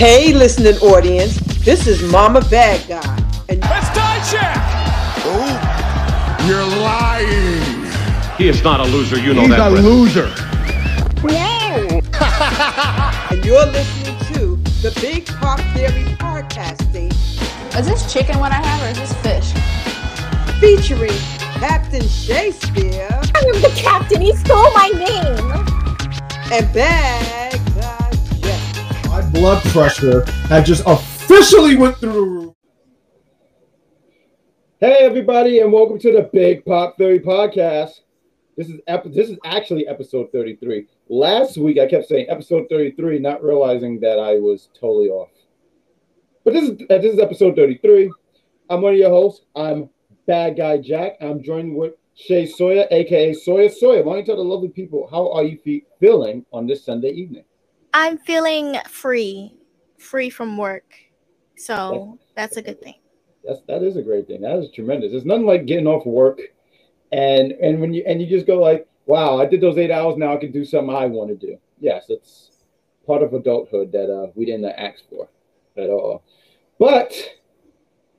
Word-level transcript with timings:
Hey, 0.00 0.32
listening 0.32 0.76
audience, 0.78 1.36
this 1.62 1.86
is 1.86 2.02
Mama 2.10 2.40
Bad 2.48 2.88
Guy. 2.88 3.16
And 3.50 3.60
Let's 3.60 3.94
die 3.94 4.18
check! 4.30 4.56
Oh, 5.26 6.46
you're 6.48 6.64
lying. 6.80 8.38
He 8.38 8.48
is 8.48 8.64
not 8.64 8.80
a 8.80 8.84
loser, 8.84 9.18
you 9.18 9.34
know 9.34 9.42
He's 9.42 9.50
that. 9.50 9.70
He's 9.70 9.78
a 9.78 9.82
loser. 9.82 10.28
Whoa! 11.20 12.00
and 13.30 13.44
you're 13.44 13.66
listening 13.66 14.16
to 14.32 14.56
the 14.80 14.98
Big 15.02 15.26
Pop 15.26 15.60
Theory 15.74 16.04
podcasting. 16.16 17.12
Is 17.78 17.86
this 17.86 18.10
chicken 18.10 18.38
what 18.38 18.52
I 18.52 18.62
have, 18.62 18.82
or 18.82 18.88
is 18.88 18.98
this 18.98 19.12
fish? 19.20 19.52
Featuring 20.60 21.12
Captain 21.60 22.08
Shakespeare. 22.08 23.06
I 23.12 23.38
am 23.54 23.60
the 23.60 23.72
captain. 23.76 24.22
He 24.22 24.34
stole 24.34 24.72
my 24.72 24.88
name. 24.94 25.50
And 26.50 26.72
Bad 26.72 27.20
Guy 27.20 27.50
Jack. 27.50 27.69
My 27.69 27.69
blood 29.32 29.62
pressure 29.64 30.24
had 30.48 30.66
just 30.66 30.82
officially 30.86 31.76
went 31.76 31.96
through 31.98 32.12
the 32.12 32.20
roof. 32.20 32.54
Hey 34.80 34.98
everybody, 35.00 35.60
and 35.60 35.72
welcome 35.72 35.98
to 36.00 36.12
the 36.12 36.28
Big 36.32 36.64
Pop 36.64 36.96
Theory 36.96 37.20
podcast. 37.20 38.00
This 38.56 38.68
is 38.68 38.80
ep- 38.88 39.12
this 39.12 39.28
is 39.30 39.38
actually 39.44 39.86
episode 39.86 40.32
33. 40.32 40.86
Last 41.08 41.58
week 41.58 41.78
I 41.78 41.86
kept 41.86 42.08
saying 42.08 42.26
episode 42.28 42.66
33, 42.68 43.18
not 43.20 43.42
realizing 43.42 44.00
that 44.00 44.18
I 44.18 44.38
was 44.38 44.68
totally 44.78 45.08
off. 45.08 45.30
But 46.44 46.54
this 46.54 46.68
is 46.68 46.80
uh, 46.90 46.98
this 46.98 47.14
is 47.14 47.20
episode 47.20 47.56
33. 47.56 48.10
I'm 48.68 48.82
one 48.82 48.94
of 48.94 48.98
your 48.98 49.10
hosts. 49.10 49.44
I'm 49.54 49.90
Bad 50.26 50.56
Guy 50.56 50.78
Jack. 50.78 51.16
I'm 51.20 51.42
joined 51.42 51.76
with 51.76 51.94
Shay 52.14 52.46
Sawyer, 52.46 52.86
aka 52.90 53.32
Sawyer 53.32 53.68
Sawyer. 53.68 54.02
Why 54.02 54.14
don't 54.14 54.20
you 54.20 54.26
tell 54.26 54.36
the 54.36 54.42
lovely 54.42 54.68
people 54.70 55.08
how 55.10 55.30
are 55.32 55.44
you 55.44 55.82
feeling 56.00 56.44
on 56.52 56.66
this 56.66 56.84
Sunday 56.84 57.10
evening? 57.10 57.44
I'm 57.92 58.18
feeling 58.18 58.76
free, 58.88 59.54
free 59.98 60.30
from 60.30 60.56
work. 60.56 60.94
So 61.56 62.18
that's, 62.36 62.54
that's 62.54 62.56
a 62.56 62.62
good 62.62 62.80
thing. 62.80 62.94
That's 63.44 63.60
that 63.68 63.82
is 63.82 63.96
a 63.96 64.02
great 64.02 64.26
thing. 64.26 64.42
That 64.42 64.58
is 64.58 64.70
tremendous. 64.70 65.12
There's 65.12 65.24
nothing 65.24 65.46
like 65.46 65.66
getting 65.66 65.86
off 65.86 66.06
work 66.06 66.40
and 67.12 67.52
and 67.52 67.80
when 67.80 67.92
you 67.92 68.04
and 68.06 68.20
you 68.20 68.28
just 68.28 68.46
go 68.46 68.60
like, 68.60 68.86
wow, 69.06 69.38
I 69.40 69.46
did 69.46 69.60
those 69.60 69.78
eight 69.78 69.90
hours. 69.90 70.16
Now 70.16 70.34
I 70.34 70.36
can 70.36 70.52
do 70.52 70.64
something 70.64 70.94
I 70.94 71.06
want 71.06 71.30
to 71.30 71.46
do. 71.46 71.58
Yes, 71.80 72.06
it's 72.08 72.50
part 73.06 73.22
of 73.22 73.32
adulthood 73.34 73.92
that 73.92 74.12
uh, 74.12 74.30
we 74.34 74.44
didn't 74.44 74.66
ask 74.66 75.08
for 75.08 75.28
at 75.76 75.90
all. 75.90 76.22
But 76.78 77.14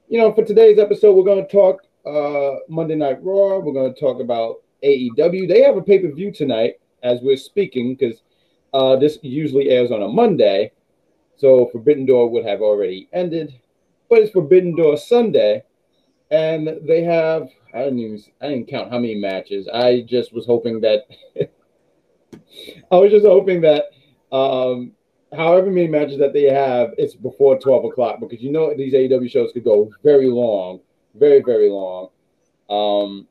you 0.10 0.20
know, 0.20 0.34
for 0.34 0.44
today's 0.44 0.80
episode, 0.80 1.14
we're 1.14 1.24
going 1.24 1.46
to 1.46 1.52
talk 1.52 1.82
uh, 2.06 2.60
Monday 2.68 2.96
Night 2.96 3.24
Raw. 3.24 3.60
We're 3.60 3.74
going 3.74 3.94
to 3.94 4.00
talk 4.00 4.20
about 4.20 4.58
AEW. 4.84 5.48
They 5.48 5.62
have 5.62 5.78
a 5.78 5.82
pay 5.82 6.00
per 6.00 6.12
view 6.12 6.32
tonight 6.32 6.76
as 7.04 7.22
we're 7.22 7.38
speaking 7.38 7.96
because 7.96 8.22
uh, 8.74 8.96
this 8.96 9.18
usually 9.22 9.70
airs 9.70 9.92
on 9.92 10.02
a 10.02 10.08
Monday, 10.08 10.72
so 11.38 11.68
Forbidden 11.72 12.06
Door 12.06 12.30
would 12.32 12.46
have 12.46 12.62
already 12.62 13.10
ended. 13.14 13.54
But 14.10 14.20
it's 14.20 14.32
Forbidden 14.32 14.76
Door 14.76 14.98
Sunday, 14.98 15.64
and 16.30 16.80
they 16.88 17.04
have 17.04 17.50
I 17.74 17.84
didn't 17.84 18.00
even 18.00 18.22
I 18.42 18.50
didn't 18.50 18.68
count 18.68 18.92
how 18.92 19.00
many 19.00 19.16
matches. 19.16 19.68
I 19.68 20.02
just 20.08 20.34
was 20.34 20.46
hoping 20.46 20.82
that 20.82 21.08
I 22.92 22.96
was 22.96 23.12
just 23.12 23.26
hoping 23.26 23.62
that 23.62 23.86
um, 24.32 24.94
however 25.36 25.70
many 25.70 25.88
matches 25.88 26.20
that 26.20 26.34
they 26.34 26.44
have, 26.44 26.92
it's 26.98 27.16
before 27.16 27.60
twelve 27.60 27.86
o'clock 27.86 28.20
because 28.20 28.42
you 28.42 28.52
know 28.52 28.74
these 28.76 28.94
AEW 28.94 29.30
shows 29.30 29.52
could 29.52 29.64
go 29.64 29.90
very 30.04 30.30
long, 30.30 30.80
very 31.16 31.42
very 31.42 31.70
long. 31.70 32.10
Um, 32.70 33.28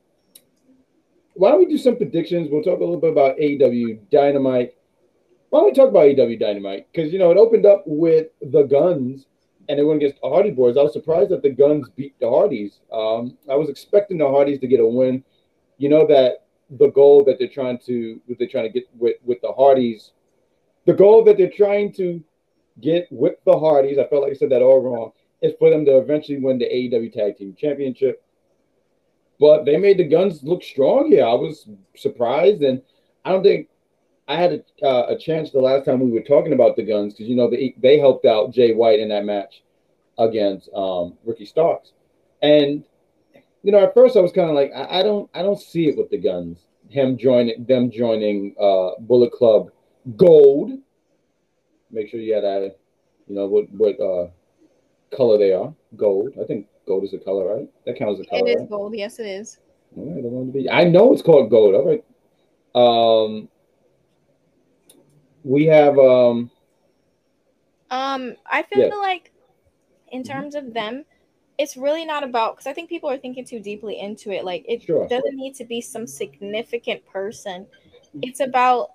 why 1.35 1.51
don't 1.51 1.61
we 1.61 1.67
do 1.67 1.79
some 1.79 1.97
predictions? 1.97 2.49
We'll 2.51 2.63
talk 2.63 2.81
a 2.81 2.85
little 2.85 3.01
bit 3.01 3.13
about 3.13 3.39
AEW 3.39 4.11
Dynamite. 4.11 4.75
Why 5.51 5.61
don't 5.61 5.69
we 5.69 5.75
talk 5.75 5.89
about 5.89 6.07
AEW 6.07 6.39
Dynamite? 6.39 6.87
Because 6.93 7.13
you 7.13 7.19
know 7.19 7.33
it 7.33 7.37
opened 7.37 7.67
up 7.67 7.83
with 7.85 8.29
the 8.41 8.63
Gunns 8.63 9.27
and 9.69 9.79
they 9.79 9.83
went 9.83 10.03
against 10.03 10.21
the 10.21 10.29
Hardy 10.29 10.51
Boys. 10.51 10.77
I 10.77 10.83
was 10.83 10.93
surprised 10.93 11.31
that 11.31 11.43
the 11.43 11.51
Gunns 11.51 11.89
beat 11.91 12.19
the 12.21 12.31
Hardys. 12.31 12.81
Um, 12.93 13.37
I 13.49 13.57
was 13.57 13.69
expecting 13.69 14.19
the 14.19 14.29
Hardys 14.29 14.61
to 14.61 14.69
get 14.69 14.81
a 14.81 14.87
win. 14.87 15.25
You 15.79 15.89
know 15.89 16.07
that 16.07 16.45
the 16.71 16.89
goal 16.91 17.25
that 17.25 17.39
they're 17.39 17.49
trying 17.49 17.79
to 17.87 18.21
they're 18.39 18.49
trying 18.49 18.73
to 18.73 18.81
get 18.81 18.89
with 18.97 19.17
with 19.25 19.41
the 19.41 19.53
Hardys, 19.53 20.13
the 20.87 20.95
goal 20.95 21.25
that 21.25 21.37
they're 21.37 21.51
trying 21.51 21.93
to 21.95 22.23
get 22.81 23.09
with 23.11 23.35
the 23.45 23.59
Hardys. 23.59 23.99
I 23.99 24.07
felt 24.07 24.23
like 24.23 24.33
I 24.33 24.37
said 24.37 24.51
that 24.51 24.63
all 24.63 24.81
wrong. 24.81 25.13
Is 25.43 25.55
for 25.59 25.71
them 25.71 25.87
to 25.87 25.97
eventually 25.97 26.39
win 26.39 26.59
the 26.59 26.67
AEW 26.67 27.13
Tag 27.13 27.39
Team 27.39 27.57
Championship. 27.59 28.23
But 29.41 29.65
they 29.65 29.79
made 29.79 29.97
the 29.97 30.05
Gunns 30.05 30.43
look 30.43 30.63
strong 30.63 31.11
here. 31.11 31.25
I 31.25 31.33
was 31.33 31.67
surprised, 31.97 32.61
and 32.61 32.83
I 33.25 33.33
don't 33.33 33.43
think 33.43 33.69
I 34.31 34.37
had 34.37 34.53
a, 34.53 34.87
uh, 34.87 35.07
a, 35.09 35.19
chance 35.19 35.51
the 35.51 35.59
last 35.59 35.85
time 35.85 35.99
we 35.99 36.13
were 36.13 36.23
talking 36.23 36.53
about 36.53 36.77
the 36.77 36.85
Gunns 36.85 37.15
because 37.15 37.29
you 37.29 37.35
know 37.35 37.51
they 37.51 37.75
they 37.83 37.99
helped 37.99 38.25
out 38.25 38.53
Jay 38.53 38.73
White 38.73 39.01
in 39.01 39.09
that 39.09 39.25
match 39.25 39.65
against 40.19 40.69
um, 40.73 41.19
Ricky 41.25 41.45
Starks, 41.45 41.93
and 42.41 42.85
you 43.65 43.73
know 43.73 43.83
at 43.83 43.93
first 43.93 44.17
I 44.17 44.21
was 44.21 44.31
kind 44.31 44.49
of 44.49 44.55
like 44.55 44.71
I, 44.73 45.01
I, 45.01 45.03
don't 45.03 45.29
I 45.35 45.43
don't 45.43 45.61
see 45.61 45.89
it 45.89 45.99
with 45.99 46.11
the 46.11 46.19
Gunns 46.19 46.61
him 46.91 47.17
joining 47.17 47.65
them 47.65 47.91
joining 47.91 48.55
uh, 48.61 48.91
Bullet 49.01 49.33
Club 49.33 49.71
Gold. 50.17 50.73
Make 51.91 52.09
sure 52.09 52.21
you 52.21 52.35
had 52.35 52.45
that 52.45 52.77
you 53.27 53.35
know 53.35 53.47
what 53.47 53.71
what 53.73 53.99
uh, 54.01 54.29
color 55.17 55.39
they 55.39 55.53
are 55.53 55.75
gold. 55.97 56.35
I 56.41 56.45
think 56.45 56.67
gold 56.87 57.05
is 57.05 57.15
a 57.15 57.19
color, 57.19 57.57
right? 57.57 57.69
That 57.87 57.99
counts 57.99 58.21
as 58.21 58.27
a 58.27 58.31
color. 58.31 58.49
It 58.49 58.51
is 58.51 58.61
right? 58.61 58.71
gold. 58.71 58.95
Yes, 58.95 59.19
it 59.19 59.27
is. 59.27 59.59
All 59.97 60.05
right, 60.05 60.25
I, 60.25 60.29
want 60.29 60.53
to 60.53 60.59
be, 60.59 60.71
I 60.71 60.85
know 60.85 61.13
it's 61.13 61.23
called 61.23 61.51
gold. 61.51 61.75
All 61.75 61.85
right. 61.85 62.05
Um, 62.77 63.49
we 65.45 65.65
have 65.67 65.99
um 65.99 66.51
um 67.91 68.35
i 68.47 68.63
feel 68.63 68.89
yeah. 68.89 68.95
like 68.95 69.33
in 70.13 70.23
terms 70.23 70.55
of 70.55 70.73
them 70.75 71.05
it's 71.59 71.77
really 71.77 72.05
not 72.05 72.23
about 72.23 72.57
because 72.57 72.67
i 72.67 72.73
think 72.73 72.89
people 72.89 73.11
are 73.11 73.19
thinking 73.19 73.45
too 73.45 73.61
deeply 73.61 74.01
into 74.01 74.31
it 74.31 74.45
like 74.45 74.65
it 74.69 74.83
sure. 74.83 75.07
doesn't 75.09 75.37
need 75.37 75.55
to 75.55 75.65
be 75.65 75.81
some 75.81 76.07
significant 76.07 77.05
person. 77.07 77.67
It's 78.23 78.41
about 78.41 78.91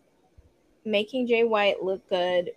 making 0.84 1.28
jay 1.28 1.44
white 1.44 1.82
look 1.82 2.08
good 2.10 2.52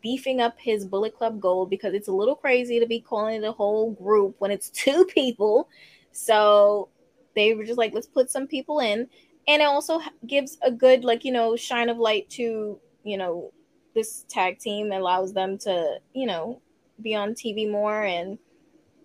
beefing 0.00 0.40
up 0.40 0.54
his 0.58 0.84
bullet 0.84 1.16
club 1.16 1.40
gold 1.40 1.68
because 1.70 1.94
it's 1.94 2.08
a 2.08 2.12
little 2.12 2.36
crazy 2.36 2.78
to 2.78 2.86
be 2.86 3.00
calling 3.00 3.40
the 3.40 3.50
whole 3.50 3.92
group 3.92 4.36
when 4.38 4.50
it's 4.50 4.70
two 4.84 5.04
people. 5.06 5.68
So 6.12 6.88
they 7.34 7.54
were 7.54 7.64
just 7.64 7.78
like 7.78 7.94
let's 7.94 8.06
put 8.06 8.30
some 8.30 8.46
people 8.46 8.80
in. 8.80 9.08
And 9.48 9.60
it 9.60 9.64
also 9.64 10.00
gives 10.26 10.58
a 10.62 10.70
good 10.70 11.04
like 11.04 11.24
you 11.24 11.32
know 11.32 11.56
shine 11.56 11.88
of 11.88 11.98
light 11.98 12.28
to 12.30 12.78
you 13.04 13.16
know 13.16 13.52
this 13.94 14.24
tag 14.28 14.58
team 14.58 14.92
allows 14.92 15.32
them 15.32 15.58
to 15.58 15.98
you 16.14 16.26
know 16.26 16.60
be 17.02 17.14
on 17.14 17.34
TV 17.34 17.70
more 17.70 18.04
and 18.04 18.38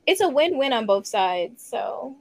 it's 0.06 0.22
a 0.22 0.30
win-win 0.30 0.74
on 0.74 0.85
both 0.85 1.06
sides 1.06 1.66
so. 1.66 2.16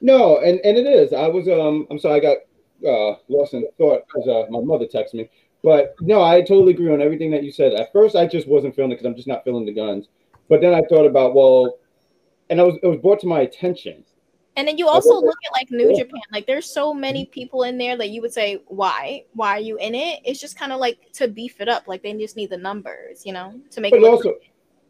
No 0.00 0.38
and 0.38 0.60
and 0.64 0.76
it 0.76 0.86
is. 0.86 1.12
I 1.12 1.28
was 1.28 1.48
um 1.48 1.86
i'm 1.90 1.98
sorry 1.98 2.16
i 2.16 2.20
got 2.20 2.38
uh 2.86 3.16
lost 3.28 3.54
in 3.54 3.66
thought 3.76 4.06
because 4.06 4.28
uh, 4.28 4.50
my 4.50 4.60
mother 4.60 4.86
texted 4.86 5.14
me. 5.14 5.30
But 5.62 5.94
no 6.00 6.22
i 6.22 6.40
totally 6.40 6.72
agree 6.72 6.92
on 6.92 7.02
everything 7.02 7.30
that 7.32 7.44
you 7.44 7.52
said. 7.52 7.74
At 7.74 7.92
first 7.92 8.16
i 8.16 8.26
just 8.26 8.48
wasn't 8.48 8.74
feeling 8.74 8.92
it 8.92 8.94
because 8.94 9.06
i'm 9.06 9.16
just 9.16 9.28
not 9.28 9.44
feeling 9.44 9.66
the 9.66 9.74
Gunns. 9.74 10.08
But 10.48 10.60
then 10.60 10.74
i 10.74 10.80
thought 10.88 11.06
about 11.06 11.34
well 11.34 11.78
and 12.50 12.60
I 12.60 12.64
was 12.64 12.76
it 12.82 12.86
was 12.86 12.98
brought 12.98 13.20
to 13.20 13.26
my 13.26 13.40
attention 13.40 14.04
and 14.60 14.68
then 14.68 14.76
you 14.76 14.88
also 14.88 15.14
look 15.14 15.38
at 15.46 15.52
like 15.54 15.70
New 15.70 15.96
Japan, 15.96 16.20
like 16.30 16.46
there's 16.46 16.70
so 16.70 16.92
many 16.92 17.24
people 17.24 17.62
in 17.62 17.78
there 17.78 17.96
that 17.96 18.10
you 18.10 18.20
would 18.20 18.34
say, 18.34 18.62
why? 18.66 19.24
Why 19.32 19.56
are 19.56 19.60
you 19.60 19.78
in 19.78 19.94
it? 19.94 20.20
It's 20.22 20.38
just 20.38 20.58
kind 20.58 20.70
of 20.70 20.80
like 20.80 20.98
to 21.14 21.28
beef 21.28 21.62
it 21.62 21.68
up. 21.70 21.88
Like 21.88 22.02
they 22.02 22.12
just 22.12 22.36
need 22.36 22.50
the 22.50 22.58
numbers, 22.58 23.24
you 23.24 23.32
know, 23.32 23.58
to 23.70 23.80
make 23.80 23.92
but 23.92 24.02
it 24.02 24.04
also, 24.04 24.34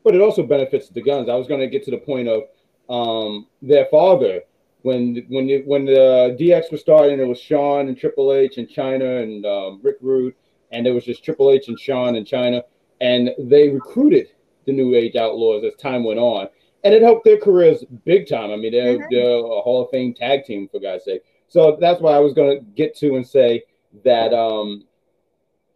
but 0.02 0.16
it 0.16 0.20
also 0.20 0.42
benefits 0.42 0.88
the 0.88 1.00
Gunns. 1.00 1.28
I 1.28 1.36
was 1.36 1.46
going 1.46 1.60
to 1.60 1.68
get 1.68 1.84
to 1.84 1.92
the 1.92 1.98
point 1.98 2.26
of 2.26 2.42
um, 2.88 3.46
their 3.62 3.86
father 3.92 4.40
when 4.82 5.24
when 5.28 5.46
the, 5.46 5.62
when 5.62 5.84
the 5.84 6.36
DX 6.40 6.72
was 6.72 6.80
starting. 6.80 7.20
It 7.20 7.28
was 7.28 7.40
Shawn 7.40 7.86
and 7.86 7.96
Triple 7.96 8.32
H 8.32 8.58
and 8.58 8.68
Chyna 8.68 9.22
and 9.22 9.46
um, 9.46 9.78
Rick 9.84 9.98
Rude, 10.00 10.34
and 10.72 10.84
it 10.84 10.90
was 10.90 11.04
just 11.04 11.24
Triple 11.24 11.52
H 11.52 11.68
and 11.68 11.78
Shawn 11.78 12.16
and 12.16 12.26
Chyna, 12.26 12.64
and 13.00 13.30
they 13.38 13.68
recruited 13.68 14.30
the 14.66 14.72
New 14.72 14.96
Age 14.96 15.14
Outlaws 15.14 15.62
as 15.62 15.76
time 15.76 16.02
went 16.02 16.18
on 16.18 16.48
and 16.84 16.94
it 16.94 17.02
helped 17.02 17.24
their 17.24 17.38
careers 17.38 17.84
big 18.04 18.28
time. 18.28 18.50
I 18.50 18.56
mean, 18.56 18.72
they're, 18.72 18.98
mm-hmm. 18.98 19.04
they're 19.10 19.38
a 19.38 19.60
Hall 19.60 19.82
of 19.82 19.90
Fame 19.90 20.14
tag 20.14 20.44
team 20.44 20.68
for 20.68 20.80
God's 20.80 21.04
sake. 21.04 21.22
So 21.48 21.76
that's 21.80 22.00
why 22.00 22.12
I 22.12 22.20
was 22.20 22.32
going 22.32 22.58
to 22.58 22.64
get 22.76 22.96
to 22.98 23.16
and 23.16 23.26
say 23.26 23.64
that 24.04 24.32
um, 24.32 24.84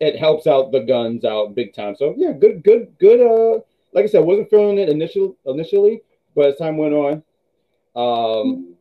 it 0.00 0.16
helps 0.16 0.46
out 0.46 0.72
the 0.72 0.80
Gunns 0.80 1.24
out 1.24 1.54
big 1.54 1.74
time. 1.74 1.96
So 1.96 2.14
yeah, 2.16 2.32
good, 2.32 2.62
good, 2.62 2.94
good. 2.98 3.20
Uh, 3.20 3.60
like 3.92 4.04
I 4.04 4.08
said, 4.08 4.24
wasn't 4.24 4.50
feeling 4.50 4.78
it 4.78 4.88
initial 4.88 5.36
initially, 5.46 6.02
but 6.34 6.46
as 6.46 6.58
time 6.58 6.76
went 6.76 6.94
on, 6.94 7.12
um, 7.96 8.74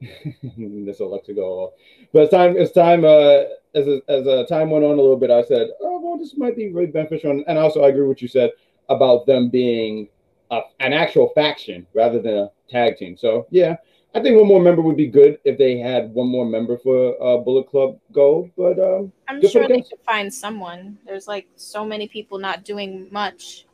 mm-hmm. 0.02 0.84
this 0.84 0.98
will 1.00 1.10
let 1.10 1.24
to 1.26 1.34
go. 1.34 1.72
But 2.12 2.24
as 2.24 2.30
time, 2.30 2.56
as 2.56 2.72
time, 2.72 3.04
uh, 3.04 3.44
as 3.74 3.86
a, 3.86 4.00
as 4.08 4.26
a 4.26 4.46
time 4.46 4.70
went 4.70 4.84
on 4.84 4.92
a 4.92 5.02
little 5.02 5.16
bit, 5.16 5.30
I 5.30 5.42
said, 5.42 5.68
oh 5.80 6.00
well, 6.00 6.18
this 6.18 6.36
might 6.36 6.56
be 6.56 6.72
really 6.72 6.90
beneficial. 6.90 7.42
And 7.46 7.58
also, 7.58 7.82
I 7.82 7.88
agree 7.88 8.02
with 8.02 8.08
what 8.08 8.22
you 8.22 8.28
said 8.28 8.50
about 8.88 9.26
them 9.26 9.50
being 9.50 10.08
a, 10.50 10.60
an 10.80 10.92
actual 10.92 11.30
faction 11.34 11.86
rather 11.94 12.20
than 12.20 12.34
a 12.34 12.50
tag 12.68 12.96
team. 12.96 13.16
So 13.16 13.46
yeah, 13.50 13.76
I 14.14 14.20
think 14.20 14.38
one 14.38 14.48
more 14.48 14.60
member 14.60 14.82
would 14.82 14.96
be 14.96 15.08
good 15.08 15.38
if 15.44 15.58
they 15.58 15.78
had 15.78 16.10
one 16.12 16.28
more 16.28 16.46
member 16.46 16.78
for 16.78 17.14
uh, 17.22 17.36
Bullet 17.38 17.68
Club 17.68 17.98
Gold. 18.12 18.50
But 18.56 18.78
um, 18.78 19.12
I'm 19.28 19.46
sure 19.46 19.68
they 19.68 19.82
could 19.82 20.00
find 20.06 20.32
someone. 20.32 20.98
There's 21.04 21.28
like 21.28 21.48
so 21.56 21.84
many 21.84 22.08
people 22.08 22.38
not 22.38 22.64
doing 22.64 23.08
much. 23.10 23.66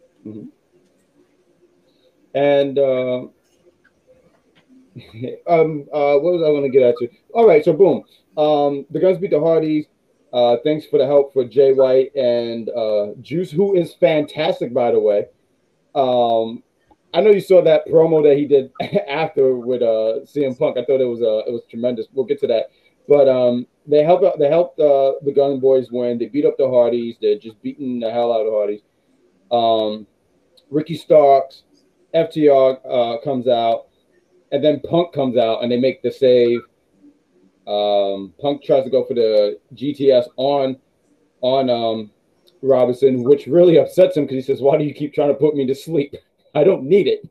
And 2.34 2.78
uh, 2.78 3.18
um, 5.46 5.86
uh, 5.92 6.16
what 6.18 6.32
was 6.32 6.42
I 6.42 6.46
going 6.46 6.64
to 6.64 6.70
get 6.70 6.82
at 6.82 7.00
you? 7.00 7.08
All 7.34 7.46
right, 7.46 7.64
so 7.64 7.72
boom. 7.72 8.04
Um, 8.36 8.86
the 8.90 8.98
Gunns 8.98 9.18
beat 9.18 9.30
the 9.30 9.40
Hardys. 9.40 9.86
Uh, 10.32 10.56
thanks 10.64 10.86
for 10.86 10.98
the 10.98 11.06
help 11.06 11.32
for 11.32 11.44
Jay 11.44 11.72
White 11.74 12.14
and 12.16 12.70
uh, 12.70 13.08
Juice, 13.20 13.50
who 13.50 13.76
is 13.76 13.94
fantastic, 13.94 14.72
by 14.72 14.90
the 14.90 14.98
way. 14.98 15.26
Um, 15.94 16.62
I 17.14 17.20
know 17.20 17.30
you 17.30 17.40
saw 17.40 17.62
that 17.62 17.86
promo 17.86 18.22
that 18.22 18.36
he 18.38 18.46
did 18.46 18.72
after 19.08 19.56
with 19.56 19.82
uh, 19.82 20.24
CM 20.24 20.58
Punk. 20.58 20.78
I 20.78 20.84
thought 20.84 21.00
it 21.00 21.06
was 21.08 21.20
uh, 21.20 21.48
it 21.48 21.52
was 21.52 21.62
tremendous. 21.68 22.06
We'll 22.12 22.26
get 22.26 22.40
to 22.40 22.46
that, 22.48 22.70
but 23.08 23.28
um, 23.28 23.66
they 23.86 24.02
helped 24.02 24.24
out- 24.24 24.38
they 24.38 24.48
helped 24.48 24.80
uh, 24.80 25.14
the 25.22 25.32
Gun 25.34 25.60
Boys 25.60 25.90
win. 25.90 26.18
They 26.18 26.26
beat 26.26 26.46
up 26.46 26.56
the 26.56 26.68
Hardys. 26.68 27.16
They're 27.20 27.38
just 27.38 27.60
beating 27.62 28.00
the 28.00 28.10
hell 28.10 28.32
out 28.32 28.46
of 28.46 28.52
Hardys. 28.52 28.80
Um, 29.50 30.06
Ricky 30.70 30.96
Starks, 30.96 31.64
FTR 32.14 32.78
uh, 32.88 33.20
comes 33.22 33.46
out, 33.46 33.88
and 34.50 34.64
then 34.64 34.80
Punk 34.80 35.12
comes 35.12 35.36
out, 35.36 35.62
and 35.62 35.70
they 35.70 35.78
make 35.78 36.02
the 36.02 36.10
save. 36.10 36.60
Um, 37.66 38.32
Punk 38.40 38.62
tries 38.64 38.84
to 38.84 38.90
go 38.90 39.04
for 39.04 39.14
the 39.14 39.58
GTS 39.74 40.28
on 40.36 40.78
on 41.42 41.68
um, 41.68 42.10
Robinson, 42.62 43.22
which 43.24 43.46
really 43.46 43.78
upsets 43.78 44.16
him 44.16 44.24
because 44.24 44.36
he 44.36 44.52
says, 44.52 44.62
"Why 44.62 44.78
do 44.78 44.84
you 44.84 44.94
keep 44.94 45.12
trying 45.14 45.28
to 45.28 45.34
put 45.34 45.54
me 45.54 45.66
to 45.66 45.74
sleep? 45.74 46.14
I 46.54 46.64
don't 46.64 46.84
need 46.84 47.08
it." 47.08 47.28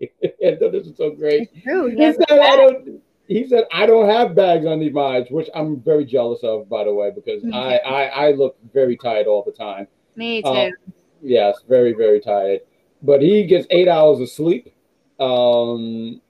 Thought 0.60 0.72
this 0.72 0.86
is 0.86 0.96
so 0.96 1.10
great. 1.10 1.50
True. 1.62 1.88
He 1.88 2.12
said, 2.12 2.30
I 2.30 2.56
don't, 2.56 3.02
he 3.26 3.46
said, 3.46 3.64
I 3.72 3.84
don't 3.84 4.08
have 4.08 4.34
bags 4.34 4.64
under 4.64 4.88
my 4.90 5.16
eyes, 5.18 5.26
which 5.28 5.48
I'm 5.54 5.80
very 5.80 6.04
jealous 6.04 6.44
of, 6.44 6.68
by 6.68 6.84
the 6.84 6.94
way, 6.94 7.10
because 7.12 7.42
I, 7.52 7.78
I, 7.78 8.02
I 8.04 8.30
look 8.32 8.56
very 8.72 8.96
tired 8.96 9.26
all 9.26 9.42
the 9.42 9.52
time. 9.52 9.88
Me 10.14 10.42
too. 10.42 10.48
Uh, 10.48 10.70
Yes, 11.20 11.58
very, 11.68 11.92
very 11.94 12.20
tired. 12.20 12.60
But 13.02 13.22
he 13.22 13.44
gets 13.44 13.66
eight 13.70 13.88
hours 13.88 14.20
of 14.20 14.30
sleep. 14.30 14.72
Um, 15.18 16.20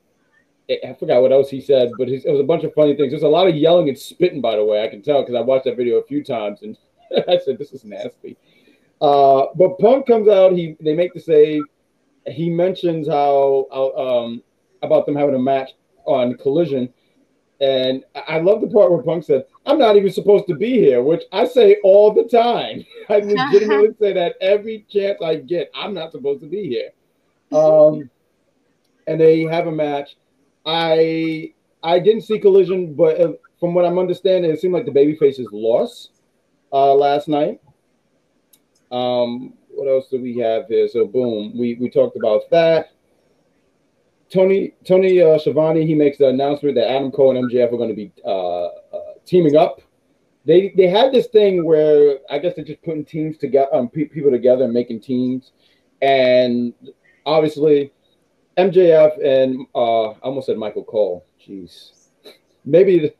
I 0.71 0.79
I 0.89 0.95
forgot 0.95 1.23
what 1.23 1.33
else 1.33 1.51
he 1.51 1.61
said, 1.61 1.91
but 1.99 2.09
it 2.09 2.25
was 2.27 2.41
a 2.41 2.45
bunch 2.45 2.65
of 2.65 2.75
funny 2.75 2.95
things. 2.97 3.13
There's 3.13 3.23
a 3.23 3.29
lot 3.29 3.49
of 3.49 3.55
yelling 3.55 3.89
and 3.89 3.99
spitting, 3.99 4.41
by 4.41 4.57
the 4.57 4.65
way. 4.65 4.83
I 4.83 4.89
can 4.89 5.03
tell 5.03 5.23
because 5.23 5.35
I 5.35 5.41
watched 5.41 5.65
that 5.65 5.77
video 5.77 5.97
a 5.97 6.05
few 6.05 6.23
times, 6.25 6.63
and 6.63 6.77
I 7.29 7.39
said, 7.39 7.59
"This 7.59 7.73
is 7.73 7.85
nasty." 7.85 8.37
Uh, 9.01 9.47
but 9.55 9.79
Punk 9.79 10.07
comes 10.07 10.29
out. 10.29 10.53
He 10.53 10.77
they 10.81 10.95
make 10.95 11.15
the 11.15 11.21
save. 11.21 11.63
He 12.27 12.51
mentions 12.51 13.09
how, 13.09 13.67
um, 13.73 14.43
about 14.83 15.07
them 15.07 15.17
having 15.17 15.35
a 15.35 15.39
match 15.39 15.71
on 16.05 16.37
Collision, 16.37 16.93
and 17.61 18.05
I 18.15 18.37
I 18.37 18.41
love 18.41 18.61
the 18.61 18.69
part 18.69 18.91
where 18.91 19.03
Punk 19.03 19.25
said, 19.25 19.45
"I'm 19.67 19.79
not 19.79 19.97
even 19.97 20.13
supposed 20.13 20.47
to 20.49 20.55
be 20.55 20.73
here," 20.73 21.03
which 21.03 21.25
I 21.33 21.47
say 21.47 21.77
all 21.85 22.13
the 22.13 22.25
time. 22.25 22.85
I 23.09 23.21
legitimately 23.21 23.95
say 24.01 24.13
that 24.15 24.35
every 24.41 24.85
chance 24.89 25.23
I 25.23 25.37
get. 25.37 25.71
I'm 25.75 25.95
not 25.95 26.13
supposed 26.13 26.41
to 26.43 26.47
be 26.49 26.69
here. 26.69 26.91
Um, 27.51 28.11
and 29.07 29.19
they 29.19 29.43
have 29.43 29.67
a 29.67 29.73
match. 29.73 30.17
I 30.67 31.55
I 31.83 31.99
didn't 32.01 32.23
see 32.23 32.39
Collision, 32.39 32.95
but 32.95 33.21
uh, 33.21 33.33
from 33.61 33.75
what 33.75 33.85
I'm 33.85 33.99
understanding, 33.99 34.51
it 34.51 34.61
seemed 34.61 34.75
like 34.75 34.85
the 34.85 34.91
babyface 34.91 35.39
is 35.39 35.49
lost 35.53 36.18
uh, 36.73 36.95
last 36.95 37.29
night. 37.29 37.61
Um, 38.91 39.55
what 39.69 39.89
else 39.89 40.09
do 40.09 40.21
we 40.21 40.37
have 40.39 40.67
here? 40.67 40.89
So 40.89 41.07
boom, 41.07 41.57
we 41.57 41.77
we 41.81 41.91
talked 41.91 42.17
about 42.17 42.43
that. 42.51 42.91
Tony 44.31 44.75
Tony 44.85 45.23
uh, 45.23 45.39
Schiavone 45.39 45.87
he 45.87 45.95
makes 45.95 46.19
the 46.19 46.29
announcement 46.29 46.75
that 46.75 46.91
Adam 46.91 47.11
Cole 47.11 47.37
and 47.37 47.51
MJF 47.51 47.73
are 47.73 47.77
going 47.77 47.89
to 47.89 47.95
be 47.95 48.13
uh, 48.25 48.67
uh, 48.67 48.71
teaming 49.25 49.57
up. 49.57 49.81
They 50.45 50.73
they 50.77 50.89
had 50.89 51.13
this 51.13 51.29
thing 51.29 51.65
where 51.65 52.19
I 52.31 52.39
guess 52.39 52.55
they're 52.55 52.65
just 52.65 52.83
putting 52.83 53.05
teams 53.05 53.39
together, 53.39 53.75
um, 53.75 53.89
pe- 53.89 54.05
people 54.05 54.31
together 54.31 54.65
and 54.65 54.73
making 54.73 55.01
teams, 55.01 55.53
and 56.03 56.73
obviously 57.25 57.93
MJF 58.57 59.25
and 59.25 59.67
uh, 59.75 60.11
I 60.11 60.19
almost 60.23 60.47
said 60.47 60.59
Michael 60.59 60.85
Cole. 60.85 61.25
Jeez, 61.41 61.93
maybe. 62.65 63.15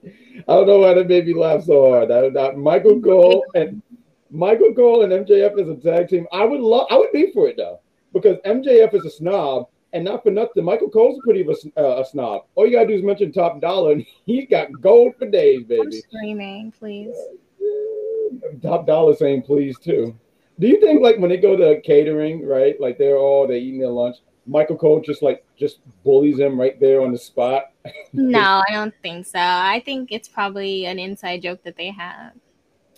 I 0.48 0.54
don't 0.54 0.66
know 0.66 0.78
why 0.78 0.94
that 0.94 1.08
made 1.08 1.26
me 1.26 1.34
laugh 1.34 1.64
so 1.64 1.90
hard. 1.90 2.10
That, 2.10 2.32
that 2.34 2.56
Michael 2.56 3.00
Cole 3.00 3.44
and 3.54 3.82
Michael 4.30 4.74
Cole 4.74 5.02
and 5.02 5.26
MJF 5.26 5.60
as 5.60 5.68
a 5.68 5.76
tag 5.76 6.08
team. 6.08 6.26
I 6.32 6.44
would 6.44 6.60
love. 6.60 6.86
I 6.90 6.96
would 6.96 7.12
be 7.12 7.30
for 7.32 7.48
it 7.48 7.56
though, 7.56 7.80
because 8.12 8.38
MJF 8.46 8.94
is 8.94 9.04
a 9.04 9.10
snob, 9.10 9.68
and 9.92 10.04
not 10.04 10.22
for 10.22 10.30
nothing. 10.30 10.64
Michael 10.64 10.88
Cole's 10.88 11.20
pretty 11.22 11.42
of 11.42 11.48
a, 11.48 11.80
uh, 11.80 12.00
a 12.00 12.04
snob. 12.04 12.46
All 12.54 12.66
you 12.66 12.72
gotta 12.72 12.88
do 12.88 12.94
is 12.94 13.02
mention 13.02 13.30
Top 13.32 13.60
Dollar, 13.60 13.92
and 13.92 14.06
he's 14.26 14.48
got 14.48 14.68
gold 14.80 15.14
for 15.18 15.28
days, 15.28 15.60
I'm 15.62 15.66
baby. 15.66 16.00
screaming, 16.00 16.72
please. 16.72 17.16
Top 18.62 18.86
Dollar 18.86 19.14
saying 19.14 19.42
please 19.42 19.78
too. 19.78 20.18
Do 20.58 20.66
you 20.66 20.80
think 20.80 21.02
like 21.02 21.18
when 21.18 21.30
they 21.30 21.36
go 21.38 21.56
to 21.56 21.80
catering, 21.82 22.46
right? 22.46 22.80
Like 22.80 22.98
they're 22.98 23.18
all 23.18 23.46
they 23.46 23.58
eating 23.58 23.80
their 23.80 23.88
lunch. 23.88 24.16
Michael 24.46 24.76
Cole 24.76 25.00
just 25.00 25.22
like 25.22 25.44
just 25.56 25.78
bullies 26.04 26.38
him 26.38 26.58
right 26.58 26.78
there 26.80 27.02
on 27.02 27.12
the 27.12 27.18
spot. 27.18 27.70
No, 28.14 28.62
I 28.68 28.72
don't 28.72 28.94
think 29.02 29.24
so. 29.24 29.38
I 29.38 29.82
think 29.84 30.12
it's 30.12 30.28
probably 30.28 30.84
an 30.84 30.98
inside 30.98 31.42
joke 31.42 31.64
that 31.64 31.76
they 31.76 31.90
have. 31.90 32.32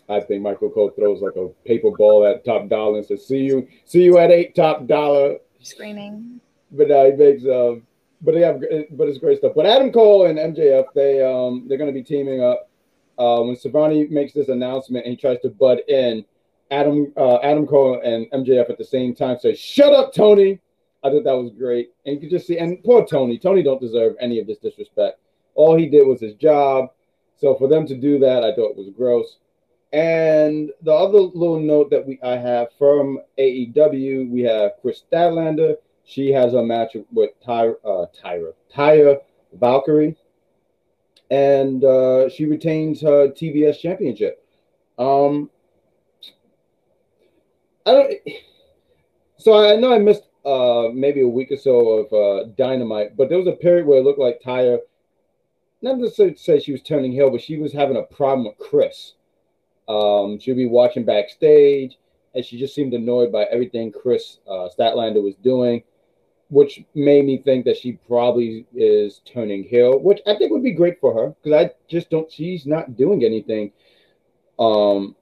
I 0.08 0.20
think 0.20 0.42
Michael 0.42 0.70
Cole 0.70 0.90
throws 0.90 1.22
like 1.22 1.36
a 1.36 1.48
paper 1.64 1.90
ball 1.90 2.26
at 2.26 2.44
Top 2.44 2.68
Dollar 2.68 2.98
and 2.98 3.06
says, 3.06 3.26
"See 3.26 3.38
you, 3.38 3.66
see 3.84 4.02
you 4.02 4.18
at 4.18 4.30
eight, 4.30 4.54
Top 4.54 4.86
Dollar." 4.86 5.38
Screaming. 5.60 6.40
But 6.72 6.90
uh, 6.90 7.04
he 7.04 7.12
makes, 7.12 7.44
uh, 7.44 7.76
but 8.20 8.34
they 8.34 8.40
have, 8.40 8.60
but 8.90 9.08
it's 9.08 9.18
great 9.18 9.38
stuff. 9.38 9.52
But 9.54 9.66
Adam 9.66 9.92
Cole 9.92 10.26
and 10.26 10.38
MJF, 10.38 10.86
they 10.94 11.22
um, 11.22 11.66
they're 11.68 11.78
going 11.78 11.92
to 11.92 11.98
be 11.98 12.02
teaming 12.02 12.42
up. 12.42 12.68
Uh, 13.16 13.42
when 13.42 13.56
Schiavone 13.56 14.08
makes 14.08 14.32
this 14.32 14.48
announcement 14.48 15.04
and 15.04 15.12
he 15.12 15.16
tries 15.16 15.40
to 15.40 15.48
butt 15.48 15.88
in, 15.88 16.24
Adam 16.70 17.12
uh, 17.16 17.36
Adam 17.36 17.66
Cole 17.66 18.00
and 18.04 18.26
MJF 18.32 18.68
at 18.68 18.78
the 18.78 18.84
same 18.84 19.14
time 19.14 19.38
say, 19.38 19.54
"Shut 19.54 19.92
up, 19.92 20.12
Tony." 20.12 20.60
I 21.04 21.10
thought 21.10 21.24
that 21.24 21.36
was 21.36 21.50
great, 21.50 21.90
and 22.06 22.14
you 22.14 22.20
could 22.20 22.30
just 22.30 22.46
see, 22.46 22.58
and 22.58 22.82
poor 22.82 23.06
Tony. 23.06 23.38
Tony 23.38 23.62
don't 23.62 23.80
deserve 23.80 24.16
any 24.20 24.40
of 24.40 24.46
this 24.46 24.58
disrespect. 24.58 25.20
All 25.54 25.76
he 25.76 25.86
did 25.86 26.06
was 26.06 26.20
his 26.20 26.34
job. 26.34 26.88
So 27.36 27.54
for 27.56 27.68
them 27.68 27.86
to 27.86 27.94
do 27.94 28.18
that, 28.20 28.42
I 28.42 28.54
thought 28.54 28.76
was 28.76 28.88
gross. 28.96 29.36
And 29.92 30.70
the 30.82 30.92
other 30.92 31.18
little 31.18 31.60
note 31.60 31.90
that 31.90 32.06
we 32.06 32.18
I 32.22 32.36
have 32.36 32.68
from 32.78 33.20
AEW, 33.38 34.30
we 34.30 34.40
have 34.42 34.72
Kris 34.80 35.02
Statlander. 35.12 35.76
She 36.04 36.32
has 36.32 36.54
a 36.54 36.62
match 36.62 36.96
with 37.12 37.30
Taya, 37.46 37.74
uh, 37.84 38.06
Taya, 38.22 38.52
Taya 38.74 39.18
Valkyrie, 39.52 40.16
and 41.30 41.84
uh, 41.84 42.28
she 42.28 42.46
retains 42.46 43.02
her 43.02 43.28
TBS 43.28 43.78
championship. 43.78 44.44
Um, 44.98 45.50
I 47.86 47.92
don't. 47.92 48.14
So 49.36 49.52
I 49.52 49.76
know 49.76 49.92
I 49.92 49.98
missed 49.98 50.22
uh, 50.44 50.88
maybe 50.92 51.22
a 51.22 51.28
week 51.28 51.50
or 51.50 51.56
so 51.56 51.88
of 51.88 52.12
uh, 52.12 52.48
Dynamite, 52.56 53.16
but 53.16 53.28
there 53.28 53.38
was 53.38 53.46
a 53.46 53.52
period 53.52 53.86
where 53.86 53.98
it 53.98 54.04
looked 54.04 54.18
like 54.18 54.42
Taya, 54.42 54.78
not 55.82 55.98
necessarily 55.98 56.34
to 56.34 56.40
say 56.40 56.60
she 56.60 56.72
was 56.72 56.82
turning 56.82 57.12
heel, 57.12 57.30
but 57.30 57.40
she 57.40 57.58
was 57.58 57.72
having 57.72 57.96
a 57.96 58.02
problem 58.02 58.46
with 58.46 58.58
Kris. 58.58 59.14
Um, 59.88 60.38
she'd 60.38 60.56
be 60.56 60.66
watching 60.66 61.04
backstage, 61.04 61.98
and 62.34 62.44
she 62.44 62.58
just 62.58 62.74
seemed 62.74 62.94
annoyed 62.94 63.32
by 63.32 63.44
everything 63.44 63.92
Kris 63.92 64.38
uh, 64.48 64.68
Statlander 64.76 65.22
was 65.22 65.34
doing, 65.36 65.82
which 66.50 66.84
made 66.94 67.24
me 67.24 67.38
think 67.38 67.64
that 67.64 67.76
she 67.76 67.92
probably 67.92 68.66
is 68.74 69.20
turning 69.24 69.64
heel, 69.64 69.98
which 69.98 70.20
I 70.26 70.36
think 70.36 70.52
would 70.52 70.62
be 70.62 70.72
great 70.72 71.00
for 71.00 71.14
her 71.14 71.34
because 71.42 71.66
I 71.66 71.70
just 71.88 72.10
don't. 72.10 72.30
She's 72.30 72.66
not 72.66 72.96
doing 72.96 73.24
anything. 73.24 73.72
Um, 74.58 75.16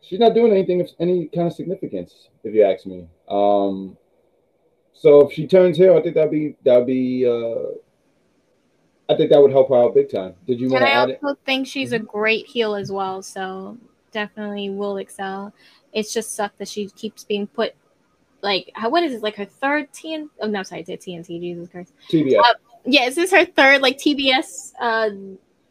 she's 0.00 0.20
not 0.20 0.34
doing 0.34 0.52
anything 0.52 0.80
of 0.80 0.90
any 1.00 1.28
kind 1.28 1.48
of 1.48 1.52
significance, 1.52 2.28
if 2.42 2.54
you 2.54 2.64
ask 2.64 2.86
me. 2.86 3.06
Um, 3.28 3.96
so 4.94 5.26
if 5.28 5.32
she 5.34 5.46
turns 5.46 5.76
heel, 5.76 5.96
I 5.96 6.02
think 6.02 6.14
that'd 6.14 6.30
be 6.30 6.56
that'd 6.64 6.86
be. 6.86 7.26
Uh, 7.26 7.76
I 9.06 9.14
think 9.16 9.30
that 9.30 9.40
would 9.40 9.50
help 9.52 9.68
her 9.68 9.76
out 9.76 9.94
big 9.94 10.10
time. 10.10 10.34
Did 10.46 10.60
you 10.60 10.70
want 10.70 10.82
to 10.82 10.88
I 10.88 10.92
add 10.92 11.10
it? 11.10 11.20
also 11.22 11.36
think 11.44 11.66
she's 11.66 11.92
a 11.92 11.98
great 11.98 12.46
heel 12.46 12.74
as 12.74 12.90
well, 12.90 13.22
so 13.22 13.76
definitely 14.12 14.70
will 14.70 14.96
excel. 14.96 15.52
It's 15.92 16.14
just 16.14 16.34
sucked 16.34 16.58
that 16.58 16.68
she 16.68 16.88
keeps 16.88 17.22
being 17.24 17.46
put 17.46 17.74
like 18.40 18.70
how 18.74 18.88
what 18.90 19.02
is 19.02 19.14
it 19.14 19.22
like 19.22 19.36
her 19.36 19.44
third 19.44 19.90
TN 19.92 20.28
oh 20.40 20.46
no 20.46 20.62
sorry 20.62 20.82
I 20.82 20.84
said 20.84 21.00
TNT 21.00 21.40
Jesus 21.40 21.66
Christ 21.68 21.92
TBS 22.10 22.38
Uh, 22.38 22.54
yeah 22.84 23.04
is 23.06 23.14
this 23.14 23.30
her 23.32 23.46
third 23.46 23.80
like 23.80 23.96
TBS 23.96 24.72
uh 24.78 25.10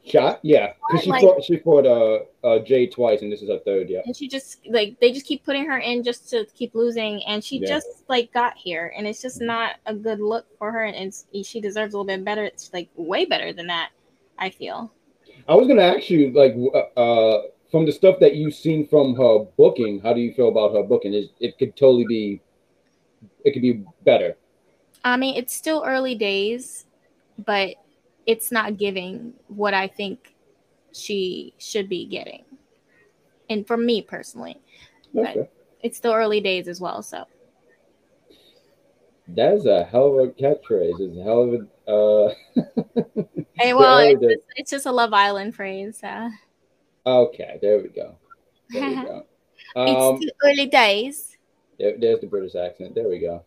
shot, 0.06 0.40
yeah, 0.44 0.74
because 0.88 1.04
she 1.04 1.10
like- 1.10 1.22
fought 1.22 1.44
she 1.44 1.58
fought 1.58 1.86
uh, 1.86 2.20
uh 2.46 2.60
Jay 2.60 2.88
twice, 2.88 3.22
and 3.22 3.32
this 3.32 3.42
is 3.42 3.50
her 3.50 3.60
third. 3.60 3.90
Yeah, 3.90 4.02
and 4.06 4.16
she 4.16 4.28
just 4.28 4.66
like 4.68 5.00
they 5.00 5.12
just 5.12 5.26
keep 5.26 5.46
putting 5.46 5.66
her 5.66 5.78
in 5.80 6.04
just 6.04 6.30
to 6.32 6.46
keep 6.56 6.76
losing 6.76 7.24
and 7.26 7.44
she 7.44 7.58
Yeah. 7.60 7.68
just 7.68 8.04
like 8.08 8.34
got 8.34 8.56
here 8.58 8.94
and 8.98 9.08
it's 9.08 9.22
just 9.22 9.42
not 9.42 9.76
a 9.86 9.94
good 9.94 10.20
look 10.20 10.46
for 10.58 10.72
her 10.72 10.84
and 10.84 10.96
it's, 10.96 11.26
she 11.48 11.62
deserves 11.62 11.94
a 11.94 11.98
little 11.98 12.06
bit 12.06 12.24
better 12.24 12.44
it's 12.44 12.72
like 12.74 12.90
way 12.96 13.26
better 13.26 13.54
than 13.54 13.68
that 13.68 13.90
I 14.38 14.50
feel 14.50 14.92
I 15.48 15.56
was 15.56 15.68
gonna 15.68 15.82
ask 15.82 16.10
you 16.10 16.32
like 16.32 16.56
uh 16.98 17.48
from 17.74 17.88
the 17.88 17.92
stuff 17.92 18.20
that 18.20 18.36
you've 18.36 18.54
seen 18.54 18.86
from 18.88 19.16
her 19.16 19.40
booking, 19.58 20.00
how 20.00 20.14
do 20.14 20.20
you 20.22 20.32
feel 20.32 20.50
about 20.50 20.76
her 20.76 20.84
booking? 20.84 21.16
Is 21.16 21.30
it 21.40 21.58
could 21.58 21.76
totally 21.76 22.06
be, 22.06 22.40
it 23.44 23.54
could 23.54 23.64
be 23.64 23.84
better. 24.06 24.38
I 25.04 25.18
mean, 25.18 25.36
it's 25.36 25.56
still 25.56 25.84
early 25.84 26.14
days, 26.14 26.86
but 27.44 27.74
it's 28.26 28.52
not 28.52 28.78
giving 28.78 29.34
what 29.48 29.74
I 29.74 29.88
think 29.88 30.34
she 30.92 31.54
should 31.58 31.90
be 31.90 32.06
getting. 32.06 32.44
And 33.50 33.66
for 33.68 33.78
me 33.78 34.02
personally, 34.02 34.62
Okay. 35.16 35.34
but 35.36 35.52
it's 35.82 36.00
the 36.00 36.14
early 36.14 36.40
days 36.42 36.68
as 36.68 36.80
well. 36.80 37.02
So 37.04 37.26
That's 39.28 39.66
a 39.66 39.84
hell 39.84 40.20
of 40.20 40.28
a 40.30 40.32
catchphrase. 40.32 41.00
It's 41.00 41.18
a 41.18 41.24
hell 41.24 41.42
of 41.44 41.54
a. 41.54 41.92
Uh... 41.92 42.34
hey, 43.56 43.74
well, 43.74 44.00
it's 44.00 44.22
just, 44.22 44.44
it's 44.56 44.72
just 44.72 44.86
a 44.86 44.92
Love 44.92 45.14
Island 45.14 45.56
phrase. 45.56 46.02
Uh, 46.04 46.30
Okay, 47.06 47.60
there 47.62 47.80
we 47.80 47.90
go. 47.90 48.16
There 48.70 48.90
we 48.90 48.96
go. 49.04 49.26
Um, 49.76 49.88
it's 49.88 50.26
the 50.26 50.34
early 50.46 50.68
days. 50.68 51.38
there- 51.78 51.98
there's 52.00 52.22
the 52.22 52.28
British 52.28 52.56
accent. 52.56 52.96
There 52.96 53.10
we 53.10 53.20
go. 53.20 53.44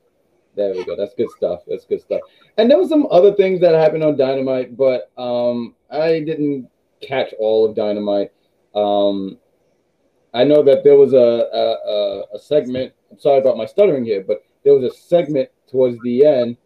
There 0.57 0.73
we 0.73 0.85
go. 0.85 0.97
That's 0.97 1.15
good 1.15 1.31
stuff. 1.37 1.61
That's 1.67 1.85
good 1.85 2.01
stuff. 2.01 2.23
And 2.57 2.71
there 2.71 2.79
was 2.79 2.89
some 2.89 3.07
other 3.11 3.35
things 3.35 3.61
that 3.61 3.75
happened 3.75 4.03
on 4.03 4.17
Dynamite, 4.17 4.77
but 4.77 5.13
um, 5.19 5.75
I 5.91 6.21
didn't 6.21 6.71
catch 7.03 7.35
all 7.39 7.69
of 7.69 7.77
Dynamite. 7.77 8.33
Um, 8.75 9.39
I 10.33 10.45
know 10.45 10.63
that 10.63 10.83
there 10.83 10.97
was 10.97 11.13
a, 11.13 11.17
a, 11.17 12.37
a, 12.37 12.39
segment. 12.39 12.93
I'm 13.11 13.19
sorry 13.19 13.39
about 13.39 13.57
my 13.57 13.67
stuttering 13.67 14.05
here, 14.05 14.25
but 14.27 14.43
there 14.65 14.75
was 14.75 14.85
a 14.85 14.95
segment 14.95 15.51
towards 15.71 15.99
the 16.03 16.25
end 16.25 16.57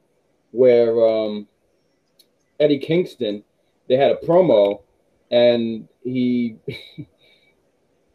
where 0.52 1.06
um, 1.06 1.48
Eddie 2.58 2.78
Kingston 2.78 3.42
they 3.88 3.96
had 3.96 4.12
a 4.12 4.26
promo, 4.26 4.82
and 5.30 5.88
he 6.02 6.56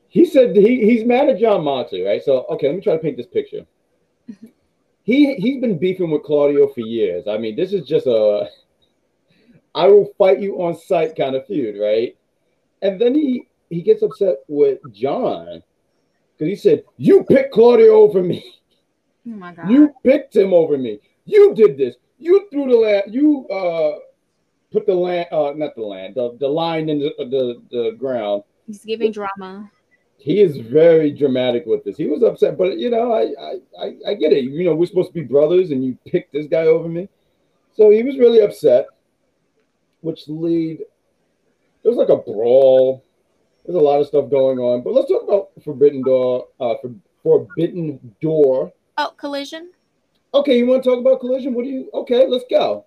he 0.10 0.26
said 0.26 0.56
he, 0.56 0.86
he's 0.86 1.06
mad 1.06 1.30
at 1.30 1.40
Jon 1.40 1.64
Moxley, 1.64 2.02
right? 2.02 2.24
So 2.24 2.46
okay, 2.50 2.68
let 2.68 2.76
me 2.76 2.82
try 2.82 2.94
to 2.94 3.00
paint 3.00 3.18
this 3.18 3.28
picture. 3.28 3.66
He 5.06 5.36
he's 5.36 5.62
been 5.62 5.78
beefing 5.78 6.10
with 6.10 6.24
Claudio 6.24 6.68
for 6.68 6.82
years. 6.82 7.28
I 7.28 7.38
mean, 7.38 7.56
this 7.56 7.74
is 7.74 7.88
just 7.88 8.08
a 8.08 8.50
I 9.76 9.88
will 9.88 10.12
fight 10.18 10.40
you 10.40 10.62
on 10.64 10.76
sight 10.76 11.16
kind 11.16 11.36
of 11.36 11.46
feud, 11.46 11.80
right? 11.80 12.18
And 12.82 13.00
then 13.00 13.14
he 13.14 13.48
he 13.70 13.84
gets 13.84 14.02
upset 14.02 14.38
with 14.48 14.80
Jon 14.92 15.62
because 16.34 16.50
he 16.50 16.56
said, 16.56 16.84
"You 16.98 17.24
picked 17.24 17.54
Claudio 17.54 17.94
over 17.94 18.24
me. 18.24 18.44
Oh 19.28 19.32
my 19.32 19.54
god. 19.54 19.70
You 19.70 19.94
picked 20.04 20.36
him 20.36 20.54
over 20.54 20.78
me. 20.78 21.00
You 21.26 21.54
did 21.54 21.78
this. 21.78 21.96
You 22.18 22.48
threw 22.52 22.68
the 22.68 22.78
land. 22.78 23.14
You 23.14 23.48
uh 23.50 24.00
put 24.72 24.88
the 24.88 24.96
land, 24.96 25.28
uh, 25.32 25.54
not 25.56 25.76
the 25.76 25.84
land, 25.84 26.16
the, 26.16 26.36
the 26.40 26.48
line 26.48 26.90
in 26.90 27.00
the, 27.00 27.14
the 27.18 27.62
the 27.70 27.92
ground." 27.92 28.44
He's 28.66 28.84
giving 28.84 29.12
drama. 29.12 29.70
He 30.26 30.42
is 30.42 30.58
very 30.58 31.12
dramatic 31.12 31.68
with 31.68 31.84
this. 31.84 31.96
He 31.98 32.08
was 32.08 32.24
upset, 32.24 32.58
but 32.58 32.80
you 32.80 32.90
know, 32.90 33.14
I, 33.14 33.32
I 33.80 33.96
I 34.08 34.14
get 34.16 34.34
it. 34.34 34.46
You 34.46 34.64
know, 34.64 34.74
we're 34.74 34.88
supposed 34.88 35.10
to 35.10 35.14
be 35.14 35.22
brothers, 35.22 35.70
and 35.70 35.86
you 35.86 35.96
picked 36.08 36.34
this 36.34 36.48
guy 36.48 36.64
over 36.64 36.90
me, 36.90 37.08
so 37.74 37.92
he 37.92 38.02
was 38.02 38.18
really 38.18 38.42
upset. 38.42 38.88
Which 40.02 40.28
lead, 40.28 40.80
it 40.80 41.88
was 41.88 41.98
like 41.98 42.10
a 42.10 42.18
brawl. 42.18 43.04
There's 43.66 43.76
a 43.76 43.80
lot 43.80 44.02
of 44.02 44.08
stuff 44.08 44.32
going 44.32 44.58
on, 44.58 44.82
but 44.82 44.94
let's 44.94 45.08
talk 45.10 45.22
about 45.22 45.50
Forbidden 45.64 46.02
Door. 46.02 46.48
Uh, 46.60 46.74
for 46.82 46.92
Forbidden 47.22 48.16
Door. 48.20 48.74
Oh, 48.98 49.14
collision. 49.18 49.70
Okay, 50.34 50.58
you 50.58 50.66
want 50.66 50.84
to 50.84 50.90
talk 50.90 51.00
about 51.00 51.20
Collision? 51.20 51.54
What 51.54 51.66
do 51.66 51.70
you? 51.70 51.90
Okay, 51.94 52.26
let's 52.26 52.46
go. 52.50 52.86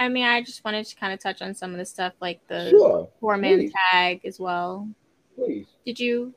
I 0.00 0.08
mean, 0.08 0.24
I 0.24 0.40
just 0.40 0.64
wanted 0.64 0.86
to 0.86 0.96
kind 0.96 1.12
of 1.12 1.20
touch 1.20 1.42
on 1.42 1.54
some 1.54 1.72
of 1.72 1.78
the 1.78 1.84
stuff 1.84 2.14
like 2.20 2.40
the 2.48 2.70
Sure, 2.70 3.08
four 3.20 3.36
man 3.36 3.70
tag 3.92 4.22
as 4.24 4.40
well. 4.40 4.88
please. 5.36 5.66
Did 5.84 5.98
you? 5.98 6.34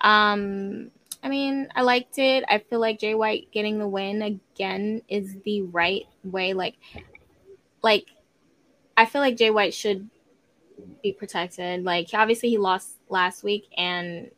Um, 0.00 0.90
I 1.22 1.28
mean, 1.28 1.68
I 1.74 1.82
liked 1.82 2.18
it. 2.18 2.44
I 2.48 2.58
feel 2.58 2.78
like 2.78 3.00
Jay 3.00 3.14
White 3.14 3.48
getting 3.50 3.78
the 3.78 3.88
win 3.88 4.22
again 4.22 5.02
is 5.08 5.36
the 5.44 5.62
right 5.62 6.06
way. 6.24 6.52
Like, 6.52 6.76
like, 7.82 8.06
I 8.96 9.06
feel 9.06 9.20
like 9.20 9.36
Jay 9.36 9.50
White 9.50 9.74
should 9.74 10.08
be 11.02 11.12
protected. 11.12 11.84
Like, 11.84 12.10
obviously 12.14 12.50
he 12.50 12.58
lost 12.58 12.96
last 13.08 13.42
week, 13.42 13.66
and 13.76 14.30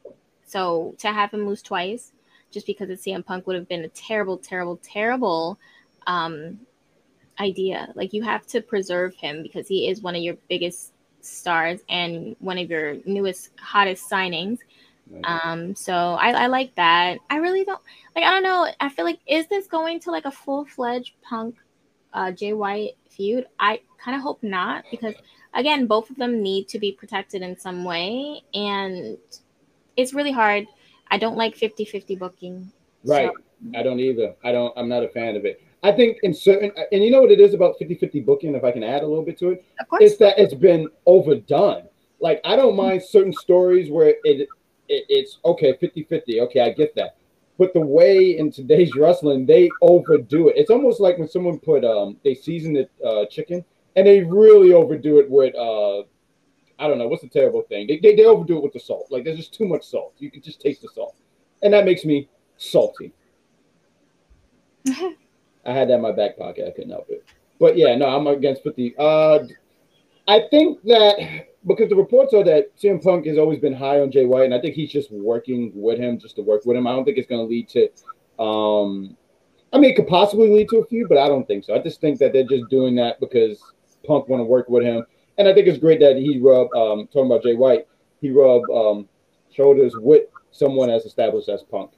so 0.47 0.95
to 0.99 1.13
have 1.13 1.33
him 1.33 1.47
lose 1.47 1.63
twice, 1.63 2.13
just 2.51 2.67
because 2.67 2.89
it's 2.91 3.05
CM 3.05 3.25
Punk 3.25 3.47
would 3.47 3.57
have 3.57 3.69
been 3.69 3.85
a 3.85 3.89
terrible, 3.89 4.39
terrible, 4.39 4.79
terrible 4.83 5.59
um 6.07 6.59
idea. 7.41 7.93
Like, 7.95 8.13
you 8.13 8.23
have 8.23 8.47
to 8.49 8.61
preserve 8.61 9.15
him 9.15 9.43
because 9.43 9.69
he 9.69 9.89
is 9.89 10.01
one 10.01 10.17
of 10.17 10.23
your 10.23 10.37
biggest 10.49 10.93
stars 11.21 11.81
and 11.89 12.37
one 12.41 12.59
of 12.59 12.71
your 12.71 12.97
newest, 13.05 13.51
hottest 13.59 14.09
signings. 14.11 14.59
Um, 15.25 15.75
so 15.75 15.95
I, 15.95 16.31
I 16.33 16.47
like 16.49 16.75
that. 16.75 17.19
I 17.31 17.37
really 17.37 17.65
don't 17.65 17.81
like. 18.15 18.25
I 18.25 18.31
don't 18.31 18.43
know. 18.43 18.69
I 18.81 18.89
feel 18.91 19.05
like 19.07 19.21
is 19.27 19.47
this 19.47 19.67
going 19.67 20.01
to 20.01 20.11
like 20.11 20.27
a 20.27 20.31
full 20.31 20.67
fledged 20.67 21.15
Punk, 21.23 21.57
uh, 22.13 22.31
Jay 22.33 22.53
White 22.53 22.97
feud? 23.09 23.47
I 23.59 23.81
kind 24.03 24.17
of 24.17 24.23
hope 24.23 24.43
not 24.43 24.85
because 24.91 25.15
again, 25.55 25.87
both 25.87 26.11
of 26.11 26.17
them 26.17 26.43
need 26.43 26.69
to 26.69 26.79
be 26.79 26.93
protected 26.93 27.41
in 27.41 27.59
some 27.59 27.85
way, 27.85 28.43
and 28.53 29.17
it's 29.97 30.13
really 30.13 30.33
hard. 30.33 30.67
I 31.11 31.17
don't 31.17 31.39
like 31.39 31.57
50-50 31.57 32.19
booking. 32.19 32.73
Right. 33.05 33.31
So- 33.35 33.43
I 33.75 33.83
don't 33.83 33.99
either. 33.99 34.37
I 34.45 34.53
don't. 34.53 34.73
I'm 34.77 34.89
not 34.89 35.03
a 35.03 35.09
fan 35.09 35.35
of 35.35 35.45
it. 35.45 35.61
I 35.83 35.93
think 35.93 36.19
in 36.23 36.35
certain, 36.35 36.73
and 36.91 37.05
you 37.05 37.11
know 37.11 37.21
what 37.21 37.31
it 37.31 37.41
is 37.41 37.55
about 37.55 37.79
50-50 37.79 38.25
booking. 38.25 38.55
If 38.55 38.65
I 38.65 38.73
can 38.73 38.83
add 38.83 39.03
a 39.03 39.07
little 39.07 39.25
bit 39.25 39.39
to 39.39 39.51
it, 39.51 39.65
Of 39.81 39.89
course, 39.89 40.03
it's 40.03 40.17
that 40.19 40.39
it's 40.39 40.55
been 40.55 40.89
overdone. 41.07 41.85
Like 42.21 42.41
I 42.45 42.57
don't 42.57 42.75
mind 42.75 43.03
certain 43.03 43.33
stories 43.33 43.91
where 43.91 44.09
it, 44.09 44.19
it 44.25 44.49
it's 44.89 45.39
okay 45.45 45.75
50-50. 45.75 46.41
Okay, 46.43 46.61
I 46.61 46.71
get 46.71 46.95
that. 46.97 47.17
But 47.59 47.73
the 47.75 47.81
way 47.81 48.39
in 48.39 48.51
today's 48.51 48.95
wrestling, 48.97 49.47
they 49.47 49.69
overdo 49.83 50.49
it. 50.49 50.57
It's 50.57 50.71
almost 50.71 51.01
like 51.01 51.19
when 51.19 51.29
someone 51.29 51.59
put 51.59 51.85
um 51.85 52.17
they 52.25 52.35
season 52.35 52.73
the 52.73 52.89
uh, 53.07 53.27
chicken 53.27 53.65
and 53.95 54.07
they 54.07 54.23
really 54.25 54.73
overdo 54.73 55.19
it 55.19 55.31
with 55.31 55.55
uh 55.55 56.01
I 56.81 56.87
don't 56.87 56.99
know 56.99 57.09
what's 57.09 57.23
the 57.23 57.29
terrible 57.29 57.63
thing. 57.63 57.87
They, 57.87 57.99
they 57.99 58.17
they 58.17 58.25
overdo 58.25 58.59
it 58.59 58.63
with 58.65 58.73
the 58.73 58.81
salt. 58.81 59.07
Like 59.11 59.25
there's 59.25 59.37
just 59.37 59.55
too 59.55 59.67
much 59.67 59.85
salt. 59.85 60.15
You 60.19 60.31
can 60.31 60.43
just 60.43 60.61
taste 60.61 60.83
the 60.83 60.89
salt, 60.95 61.15
and 61.63 61.73
that 61.73 61.85
makes 61.85 62.05
me 62.05 62.29
salty. 62.57 63.13
I 65.65 65.73
had 65.73 65.89
that 65.89 65.95
in 65.95 66.03
my 66.03 66.13
back 66.13 66.37
pocket. 66.37 66.67
I 66.67 66.71
couldn't 66.71 66.91
help 66.91 67.09
it. 67.11 67.25
But 67.59 67.77
yeah, 67.77 67.95
no, 67.97 68.07
I'm 68.07 68.27
against 68.27 68.63
50. 68.63 68.95
Uh, 68.99 69.41
I 70.27 70.43
think 70.51 70.83
that 70.85 71.47
because 71.67 71.89
the 71.89 71.97
reports 71.97 72.33
are 72.35 72.45
that 72.45 72.77
CM 72.77 73.03
Punk 73.03 73.27
has 73.27 73.39
always 73.39 73.59
been 73.59 73.73
high 73.73 74.01
on 74.01 74.11
Jay 74.11 74.25
White, 74.25 74.45
and 74.45 74.55
I 74.55 74.61
think 74.61 74.75
he's 74.75 74.91
just 74.91 75.11
working 75.11 75.73
with 75.75 75.99
him 75.99 76.19
just 76.19 76.37
to 76.37 76.43
work 76.43 76.65
with 76.65 76.77
him. 76.77 76.87
I 76.87 76.93
don't 76.93 77.05
think 77.05 77.19
it's 77.19 77.29
going 77.29 77.41
to 77.41 77.51
lead 77.51 77.69
to. 77.71 78.43
Um, 78.43 79.17
I 79.73 79.79
mean, 79.79 79.91
it 79.91 79.97
could 79.97 80.07
possibly 80.07 80.49
lead 80.49 80.69
to 80.71 80.79
a 80.79 80.87
feud, 80.87 81.09
but 81.09 81.19
I 81.19 81.29
don't 81.29 81.47
think 81.47 81.65
so. 81.65 81.75
I 81.75 81.79
just 81.79 82.01
think 82.01 82.19
that 82.21 82.33
they're 82.33 82.45
just 82.45 82.71
doing 82.71 82.95
that 82.97 83.21
because 83.21 83.61
Punk 84.07 84.29
want 84.29 84.41
to 84.41 84.45
work 84.45 84.69
with 84.69 84.85
him, 84.85 85.05
and 85.37 85.49
I 85.49 85.55
think 85.55 85.67
it's 85.67 85.79
great 85.79 86.01
that 86.01 86.17
he 86.17 86.39
rub 86.39 86.73
Um, 86.75 87.07
talking 87.09 87.27
about 87.27 87.43
Jay 87.43 87.55
White, 87.55 87.87
he 88.21 88.31
rub 88.31 88.63
um, 88.71 89.09
shoulders 89.51 89.95
with 89.97 90.25
someone 90.51 90.91
as 90.91 91.05
established 91.05 91.49
as 91.49 91.63
Punk. 91.63 91.91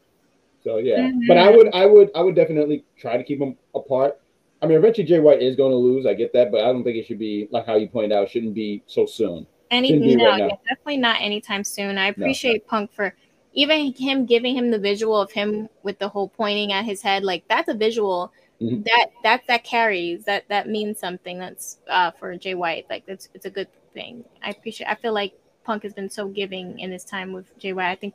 So 0.63 0.77
yeah, 0.77 1.11
but 1.27 1.39
I 1.39 1.49
would, 1.49 1.75
I 1.75 1.87
would, 1.87 2.11
I 2.15 2.21
would 2.21 2.35
definitely 2.35 2.85
try 2.99 3.17
to 3.17 3.25
keep 3.25 3.39
them 3.39 3.57
apart. 3.75 4.21
I 4.63 4.67
mean, 4.67 4.77
eventually 4.77 5.07
Jay 5.07 5.21
White 5.21 5.41
is 5.41 5.57
going 5.57 5.71
to 5.71 5.77
lose. 5.77 6.05
I 6.05 6.13
get 6.13 6.33
that, 6.35 6.53
but 6.53 6.61
I 6.61 6.65
don't 6.65 6.85
think 6.85 6.97
it 6.97 7.07
should 7.07 7.19
be 7.19 7.49
like 7.51 7.65
how 7.67 7.77
you 7.77 7.89
pointed 7.89 8.13
out. 8.13 8.29
Shouldn't 8.29 8.55
be 8.55 8.83
so 8.87 9.07
soon. 9.07 9.47
Any 9.71 9.93
no, 9.93 10.25
right 10.25 10.39
yeah, 10.39 10.49
definitely 10.69 10.99
not 10.99 11.21
anytime 11.21 11.65
soon. 11.65 11.97
I 11.97 12.09
appreciate 12.09 12.67
Punk 12.67 12.93
for 12.93 13.15
even 13.53 13.93
him 13.95 14.27
giving 14.27 14.57
him 14.57 14.71
the 14.71 14.79
visual 14.79 15.19
of 15.19 15.31
him 15.31 15.69
with 15.83 15.99
the 15.99 16.09
whole 16.09 16.29
pointing 16.29 16.73
at 16.73 16.85
his 16.85 17.01
head. 17.01 17.23
Like 17.25 17.45
that's 17.49 17.69
a 17.69 17.75
visual 17.75 18.33
Mhm. 18.61 18.85
that 18.85 19.07
that 19.23 19.43
that 19.47 19.65
carries 19.65 20.25
that 20.25 20.45
that 20.49 20.69
means 20.69 20.99
something. 20.99 21.39
That's 21.39 21.79
uh, 21.89 22.11
for 22.11 22.37
Jay 22.37 22.55
White. 22.55 22.87
Like 22.91 23.07
that's 23.07 23.29
it's 23.33 23.47
a 23.47 23.51
good 23.51 23.69
thing. 23.95 24.25
I 24.43 24.51
appreciate. 24.51 24.89
I 24.89 24.95
feel 24.97 25.13
like 25.15 25.35
Punk 25.65 25.83
has 25.83 25.93
been 25.93 26.11
so 26.11 26.29
giving 26.29 26.79
in 26.79 26.91
his 26.91 27.05
time 27.05 27.33
with 27.33 27.59
Jay 27.59 27.73
White. 27.73 27.91
I 27.91 27.97
think 27.97 28.15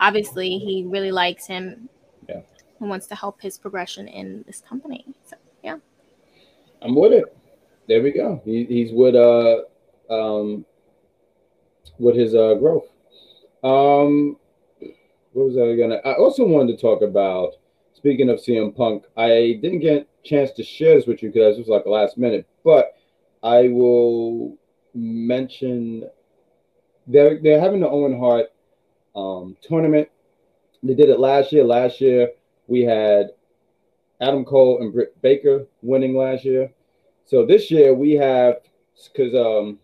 obviously 0.00 0.58
he 0.58 0.84
really 0.86 1.10
likes 1.10 1.46
him. 1.46 1.88
Yeah. 2.28 2.40
And 2.80 2.88
wants 2.88 3.06
to 3.08 3.14
help 3.14 3.40
his 3.40 3.58
progression 3.58 4.08
in 4.08 4.44
this 4.46 4.60
company. 4.60 5.04
So 5.24 5.36
yeah. 5.62 5.76
I'm 6.80 6.94
with 6.94 7.12
it. 7.12 7.24
There 7.88 8.02
we 8.02 8.12
go. 8.12 8.40
He, 8.44 8.64
he's 8.64 8.92
with 8.92 9.14
uh 9.14 9.62
um 10.12 10.64
with 11.98 12.16
his 12.16 12.34
uh 12.34 12.54
growth. 12.54 12.88
Um 13.62 14.36
what 15.32 15.46
was 15.46 15.56
I 15.56 15.76
gonna 15.76 16.00
I 16.04 16.14
also 16.14 16.44
wanted 16.44 16.76
to 16.76 16.80
talk 16.80 17.02
about 17.02 17.54
speaking 18.02 18.30
of 18.30 18.38
CM 18.38 18.74
Punk, 18.74 19.04
I 19.16 19.60
didn't 19.62 19.78
get 19.78 20.02
a 20.02 20.28
chance 20.28 20.50
to 20.52 20.64
share 20.64 20.96
this 20.96 21.06
with 21.06 21.22
you 21.22 21.30
because 21.30 21.56
it 21.56 21.60
was 21.60 21.68
like 21.68 21.84
the 21.84 21.90
last 21.90 22.18
minute, 22.18 22.48
but 22.64 22.96
I 23.44 23.68
will 23.68 24.56
mention 24.92 26.08
they're 27.06 27.38
they're 27.42 27.60
having 27.60 27.80
the 27.80 27.88
Owen 27.88 28.18
Hart 28.18 28.46
um 29.14 29.56
tournament. 29.62 30.08
They 30.82 30.94
did 30.94 31.08
it 31.08 31.20
last 31.20 31.52
year. 31.52 31.64
Last 31.64 32.00
year 32.00 32.30
we 32.66 32.82
had 32.82 33.30
Adam 34.20 34.44
Cole 34.44 34.80
and 34.80 34.92
Britt 34.92 35.20
Baker 35.20 35.66
winning 35.82 36.16
last 36.16 36.44
year. 36.44 36.72
So 37.24 37.44
this 37.46 37.70
year 37.70 37.94
we 37.94 38.12
have 38.12 38.56
because 39.12 39.34
um 39.34 39.78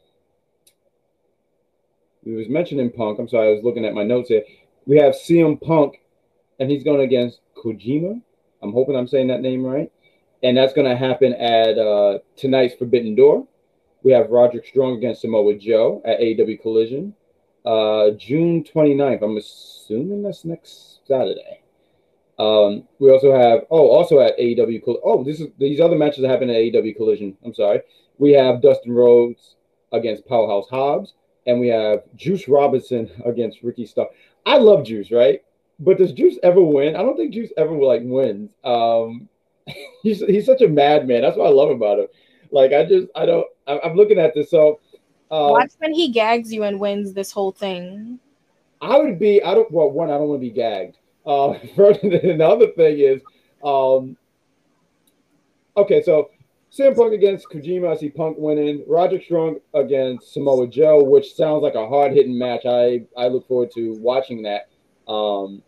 we 2.25 2.35
was 2.35 2.49
mentioning 2.49 2.91
Punk. 2.91 3.19
I'm 3.19 3.29
sorry, 3.29 3.49
I 3.49 3.53
was 3.53 3.65
looking 3.65 3.85
at 3.87 3.95
my 3.95 4.03
notes 4.03 4.29
here. 4.29 4.43
We 4.87 4.99
have 4.99 5.15
CM 5.15 5.61
Punk, 5.61 6.01
and 6.59 6.71
he's 6.71 6.85
going 6.85 7.01
against 7.01 7.41
Kojima. 7.57 8.21
I'm 8.63 8.73
hoping 8.73 8.97
I'm 8.97 9.09
saying 9.09 9.29
that 9.29 9.41
name 9.41 9.65
right. 9.65 9.91
and 10.43 10.57
that's 10.57 10.73
going 10.73 10.89
to 10.89 10.97
happen 10.97 11.33
at 11.35 11.79
uh, 11.79 12.19
tonight's 12.37 12.75
Forbidden 12.75 13.15
Door. 13.15 13.47
We 14.03 14.13
have 14.13 14.31
Roderick 14.31 14.67
Strong 14.67 14.99
against 14.99 15.23
Samoa 15.23 15.57
Joe 15.57 16.03
at 16.05 16.21
AEW 16.21 16.61
Collision, 16.63 17.15
uh, 17.65 18.11
June 18.13 18.65
29th. 18.65 19.23
I'm 19.23 19.37
assuming 19.37 20.23
that's 20.23 20.45
next 20.45 21.01
Saturday. 21.07 21.63
Um, 22.39 22.85
we 23.01 23.11
also 23.11 23.37
have 23.37 23.63
oh, 23.71 23.89
also 23.89 24.21
at 24.21 24.39
AEW. 24.39 24.83
Oh, 25.05 25.25
this 25.25 25.41
is 25.41 25.49
these 25.59 25.81
other 25.81 25.97
matches 25.97 26.23
that 26.23 26.29
happen 26.29 26.49
at 26.51 26.57
AEW 26.57 26.97
Collision. 26.97 27.37
I'm 27.45 27.55
sorry. 27.55 27.83
We 28.19 28.33
have 28.33 28.63
Dustin 28.63 28.93
Rhodes 28.93 29.57
against 29.93 30.27
Powerhouse 30.27 30.69
Hobbs, 30.69 31.15
and 31.47 31.59
we 31.59 31.69
have 31.69 32.03
Juice 32.15 32.47
Robinson 32.47 33.11
against 33.25 33.63
Ricky 33.63 33.87
Stark. 33.87 34.11
I 34.47 34.59
love 34.59 34.85
Juice, 34.85 35.11
right? 35.11 35.43
But 35.81 35.99
does 35.99 36.13
Juice 36.13 36.39
ever 36.43 36.63
win? 36.63 36.97
I 36.97 37.03
don't 37.03 37.17
think 37.17 37.35
Juice 37.35 37.53
ever 37.57 37.73
like 37.73 38.03
wins. 38.05 38.53
Um, 38.65 39.29
he's 40.03 40.21
he's 40.21 40.47
such 40.47 40.63
a 40.63 40.69
madman. 40.69 41.23
That's 41.23 41.37
what 41.37 41.47
I 41.47 41.51
love 41.51 41.71
about 41.71 41.99
him. 41.99 42.07
Like 42.51 42.73
I 42.73 42.85
just 42.85 43.09
I 43.15 43.27
don't. 43.27 43.47
I'm 43.67 43.95
looking 43.95 44.19
at 44.19 44.35
this. 44.35 44.51
So 44.51 44.81
uh, 45.31 45.49
Watch 45.51 45.73
when 45.79 45.93
he 45.93 46.11
gags 46.11 46.53
you 46.53 46.63
and 46.65 46.81
wins 46.81 47.13
this 47.13 47.31
whole 47.31 47.53
thing. 47.53 48.19
I 48.81 48.99
would 48.99 49.19
be. 49.19 49.43
I 49.43 49.55
don't. 49.55 49.71
Well, 49.71 49.91
one, 49.91 50.11
I 50.11 50.19
don't 50.19 50.29
want 50.29 50.41
to 50.41 50.47
be 50.47 50.55
gagged. 50.55 50.97
Uh, 51.29 51.59
the 51.73 52.43
other 52.43 52.69
thing 52.69 53.01
is, 53.01 53.21
um, 53.63 54.17
okay, 55.77 56.03
so 56.03 56.31
CM 56.73 56.97
Punk 56.97 57.13
against 57.13 57.51
Kojima. 57.51 57.95
I 57.95 57.97
see 57.99 58.09
Punk 58.09 58.39
winning. 58.39 58.83
Roger 58.89 59.21
Strong 59.21 59.57
against 59.75 60.33
Samoa 60.33 60.67
Joe, 60.69 61.03
which 61.03 61.35
sounds 61.35 61.63
like 61.63 61.75
a 61.75 61.87
hard 61.87 62.13
hitting 62.13 62.39
match. 62.39 62.65
I 62.65 63.03
I 63.15 63.29
look 63.29 63.47
forward 63.47 63.73
to 63.75 63.99
watching 64.01 64.43
that. 64.45 64.71
Um, 65.07 65.63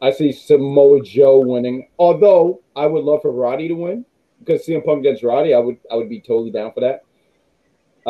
I 0.00 0.12
see 0.12 0.32
Samoa 0.32 1.02
Joe 1.02 1.40
winning. 1.40 1.88
Although 1.98 2.62
I 2.74 2.86
would 2.86 3.04
love 3.04 3.20
for 3.20 3.32
Roddy 3.32 3.68
to 3.68 3.74
win 3.74 4.06
because 4.44 4.66
CM 4.66 4.84
Punk 4.84 5.00
against 5.00 5.22
Roddy, 5.22 5.54
I 5.54 5.58
would 5.58 5.78
I 5.90 5.96
would 5.96 6.08
be 6.08 6.20
totally 6.20 6.50
down 6.50 6.72
for 6.72 6.80
that. 6.80 7.04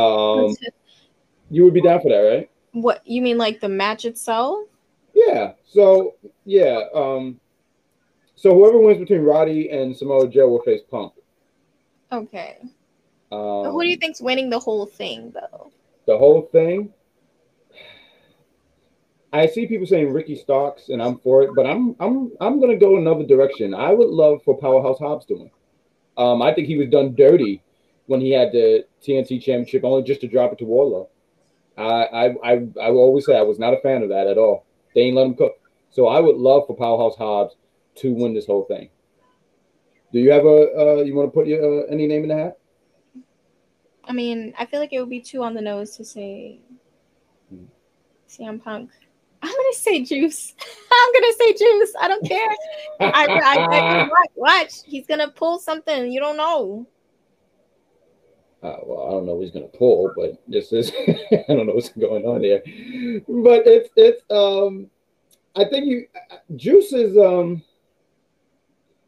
Um, 0.00 0.54
you 1.50 1.64
would 1.64 1.74
be 1.74 1.82
down 1.82 2.00
for 2.00 2.08
that, 2.08 2.18
right? 2.18 2.50
What 2.72 3.06
you 3.06 3.22
mean, 3.22 3.38
like 3.38 3.60
the 3.60 3.68
match 3.68 4.04
itself? 4.04 4.66
Yeah. 5.14 5.52
So 5.66 6.14
yeah. 6.44 6.80
Um. 6.94 7.40
So 8.36 8.52
whoever 8.52 8.78
wins 8.78 8.98
between 8.98 9.22
Roddy 9.22 9.70
and 9.70 9.96
Samoa 9.96 10.28
Joe 10.28 10.48
will 10.48 10.62
face 10.62 10.82
Punk. 10.90 11.12
Okay. 12.12 12.58
Um, 13.32 13.72
Who 13.72 13.82
do 13.82 13.88
you 13.88 13.96
think's 13.96 14.20
winning 14.20 14.50
the 14.50 14.58
whole 14.58 14.86
thing, 14.86 15.32
though? 15.32 15.72
the 16.06 16.16
whole 16.16 16.42
thing? 16.52 16.92
I 19.32 19.46
see 19.46 19.66
people 19.66 19.86
saying 19.86 20.12
Ricky 20.12 20.36
Starks, 20.36 20.90
and 20.90 21.02
I'm 21.02 21.18
for 21.18 21.42
it, 21.42 21.50
but 21.56 21.66
I'm 21.66 21.96
I'm 21.98 22.32
I'm 22.40 22.60
gonna 22.60 22.76
go 22.76 22.96
another 22.96 23.24
direction. 23.24 23.74
I 23.74 23.92
would 23.92 24.08
love 24.08 24.42
for 24.44 24.56
Powerhouse 24.56 24.98
Hobbs 24.98 25.26
to 25.26 25.34
win. 25.34 25.50
Um, 26.16 26.42
I 26.42 26.54
think 26.54 26.66
he 26.68 26.76
was 26.76 26.88
done 26.88 27.14
dirty 27.14 27.62
when 28.06 28.20
he 28.20 28.30
had 28.30 28.52
the 28.52 28.86
TNT 29.02 29.40
Championship, 29.40 29.84
only 29.84 30.02
just 30.02 30.20
to 30.22 30.28
drop 30.28 30.52
it 30.52 30.58
to 30.58 30.64
Wardlow. 30.64 31.08
I 31.76 31.82
I 31.82 32.24
I, 32.44 32.68
I 32.82 32.90
will 32.90 33.00
always 33.00 33.26
say 33.26 33.36
I 33.36 33.42
was 33.42 33.58
not 33.58 33.74
a 33.74 33.80
fan 33.80 34.02
of 34.02 34.10
that 34.10 34.26
at 34.26 34.38
all. 34.38 34.64
They 34.94 35.02
ain't 35.02 35.16
let 35.16 35.26
him 35.26 35.34
cook. 35.34 35.54
So 35.90 36.08
I 36.08 36.20
would 36.20 36.36
love 36.36 36.66
for 36.66 36.76
Powerhouse 36.76 37.16
Hobbs 37.16 37.56
to 37.96 38.12
win 38.12 38.34
this 38.34 38.46
whole 38.46 38.64
thing. 38.64 38.90
Do 40.12 40.20
you 40.20 40.30
have 40.30 40.44
a 40.44 40.58
uh, 40.98 41.02
you 41.02 41.14
want 41.14 41.28
to 41.32 41.34
put 41.34 41.46
your 41.46 41.84
uh, 41.84 41.86
any 41.90 42.06
name 42.06 42.22
in 42.22 42.28
the 42.28 42.36
hat? 42.36 42.58
I 44.04 44.12
mean, 44.12 44.54
I 44.58 44.66
feel 44.66 44.80
like 44.80 44.92
it 44.92 45.00
would 45.00 45.10
be 45.10 45.20
too 45.20 45.42
on 45.42 45.54
the 45.54 45.60
nose 45.62 45.96
to 45.96 46.04
say 46.04 46.60
Hmm. 47.50 47.64
CM 48.28 48.62
Punk. 48.62 48.90
I'm 49.44 49.52
gonna 49.52 49.74
say 49.74 50.02
Juice. 50.02 50.54
I'm 50.90 51.12
gonna 51.12 51.32
say 51.38 51.52
Juice. 51.52 51.92
I 52.00 52.08
don't 52.08 52.26
care. 52.26 52.48
I, 53.00 53.26
I, 53.26 53.58
I, 53.58 54.08
watch, 54.10 54.30
watch. 54.36 54.72
He's 54.86 55.06
gonna 55.06 55.30
pull 55.30 55.58
something. 55.58 56.10
You 56.10 56.18
don't 56.18 56.38
know. 56.38 56.86
Uh, 58.62 58.76
well, 58.84 59.06
I 59.06 59.10
don't 59.10 59.26
know 59.26 59.34
what 59.34 59.44
he's 59.44 59.52
gonna 59.52 59.66
pull, 59.66 60.14
but 60.16 60.42
this 60.48 60.72
is 60.72 60.90
I 61.08 61.44
don't 61.48 61.66
know 61.66 61.74
what's 61.74 61.90
going 61.90 62.24
on 62.24 62.42
here. 62.42 62.62
But 63.28 63.66
it's 63.66 63.90
it's 63.96 64.22
um 64.30 64.90
I 65.54 65.64
think 65.66 65.86
you 65.86 66.06
Juice 66.56 66.94
is 66.94 67.18
um 67.18 67.62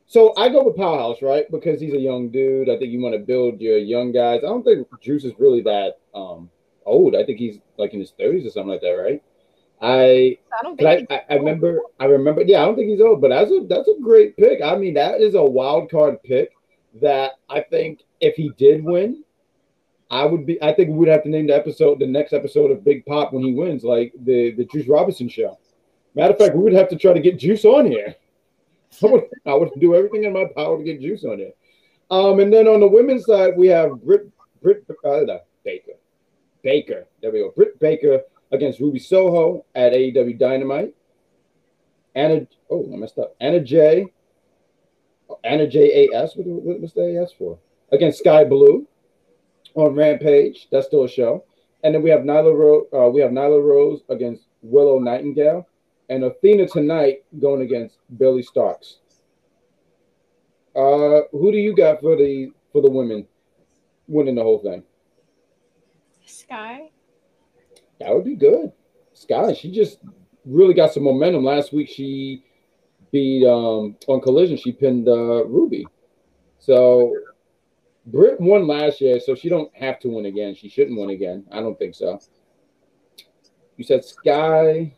so 0.06 0.34
I 0.37 0.50
go 0.50 0.64
with 0.64 0.76
Powerhouse, 0.76 1.22
right? 1.22 1.50
Because 1.50 1.80
he's 1.80 1.94
a 1.94 1.98
young 1.98 2.28
dude. 2.28 2.68
I 2.68 2.76
think 2.78 2.92
you 2.92 3.00
want 3.00 3.14
to 3.14 3.18
build 3.18 3.61
your 3.61 3.78
young 3.78 4.12
guys. 4.12 4.40
I 4.44 4.48
don't 4.48 4.62
think 4.62 4.87
Juice 5.00 5.24
is 5.24 5.32
really 5.38 5.62
that 5.62 5.94
um 6.14 6.50
old. 6.84 7.16
I 7.16 7.24
think 7.24 7.38
he's 7.38 7.58
like 7.78 7.94
in 7.94 8.00
his 8.00 8.12
30s 8.20 8.46
or 8.46 8.50
something 8.50 8.70
like 8.70 8.82
that, 8.82 8.90
right? 8.90 9.22
I 9.80 10.38
I 10.58 10.62
don't 10.62 10.76
think. 10.76 11.10
I, 11.10 11.22
I 11.28 11.34
remember 11.34 11.80
I 12.00 12.06
remember 12.06 12.42
yeah, 12.42 12.62
I 12.62 12.64
don't 12.64 12.76
think 12.76 12.88
he's 12.88 13.00
old, 13.00 13.20
but 13.20 13.28
that's 13.28 13.50
a 13.50 13.66
that's 13.68 13.88
a 13.88 14.00
great 14.00 14.36
pick. 14.36 14.62
I 14.62 14.76
mean, 14.76 14.94
that 14.94 15.20
is 15.20 15.34
a 15.34 15.42
wild 15.42 15.90
card 15.90 16.22
pick 16.22 16.52
that 17.00 17.32
I 17.50 17.60
think 17.60 18.00
if 18.20 18.36
he 18.36 18.50
did 18.56 18.82
win, 18.82 19.22
I 20.10 20.24
would 20.24 20.46
be 20.46 20.62
I 20.62 20.72
think 20.72 20.90
we 20.90 20.96
would 20.96 21.08
have 21.08 21.24
to 21.24 21.28
name 21.28 21.48
the 21.48 21.54
episode 21.54 21.98
the 21.98 22.06
next 22.06 22.32
episode 22.32 22.70
of 22.70 22.84
Big 22.84 23.04
Pop 23.04 23.32
when 23.32 23.42
he 23.42 23.52
wins, 23.52 23.84
like 23.84 24.12
the 24.24 24.52
the 24.52 24.64
Juice 24.64 24.88
Robinson 24.88 25.28
show. 25.28 25.58
Matter 26.14 26.32
of 26.32 26.38
fact, 26.38 26.56
we 26.56 26.62
would 26.62 26.72
have 26.72 26.88
to 26.88 26.96
try 26.96 27.12
to 27.12 27.20
get 27.20 27.38
Juice 27.38 27.64
on 27.64 27.86
here. 27.86 28.14
I 29.02 29.06
would, 29.06 29.24
I 29.44 29.54
would 29.54 29.70
do 29.78 29.94
everything 29.94 30.24
in 30.24 30.32
my 30.32 30.46
power 30.56 30.78
to 30.78 30.84
get 30.84 31.00
Juice 31.00 31.24
on 31.24 31.38
here. 31.38 31.52
Um, 32.10 32.40
and 32.40 32.50
then 32.50 32.66
on 32.66 32.80
the 32.80 32.88
women's 32.88 33.26
side, 33.26 33.54
we 33.56 33.66
have 33.66 34.02
Britt 34.02 34.30
Britt 34.62 34.84
uh, 35.04 35.38
Baker. 35.64 35.92
Baker. 36.62 37.06
There 37.20 37.30
we 37.30 37.40
go. 37.40 37.52
Britt 37.54 37.78
Baker 37.78 38.22
against 38.52 38.80
Ruby 38.80 38.98
Soho 38.98 39.64
at 39.74 39.92
AEW 39.92 40.38
Dynamite. 40.38 40.94
Anna, 42.14 42.46
oh, 42.70 42.88
I 42.92 42.96
messed 42.96 43.18
up. 43.18 43.37
Anna 43.40 43.61
Jay. 43.61 44.06
Anna 45.44 45.66
Jay 45.66 46.09
A 46.12 46.16
S. 46.16 46.37
What, 46.37 46.46
what, 46.46 46.80
what's 46.80 46.94
the 46.94 47.20
AS 47.20 47.32
for? 47.32 47.59
Against 47.92 48.20
Skye 48.20 48.44
Blue 48.44 48.87
on 49.74 49.94
Rampage. 49.94 50.68
That's 50.70 50.87
still 50.87 51.04
a 51.04 51.09
show. 51.09 51.44
And 51.85 51.94
then 51.94 52.02
we 52.02 52.11
have 52.11 52.20
Nyla 52.20 52.56
Rose. 52.56 52.87
Uh, 52.92 53.09
we 53.11 53.20
have 53.20 53.30
Nyla 53.30 53.62
Rose 53.62 54.02
against 54.09 54.44
Willow 54.62 54.98
Nightingale, 54.98 55.68
and 56.09 56.24
Athena 56.24 56.66
tonight 56.66 57.24
going 57.38 57.62
against 57.62 57.98
Billie 58.16 58.42
Starkz. 58.42 58.96
Uh, 60.74 61.22
who 61.32 61.52
do 61.52 61.59
you 61.59 61.74
got 61.74 62.00
for 62.00 62.16
the 62.16 62.50
for 62.72 62.82
the 62.82 62.90
women 62.90 63.26
winning 64.09 64.35
the 64.35 64.42
whole 64.42 64.59
thing? 64.59 64.82
Skye. 66.24 66.90
That 68.00 68.14
would 68.14 68.24
be 68.24 68.37
good. 68.37 68.72
Skye, 69.14 69.54
she 69.54 69.70
just 69.70 69.98
really 70.44 70.74
got 70.74 70.92
some 70.92 71.04
momentum. 71.04 71.44
Last 71.44 71.72
week 71.72 71.88
she 71.88 72.44
beat 73.11 73.46
um 73.46 73.96
on 74.06 74.20
collision, 74.20 74.56
she 74.56 74.72
pinned 74.72 75.09
uh 75.09 75.44
Ruby. 75.46 75.87
So 76.59 77.14
Britt 78.06 78.40
won 78.40 78.66
last 78.66 79.00
year, 79.00 79.18
so 79.18 79.35
she 79.35 79.48
don't 79.48 79.74
have 79.76 79.98
to 80.00 80.09
win 80.09 80.26
again. 80.26 80.54
She 80.54 80.68
shouldn't 80.68 80.98
win 80.98 81.11
again. 81.11 81.44
I 81.50 81.61
don't 81.61 81.78
think 81.78 81.94
so. 81.94 82.20
You 83.76 83.85
said 83.85 84.04
Skye. 84.04 84.94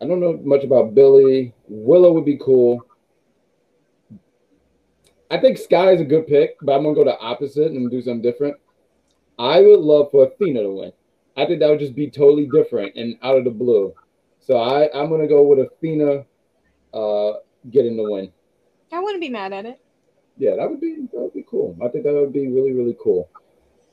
I 0.00 0.06
don't 0.06 0.20
know 0.20 0.38
much 0.42 0.64
about 0.64 0.94
Billie. 0.94 1.54
Willow 1.68 2.12
would 2.12 2.24
be 2.24 2.38
cool. 2.38 2.86
I 5.30 5.38
think 5.38 5.58
Skye 5.58 5.92
is 5.92 6.00
a 6.00 6.04
good 6.04 6.26
pick, 6.26 6.56
but 6.60 6.74
I'm 6.74 6.82
gonna 6.82 6.94
go 6.94 7.04
the 7.04 7.18
opposite 7.18 7.72
and 7.72 7.90
do 7.90 8.02
something 8.02 8.22
different. 8.22 8.56
I 9.38 9.60
would 9.60 9.80
love 9.80 10.10
for 10.10 10.26
Athena 10.26 10.62
to 10.62 10.70
win. 10.70 10.92
I 11.36 11.44
think 11.44 11.60
that 11.60 11.68
would 11.68 11.80
just 11.80 11.94
be 11.94 12.10
totally 12.10 12.48
different 12.52 12.96
and 12.96 13.18
out 13.22 13.36
of 13.36 13.44
the 13.44 13.50
blue. 13.50 13.94
So 14.40 14.56
I, 14.56 14.88
I'm 14.98 15.10
gonna 15.10 15.28
go 15.28 15.42
with 15.42 15.58
Athena 15.58 16.24
uh 16.94 17.32
getting 17.70 17.96
the 17.96 18.10
win. 18.10 18.32
I 18.92 19.00
wouldn't 19.00 19.20
be 19.20 19.28
mad 19.28 19.52
at 19.52 19.66
it. 19.66 19.80
Yeah, 20.38 20.56
that 20.56 20.70
would 20.70 20.80
be 20.80 21.06
that 21.12 21.20
would 21.20 21.34
be 21.34 21.44
cool. 21.48 21.76
I 21.84 21.88
think 21.88 22.04
that 22.04 22.14
would 22.14 22.32
be 22.32 22.48
really, 22.48 22.72
really 22.72 22.96
cool. 23.02 23.28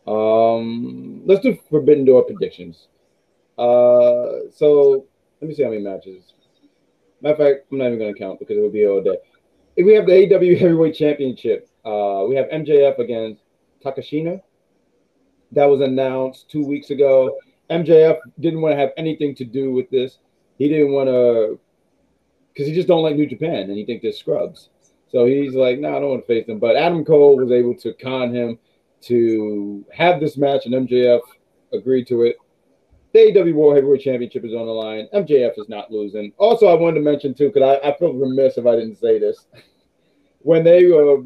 Um 0.08 1.24
let's 1.26 1.42
do 1.42 1.58
Forbidden 1.70 2.06
Door 2.06 2.26
predictions. 2.26 2.88
Uh 3.58 4.50
so 4.52 5.06
let 5.42 5.50
me 5.50 5.54
see 5.54 5.64
how 5.64 5.70
many 5.70 5.82
matches. 5.82 6.34
Matter 7.22 7.34
of 7.34 7.40
fact, 7.40 7.66
I'm 7.72 7.78
not 7.80 7.88
even 7.88 8.00
gonna 8.00 8.14
count 8.14 8.40
because 8.40 8.58
it 8.58 8.62
would 8.62 8.74
be 8.74 8.86
all 8.86 9.02
day. 9.02 9.18
If 9.76 9.86
we 9.86 9.96
have 9.96 10.06
the 10.06 10.14
AW 10.14 10.58
Heavyweight 10.60 10.96
Championship. 10.96 11.68
Uh 11.84 12.26
we 12.30 12.36
have 12.36 12.48
MJF 12.48 13.00
against 13.00 13.42
Takashina. 13.84 14.42
That 15.54 15.66
was 15.66 15.82
announced 15.82 16.50
two 16.50 16.66
weeks 16.66 16.89
ago. 16.89 17.38
MJF 17.70 18.18
didn't 18.39 18.62
want 18.62 18.74
to 18.74 18.78
have 18.80 18.92
anything 18.98 19.36
to 19.36 19.46
do 19.46 19.72
with 19.72 19.89
this. 19.89 20.18
He 20.58 20.68
didn't 20.68 20.92
want 20.92 21.08
to 21.10 21.60
because 22.54 22.68
he 22.68 22.74
just 22.74 22.88
don't 22.88 23.02
like 23.02 23.16
New 23.16 23.26
Japan 23.26 23.62
and 23.62 23.78
he 23.78 23.86
think 23.86 24.02
they're 24.02 24.12
scrubs. 24.12 24.70
So 25.13 25.26
he's 25.26 25.54
like, 25.54 25.80
no, 25.80 25.92
nah, 25.92 25.98
I 25.98 26.00
don't 26.00 26.10
want 26.10 26.22
to 26.22 26.28
face 26.28 26.46
them. 26.48 26.60
But 26.60 26.76
Adam 26.76 27.06
Cole 27.06 27.38
was 27.38 27.52
able 27.52 27.76
to 27.76 27.94
con 27.94 28.34
him 28.34 28.58
to 29.02 29.86
have 29.94 30.20
this 30.20 30.38
match, 30.38 30.66
and 30.66 30.88
MJF 30.88 31.20
agreed 31.72 32.08
to 32.08 32.24
it. 32.24 32.38
The 33.13 33.20
AEW 33.20 33.54
World 33.54 33.76
Heavyweight 33.76 34.02
Championship 34.02 34.44
is 34.44 34.54
on 34.54 34.66
the 34.66 34.72
line. 34.72 35.08
MJF 35.13 35.60
is 35.60 35.70
not 35.70 35.92
losing. 35.92 36.34
Also, 36.38 36.66
I 36.66 36.74
wanted 36.74 36.96
to 36.96 37.02
mention 37.02 37.36
too, 37.36 37.52
because 37.54 37.80
I, 37.84 37.89
I 37.89 37.98
feel 37.98 38.13
remiss 38.13 38.58
if 38.58 38.66
I 38.66 38.76
didn't 38.76 38.96
say 38.96 39.20
this. 39.20 39.48
When 40.46 40.66
they 40.66 40.88
were 40.88 41.24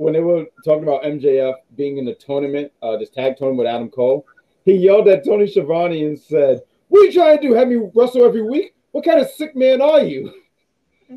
when 0.00 0.14
they 0.14 0.20
were 0.20 0.46
talking 0.64 0.82
about 0.82 1.02
MJF 1.02 1.56
being 1.76 1.98
in 1.98 2.06
the 2.06 2.14
tournament, 2.14 2.72
uh, 2.80 2.96
this 2.96 3.10
tag 3.10 3.36
tournament 3.36 3.58
with 3.58 3.66
Adam 3.66 3.90
Cole, 3.90 4.26
he 4.64 4.72
yelled 4.72 5.06
at 5.08 5.26
Tony 5.26 5.46
Schiavone 5.46 6.06
and 6.06 6.18
said, 6.18 6.62
"What 6.88 7.02
are 7.02 7.04
you 7.04 7.12
trying 7.12 7.36
to 7.36 7.42
do? 7.48 7.52
Have 7.52 7.68
me 7.68 7.76
wrestle 7.94 8.24
every 8.24 8.40
week? 8.40 8.74
What 8.92 9.04
kind 9.04 9.20
of 9.20 9.28
sick 9.28 9.54
man 9.54 9.82
are 9.82 10.02
you?" 10.02 10.32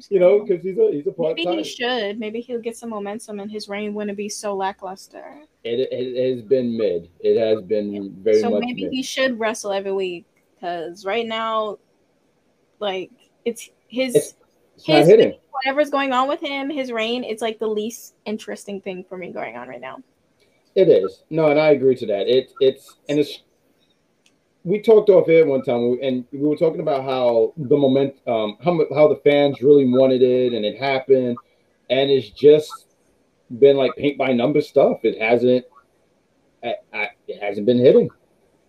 You 0.09 0.19
know, 0.19 0.43
because 0.43 0.63
he's 0.63 0.77
a 0.77 0.91
he's 0.91 1.07
a 1.07 1.11
part 1.13 1.37
maybe 1.37 1.57
he 1.57 1.63
should. 1.63 2.19
Maybe 2.19 2.41
he'll 2.41 2.59
get 2.59 2.75
some 2.75 2.89
momentum, 2.89 3.39
and 3.39 3.49
his 3.49 3.69
reign 3.69 3.93
wouldn't 3.93 4.17
be 4.17 4.27
so 4.27 4.53
lackluster. 4.53 5.43
It, 5.63 5.87
it 5.89 6.33
has 6.33 6.41
been 6.41 6.75
mid. 6.75 7.09
It 7.21 7.39
has 7.39 7.61
been 7.63 8.13
very 8.21 8.41
so 8.41 8.49
much 8.49 8.63
maybe 8.65 8.83
mid. 8.83 8.93
he 8.93 9.01
should 9.01 9.39
wrestle 9.39 9.71
every 9.71 9.93
week 9.93 10.25
because 10.55 11.05
right 11.05 11.25
now, 11.25 11.77
like 12.79 13.11
it's 13.45 13.69
his 13.87 14.15
It's- 14.15 14.35
his 14.85 15.07
hitting. 15.07 15.37
whatever's 15.51 15.89
going 15.89 16.13
on 16.13 16.27
with 16.27 16.41
him, 16.41 16.69
his 16.69 16.91
reign. 16.91 17.23
It's 17.23 17.41
like 17.41 17.59
the 17.59 17.67
least 17.67 18.15
interesting 18.25 18.81
thing 18.81 19.03
for 19.07 19.17
me 19.17 19.31
going 19.31 19.55
on 19.55 19.67
right 19.67 19.81
now. 19.81 19.99
It 20.75 20.89
is. 20.89 21.23
No, 21.29 21.49
and 21.49 21.59
I 21.59 21.69
agree 21.69 21.95
to 21.95 22.05
that. 22.07 22.27
It 22.27 22.51
it's 22.59 22.97
and 23.09 23.19
it's 23.19 23.43
we 24.63 24.81
talked 24.81 25.09
off 25.09 25.27
air 25.27 25.45
one 25.45 25.61
time 25.61 25.99
and 26.01 26.25
we 26.31 26.39
were 26.39 26.55
talking 26.55 26.79
about 26.79 27.03
how 27.03 27.53
the 27.57 27.77
moment 27.77 28.15
um 28.27 28.57
how 28.63 28.79
how 28.93 29.07
the 29.07 29.19
fans 29.23 29.61
really 29.61 29.85
wanted 29.85 30.21
it 30.21 30.53
and 30.53 30.65
it 30.65 30.77
happened 30.79 31.37
and 31.89 32.09
it's 32.09 32.29
just 32.29 32.71
been 33.59 33.75
like 33.75 33.95
paint 33.95 34.17
by 34.17 34.31
number 34.31 34.61
stuff. 34.61 34.99
It 35.03 35.21
hasn't 35.21 35.65
I, 36.63 36.75
I, 36.93 37.09
it 37.27 37.43
hasn't 37.43 37.65
been 37.65 37.79
hitting. 37.79 38.09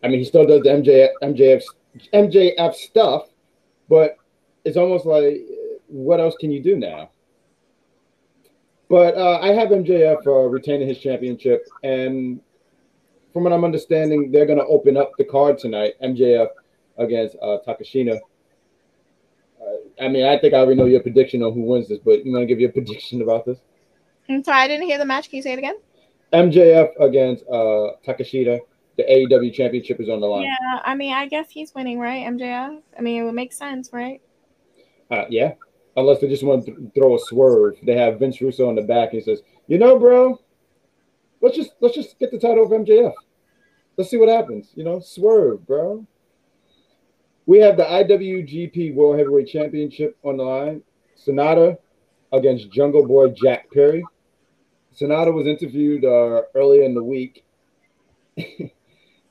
I 0.03 0.09
mean, 0.09 0.19
he 0.19 0.25
still 0.25 0.47
does 0.47 0.63
the 0.63 0.71
MJF 0.71 1.11
MJF 1.23 1.63
MJF 2.13 2.75
stuff, 2.75 3.29
but 3.89 4.17
it's 4.65 4.77
almost 4.77 5.07
like 5.07 5.41
what 5.89 6.21
else 6.21 6.35
can 6.39 6.51
you 6.51 6.63
do 6.63 6.77
now? 6.77 7.11
But 8.89 9.17
uh, 9.17 9.39
I 9.41 9.49
have 9.49 9.71
MJF 9.71 10.27
uh, 10.27 10.31
retaining 10.49 10.89
his 10.89 10.99
championship, 10.99 11.67
and 11.83 12.41
from 13.33 13.45
what 13.45 13.53
I'm 13.53 13.65
understanding, 13.65 14.31
they're 14.31 14.47
going 14.47 14.59
to 14.59 14.67
open 14.67 14.97
up 14.97 15.13
the 15.19 15.25
card 15.25 15.59
tonight. 15.59 15.95
MJF 16.03 16.49
against 16.99 17.37
uh, 17.43 17.59
Takashina. 17.67 18.19
Uh, 19.61 20.05
I 20.05 20.09
mean, 20.09 20.27
I 20.27 20.39
think 20.39 20.55
I 20.55 20.59
already 20.59 20.77
know 20.77 20.87
your 20.87 21.01
prediction 21.01 21.43
on 21.43 21.53
who 21.55 21.63
wins 21.63 21.89
this, 21.89 21.99
but 21.99 22.25
you 22.25 22.33
want 22.33 22.43
to 22.43 22.47
give 22.47 22.61
your 22.61 22.73
prediction 22.79 23.23
about 23.23 23.47
this? 23.47 23.59
I'm 24.29 24.45
sorry, 24.45 24.63
I 24.63 24.69
didn't 24.69 24.87
hear 24.87 24.99
the 24.99 25.05
match. 25.05 25.29
Can 25.29 25.39
you 25.39 25.43
say 25.43 25.53
it 25.53 25.59
again? 25.59 25.77
MJF 26.33 26.91
against 27.01 27.45
uh, 27.49 27.97
Takashita. 28.07 28.61
The 28.97 29.03
AEW 29.03 29.53
championship 29.53 30.01
is 30.01 30.09
on 30.09 30.21
the 30.21 30.27
line. 30.27 30.45
Yeah, 30.45 30.81
I 30.85 30.95
mean, 30.95 31.13
I 31.13 31.27
guess 31.27 31.51
he's 31.51 31.75
winning, 31.75 31.99
right? 31.99 32.25
MJF. 32.27 32.81
I 32.97 33.03
mean, 33.03 33.21
it 33.21 33.25
would 33.25 33.35
make 33.35 33.53
sense, 33.53 33.91
right? 33.93 34.21
Uh, 35.11 35.25
yeah. 35.29 35.55
Unless 35.97 36.21
they 36.21 36.29
just 36.29 36.43
want 36.43 36.67
to 36.67 36.91
throw 36.95 37.15
a 37.15 37.19
swerve. 37.19 37.77
They 37.83 37.97
have 37.97 38.19
Vince 38.19 38.41
Russo 38.41 38.69
in 38.69 38.75
the 38.75 38.83
back 38.83 39.13
and 39.13 39.21
he 39.21 39.25
says, 39.25 39.43
"You 39.69 39.79
know, 39.79 39.99
bro, 39.99 40.41
let's 41.41 41.57
just 41.57 41.73
let's 41.81 41.95
just 41.95 42.19
get 42.19 42.31
the 42.31 42.39
title 42.39 42.65
of 42.65 42.71
MJF. 42.71 43.13
Let's 43.97 44.11
see 44.11 44.17
what 44.17 44.29
happens. 44.29 44.73
You 44.75 44.85
know, 44.85 45.01
swerve, 45.01 45.67
bro." 45.67 46.07
We 47.47 47.59
have 47.59 47.77
the 47.77 47.85
IWGP 47.85 48.95
World 48.95 49.19
Heavyweight 49.19 49.49
Championship 49.49 50.17
on 50.25 50.39
the 50.39 50.45
line. 50.45 50.83
Sanada 51.17 51.77
against 52.33 52.73
Jungle 52.73 53.07
Boy 53.07 53.29
Jack 53.29 53.71
Perry. 53.73 54.05
Sanada 54.99 55.33
was 55.33 55.47
interviewed 55.47 56.05
uh, 56.05 56.43
earlier 56.55 56.83
in 56.83 56.95
the 56.95 57.03
week, 57.03 57.45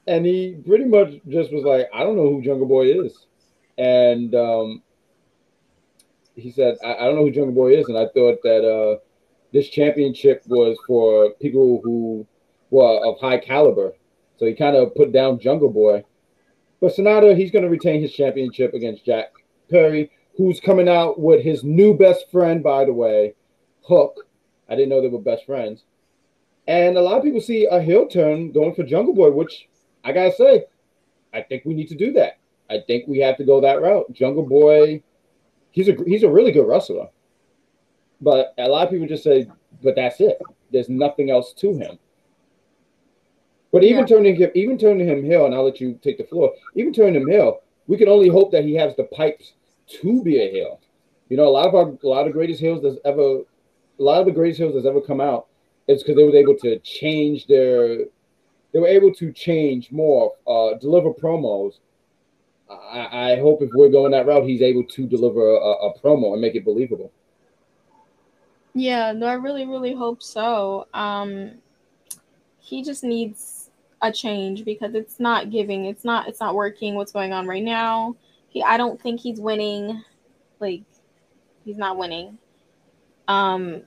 and 0.07 0.25
he 0.25 0.57
pretty 0.65 0.85
much 0.85 1.13
just 1.27 1.51
was 1.53 1.63
like, 1.63 1.89
"I 1.93 2.03
don't 2.03 2.15
know 2.15 2.29
who 2.29 2.41
Jungle 2.41 2.67
Boy 2.67 2.91
is," 3.03 3.27
and 3.77 4.35
um, 4.35 4.82
he 6.35 6.51
said, 6.51 6.77
I, 6.83 6.95
I 6.95 7.05
don't 7.05 7.15
know 7.15 7.23
who 7.23 7.31
Jungle 7.31 7.53
Boy 7.53 7.75
is, 7.77 7.87
and 7.87 7.97
I 7.97 8.07
thought 8.07 8.41
that 8.43 8.67
uh, 8.67 8.99
this 9.51 9.69
championship 9.69 10.43
was 10.47 10.77
for 10.87 11.31
people 11.41 11.81
who 11.83 12.25
were 12.69 13.05
of 13.05 13.19
high 13.19 13.37
caliber. 13.37 13.93
So 14.37 14.45
he 14.45 14.53
kind 14.53 14.75
of 14.75 14.95
put 14.95 15.11
down 15.11 15.39
Jungle 15.39 15.69
Boy. 15.69 16.03
But 16.81 16.95
Sanada, 16.95 17.37
he's 17.37 17.51
going 17.51 17.63
to 17.63 17.69
retain 17.69 18.01
his 18.01 18.13
championship 18.13 18.73
against 18.73 19.05
Jack 19.05 19.31
Perry, 19.69 20.11
who's 20.35 20.59
coming 20.59 20.89
out 20.89 21.19
with 21.19 21.43
his 21.43 21.63
new 21.63 21.95
best 21.95 22.29
friend, 22.31 22.63
by 22.63 22.85
the 22.85 22.93
way, 22.93 23.35
Hook. 23.87 24.27
I 24.67 24.75
didn't 24.75 24.89
know 24.89 25.01
they 25.01 25.07
were 25.07 25.21
best 25.21 25.45
friends. 25.45 25.83
And 26.67 26.97
a 26.97 27.01
lot 27.01 27.17
of 27.17 27.23
people 27.23 27.41
see 27.41 27.65
a 27.65 27.81
heel 27.81 28.07
turn 28.07 28.51
going 28.51 28.73
for 28.73 28.83
Jungle 28.83 29.13
Boy, 29.13 29.31
which 29.31 29.67
I 30.03 30.11
got 30.13 30.25
to 30.25 30.35
say, 30.35 30.65
I 31.33 31.41
think 31.41 31.63
we 31.65 31.73
need 31.73 31.89
to 31.89 31.95
do 31.95 32.13
that. 32.13 32.39
I 32.69 32.79
think 32.87 33.07
we 33.07 33.19
have 33.19 33.37
to 33.37 33.45
go 33.45 33.61
that 33.61 33.81
route. 33.81 34.11
Jungle 34.13 34.45
Boy 34.45 35.03
he's 35.73 35.89
a 35.89 35.95
he's 36.07 36.23
a 36.23 36.31
really 36.31 36.53
good 36.53 36.67
wrestler. 36.67 37.09
But 38.21 38.53
a 38.57 38.69
lot 38.69 38.85
of 38.85 38.91
people 38.91 39.07
just 39.07 39.25
say, 39.25 39.47
but 39.83 39.95
that's 39.95 40.21
it. 40.21 40.41
There's 40.71 40.87
nothing 40.87 41.29
else 41.29 41.51
to 41.55 41.73
him. 41.73 41.99
But 43.73 43.83
even 43.83 44.01
Yeah. 44.01 44.05
turning 44.05 44.35
him, 44.35 44.51
even 44.55 44.77
turning 44.77 45.07
him 45.07 45.23
heel, 45.25 45.45
and 45.45 45.53
I'll 45.53 45.65
let 45.65 45.81
you 45.81 45.99
take 46.01 46.17
the 46.17 46.23
floor. 46.23 46.53
Even 46.75 46.93
turning 46.93 47.21
him 47.21 47.27
heel, 47.27 47.61
we 47.87 47.97
can 47.97 48.07
only 48.07 48.29
hope 48.29 48.51
that 48.51 48.63
he 48.63 48.75
has 48.75 48.95
the 48.95 49.03
pipes 49.05 49.53
to 49.87 50.23
be 50.23 50.39
a 50.41 50.49
heel. 50.49 50.79
You 51.29 51.37
know, 51.37 51.47
a 51.47 51.49
lot 51.49 51.67
of 51.67 51.75
our 51.75 51.97
a 52.03 52.07
lot 52.07 52.27
of 52.27 52.33
greatest 52.33 52.61
heels 52.61 52.81
that's 52.81 52.97
ever, 53.03 53.41
a 53.99 54.03
lot 54.03 54.21
of 54.21 54.25
the 54.27 54.31
greatest 54.31 54.59
heels 54.59 54.75
that's 54.75 54.85
ever 54.85 55.01
come 55.01 55.19
out, 55.19 55.47
is 55.87 56.01
because 56.01 56.15
they 56.15 56.23
were 56.23 56.35
able 56.35 56.55
to 56.59 56.79
change 56.79 57.47
their, 57.47 58.05
they 58.71 58.79
were 58.79 58.87
able 58.87 59.13
to 59.15 59.33
change 59.33 59.91
more, 59.91 60.33
uh, 60.47 60.75
deliver 60.75 61.11
promos 61.11 61.79
I, 62.73 63.33
I 63.33 63.39
hope 63.39 63.61
if 63.61 63.69
we're 63.73 63.89
going 63.89 64.11
that 64.11 64.25
route, 64.25 64.45
he's 64.45 64.61
able 64.61 64.83
to 64.83 65.07
deliver 65.07 65.41
a, 65.41 65.55
a 65.55 65.99
promo 65.99 66.33
and 66.33 66.41
make 66.41 66.55
it 66.55 66.65
believable. 66.65 67.11
Yeah, 68.73 69.11
no, 69.11 69.27
I 69.27 69.33
really, 69.33 69.65
really 69.65 69.93
hope 69.93 70.23
so. 70.23 70.87
Um, 70.93 71.51
he 72.59 72.83
just 72.83 73.03
needs 73.03 73.69
a 74.01 74.11
change 74.11 74.65
because 74.65 74.95
it's 74.95 75.19
not 75.19 75.51
giving. 75.51 75.85
It's 75.85 76.03
not. 76.03 76.27
It's 76.27 76.39
not 76.39 76.55
working. 76.55 76.95
What's 76.95 77.11
going 77.11 77.33
on 77.33 77.47
right 77.47 77.63
now? 77.63 78.15
He. 78.49 78.63
I 78.63 78.77
don't 78.77 78.99
think 78.99 79.19
he's 79.19 79.39
winning. 79.39 80.03
Like, 80.59 80.83
he's 81.65 81.77
not 81.77 81.97
winning. 81.97 82.37
Um, 83.27 83.83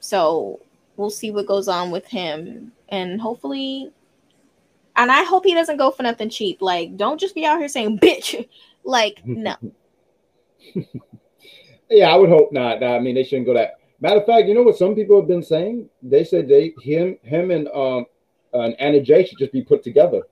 so 0.00 0.60
we'll 0.96 1.10
see 1.10 1.30
what 1.30 1.46
goes 1.46 1.68
on 1.68 1.90
with 1.90 2.06
him, 2.06 2.72
and 2.88 3.20
hopefully, 3.20 3.92
and 4.98 5.10
I 5.10 5.24
hope 5.24 5.44
he 5.44 5.54
doesn't 5.54 5.78
go 5.78 5.90
for 5.90 6.02
nothing 6.02 6.28
cheap. 6.28 6.60
Like, 6.60 6.96
don't 6.96 7.18
just 7.18 7.34
be 7.34 7.46
out 7.46 7.58
here 7.58 7.68
saying 7.68 7.98
"bitch." 7.98 8.46
Like, 8.84 9.20
no. 9.26 9.54
Yeah, 11.90 12.10
I 12.10 12.16
would 12.16 12.28
hope 12.28 12.52
not. 12.52 12.82
I 12.82 12.98
mean, 12.98 13.14
they 13.14 13.24
shouldn't 13.24 13.46
go 13.46 13.54
that. 13.54 13.78
Matter 14.00 14.20
of 14.20 14.26
fact, 14.26 14.46
you 14.46 14.54
know 14.54 14.62
what 14.62 14.76
some 14.76 14.94
people 14.94 15.18
have 15.18 15.28
been 15.28 15.42
saying? 15.42 15.88
They 16.02 16.22
said 16.24 16.48
they 16.48 16.74
him 16.82 17.16
him 17.22 17.50
and 17.50 17.68
um 17.68 18.06
and 18.52 18.74
Anna 18.78 19.00
Jay 19.00 19.24
should 19.24 19.38
just 19.38 19.52
be 19.52 19.62
put 19.62 19.82
together. 19.82 20.22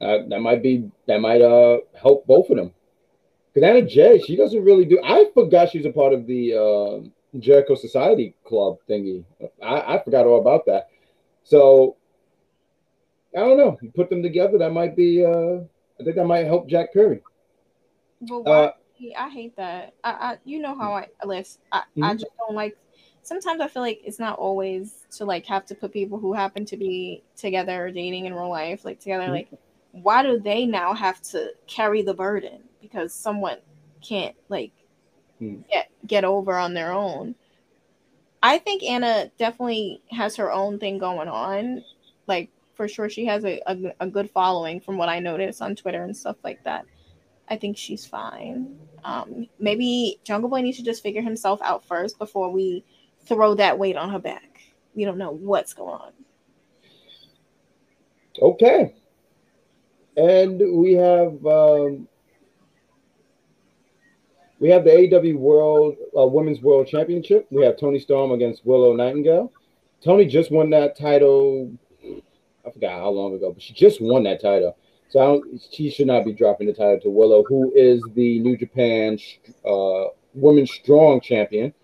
Uh, 0.00 0.18
that 0.28 0.40
might 0.40 0.62
be 0.62 0.90
that 1.06 1.20
might 1.20 1.40
uh 1.40 1.78
help 1.94 2.26
both 2.26 2.50
of 2.50 2.56
them. 2.56 2.72
Because 3.52 3.68
Anna 3.68 3.82
Jay, 3.82 4.18
she 4.18 4.34
doesn't 4.34 4.64
really 4.64 4.84
do. 4.86 4.98
I 5.04 5.26
forgot 5.34 5.70
she's 5.70 5.84
a 5.84 5.92
part 5.92 6.14
of 6.14 6.26
the 6.26 6.54
uh, 6.54 7.38
Jericho 7.38 7.74
Society 7.74 8.34
Club 8.44 8.78
thingy. 8.88 9.24
I, 9.62 9.96
I 9.96 10.02
forgot 10.02 10.26
all 10.26 10.40
about 10.40 10.64
that. 10.66 10.88
So 11.44 11.96
I 13.36 13.40
don't 13.40 13.56
know. 13.58 13.78
You 13.80 13.90
put 13.94 14.10
them 14.10 14.22
together, 14.22 14.58
that 14.58 14.72
might 14.72 14.96
be. 14.96 15.24
uh 15.24 15.60
I 16.00 16.04
think 16.04 16.16
that 16.16 16.24
might 16.26 16.46
help 16.46 16.68
Jack 16.68 16.92
Perry. 16.92 17.20
But 18.20 18.46
Uh, 18.46 18.72
why? 18.72 18.72
I 19.18 19.28
hate 19.30 19.56
that. 19.56 19.94
I, 20.04 20.10
I 20.10 20.38
you 20.44 20.60
know 20.60 20.76
how 20.76 20.92
I 20.94 21.08
list. 21.24 21.58
I, 21.72 21.82
I 22.02 22.14
Mhm. 22.14 22.18
just 22.20 22.32
don't 22.38 22.54
like. 22.54 22.76
Sometimes 23.22 23.60
I 23.60 23.68
feel 23.68 23.82
like 23.82 24.00
it's 24.04 24.18
not 24.18 24.38
always 24.38 25.06
to 25.12 25.24
like 25.24 25.46
have 25.46 25.64
to 25.66 25.74
put 25.74 25.92
people 25.92 26.18
who 26.18 26.32
happen 26.32 26.64
to 26.66 26.76
be 26.76 27.22
together 27.36 27.86
or 27.86 27.90
dating 27.90 28.26
in 28.26 28.34
real 28.34 28.48
life 28.50 28.84
like 28.84 29.00
together. 29.00 29.26
Mhm. 29.26 29.32
Like, 29.32 29.48
why 29.92 30.22
do 30.22 30.38
they 30.40 30.66
now 30.66 30.92
have 30.94 31.20
to 31.22 31.52
carry 31.66 32.02
the 32.02 32.14
burden 32.14 32.62
because 32.80 33.12
someone 33.14 33.58
can't 34.00 34.36
like 34.48 34.72
Mhm. 35.40 35.64
get 35.70 35.90
get 36.06 36.24
over 36.24 36.56
on 36.56 36.74
their 36.74 36.92
own? 36.92 37.34
I 38.42 38.58
think 38.58 38.82
Anna 38.82 39.30
definitely 39.38 40.02
has 40.10 40.36
her 40.36 40.50
own 40.50 40.78
thing 40.78 40.98
going 40.98 41.28
on. 41.28 41.84
Like 42.26 42.50
for 42.74 42.88
sure, 42.88 43.08
she 43.08 43.24
has 43.26 43.44
a, 43.44 43.60
a, 43.66 43.76
a 44.00 44.06
good 44.06 44.30
following 44.30 44.80
from 44.80 44.96
what 44.96 45.08
I 45.08 45.18
notice 45.18 45.60
on 45.60 45.76
Twitter 45.76 46.04
and 46.04 46.16
stuff 46.16 46.36
like 46.42 46.62
that. 46.64 46.86
I 47.48 47.56
think 47.56 47.76
she's 47.76 48.06
fine. 48.06 48.78
Um, 49.04 49.46
maybe 49.58 50.18
Jungle 50.24 50.48
Boy 50.48 50.60
needs 50.60 50.78
to 50.78 50.84
just 50.84 51.02
figure 51.02 51.22
himself 51.22 51.60
out 51.62 51.84
first 51.84 52.18
before 52.18 52.50
we 52.50 52.84
throw 53.26 53.54
that 53.54 53.78
weight 53.78 53.96
on 53.96 54.10
her 54.10 54.18
back. 54.18 54.60
We 54.94 55.04
don't 55.04 55.18
know 55.18 55.32
what's 55.32 55.74
going 55.74 56.00
on. 56.00 56.12
Okay. 58.40 58.94
And 60.16 60.60
we 60.78 60.92
have 60.94 61.44
um, 61.46 62.08
we 64.60 64.68
have 64.70 64.84
the 64.84 64.92
AW 64.92 65.36
World 65.36 65.96
uh, 66.16 66.26
Women's 66.26 66.60
World 66.60 66.86
Championship. 66.86 67.46
We 67.50 67.64
have 67.64 67.78
Toni 67.78 67.98
Storm 67.98 68.32
against 68.32 68.64
Willow 68.64 68.94
Nightingale. 68.94 69.52
Toni 70.04 70.26
just 70.26 70.50
won 70.50 70.70
that 70.70 70.96
title. 70.96 71.72
I 72.66 72.70
forgot 72.70 73.00
how 73.00 73.10
long 73.10 73.34
ago, 73.34 73.52
but 73.52 73.62
she 73.62 73.72
just 73.74 74.00
won 74.00 74.22
that 74.24 74.40
title. 74.40 74.76
So 75.08 75.20
I 75.20 75.24
don't, 75.24 75.62
she 75.70 75.90
should 75.90 76.06
not 76.06 76.24
be 76.24 76.32
dropping 76.32 76.68
the 76.68 76.72
title 76.72 77.00
to 77.00 77.10
Willow, 77.10 77.44
who 77.44 77.72
is 77.74 78.02
the 78.14 78.38
New 78.38 78.56
Japan 78.56 79.18
uh, 79.64 80.04
Women's 80.32 80.72
Strong 80.72 81.20
Champion. 81.20 81.74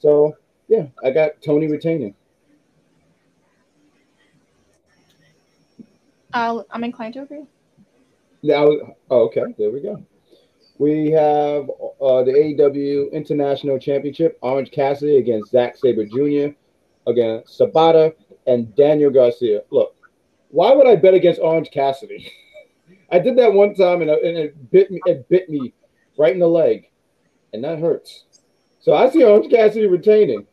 So 0.00 0.34
yeah, 0.68 0.86
I 1.04 1.10
got 1.10 1.42
Toni 1.42 1.68
retaining. 1.68 2.14
I'll, 6.32 6.66
I'm 6.70 6.84
inclined 6.84 7.14
to 7.14 7.22
agree. 7.22 7.44
Now, 8.42 8.68
oh, 9.10 9.24
okay, 9.26 9.42
there 9.58 9.70
we 9.70 9.80
go. 9.80 10.02
We 10.78 11.10
have 11.10 11.68
uh, 11.68 12.22
the 12.22 12.32
AEW 12.32 13.12
International 13.12 13.78
Championship, 13.78 14.38
Orange 14.40 14.70
Cassidy 14.70 15.18
against 15.18 15.50
Zack 15.50 15.76
Sabre 15.76 16.06
Jr., 16.06 16.54
against 17.06 17.58
Shibata 17.58 18.14
and 18.46 18.74
Daniel 18.74 19.10
Garcia. 19.10 19.62
Look, 19.70 19.94
why 20.48 20.72
would 20.72 20.86
I 20.86 20.96
bet 20.96 21.14
against 21.14 21.40
Orange 21.40 21.70
Cassidy? 21.70 22.30
I 23.12 23.18
did 23.18 23.36
that 23.38 23.52
one 23.52 23.74
time 23.74 24.02
and, 24.02 24.10
and 24.10 24.38
it 24.38 24.70
bit 24.70 24.90
me. 24.90 25.00
It 25.06 25.28
bit 25.28 25.48
me 25.48 25.72
right 26.18 26.32
in 26.32 26.38
the 26.38 26.48
leg, 26.48 26.90
and 27.52 27.64
that 27.64 27.78
hurts. 27.78 28.24
So 28.80 28.94
I 28.94 29.10
see 29.10 29.24
Orange 29.24 29.50
Cassidy 29.50 29.86
retaining, 29.86 30.46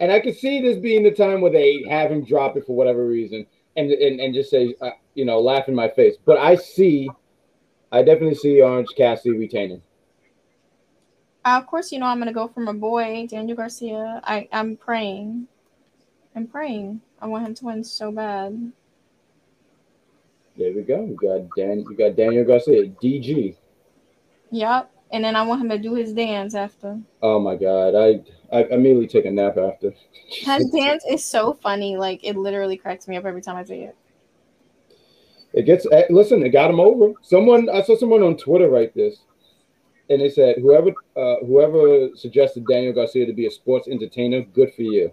and 0.00 0.12
I 0.12 0.20
could 0.20 0.36
see 0.36 0.60
this 0.60 0.78
being 0.78 1.02
the 1.02 1.10
time 1.10 1.40
where 1.40 1.52
they 1.52 1.84
have 1.88 2.10
him 2.10 2.24
drop 2.24 2.56
it 2.56 2.66
for 2.66 2.74
whatever 2.76 3.06
reason, 3.06 3.46
and 3.76 3.90
and, 3.90 4.20
and 4.20 4.34
just 4.34 4.50
say, 4.50 4.74
uh, 4.80 4.90
you 5.14 5.24
know, 5.24 5.40
laugh 5.40 5.68
in 5.68 5.74
my 5.74 5.88
face. 5.88 6.16
But 6.24 6.38
I 6.38 6.56
see, 6.56 7.10
I 7.92 8.02
definitely 8.02 8.36
see 8.36 8.60
Orange 8.60 8.88
Cassidy 8.96 9.36
retaining. 9.36 9.82
Uh, 11.44 11.58
of 11.58 11.66
course, 11.66 11.92
you 11.92 11.98
know 11.98 12.06
I'm 12.06 12.18
gonna 12.18 12.32
go 12.32 12.48
for 12.48 12.60
my 12.60 12.72
boy 12.72 13.26
Daniel 13.28 13.56
Garcia. 13.56 14.20
I 14.24 14.48
I'm 14.52 14.76
praying, 14.76 15.46
I'm 16.34 16.46
praying. 16.46 17.00
I 17.24 17.26
want 17.26 17.46
him 17.46 17.54
to 17.54 17.64
win 17.64 17.82
so 17.82 18.12
bad. 18.12 18.70
There 20.58 20.72
we 20.74 20.82
go. 20.82 21.06
You 21.06 21.16
got 21.16 21.48
Dan. 21.56 21.78
You 21.88 21.96
got 21.96 22.16
Daniel 22.16 22.44
Garcia, 22.44 22.86
DG. 23.02 23.56
Yep. 24.50 24.90
And 25.10 25.24
then 25.24 25.34
I 25.34 25.42
want 25.42 25.62
him 25.62 25.70
to 25.70 25.78
do 25.78 25.94
his 25.94 26.12
dance 26.12 26.54
after. 26.54 27.00
Oh 27.22 27.40
my 27.40 27.56
god, 27.56 27.94
I 27.94 28.20
I 28.54 28.64
immediately 28.64 29.06
take 29.06 29.24
a 29.24 29.30
nap 29.30 29.56
after. 29.56 29.94
His 30.28 30.68
dance 30.76 31.02
is 31.08 31.24
so 31.24 31.54
funny. 31.54 31.96
Like 31.96 32.20
it 32.22 32.36
literally 32.36 32.76
cracks 32.76 33.08
me 33.08 33.16
up 33.16 33.24
every 33.24 33.40
time 33.40 33.56
I 33.56 33.64
see 33.64 33.84
it. 33.84 33.96
It 35.54 35.62
gets 35.62 35.86
eh, 35.90 36.04
listen. 36.10 36.42
It 36.42 36.50
got 36.50 36.70
him 36.70 36.78
over. 36.78 37.14
Someone 37.22 37.70
I 37.70 37.80
saw 37.80 37.96
someone 37.96 38.22
on 38.22 38.36
Twitter 38.36 38.68
write 38.68 38.94
this, 38.94 39.20
and 40.10 40.20
they 40.20 40.28
said 40.28 40.56
whoever 40.58 40.90
uh, 41.16 41.36
whoever 41.46 42.14
suggested 42.14 42.66
Daniel 42.66 42.92
Garcia 42.92 43.24
to 43.24 43.32
be 43.32 43.46
a 43.46 43.50
sports 43.50 43.88
entertainer, 43.88 44.42
good 44.42 44.74
for 44.74 44.82
you. 44.82 45.10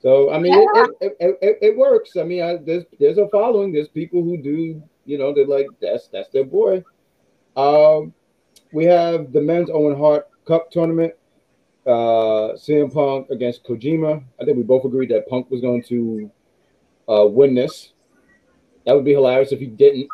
So 0.00 0.30
I 0.32 0.38
mean, 0.38 0.54
it, 0.54 0.90
it, 1.00 1.16
it, 1.18 1.38
it, 1.42 1.58
it 1.60 1.76
works. 1.76 2.16
I 2.16 2.22
mean, 2.22 2.42
I, 2.42 2.56
there's 2.56 2.84
there's 3.00 3.18
a 3.18 3.28
following. 3.28 3.72
There's 3.72 3.88
people 3.88 4.22
who 4.22 4.40
do, 4.40 4.82
you 5.04 5.18
know, 5.18 5.34
they're 5.34 5.46
like 5.46 5.66
that's 5.80 6.08
that's 6.08 6.28
their 6.28 6.44
boy. 6.44 6.84
Um, 7.56 8.14
we 8.72 8.84
have 8.84 9.32
the 9.32 9.40
men's 9.40 9.70
Owen 9.70 9.98
Hart 9.98 10.28
Cup 10.46 10.70
tournament. 10.70 11.14
Uh, 11.86 12.52
CM 12.54 12.92
Punk 12.92 13.30
against 13.30 13.64
Kojima. 13.64 14.22
I 14.40 14.44
think 14.44 14.58
we 14.58 14.62
both 14.62 14.84
agreed 14.84 15.10
that 15.10 15.26
Punk 15.26 15.50
was 15.50 15.62
going 15.62 15.82
to 15.84 16.30
uh, 17.08 17.26
win 17.26 17.54
this. 17.54 17.92
That 18.84 18.94
would 18.94 19.06
be 19.06 19.12
hilarious 19.12 19.52
if 19.52 19.60
he 19.60 19.66
didn't, 19.66 20.08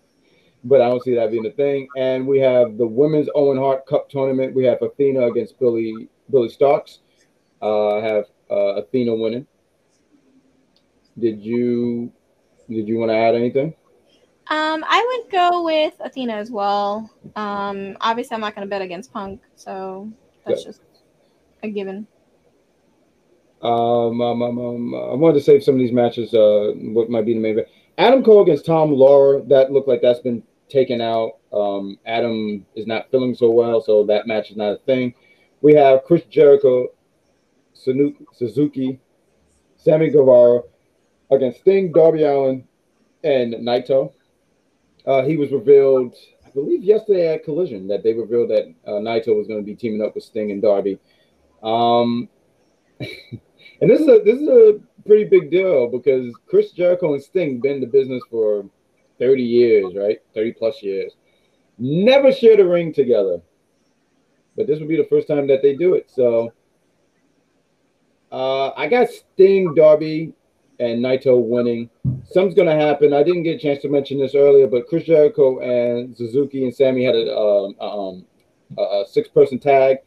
but 0.64 0.80
I 0.80 0.88
don't 0.88 1.02
see 1.02 1.16
that 1.16 1.32
being 1.32 1.44
a 1.46 1.50
thing. 1.50 1.88
And 1.96 2.26
we 2.26 2.38
have 2.38 2.78
the 2.78 2.86
women's 2.86 3.28
Owen 3.34 3.58
Hart 3.58 3.84
Cup 3.86 4.08
tournament. 4.08 4.54
We 4.54 4.64
have 4.64 4.80
Athena 4.80 5.26
against 5.26 5.58
Billie 5.58 6.08
Billie 6.30 6.48
Starkz. 6.48 6.98
Uh, 7.60 7.96
I 7.96 8.00
have 8.00 8.26
uh, 8.50 8.76
Athena 8.76 9.14
winning. 9.14 9.46
Did 11.18 11.42
you 11.42 12.12
did 12.68 12.86
you 12.86 12.98
want 12.98 13.10
to 13.10 13.16
add 13.16 13.34
anything? 13.34 13.74
Um, 14.50 14.84
I 14.88 15.04
would 15.06 15.30
go 15.30 15.64
with 15.64 15.94
Athena 16.00 16.34
as 16.34 16.50
well. 16.50 17.10
Um, 17.36 17.96
obviously, 18.00 18.34
I'm 18.34 18.40
not 18.40 18.54
going 18.54 18.66
to 18.66 18.70
bet 18.70 18.80
against 18.80 19.12
Punk, 19.12 19.42
so 19.56 20.10
that's 20.46 20.64
just 20.64 20.80
a 21.62 21.68
given. 21.68 22.06
Um, 23.60 24.20
um, 24.20 24.42
um, 24.42 24.58
um, 24.58 24.94
I 24.94 25.14
wanted 25.14 25.34
to 25.34 25.44
save 25.44 25.64
some 25.64 25.74
of 25.74 25.80
these 25.80 25.92
matches. 25.92 26.32
Uh, 26.32 26.72
what 26.76 27.10
might 27.10 27.26
be 27.26 27.34
the 27.34 27.40
main 27.40 27.52
event? 27.52 27.68
Adam 27.98 28.22
Cole 28.22 28.42
against 28.42 28.64
Tom 28.64 28.90
Lawlor. 28.92 29.42
That 29.48 29.72
looked 29.72 29.88
like 29.88 30.00
that's 30.00 30.20
been 30.20 30.42
taken 30.68 31.00
out. 31.00 31.32
Um, 31.52 31.98
Adam 32.06 32.64
is 32.74 32.86
not 32.86 33.10
feeling 33.10 33.34
so 33.34 33.50
well, 33.50 33.80
so 33.80 34.04
that 34.06 34.26
match 34.26 34.50
is 34.50 34.56
not 34.56 34.72
a 34.72 34.78
thing. 34.86 35.14
We 35.60 35.74
have 35.74 36.04
Chris 36.04 36.22
Jericho, 36.24 36.88
Suzuki, 37.78 39.00
Sammy 39.76 40.10
Guevara 40.10 40.62
against 41.30 41.60
Sting, 41.60 41.92
Darby 41.92 42.24
Allin, 42.24 42.64
and 43.24 43.54
Naito. 43.54 44.12
Uh, 45.06 45.22
he 45.22 45.36
was 45.36 45.50
revealed, 45.52 46.14
I 46.46 46.50
believe, 46.50 46.82
yesterday 46.82 47.32
at 47.32 47.44
Collision 47.44 47.88
that 47.88 48.02
they 48.02 48.12
revealed 48.12 48.50
that 48.50 48.74
uh, 48.86 49.00
Naito 49.00 49.36
was 49.36 49.46
going 49.46 49.60
to 49.60 49.66
be 49.66 49.74
teaming 49.74 50.02
up 50.02 50.14
with 50.14 50.24
Sting 50.24 50.50
and 50.50 50.60
Darby. 50.60 50.98
Um, 51.62 52.28
and 53.00 53.90
this 53.90 54.00
is 54.00 54.08
a 54.08 54.20
this 54.24 54.40
is 54.40 54.48
a 54.48 54.80
pretty 55.06 55.24
big 55.24 55.50
deal 55.50 55.88
because 55.88 56.34
Chris 56.46 56.72
Jericho 56.72 57.14
and 57.14 57.22
Sting 57.22 57.60
been 57.60 57.76
in 57.76 57.80
the 57.80 57.86
business 57.86 58.22
for 58.30 58.68
30 59.18 59.42
years, 59.42 59.94
right? 59.96 60.18
30 60.34 60.52
plus 60.52 60.82
years. 60.82 61.16
Never 61.78 62.32
shared 62.32 62.60
a 62.60 62.66
ring 62.66 62.92
together. 62.92 63.40
But 64.56 64.66
this 64.66 64.80
would 64.80 64.88
be 64.88 64.96
the 64.96 65.08
first 65.08 65.28
time 65.28 65.46
that 65.46 65.62
they 65.62 65.76
do 65.76 65.94
it. 65.94 66.10
So 66.10 66.52
uh, 68.32 68.70
I 68.76 68.88
got 68.88 69.08
Sting, 69.08 69.74
Darby, 69.74 70.32
and 70.80 71.04
Naito 71.04 71.40
winning. 71.42 71.90
Something's 72.24 72.54
gonna 72.54 72.78
happen. 72.78 73.12
I 73.12 73.22
didn't 73.22 73.42
get 73.42 73.56
a 73.56 73.58
chance 73.58 73.82
to 73.82 73.88
mention 73.88 74.18
this 74.18 74.34
earlier, 74.34 74.66
but 74.66 74.86
Chris 74.86 75.04
Jericho 75.04 75.58
and 75.60 76.16
Suzuki 76.16 76.64
and 76.64 76.74
Sammy 76.74 77.04
had 77.04 77.16
a, 77.16 77.36
um, 77.36 77.74
um, 77.80 78.26
a 78.78 79.04
six-person 79.08 79.58
tag, 79.58 79.98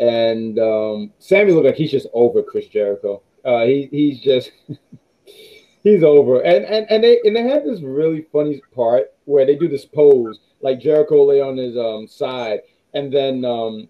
and 0.00 0.58
um, 0.58 1.12
Sammy 1.18 1.52
looked 1.52 1.66
like 1.66 1.76
he's 1.76 1.90
just 1.90 2.08
over 2.12 2.42
Chris 2.42 2.66
Jericho. 2.66 3.22
Uh, 3.44 3.64
he 3.64 3.88
he's 3.90 4.20
just 4.20 4.52
he's 5.82 6.02
over. 6.02 6.40
And 6.40 6.64
and 6.64 6.86
and 6.90 7.04
they 7.04 7.20
and 7.24 7.34
they 7.34 7.42
had 7.42 7.64
this 7.64 7.80
really 7.80 8.26
funny 8.32 8.60
part 8.74 9.12
where 9.24 9.46
they 9.46 9.56
do 9.56 9.68
this 9.68 9.84
pose, 9.84 10.40
like 10.60 10.80
Jericho 10.80 11.24
lay 11.24 11.40
on 11.40 11.56
his 11.56 11.76
um 11.76 12.06
side, 12.06 12.60
and 12.94 13.12
then 13.12 13.44
um 13.44 13.88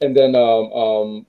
and 0.00 0.16
then 0.16 0.34
um 0.34 0.72
um 0.72 1.26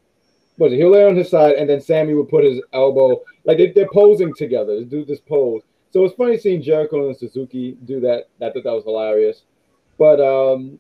was 0.58 0.72
it 0.72 0.78
he'll 0.78 0.92
lay 0.92 1.06
on 1.06 1.16
his 1.16 1.30
side, 1.30 1.56
and 1.56 1.70
then 1.70 1.82
Sammy 1.82 2.14
would 2.14 2.30
put 2.30 2.44
his 2.44 2.62
elbow 2.74 3.22
like 3.46 3.58
they, 3.58 3.72
they're 3.72 3.90
posing 3.92 4.34
together, 4.36 4.84
do 4.84 5.04
this 5.06 5.20
pose. 5.20 5.62
So 5.92 6.04
it's 6.06 6.16
funny 6.16 6.38
seeing 6.38 6.62
Jericho 6.62 7.08
and 7.08 7.18
Suzuki 7.18 7.78
do 7.86 8.00
that. 8.00 8.26
I 8.42 8.50
thought 8.50 8.64
that 8.64 8.74
was 8.74 8.84
hilarious. 8.84 9.44
But 10.00 10.20
um, 10.20 10.80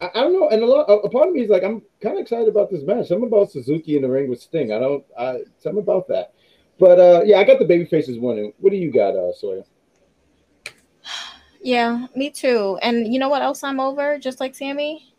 I, 0.00 0.10
I 0.14 0.20
don't 0.20 0.32
know. 0.32 0.48
And 0.48 0.62
a 0.62 0.66
lot, 0.66 0.90
a, 0.90 0.94
a 0.94 1.10
part 1.10 1.28
of 1.28 1.34
me 1.34 1.42
is 1.42 1.48
like, 1.48 1.62
I'm 1.62 1.80
kind 2.00 2.16
of 2.16 2.22
excited 2.22 2.48
about 2.48 2.70
this 2.70 2.82
match. 2.82 3.06
Something 3.06 3.28
about 3.28 3.52
Suzuki 3.52 3.94
in 3.94 4.02
the 4.02 4.08
ring 4.10 4.28
with 4.28 4.40
Sting. 4.40 4.72
I 4.72 4.80
don't. 4.80 5.04
I 5.18 5.42
something 5.58 5.82
about 5.82 6.08
that. 6.08 6.34
But 6.78 6.98
uh, 6.98 7.22
yeah, 7.24 7.38
I 7.38 7.44
got 7.44 7.60
the 7.60 7.64
baby 7.64 7.84
faces 7.84 8.18
winning. 8.18 8.52
What 8.58 8.70
do 8.70 8.76
you 8.76 8.90
got, 8.90 9.14
uh, 9.14 9.32
Sawyer? 9.32 9.62
Yeah, 11.60 12.06
me 12.16 12.28
too. 12.30 12.78
And 12.82 13.12
you 13.12 13.20
know 13.20 13.28
what 13.28 13.42
else 13.42 13.62
I'm 13.62 13.78
over? 13.78 14.18
Just 14.18 14.40
like 14.40 14.56
Sammy, 14.56 15.14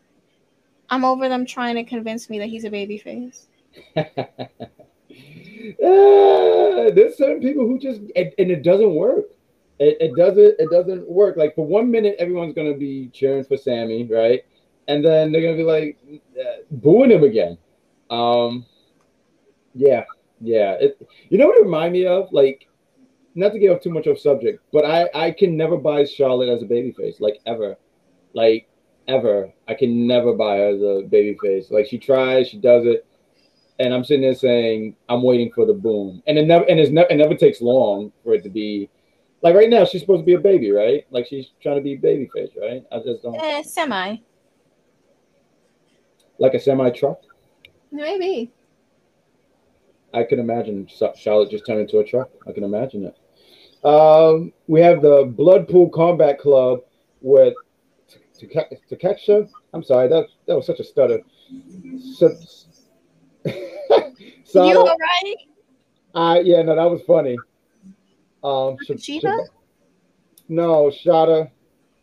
I'm 0.90 1.02
over 1.02 1.30
them 1.30 1.46
trying 1.46 1.76
to 1.76 1.84
convince 1.84 2.28
me 2.28 2.38
that 2.40 2.48
he's 2.48 2.64
a 2.64 2.70
baby 2.70 2.98
face. 2.98 3.46
Uh, 5.82 6.90
there's 6.90 7.16
certain 7.16 7.40
people 7.40 7.66
who 7.66 7.78
just 7.78 8.00
and, 8.16 8.32
and 8.38 8.50
it 8.50 8.62
doesn't 8.62 8.94
work. 8.94 9.26
It, 9.78 9.96
it, 10.00 10.16
doesn't 10.16 10.54
it 10.58 10.70
doesn't 10.70 11.08
work. 11.08 11.36
Like 11.36 11.54
for 11.54 11.66
one 11.66 11.90
minute, 11.90 12.16
everyone's 12.18 12.54
gonna 12.54 12.76
be 12.76 13.08
cheering 13.12 13.44
for 13.44 13.56
Sammy, 13.56 14.04
right? 14.04 14.42
And 14.88 15.04
then 15.04 15.32
they're 15.32 15.42
gonna 15.42 15.56
be 15.56 15.64
like 15.64 15.98
uh, 16.38 16.62
booing 16.70 17.10
him 17.10 17.24
again. 17.24 17.58
Um, 18.10 18.66
yeah, 19.74 20.04
yeah. 20.40 20.72
It, 20.72 21.00
you 21.28 21.38
know 21.38 21.46
what 21.46 21.58
it 21.58 21.64
remind 21.64 21.92
me 21.92 22.06
of? 22.06 22.32
Like, 22.32 22.68
not 23.34 23.52
to 23.52 23.58
get 23.58 23.70
off 23.70 23.82
too 23.82 23.90
much 23.90 24.06
off 24.06 24.18
subject, 24.18 24.62
but 24.72 24.84
I 24.84 25.08
I 25.14 25.30
can 25.32 25.56
never 25.56 25.76
buy 25.76 26.04
Charlotte 26.04 26.50
as 26.50 26.62
a 26.62 26.66
babyface, 26.66 27.20
like 27.20 27.40
ever, 27.46 27.76
like 28.34 28.68
ever. 29.08 29.52
I 29.66 29.74
can 29.74 30.06
never 30.06 30.34
buy 30.34 30.58
her 30.58 30.68
as 30.68 30.80
a 30.80 31.08
babyface. 31.08 31.70
Like 31.70 31.86
she 31.86 31.98
tries, 31.98 32.48
she 32.48 32.58
does 32.58 32.86
it 32.86 33.06
and 33.78 33.92
I'm 33.92 34.04
sitting 34.04 34.22
there 34.22 34.34
saying 34.34 34.96
I'm 35.08 35.22
waiting 35.22 35.50
for 35.52 35.66
the 35.66 35.72
boom, 35.72 36.22
and 36.26 36.38
it 36.38 36.46
never 36.46 36.64
and 36.64 36.78
it's 36.78 36.90
never 36.90 37.08
it 37.10 37.16
never 37.16 37.34
takes 37.34 37.60
long 37.60 38.12
for 38.22 38.34
it 38.34 38.42
to 38.44 38.50
be. 38.50 38.90
Like 39.42 39.54
right 39.54 39.68
now, 39.68 39.84
she's 39.84 40.00
supposed 40.00 40.22
to 40.22 40.26
be 40.26 40.34
a 40.34 40.38
baby, 40.38 40.70
right? 40.70 41.06
Like 41.10 41.26
she's 41.26 41.50
trying 41.62 41.76
to 41.76 41.82
be 41.82 41.96
baby 41.96 42.30
face, 42.34 42.50
right? 42.60 42.82
I 42.90 42.98
just 42.98 43.22
don't. 43.22 43.34
Eh, 43.36 43.62
semi. 43.62 44.16
Like 46.38 46.54
a 46.54 46.60
semi 46.60 46.90
truck. 46.90 47.20
Maybe. 47.92 48.50
I 50.14 50.22
can 50.22 50.38
imagine 50.38 50.88
Charlotte 51.16 51.50
just 51.50 51.66
turn 51.66 51.78
into 51.80 51.98
a 51.98 52.04
truck. 52.04 52.30
I 52.46 52.52
can 52.52 52.64
imagine 52.64 53.04
it. 53.04 53.86
Um, 53.86 54.52
we 54.66 54.80
have 54.80 55.02
the 55.02 55.24
Blackpool 55.36 55.90
Combat 55.90 56.38
Club 56.38 56.80
with 57.20 57.54
Takesha. 58.40 59.48
I'm 59.72 59.82
sorry, 59.82 60.08
that 60.08 60.26
that 60.46 60.56
was 60.56 60.66
such 60.66 60.80
a 60.80 60.84
stutter. 60.84 61.20
So, 64.46 64.68
you 64.68 64.78
all 64.78 64.86
right? 64.86 65.36
Uh, 66.14 66.40
yeah, 66.44 66.62
no, 66.62 66.76
that 66.76 66.84
was 66.84 67.02
funny. 67.02 67.36
Um, 68.44 68.78
Sh- 68.78 69.24
no, 70.48 70.90
Shada. 70.90 71.50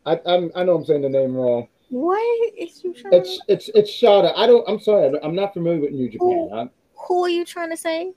I 0.05 0.19
I'm, 0.25 0.51
i 0.55 0.63
know 0.63 0.75
I'm 0.75 0.83
saying 0.83 1.03
the 1.03 1.09
name 1.09 1.33
wrong. 1.33 1.69
What 1.89 2.53
is 2.57 2.83
you 2.83 2.93
trying? 2.93 3.13
It's 3.13 3.39
it's 3.47 3.69
it's 3.73 3.91
Shada. 3.91 4.33
I 4.35 4.47
don't. 4.47 4.67
I'm 4.67 4.81
sorry. 4.81 5.17
I'm 5.23 5.35
not 5.35 5.53
familiar 5.53 5.79
with 5.79 5.91
New 5.91 6.09
Japan. 6.09 6.69
Who, 6.93 7.05
who 7.07 7.23
are 7.23 7.29
you 7.29 7.45
trying 7.45 7.69
to 7.69 7.77
say? 7.77 8.11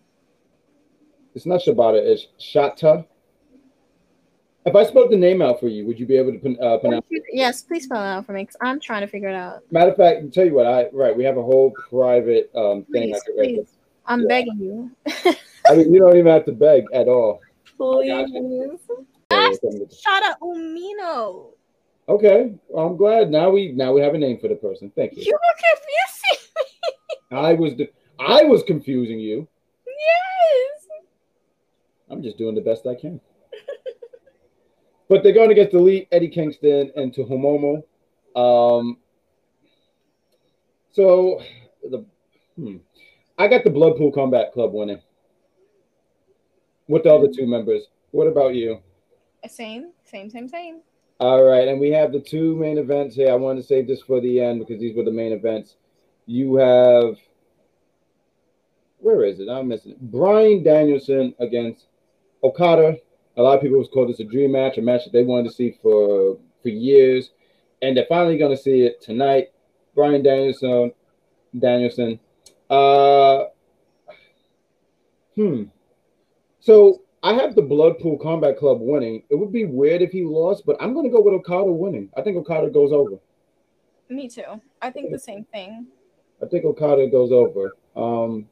It's 1.34 1.46
not 1.46 1.60
Shibata. 1.60 1.98
It's 1.98 2.26
Shata. 2.40 3.06
If 4.66 4.74
I 4.74 4.84
spelled 4.84 5.10
the 5.10 5.16
name 5.16 5.42
out 5.42 5.60
for 5.60 5.68
you, 5.68 5.86
would 5.86 6.00
you 6.00 6.06
be 6.06 6.16
able 6.16 6.32
to 6.32 6.38
pron- 6.38 6.58
uh, 6.60 6.78
pronounce? 6.78 7.04
It? 7.10 7.22
Yes, 7.32 7.62
please 7.62 7.84
spell 7.84 8.00
it 8.02 8.06
out 8.06 8.24
for 8.26 8.32
me. 8.32 8.46
Cause 8.46 8.56
I'm 8.62 8.80
trying 8.80 9.02
to 9.02 9.06
figure 9.06 9.28
it 9.28 9.34
out. 9.34 9.60
Matter 9.70 9.90
of 9.90 9.96
fact, 9.96 10.32
tell 10.32 10.46
you 10.46 10.54
what, 10.54 10.66
I 10.66 10.88
right, 10.92 11.14
we 11.14 11.22
have 11.24 11.36
a 11.36 11.42
whole 11.42 11.72
private 11.90 12.50
um 12.54 12.84
thing. 12.84 13.12
Please, 13.12 13.16
I 13.16 13.26
could 13.26 13.38
write. 13.38 13.54
please. 13.56 13.68
I'm 14.06 14.20
Yeah. 14.22 14.26
begging 14.28 14.58
you. 14.58 14.90
I 15.70 15.74
mean, 15.76 15.92
you 15.92 16.00
don't 16.00 16.16
even 16.16 16.32
have 16.32 16.46
to 16.46 16.52
beg 16.52 16.84
at 16.94 17.08
all. 17.08 17.40
Please. 17.76 18.78
Okay, 19.30 19.50
Shada 19.90 20.34
Umino. 20.42 21.50
Okay, 22.08 22.54
well, 22.68 22.86
I'm 22.86 22.96
glad 22.96 23.30
now 23.30 23.50
we 23.50 23.72
now 23.72 23.92
we 23.92 24.00
have 24.00 24.14
a 24.14 24.18
name 24.18 24.38
for 24.38 24.48
the 24.48 24.54
person. 24.56 24.90
Thank 24.94 25.16
you. 25.16 25.24
You 25.24 25.32
were 25.32 25.56
confusing 25.74 26.52
me. 26.56 27.36
I 27.36 27.52
was 27.54 27.74
the 27.76 27.90
I 28.18 28.44
was 28.44 28.62
confusing 28.62 29.18
you. 29.20 29.46
Yes. 29.86 30.86
I'm 32.10 32.22
just 32.22 32.38
doing 32.38 32.54
the 32.54 32.60
best 32.62 32.86
I 32.86 32.94
can. 32.94 33.20
But 35.08 35.22
they're 35.22 35.32
going 35.32 35.50
against 35.50 35.74
Elite, 35.74 36.08
Eddie 36.12 36.28
Kingston, 36.28 36.90
and 36.96 37.14
Tuhumomo. 37.14 37.82
Um, 38.34 38.98
so 40.92 41.42
the 41.82 42.04
hmm, 42.56 42.76
I 43.38 43.48
got 43.48 43.64
the 43.64 43.70
Blackpool 43.70 44.12
Combat 44.12 44.52
Club 44.52 44.72
winning 44.72 45.00
with 46.88 47.02
the 47.04 47.12
other 47.12 47.28
two 47.28 47.46
members. 47.46 47.82
What 48.12 48.26
about 48.26 48.54
you? 48.54 48.80
Same, 49.48 49.92
same, 50.04 50.30
same, 50.30 50.48
same. 50.48 50.80
All 51.20 51.44
right, 51.44 51.68
and 51.68 51.78
we 51.78 51.90
have 51.90 52.12
the 52.12 52.20
two 52.20 52.56
main 52.56 52.78
events 52.78 53.14
here. 53.14 53.30
I 53.30 53.34
want 53.34 53.58
to 53.58 53.62
save 53.62 53.86
this 53.86 54.02
for 54.02 54.20
the 54.20 54.40
end 54.40 54.60
because 54.60 54.80
these 54.80 54.96
were 54.96 55.04
the 55.04 55.12
main 55.12 55.32
events. 55.32 55.76
You 56.26 56.56
have 56.56 57.16
where 59.04 59.22
is 59.24 59.38
it? 59.38 59.50
I'm 59.50 59.68
missing 59.68 59.92
it. 59.92 60.00
Bryan 60.00 60.62
Danielson 60.62 61.34
against 61.38 61.86
Okada. 62.42 62.96
A 63.36 63.42
lot 63.42 63.56
of 63.56 63.62
people 63.62 63.80
have 63.80 63.90
called 63.90 64.10
this 64.10 64.20
a 64.20 64.24
dream 64.24 64.52
match, 64.52 64.78
a 64.78 64.82
match 64.82 65.04
that 65.04 65.12
they 65.12 65.24
wanted 65.24 65.48
to 65.48 65.54
see 65.54 65.76
for 65.82 66.38
for 66.62 66.68
years, 66.68 67.30
and 67.82 67.96
they're 67.96 68.06
finally 68.08 68.38
going 68.38 68.56
to 68.56 68.62
see 68.62 68.82
it 68.82 69.02
tonight. 69.02 69.48
Bryan 69.94 70.22
Danielson, 70.22 70.92
Danielson. 71.58 72.18
Uh, 72.70 73.44
hmm. 75.34 75.64
So 76.60 77.02
I 77.22 77.34
have 77.34 77.54
the 77.54 77.62
Blackpool 77.62 78.18
Combat 78.18 78.58
Club 78.58 78.78
winning. 78.80 79.22
It 79.30 79.36
would 79.36 79.52
be 79.52 79.64
weird 79.64 80.02
if 80.02 80.10
he 80.10 80.24
lost, 80.24 80.64
but 80.66 80.76
I'm 80.80 80.94
going 80.94 81.06
to 81.06 81.10
go 81.10 81.20
with 81.22 81.34
Okada 81.34 81.70
winning. 81.70 82.10
I 82.16 82.22
think 82.22 82.36
Okada 82.36 82.70
goes 82.70 82.92
over. 82.92 83.16
Me 84.08 84.28
too. 84.28 84.60
I 84.82 84.90
think 84.90 85.10
the 85.10 85.18
same 85.18 85.44
thing. 85.44 85.86
I 86.42 86.46
think 86.46 86.64
Okada 86.64 87.08
goes 87.08 87.32
over. 87.32 87.76
Um, 87.96 88.48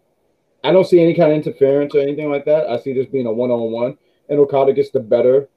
I 0.64 0.72
don't 0.72 0.86
see 0.86 1.00
any 1.00 1.14
kind 1.14 1.32
of 1.32 1.36
interference 1.36 1.94
or 1.94 2.00
anything 2.00 2.30
like 2.30 2.44
that. 2.46 2.68
I 2.68 2.78
see 2.78 2.92
this 2.92 3.06
being 3.06 3.26
a 3.26 3.32
one-on-one, 3.32 3.98
and 4.32 4.40
Okada 4.40 4.72
gets 4.72 4.90
the 4.90 4.98
better 5.00 5.48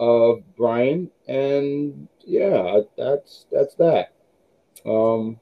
of 0.00 0.40
Bryan, 0.56 1.10
and 1.28 2.08
yeah, 2.24 2.80
that's 2.96 3.44
that's 3.52 3.74
that. 3.74 4.14
Um, 4.86 5.38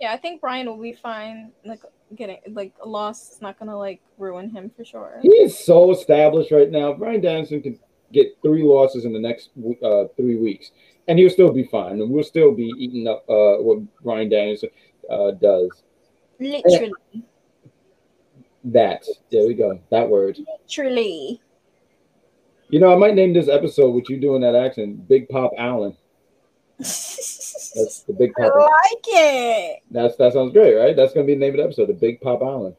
Yeah, 0.00 0.12
I 0.12 0.16
think 0.16 0.40
Bryan 0.40 0.66
will 0.66 0.82
be 0.82 0.92
fine. 0.92 1.52
Like 1.64 1.80
getting 2.16 2.38
like 2.48 2.74
a 2.82 2.88
loss 2.88 3.30
is 3.30 3.40
not 3.40 3.56
gonna 3.58 3.78
like 3.78 4.00
ruin 4.18 4.50
him 4.50 4.70
for 4.76 4.84
sure. 4.84 5.20
he 5.22 5.28
is 5.28 5.56
so 5.56 5.92
established 5.92 6.50
right 6.50 6.70
now. 6.70 6.92
Bryan 6.92 7.20
Danielson 7.20 7.62
can 7.62 7.78
get 8.12 8.36
three 8.42 8.64
losses 8.64 9.04
in 9.04 9.12
the 9.12 9.20
next 9.20 9.50
uh, 9.82 10.04
three 10.16 10.36
weeks, 10.36 10.72
and 11.06 11.18
he'll 11.18 11.30
still 11.30 11.52
be 11.52 11.64
fine, 11.64 12.00
and 12.00 12.10
we'll 12.10 12.24
still 12.24 12.52
be 12.52 12.72
eating 12.78 13.06
up 13.06 13.24
uh, 13.30 13.62
what 13.62 13.78
Bryan 14.02 14.28
Danielson 14.28 14.70
uh, 15.08 15.30
does. 15.30 15.84
Literally, 16.40 16.92
That 18.64 19.06
there 19.30 19.46
we 19.46 19.54
go. 19.54 19.78
That 19.90 20.08
word. 20.10 20.36
literally. 20.66 21.40
You 22.70 22.80
know, 22.80 22.92
I 22.92 22.96
might 22.96 23.14
name 23.14 23.32
this 23.32 23.48
episode 23.48 23.90
with 23.90 24.10
you 24.10 24.20
doing 24.20 24.42
that 24.42 24.54
accent, 24.54 25.08
Big 25.08 25.28
Pop 25.28 25.52
Allen. 25.56 25.96
That's 26.78 28.04
the 28.06 28.12
Big 28.12 28.34
Pop. 28.38 28.52
I 28.54 28.58
like 28.58 29.04
it. 29.06 29.82
That's 29.90 30.16
that 30.16 30.34
sounds 30.34 30.52
great, 30.52 30.74
right? 30.74 30.94
That's 30.94 31.14
gonna 31.14 31.26
be 31.26 31.34
the 31.34 31.40
name 31.40 31.54
of 31.54 31.58
the 31.58 31.64
episode, 31.64 31.86
the 31.86 31.94
Big 31.94 32.20
Pop 32.20 32.42
Island. 32.42 32.76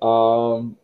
Um, 0.00 0.76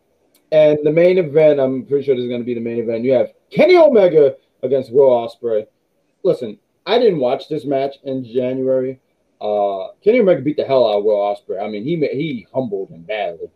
and 0.51 0.77
the 0.83 0.91
main 0.91 1.17
event, 1.17 1.59
I'm 1.59 1.85
pretty 1.85 2.05
sure 2.05 2.15
this 2.15 2.23
is 2.23 2.29
gonna 2.29 2.43
be 2.43 2.53
the 2.53 2.59
main 2.59 2.79
event. 2.79 3.05
You 3.05 3.13
have 3.13 3.31
Kenny 3.49 3.77
Omega 3.77 4.35
against 4.61 4.91
Will 4.91 5.09
Ospreay. 5.09 5.65
Listen, 6.23 6.59
I 6.85 6.99
didn't 6.99 7.19
watch 7.19 7.47
this 7.47 7.63
match 7.63 7.95
in 8.03 8.25
January. 8.25 8.99
Uh, 9.39 9.89
Kenny 10.03 10.19
Omega 10.19 10.41
beat 10.41 10.57
the 10.57 10.65
hell 10.65 10.85
out 10.85 10.97
of 10.97 11.03
Will 11.05 11.15
Ospreay. 11.15 11.63
I 11.63 11.69
mean, 11.69 11.83
he 11.83 11.95
he 11.95 12.47
humbled 12.53 12.89
him 12.89 13.03
badly. 13.03 13.49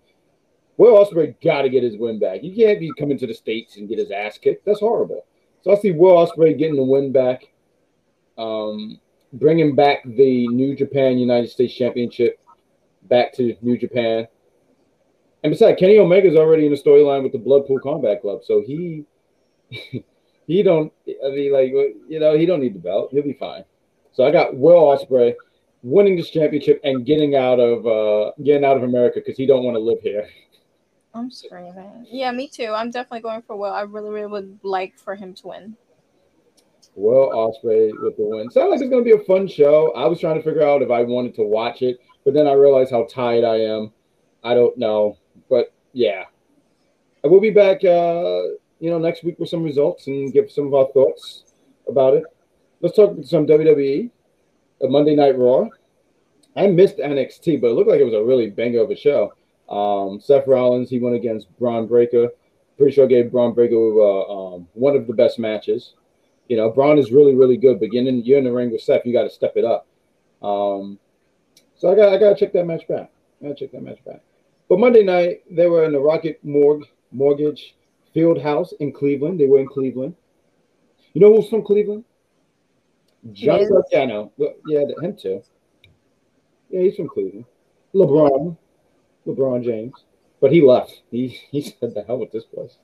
Will 0.77 0.93
Ospreay 0.93 1.35
got 1.43 1.63
to 1.63 1.69
get 1.69 1.83
his 1.83 1.97
win 1.97 2.19
back. 2.19 2.41
He 2.41 2.55
can't 2.55 2.79
be 2.79 2.91
coming 2.97 3.17
to 3.19 3.27
the 3.27 3.33
states 3.33 3.77
and 3.77 3.87
get 3.87 3.99
his 3.99 4.11
ass 4.11 4.37
kicked. 4.37 4.65
That's 4.65 4.79
horrible. 4.79 5.25
So 5.61 5.71
I 5.71 5.75
see 5.75 5.91
Will 5.91 6.15
Ospreay 6.15 6.57
getting 6.57 6.75
the 6.75 6.83
win 6.83 7.11
back. 7.11 7.43
Um, 8.37 8.99
bringing 9.33 9.75
back 9.75 10.03
the 10.03 10.47
New 10.47 10.75
Japan 10.75 11.17
United 11.17 11.49
States 11.49 11.73
Championship 11.73 12.39
back 13.03 13.33
to 13.33 13.55
New 13.61 13.77
Japan. 13.77 14.27
And 15.43 15.51
besides, 15.51 15.79
Kenny 15.79 15.97
Omega's 15.97 16.35
already 16.35 16.65
in 16.65 16.71
the 16.71 16.77
storyline 16.77 17.23
with 17.23 17.31
the 17.31 17.39
Blackpool 17.39 17.79
Combat 17.79 18.21
Club, 18.21 18.41
so 18.43 18.61
he 18.61 19.05
he 20.47 20.63
don't. 20.63 20.93
I 21.07 21.29
mean, 21.29 21.51
like 21.51 21.71
you 22.07 22.19
know, 22.19 22.37
he 22.37 22.45
don't 22.45 22.59
need 22.59 22.75
the 22.75 22.79
belt. 22.79 23.09
He'll 23.11 23.23
be 23.23 23.33
fine. 23.33 23.63
So 24.13 24.25
I 24.25 24.31
got 24.31 24.55
Will 24.55 24.81
Ospreay 24.81 25.33
winning 25.83 26.15
this 26.15 26.29
championship 26.29 26.79
and 26.83 27.05
getting 27.05 27.35
out 27.35 27.59
of 27.59 27.87
uh 27.87 28.31
getting 28.43 28.65
out 28.65 28.77
of 28.77 28.83
America 28.83 29.19
because 29.19 29.37
he 29.37 29.47
don't 29.47 29.63
want 29.63 29.75
to 29.75 29.79
live 29.79 30.01
here. 30.01 30.27
I'm 31.13 31.29
screaming. 31.29 32.05
Yeah, 32.09 32.31
me 32.31 32.47
too. 32.47 32.71
I'm 32.73 32.91
definitely 32.91 33.21
going 33.21 33.41
for 33.41 33.55
Will. 33.55 33.71
I 33.71 33.81
really, 33.81 34.09
really 34.09 34.31
would 34.31 34.59
like 34.63 34.97
for 34.97 35.15
him 35.15 35.33
to 35.35 35.47
win. 35.47 35.77
Will 36.95 37.29
Ospreay 37.31 37.91
with 38.01 38.17
the 38.17 38.25
win. 38.25 38.49
Sounds 38.49 38.71
like 38.71 38.81
it's 38.81 38.89
gonna 38.89 39.03
be 39.03 39.11
a 39.11 39.19
fun 39.19 39.47
show. 39.47 39.91
I 39.93 40.07
was 40.07 40.19
trying 40.19 40.35
to 40.35 40.43
figure 40.43 40.63
out 40.63 40.81
if 40.81 40.91
I 40.91 41.03
wanted 41.03 41.35
to 41.35 41.43
watch 41.43 41.81
it, 41.81 41.99
but 42.25 42.33
then 42.33 42.47
I 42.47 42.53
realized 42.53 42.91
how 42.91 43.05
tired 43.05 43.43
I 43.43 43.57
am. 43.57 43.91
I 44.43 44.53
don't 44.53 44.77
know, 44.77 45.17
but 45.49 45.73
yeah, 45.93 46.25
I 47.23 47.27
will 47.27 47.41
be 47.41 47.51
back. 47.51 47.83
Uh, 47.83 48.41
you 48.79 48.89
know, 48.89 48.97
next 48.97 49.23
week 49.23 49.37
with 49.39 49.49
some 49.49 49.63
results 49.63 50.07
and 50.07 50.33
give 50.33 50.51
some 50.51 50.67
of 50.67 50.73
our 50.73 50.87
thoughts 50.91 51.53
about 51.87 52.15
it. 52.15 52.23
Let's 52.81 52.95
talk 52.95 53.15
some 53.23 53.45
WWE. 53.45 54.09
A 54.83 54.87
Monday 54.87 55.15
Night 55.15 55.37
Raw. 55.37 55.67
I 56.55 56.67
missed 56.67 56.97
NXT, 56.97 57.61
but 57.61 57.67
it 57.67 57.73
looked 57.73 57.89
like 57.89 57.99
it 57.99 58.05
was 58.05 58.15
a 58.15 58.23
really 58.23 58.49
banger 58.49 58.81
of 58.81 58.89
a 58.89 58.95
show. 58.95 59.33
Um, 59.71 60.19
Seth 60.19 60.47
Rollins 60.47 60.89
he 60.89 60.99
went 60.99 61.15
against 61.15 61.47
Bron 61.57 61.87
Breakker. 61.87 62.29
Pretty 62.77 62.93
sure 62.93 63.05
I 63.05 63.07
gave 63.07 63.31
Bron 63.31 63.53
Breakker 63.53 63.75
uh, 63.75 64.23
um, 64.55 64.67
one 64.73 64.95
of 64.95 65.07
the 65.07 65.13
best 65.13 65.39
matches. 65.39 65.93
You 66.47 66.57
know, 66.57 66.69
Bron 66.69 66.97
is 66.99 67.11
really, 67.11 67.33
really 67.35 67.57
good, 67.57 67.79
but 67.79 67.91
getting 67.91 68.07
in, 68.07 68.25
you're 68.25 68.37
in 68.37 68.43
the 68.43 68.51
ring 68.51 68.71
with 68.71 68.81
Seth, 68.81 69.05
you 69.05 69.13
got 69.13 69.23
to 69.23 69.29
step 69.29 69.53
it 69.55 69.63
up. 69.63 69.87
Um, 70.41 70.99
so 71.75 71.91
I 71.91 71.95
got, 71.95 72.11
I 72.13 72.17
got 72.17 72.29
to 72.29 72.35
check 72.35 72.51
that 72.53 72.65
match 72.65 72.87
back. 72.87 73.09
I 73.41 73.47
got 73.47 73.57
to 73.57 73.65
check 73.65 73.71
that 73.71 73.83
match 73.83 74.03
back. 74.05 74.21
But 74.67 74.79
Monday 74.79 75.03
night, 75.03 75.41
they 75.49 75.67
were 75.67 75.85
in 75.85 75.93
the 75.93 75.99
Rocket 75.99 76.39
Morg 76.43 76.83
Mortgage 77.11 77.75
Field 78.13 78.41
House 78.41 78.73
in 78.79 78.91
Cleveland. 78.91 79.39
They 79.39 79.45
were 79.45 79.59
in 79.59 79.67
Cleveland. 79.67 80.15
You 81.13 81.21
know 81.21 81.33
who's 81.35 81.49
from 81.49 81.63
Cleveland? 81.63 82.03
Johnny 83.31 83.61
Yes. 83.63 83.71
Gargano. 83.71 84.31
Well, 84.37 84.53
Yeah, 84.67 84.83
him 85.01 85.15
too. 85.15 85.41
Yeah, 86.69 86.81
he's 86.81 86.95
from 86.95 87.07
Cleveland. 87.07 87.45
LeBron, 87.93 88.57
LeBron 89.27 89.63
James, 89.63 89.93
but 90.39 90.51
he 90.51 90.61
left. 90.61 91.01
He 91.11 91.27
he 91.27 91.61
said 91.61 91.93
the 91.93 92.03
hell 92.03 92.17
with 92.17 92.31
this 92.31 92.45
place. 92.45 92.77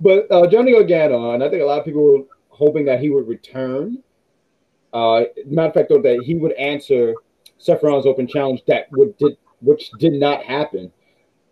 But 0.00 0.30
uh, 0.30 0.46
Johnny 0.46 0.72
Gargano, 0.72 1.32
and 1.32 1.42
I 1.42 1.48
think 1.48 1.62
a 1.62 1.66
lot 1.66 1.78
of 1.78 1.84
people 1.84 2.02
were 2.02 2.24
hoping 2.48 2.84
that 2.86 3.00
he 3.00 3.10
would 3.10 3.26
return. 3.26 4.02
Uh, 4.92 5.24
matter 5.46 5.68
of 5.68 5.74
fact, 5.74 5.88
though, 5.88 6.02
that 6.02 6.22
he 6.24 6.34
would 6.34 6.52
answer 6.52 7.14
Rollins' 7.82 8.06
open 8.06 8.26
challenge 8.26 8.62
that 8.66 8.86
would 8.92 9.16
did 9.18 9.36
which 9.60 9.90
did 9.98 10.12
not 10.12 10.42
happen. 10.42 10.92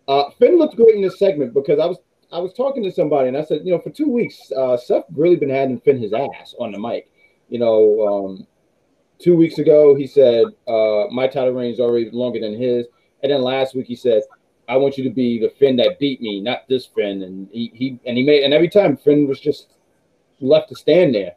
Uh, 0.07 0.29
Finn 0.37 0.57
looked 0.57 0.75
great 0.75 0.95
in 0.95 1.01
this 1.01 1.17
segment 1.17 1.53
because 1.53 1.79
I 1.79 1.85
was 1.85 1.97
I 2.31 2.39
was 2.39 2.53
talking 2.53 2.83
to 2.83 2.91
somebody 2.91 3.27
and 3.27 3.37
I 3.37 3.43
said, 3.43 3.61
you 3.63 3.71
know, 3.71 3.79
for 3.79 3.89
two 3.89 4.09
weeks, 4.09 4.51
uh, 4.55 4.77
Seth 4.77 5.05
really 5.13 5.35
been 5.35 5.49
having 5.49 5.79
Finn 5.79 5.99
his 5.99 6.13
ass 6.13 6.55
on 6.59 6.71
the 6.71 6.79
mic. 6.79 7.09
You 7.49 7.59
know, 7.59 8.07
um, 8.07 8.47
two 9.19 9.35
weeks 9.35 9.57
ago 9.57 9.95
he 9.95 10.07
said 10.07 10.45
uh, 10.67 11.05
my 11.11 11.27
title 11.27 11.53
reign 11.53 11.73
is 11.73 11.79
already 11.79 12.09
longer 12.11 12.39
than 12.39 12.59
his, 12.59 12.87
and 13.25 13.33
then 13.33 13.41
last 13.41 13.73
week 13.75 13.87
he 13.87 13.95
said, 13.95 14.21
I 14.69 14.77
want 14.77 14.97
you 14.97 15.03
to 15.03 15.09
be 15.09 15.39
the 15.39 15.49
Finn 15.49 15.75
that 15.77 15.97
beat 15.99 16.21
me, 16.21 16.39
not 16.41 16.67
this 16.69 16.85
Finn. 16.85 17.23
And 17.23 17.47
he, 17.51 17.71
he 17.73 17.99
and 18.05 18.15
he 18.17 18.23
made 18.23 18.43
and 18.43 18.53
every 18.53 18.69
time 18.69 18.95
Finn 18.95 19.27
was 19.27 19.39
just 19.39 19.73
left 20.39 20.69
to 20.69 20.75
stand 20.75 21.15
there. 21.15 21.33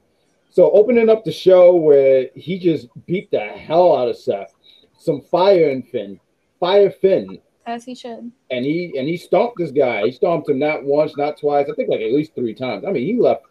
So 0.51 0.71
opening 0.73 1.09
up 1.09 1.25
the 1.25 1.33
show 1.33 1.75
where 1.77 2.29
he 2.35 2.59
just 2.59 2.89
beat 3.07 3.31
the 3.31 3.41
hell 3.41 3.97
out 3.97 4.09
of 4.09 4.17
Seth, 4.19 4.55
some 4.99 5.23
fire 5.23 5.71
in 5.71 5.83
Finn, 5.83 6.21
fire 6.61 6.91
Finn, 6.91 7.39
As 7.67 7.85
he 7.87 7.95
should. 7.95 8.31
and 8.51 8.65
he 8.67 8.93
and 8.99 9.09
he 9.09 9.17
stomped 9.17 9.57
this 9.59 9.71
guy. 9.71 10.05
He 10.05 10.13
stomped 10.13 10.49
him 10.49 10.59
not 10.59 10.85
once, 10.85 11.17
not 11.17 11.39
twice. 11.39 11.69
I 11.71 11.75
think 11.75 11.89
like 11.89 12.01
at 12.01 12.13
least 12.13 12.35
three 12.35 12.55
times. 12.55 12.85
I 12.87 12.91
mean, 12.93 13.07
he 13.07 13.21
left 13.21 13.45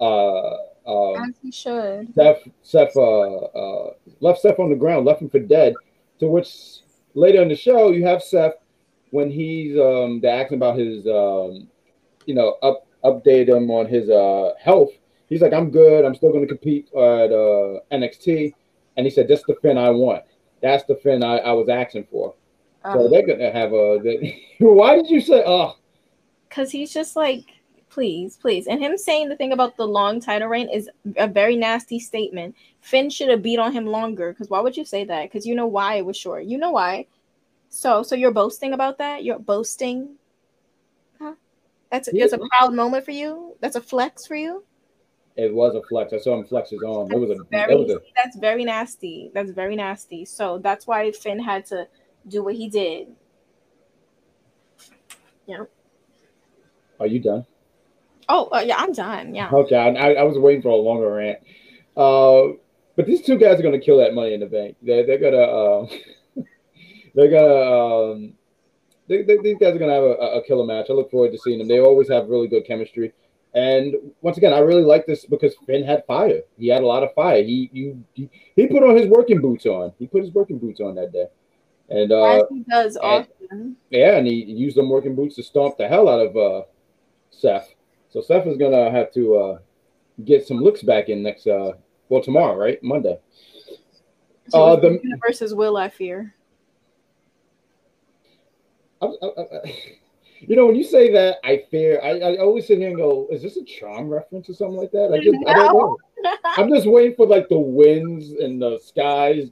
uh, 0.00 0.56
uh, 0.86 1.12
As 1.14 1.34
he 1.42 1.50
should. 1.50 2.14
Seth, 2.14 2.42
Seth 2.62 2.96
uh, 2.96 3.36
uh, 3.36 3.92
left 4.20 4.40
Seth 4.40 4.58
on 4.58 4.70
the 4.70 4.76
ground, 4.76 5.06
left 5.06 5.22
him 5.22 5.30
for 5.30 5.40
dead. 5.40 5.74
To 6.18 6.26
which 6.26 6.48
later 7.14 7.42
in 7.42 7.48
the 7.48 7.56
show, 7.56 7.90
you 7.90 8.04
have 8.04 8.22
Seth 8.22 8.54
when 9.10 9.30
he's 9.30 9.78
um, 9.78 10.20
they're 10.20 10.40
asking 10.42 10.58
about 10.58 10.78
his 10.78 11.06
um, 11.06 11.68
you 12.26 12.34
know 12.34 12.56
up 12.62 12.86
update 13.04 13.48
him 13.48 13.70
on 13.70 13.86
his 13.86 14.10
uh, 14.10 14.52
health, 14.60 14.90
He's 15.30 15.40
like, 15.40 15.52
I'm 15.52 15.70
good. 15.70 16.04
I'm 16.04 16.14
still 16.16 16.32
going 16.32 16.42
to 16.42 16.48
compete 16.48 16.88
at 16.92 17.30
uh, 17.30 17.78
NXT. 17.92 18.52
And 18.96 19.06
he 19.06 19.10
said, 19.10 19.28
"That's 19.28 19.44
the 19.44 19.54
Finn 19.62 19.78
I 19.78 19.88
want. 19.90 20.24
That's 20.60 20.84
the 20.84 20.96
Finn 20.96 21.22
I, 21.22 21.38
I 21.38 21.52
was 21.52 21.68
asking 21.68 22.08
for." 22.10 22.34
So 22.84 23.04
Um, 23.06 23.10
they're 23.10 23.26
gonna 23.26 23.52
have 23.52 23.72
a. 23.72 24.00
They, 24.02 24.42
why 24.58 24.96
did 24.96 25.08
you 25.08 25.20
say? 25.20 25.42
Oh, 25.46 25.76
Cause 26.50 26.72
he's 26.72 26.92
just 26.92 27.14
like, 27.14 27.44
please, 27.90 28.36
please. 28.36 28.66
And 28.66 28.80
him 28.80 28.96
saying 28.96 29.28
the 29.28 29.36
thing 29.36 29.52
about 29.52 29.76
the 29.76 29.86
long 29.86 30.20
title 30.20 30.48
reign 30.48 30.68
is 30.68 30.88
a 31.16 31.28
very 31.28 31.56
nasty 31.56 31.98
statement. 31.98 32.54
Finn 32.80 33.10
should 33.10 33.28
have 33.28 33.42
beat 33.42 33.58
on 33.58 33.72
him 33.72 33.86
longer. 33.86 34.32
Cause 34.34 34.48
why 34.48 34.60
would 34.60 34.76
you 34.76 34.84
say 34.84 35.04
that? 35.04 35.30
Cause 35.32 35.44
you 35.44 35.54
know 35.54 35.66
why 35.66 35.96
it 35.96 36.06
was 36.06 36.16
short. 36.16 36.44
You 36.44 36.58
know 36.58 36.70
why. 36.70 37.06
So 37.68 38.02
so 38.02 38.14
you're 38.14 38.32
boasting 38.32 38.72
about 38.72 38.98
that? 38.98 39.24
You're 39.24 39.38
boasting? 39.38 40.16
Huh? 41.20 41.34
That's 41.90 42.08
a, 42.08 42.12
that's 42.12 42.32
a 42.32 42.38
proud 42.38 42.74
moment 42.74 43.04
for 43.04 43.10
you? 43.10 43.56
That's 43.60 43.76
a 43.76 43.80
flex 43.80 44.26
for 44.26 44.36
you? 44.36 44.64
it 45.36 45.54
was 45.54 45.74
a 45.74 45.82
flex. 45.82 46.12
I 46.12 46.18
saw 46.18 46.38
him 46.38 46.44
flex 46.44 46.70
his 46.70 46.82
arm. 46.82 47.10
It 47.10 47.18
was 47.18 47.30
a. 47.30 47.34
That's 47.34 47.48
very 47.50 47.76
was 47.76 47.90
a. 47.90 48.00
that's 48.14 48.36
very 48.36 48.64
nasty. 48.64 49.30
That's 49.32 49.50
very 49.50 49.76
nasty. 49.76 50.24
So 50.24 50.58
that's 50.58 50.86
why 50.86 51.10
Finn 51.12 51.38
had 51.38 51.64
to 51.66 51.88
do 52.28 52.44
what 52.44 52.54
he 52.54 52.68
did. 52.68 53.08
Yeah. 55.46 55.64
Are 56.98 57.06
you 57.06 57.20
done? 57.20 57.46
Oh 58.32 58.48
uh, 58.52 58.60
yeah, 58.60 58.76
I'm 58.78 58.92
done. 58.92 59.34
Yeah. 59.34 59.50
Okay, 59.52 59.76
I, 59.76 60.12
I 60.14 60.22
was 60.22 60.38
waiting 60.38 60.62
for 60.62 60.68
a 60.68 60.76
longer 60.76 61.12
rant. 61.12 61.40
Uh, 61.96 62.54
but 62.94 63.04
these 63.06 63.22
two 63.22 63.36
guys 63.36 63.58
are 63.58 63.62
gonna 63.62 63.80
kill 63.80 63.98
that 63.98 64.14
money 64.14 64.34
in 64.34 64.40
the 64.40 64.46
bank. 64.46 64.76
They're 64.82 65.04
they're 65.04 65.18
gonna 65.18 65.36
uh, 65.36 65.86
they're 67.14 67.30
gonna 67.30 68.12
um, 68.12 68.32
they, 69.08 69.22
they, 69.22 69.38
these 69.38 69.56
guys 69.58 69.74
are 69.74 69.78
gonna 69.78 69.94
have 69.94 70.04
a, 70.04 70.38
a 70.38 70.44
killer 70.44 70.64
match. 70.64 70.86
I 70.90 70.92
look 70.92 71.10
forward 71.10 71.32
to 71.32 71.38
seeing 71.38 71.58
them. 71.58 71.66
They 71.66 71.80
always 71.80 72.08
have 72.08 72.28
really 72.28 72.46
good 72.46 72.64
chemistry. 72.64 73.12
And 73.52 73.96
once 74.20 74.36
again, 74.36 74.52
I 74.52 74.60
really 74.60 74.84
like 74.84 75.06
this 75.06 75.24
because 75.24 75.56
Finn 75.66 75.82
had 75.82 76.06
fire. 76.06 76.42
He 76.56 76.68
had 76.68 76.82
a 76.82 76.86
lot 76.86 77.02
of 77.02 77.12
fire. 77.14 77.42
He 77.42 77.68
you 77.72 78.04
he, 78.14 78.30
he 78.54 78.68
put 78.68 78.84
on 78.84 78.96
his 78.96 79.08
working 79.08 79.40
boots 79.40 79.66
on. 79.66 79.92
He 79.98 80.06
put 80.06 80.22
his 80.22 80.32
working 80.32 80.58
boots 80.58 80.80
on 80.80 80.94
that 80.94 81.12
day. 81.12 81.26
And 81.88 82.12
uh, 82.12 82.24
As 82.24 82.42
he 82.48 82.60
does 82.60 82.94
and- 82.94 83.04
often. 83.04 83.76
yeah, 83.90 84.16
and 84.18 84.26
he 84.26 84.34
used 84.34 84.76
them 84.76 84.88
working 84.88 85.16
boots 85.16 85.34
to 85.34 85.42
stomp 85.42 85.78
the 85.78 85.88
hell 85.88 86.08
out 86.08 86.20
of 86.24 86.36
uh, 86.36 86.64
Seth. 87.30 87.74
So 88.10 88.20
Seth 88.20 88.46
is 88.46 88.56
gonna 88.56 88.90
have 88.90 89.12
to 89.12 89.36
uh, 89.36 89.58
get 90.24 90.46
some 90.46 90.58
looks 90.58 90.82
back 90.82 91.08
in 91.08 91.22
next 91.22 91.46
uh, 91.46 91.72
well 92.08 92.22
tomorrow, 92.22 92.56
right? 92.56 92.82
Monday. 92.82 93.18
So 94.48 94.62
Uh, 94.62 94.76
the- 94.76 95.00
universe 95.02 95.42
is 95.42 95.54
will, 95.54 95.76
I 95.76 95.88
fear. 95.88 96.34
I, 99.00 99.06
I, 99.06 99.26
I, 99.26 99.74
you 100.40 100.56
know, 100.56 100.66
when 100.66 100.74
you 100.74 100.84
say 100.84 101.10
that, 101.12 101.36
I 101.44 101.64
fear. 101.70 102.00
I, 102.02 102.18
I 102.18 102.36
always 102.38 102.66
sit 102.66 102.78
here 102.78 102.88
and 102.88 102.96
go, 102.96 103.28
"Is 103.30 103.42
this 103.42 103.56
a 103.56 103.64
charm 103.64 104.08
reference 104.08 104.50
or 104.50 104.54
something 104.54 104.76
like 104.76 104.90
that?" 104.90 105.12
I 105.12 105.18
just, 105.22 105.38
I 105.46 105.54
don't 105.54 105.72
know. 105.72 105.96
I'm 106.44 106.68
just 106.68 106.86
waiting 106.86 107.14
for 107.16 107.26
like 107.26 107.48
the 107.48 107.58
winds 107.58 108.32
and 108.32 108.60
the 108.60 108.78
skies, 108.84 109.50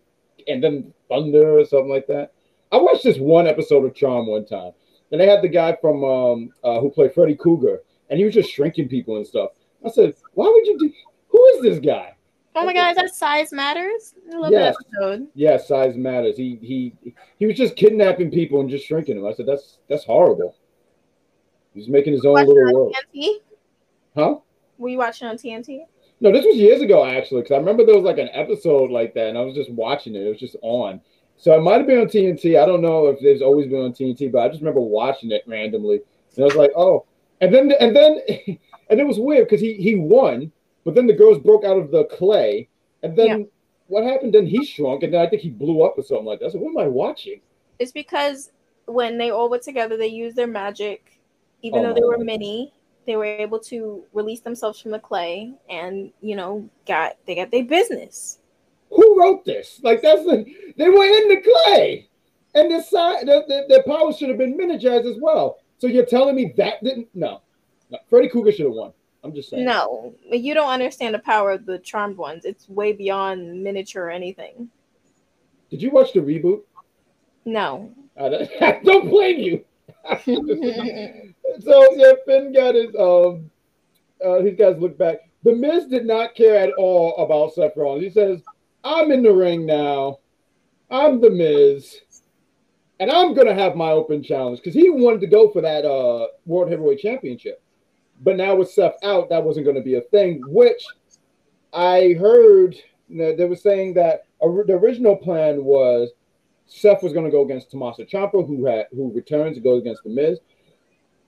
and 0.49 0.63
then 0.63 0.93
thunder 1.09 1.59
or 1.59 1.65
something 1.65 1.89
like 1.89 2.07
that. 2.09 2.33
I 2.73 2.77
watched 2.77 3.05
this 3.05 3.19
one 3.19 3.47
episode 3.47 3.85
of 3.87 3.95
Charm 3.95 4.27
one 4.27 4.45
time, 4.45 4.73
and 5.13 5.21
they 5.21 5.27
had 5.27 5.43
the 5.43 5.49
guy 5.49 5.77
from 5.81 6.05
um, 6.05 6.51
uh, 6.63 6.81
who 6.81 6.91
played 6.91 7.15
Freddy 7.15 7.35
Krueger, 7.37 7.83
and 8.11 8.19
he 8.19 8.25
was 8.25 8.35
just 8.35 8.51
shrinking 8.51 8.89
people 8.89 9.17
and 9.17 9.27
stuff. 9.27 9.51
I 9.85 9.91
said, 9.91 10.15
"Why 10.35 10.47
would 10.47 10.67
you 10.67 10.79
do? 10.79 10.93
Who 11.29 11.47
is 11.55 11.63
this 11.63 11.79
guy?" 11.79 12.15
Oh 12.57 12.65
my 12.65 12.73
god, 12.73 12.91
is 12.91 12.97
that 12.97 13.15
size 13.15 13.53
matters? 13.53 14.15
I 14.33 14.37
love 14.39 14.51
Yes. 14.51 14.75
that 14.77 14.85
episode. 14.99 15.29
Yeah, 15.35 15.57
size 15.59 15.97
matters. 15.97 16.37
He 16.37 16.59
he 16.61 16.95
he 17.39 17.47
was 17.47 17.57
just 17.57 17.77
kidnapping 17.77 18.31
people 18.31 18.61
and 18.61 18.69
just 18.69 18.87
shrinking 18.87 19.17
them. 19.17 19.27
I 19.27 19.33
said, 19.33 19.47
"That's 19.47 19.79
that's 19.89 20.05
horrible." 20.05 20.55
He's 21.75 21.89
making 21.89 22.13
his 22.15 22.25
own 22.25 22.35
little 22.35 22.55
world, 22.73 22.97
TNT? 23.15 23.35
huh? 24.17 24.37
Were 24.79 24.89
you 24.89 24.99
watching 24.99 25.29
on 25.29 25.37
TNT? 25.37 25.85
No, 26.21 26.33
this 26.33 26.45
was 26.45 26.57
years 26.57 26.81
ago 26.83 27.05
actually, 27.05 27.43
because 27.43 27.55
I 27.55 27.59
remember 27.59 27.85
there 27.85 27.95
was 27.95 28.05
like 28.05 28.19
an 28.19 28.31
episode 28.33 28.91
like 28.91 29.15
that, 29.15 29.29
and 29.29 29.39
I 29.39 29.43
was 29.43 29.55
just 29.55 29.71
watching 29.71 30.17
it. 30.17 30.23
It 30.27 30.29
was 30.29 30.41
just 30.41 30.57
on, 30.63 31.01
so 31.37 31.57
it 31.57 31.61
might 31.63 31.79
have 31.79 31.87
been 31.87 32.01
on 32.01 32.07
TNT. 32.09 32.61
I 32.61 32.67
don't 32.67 32.83
know 32.83 33.07
if 33.07 33.21
there's 33.21 33.43
always 33.43 33.69
been 33.69 33.83
on 33.83 33.93
TNT, 33.93 34.33
but 34.33 34.41
I 34.41 34.49
just 34.49 34.61
remember 34.61 34.81
watching 34.81 35.31
it 35.31 35.45
randomly, 35.47 36.01
and 36.35 36.43
I 36.43 36.47
was 36.47 36.57
like, 36.57 36.73
"Oh!" 36.75 37.05
And 37.41 37.55
then 37.55 37.73
and 37.81 37.95
then 37.95 38.21
and 38.91 39.01
it 39.01 39.07
was 39.07 39.19
weird 39.19 39.49
because 39.49 39.61
he 39.61 39.75
he 39.75 39.95
won, 39.95 40.53
but 40.85 40.95
then 40.95 41.07
the 41.07 41.13
girls 41.13 41.39
broke 41.39 41.65
out 41.65 41.79
of 41.79 41.91
the 41.91 42.05
clay, 42.05 42.69
and 43.03 43.17
then 43.17 43.49
what 43.87 44.05
happened? 44.05 44.35
Then 44.35 44.47
he 44.47 44.65
shrunk, 44.65 45.03
and 45.03 45.13
then 45.13 45.21
I 45.21 45.29
think 45.29 45.43
he 45.43 45.51
blew 45.51 45.83
up 45.83 45.99
or 45.99 46.03
something 46.03 46.27
like 46.27 46.41
that. 46.41 46.53
So 46.53 46.59
what 46.59 46.71
am 46.71 46.79
I 46.79 46.89
watching? 46.89 47.41
It's 47.79 47.93
because 47.93 48.51
when 48.87 49.19
they 49.19 49.31
all 49.31 49.51
were 49.51 49.59
together, 49.59 49.97
they 49.97 50.09
used 50.09 50.37
their 50.37 50.47
magic. 50.47 51.21
Even 51.63 51.81
Oh 51.81 51.89
though 51.89 51.95
they 51.95 52.05
were 52.05 52.17
God. 52.17 52.27
mini, 52.27 52.73
they 53.07 53.17
were 53.17 53.25
able 53.25 53.59
to 53.59 54.05
release 54.13 54.41
themselves 54.41 54.81
from 54.81 54.93
the 54.93 54.99
clay 54.99 55.53
and 55.69 56.13
you 56.21 56.37
know, 56.37 56.69
got 56.87 57.17
they 57.27 57.35
got 57.35 57.51
their 57.51 57.65
business. 57.65 58.39
Who 58.91 59.21
wrote 59.21 59.45
this? 59.45 59.81
Like 59.83 60.03
that's 60.03 60.25
the 60.25 60.45
they 60.77 60.89
were 60.89 61.05
in 61.05 61.29
the 61.29 61.43
clay, 61.43 62.09
and 62.55 62.71
the 62.71 62.83
side 62.83 63.27
the, 63.27 63.45
the, 63.49 63.65
their 63.69 63.83
power 63.83 64.13
should 64.13 64.29
have 64.29 64.39
been 64.39 64.57
miniaturized 64.57 65.11
as 65.11 65.19
well. 65.21 65.59
So 65.79 65.87
you're 65.87 66.07
telling 66.07 66.35
me 66.35 66.53
that 66.57 66.83
didn't? 66.83 67.09
No, 67.15 67.43
no. 67.91 67.99
Freddy 68.09 68.29
Krueger 68.29 68.53
should 68.53 68.67
have 68.67 68.75
won. 68.75 68.93
I'm 69.25 69.35
just 69.35 69.51
saying. 69.51 69.65
No, 69.65 70.15
you 70.31 70.55
don't 70.55 70.71
understand 70.71 71.15
the 71.15 71.21
power 71.21 71.51
of 71.53 71.67
the 71.67 71.79
charmed 71.79 72.17
ones. 72.17 72.45
It's 72.45 72.69
way 72.69 72.93
beyond 72.93 73.63
miniature 73.63 74.05
or 74.05 74.11
anything. 74.11 74.69
Did 75.71 75.83
you 75.83 75.91
watch 75.91 76.13
the 76.13 76.21
reboot? 76.21 76.63
No. 77.45 77.93
I 78.21 78.29
don't, 78.29 78.51
I 78.61 78.81
don't 78.85 79.09
blame 79.09 79.39
you. 79.39 79.65
so 80.25 81.87
yeah, 81.95 82.13
Finn 82.27 82.53
got 82.53 82.75
his 82.75 82.95
um, 82.99 83.51
uh, 84.25 84.41
his 84.41 84.57
guys 84.57 84.77
look 84.79 84.97
back. 84.97 85.19
The 85.45 85.55
Miz 85.55 85.87
did 85.87 86.07
not 86.07 86.35
care 86.35 86.57
at 86.57 86.73
all 86.79 87.17
about 87.17 87.55
Seth 87.55 87.77
Rollins. 87.77 88.05
He 88.05 88.11
says, 88.11 88.43
"I'm 88.85 89.11
in 89.11 89.23
the 89.23 89.33
ring 89.33 89.67
now. 89.67 90.19
I'm 90.91 91.21
the 91.21 91.31
Miz, 91.31 92.01
and 93.01 93.11
I'm 93.11 93.35
gonna 93.35 93.55
have 93.55 93.77
my 93.77 93.91
open 93.91 94.23
challenge 94.23 94.59
because 94.59 94.75
he 94.75 94.91
wanted 94.91 95.21
to 95.21 95.27
go 95.27 95.51
for 95.51 95.61
that 95.61 95.85
uh 95.85 96.27
World 96.47 96.71
Heavyweight 96.71 97.01
Championship, 97.01 97.63
but 98.23 98.37
now 98.37 98.55
with 98.57 98.71
Seth 98.71 98.97
out, 99.05 99.29
that 99.31 99.43
wasn't 99.43 99.67
to 99.77 99.83
be 99.83 99.97
a 99.97 100.03
thing. 100.03 100.43
Which 100.47 100.83
I 101.73 102.15
heard 102.19 102.77
they 103.09 103.45
were 103.45 103.57
saying 103.57 103.95
that 103.95 104.25
the 104.41 104.79
original 104.83 105.17
plan 105.17 105.65
was 105.65 106.11
Seth 106.67 107.03
was 107.03 107.13
to 107.25 107.31
go 107.31 107.45
against 107.45 107.71
Tommaso 107.71 108.05
Ciampa, 108.05 108.47
who 108.47 108.67
had 108.67 108.87
who 108.93 109.13
returns 109.13 109.57
to 109.57 109.63
go 109.63 109.75
against 109.75 110.03
the 110.05 110.11
Miz. 110.11 110.39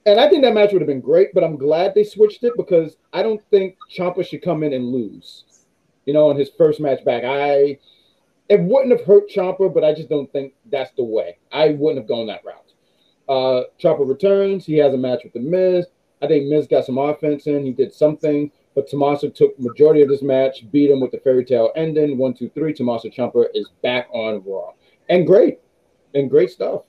And 0.07 0.19
I 0.19 0.29
think 0.29 0.43
that 0.43 0.55
match 0.55 0.73
would 0.73 0.81
have 0.81 0.89
been 0.89 1.01
great, 1.01 1.29
but 1.35 1.45
I'm 1.45 1.57
glad 1.57 1.95
they 1.95 2.05
switched 2.05 2.43
it 2.43 2.55
because 2.57 2.97
I 3.13 3.23
don't 3.23 3.43
think 3.51 3.77
Ciampa 3.91 4.27
should 4.27 4.43
come 4.43 4.63
in 4.63 4.73
and 4.73 4.87
lose. 4.87 5.45
You 6.07 6.15
know, 6.15 6.31
in 6.31 6.39
his 6.39 6.51
first 6.57 6.81
match 6.81 7.05
back, 7.05 7.23
I 7.25 7.79
it 8.51 8.61
wouldn't 8.61 8.91
have 8.91 9.07
hurt 9.07 9.31
Ciampa, 9.31 9.73
but 9.73 9.85
I 9.85 9.95
just 9.95 10.09
don't 10.09 10.31
think 10.33 10.55
that's 10.71 10.91
the 10.97 11.05
way. 11.05 11.39
I 11.53 11.69
wouldn't 11.71 11.99
have 11.99 12.09
gone 12.09 12.27
that 12.27 12.45
route. 12.45 12.73
Uh, 13.29 13.63
Ciampa 13.81 14.07
returns. 14.07 14.67
He 14.67 14.77
has 14.79 14.93
a 14.93 14.97
match 14.99 15.21
with 15.23 15.33
the 15.33 15.41
Miz. 15.41 15.87
I 16.21 16.27
think 16.27 16.49
Miz 16.49 16.67
got 16.67 16.85
some 16.85 16.99
offense 16.99 17.47
in. 17.47 17.65
He 17.65 17.71
did 17.71 17.95
something, 17.95 18.51
but 18.75 18.89
Tommaso 18.89 19.29
took 19.31 19.59
majority 19.59 20.03
of 20.03 20.09
this 20.09 20.21
match, 20.21 20.69
beat 20.73 20.91
him 20.91 21.01
with 21.01 21.13
the 21.13 21.19
fairy 21.19 21.45
tale 21.45 21.71
ending. 21.77 22.19
One, 22.19 22.35
two, 22.35 22.51
three. 22.51 22.75
Tommaso 22.75 23.09
Ciampa 23.09 23.47
is 23.55 23.71
back 23.83 24.09
on 24.13 24.43
Raw, 24.45 24.73
and 25.09 25.25
great, 25.25 25.61
and 26.15 26.29
great 26.29 26.51
stuff. 26.51 26.83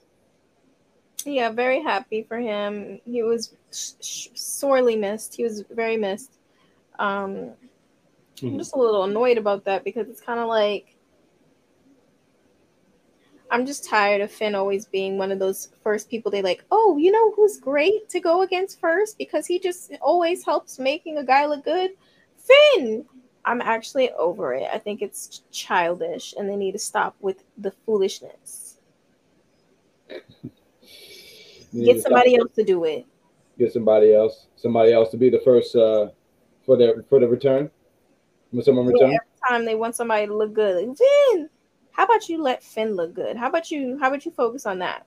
Yeah, 1.24 1.52
very 1.52 1.84
happy 1.84 2.24
for 2.24 2.40
him. 2.40 3.00
He 3.06 3.22
was 3.22 3.54
sh- 3.72 3.92
sh- 4.02 4.28
sorely 4.34 4.96
missed. 4.96 5.36
He 5.36 5.44
was 5.44 5.62
very 5.70 5.96
missed. 5.96 6.40
Um, 6.98 7.52
I'm 8.42 8.54
Mhm. 8.54 8.58
just 8.58 8.74
a 8.74 8.80
little 8.80 9.04
annoyed 9.04 9.38
about 9.38 9.64
that 9.66 9.84
because 9.84 10.10
it's 10.10 10.22
kind 10.22 10.40
of 10.40 10.48
like 10.48 10.96
I'm 13.52 13.66
just 13.66 13.84
tired 13.84 14.22
of 14.22 14.32
Finn 14.32 14.56
always 14.56 14.86
being 14.86 15.18
one 15.18 15.30
of 15.30 15.38
those 15.38 15.70
first 15.84 16.10
people 16.10 16.32
they 16.32 16.42
like, 16.42 16.64
oh, 16.72 16.98
you 16.98 17.12
know 17.12 17.34
who's 17.34 17.60
great 17.60 18.08
to 18.10 18.22
go 18.22 18.44
against 18.44 18.80
first 18.80 19.18
because 19.18 19.46
he 19.46 19.60
just 19.60 19.92
always 20.02 20.46
helps 20.46 20.80
making 20.80 21.18
a 21.18 21.24
guy 21.24 21.46
look 21.46 21.66
good? 21.66 21.92
Finn! 22.38 23.06
I'm 23.44 23.62
actually 23.62 24.10
over 24.12 24.54
it. 24.54 24.70
I 24.72 24.78
think 24.78 25.02
it's 25.02 25.42
childish 25.52 26.34
and 26.38 26.48
they 26.48 26.56
need 26.56 26.72
to 26.74 26.80
stop 26.80 27.18
with 27.20 27.44
the 27.58 27.72
foolishness. 27.86 28.78
Get 31.74 32.02
somebody 32.02 32.38
else 32.38 32.52
to 32.56 32.64
do 32.64 32.86
it. 32.86 33.06
Get 33.60 33.74
somebody 33.74 34.14
else. 34.14 34.48
Somebody 34.56 34.94
else 34.94 35.10
to 35.10 35.18
be 35.18 35.30
the 35.30 35.40
first 35.40 35.76
uh, 35.76 36.08
for 36.66 36.78
their 36.78 37.04
for 37.04 37.20
the 37.20 37.28
return. 37.28 37.70
When 38.52 38.64
someone 38.64 38.88
Yeah, 38.88 39.06
every 39.06 39.20
time 39.48 39.66
they 39.66 39.76
want 39.76 39.96
somebody 39.96 40.28
to 40.28 40.36
look 40.36 40.54
good. 40.54 40.88
Like, 40.88 40.98
Finn, 40.98 41.50
how 41.92 42.06
about 42.06 42.30
you 42.30 42.42
let 42.42 42.64
Finn 42.64 42.96
look 42.96 43.14
good? 43.14 43.38
How 43.38 43.50
about 43.50 43.72
you? 43.72 43.98
How 44.00 44.08
about 44.08 44.26
you 44.26 44.32
focus 44.32 44.66
on 44.66 44.80
that? 44.80 45.06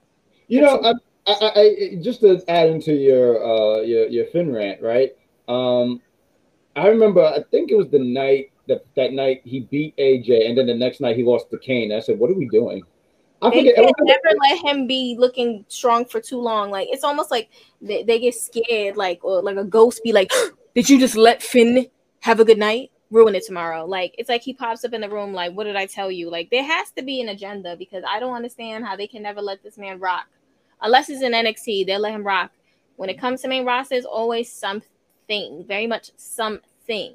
You 0.48 0.60
know, 0.60 0.80
I, 0.82 0.92
I, 1.26 1.50
I, 1.60 1.98
just 2.02 2.20
to 2.20 2.42
add 2.48 2.68
into 2.68 2.92
your 2.92 3.44
uh 3.44 3.80
your 3.80 4.06
your 4.08 4.26
Finn 4.26 4.52
rant, 4.52 4.82
right? 4.82 5.12
Um, 5.48 6.00
I 6.76 6.88
remember 6.88 7.22
I 7.22 7.42
think 7.50 7.70
it 7.70 7.76
was 7.76 7.88
the 7.88 7.98
night 7.98 8.50
that 8.68 8.84
that 8.96 9.12
night 9.12 9.42
he 9.44 9.60
beat 9.60 9.96
AJ, 9.96 10.48
and 10.48 10.58
then 10.58 10.66
the 10.66 10.74
next 10.74 11.00
night 11.00 11.16
he 11.16 11.22
lost 11.22 11.50
to 11.50 11.58
Kane. 11.58 11.92
I 11.92 12.00
said, 12.00 12.18
"What 12.18 12.30
are 12.30 12.34
we 12.34 12.48
doing?" 12.48 12.82
I 13.42 13.50
They 13.50 13.74
forget. 13.74 13.94
never 14.00 14.38
let 14.40 14.64
him 14.64 14.86
be 14.86 15.16
looking 15.18 15.64
strong 15.68 16.04
for 16.04 16.20
too 16.20 16.40
long. 16.40 16.70
Like 16.70 16.88
it's 16.90 17.04
almost 17.04 17.30
like 17.30 17.50
they, 17.80 18.02
they 18.02 18.18
get 18.18 18.34
scared, 18.34 18.96
like 18.96 19.24
or 19.24 19.42
like 19.42 19.56
a 19.56 19.64
ghost 19.64 20.02
be 20.02 20.12
like, 20.12 20.30
"Did 20.74 20.88
you 20.88 20.98
just 20.98 21.16
let 21.16 21.42
Finn 21.42 21.86
have 22.20 22.40
a 22.40 22.44
good 22.44 22.58
night, 22.58 22.90
ruin 23.14 23.36
it 23.36 23.46
tomorrow. 23.46 23.86
Like 23.86 24.14
it's 24.18 24.28
like 24.28 24.42
he 24.42 24.52
pops 24.52 24.84
up 24.84 24.92
in 24.92 25.00
the 25.00 25.08
room 25.08 25.32
like, 25.32 25.54
what 25.54 25.64
did 25.64 25.76
I 25.76 25.86
tell 25.86 26.10
you? 26.10 26.28
Like 26.28 26.50
there 26.50 26.64
has 26.64 26.90
to 26.96 27.02
be 27.02 27.20
an 27.20 27.28
agenda 27.28 27.76
because 27.76 28.02
I 28.06 28.18
don't 28.18 28.34
understand 28.34 28.84
how 28.84 28.96
they 28.96 29.06
can 29.06 29.22
never 29.22 29.40
let 29.40 29.62
this 29.62 29.78
man 29.78 30.00
rock. 30.00 30.26
Unless 30.82 31.08
it's 31.08 31.22
in 31.22 31.32
NXT, 31.32 31.86
they'll 31.86 32.00
let 32.00 32.12
him 32.12 32.26
rock. 32.26 32.50
When 32.96 33.08
it 33.08 33.18
comes 33.18 33.40
to 33.42 33.48
main 33.48 33.64
roster, 33.64 33.94
there's 33.94 34.04
always 34.04 34.52
something, 34.52 35.64
very 35.66 35.86
much 35.86 36.10
something. 36.16 37.14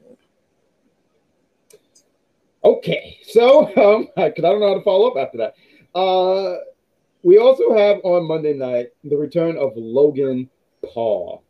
Okay, 2.63 3.17
so 3.23 3.67
um, 3.77 4.07
because 4.15 4.43
I 4.43 4.49
don't 4.49 4.61
know 4.61 4.69
how 4.69 4.75
to 4.75 4.83
follow 4.83 5.09
up 5.09 5.17
after 5.17 5.37
that. 5.37 5.53
Uh, 5.97 6.57
we 7.23 7.37
also 7.37 7.75
have 7.75 7.97
on 8.03 8.27
Monday 8.27 8.53
night 8.53 8.87
the 9.03 9.17
return 9.17 9.57
of 9.57 9.73
Logan 9.75 10.49
Paul. 10.85 11.43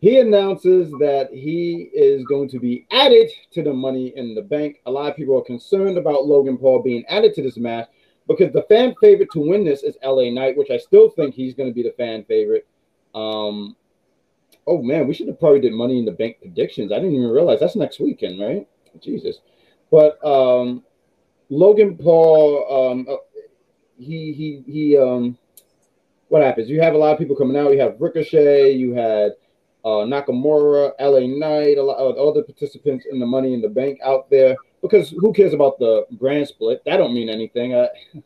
He 0.00 0.20
announces 0.20 0.90
that 1.00 1.30
he 1.32 1.90
is 1.92 2.24
going 2.24 2.48
to 2.50 2.60
be 2.60 2.86
added 2.92 3.30
to 3.52 3.62
the 3.62 3.72
Money 3.72 4.12
in 4.16 4.34
the 4.34 4.42
Bank. 4.42 4.80
A 4.86 4.90
lot 4.90 5.10
of 5.10 5.16
people 5.16 5.36
are 5.36 5.44
concerned 5.44 5.98
about 5.98 6.26
Logan 6.26 6.56
Paul 6.56 6.82
being 6.82 7.04
added 7.06 7.34
to 7.34 7.42
this 7.42 7.56
match 7.56 7.88
because 8.28 8.52
the 8.52 8.62
fan 8.62 8.94
favorite 9.00 9.30
to 9.32 9.40
win 9.40 9.64
this 9.64 9.82
is 9.82 9.96
LA 10.04 10.30
Knight, 10.30 10.56
which 10.56 10.70
I 10.70 10.78
still 10.78 11.10
think 11.10 11.34
he's 11.34 11.54
going 11.54 11.68
to 11.68 11.74
be 11.74 11.82
the 11.82 11.94
fan 11.96 12.24
favorite. 12.24 12.68
Um, 13.12 13.74
oh 14.68 14.82
man, 14.82 15.08
we 15.08 15.14
should 15.14 15.26
have 15.26 15.40
probably 15.40 15.60
did 15.60 15.72
Money 15.72 15.98
in 15.98 16.04
the 16.04 16.12
Bank 16.12 16.36
predictions. 16.40 16.92
I 16.92 16.96
didn't 16.96 17.14
even 17.14 17.30
realize 17.30 17.58
that's 17.58 17.74
next 17.74 17.98
weekend, 17.98 18.40
right? 18.40 18.68
Jesus. 19.00 19.38
But 19.90 20.24
um, 20.24 20.84
Logan 21.48 21.96
Paul, 21.96 22.92
um, 22.92 23.06
uh, 23.10 23.16
he 23.98 24.32
he 24.32 24.62
he 24.70 24.96
um, 24.96 25.36
what 26.28 26.42
happens? 26.42 26.68
You 26.68 26.80
have 26.82 26.94
a 26.94 26.98
lot 26.98 27.12
of 27.12 27.18
people 27.18 27.34
coming 27.34 27.56
out. 27.56 27.72
You 27.72 27.80
have 27.80 27.96
Ricochet. 27.98 28.72
You 28.72 28.92
had 28.92 29.32
uh, 29.88 30.04
Nakamura, 30.04 30.92
LA 31.00 31.26
Knight, 31.26 31.78
a 31.78 31.82
lot 31.82 31.96
of 31.96 32.18
other 32.18 32.42
participants 32.42 33.06
in 33.10 33.18
the 33.18 33.24
Money 33.24 33.54
in 33.54 33.62
the 33.62 33.68
Bank 33.68 33.98
out 34.04 34.28
there. 34.28 34.54
Because 34.82 35.10
who 35.10 35.32
cares 35.32 35.54
about 35.54 35.78
the 35.78 36.04
brand 36.12 36.46
split? 36.46 36.82
That 36.84 36.98
don't 36.98 37.14
mean 37.14 37.28
anything. 37.28 37.74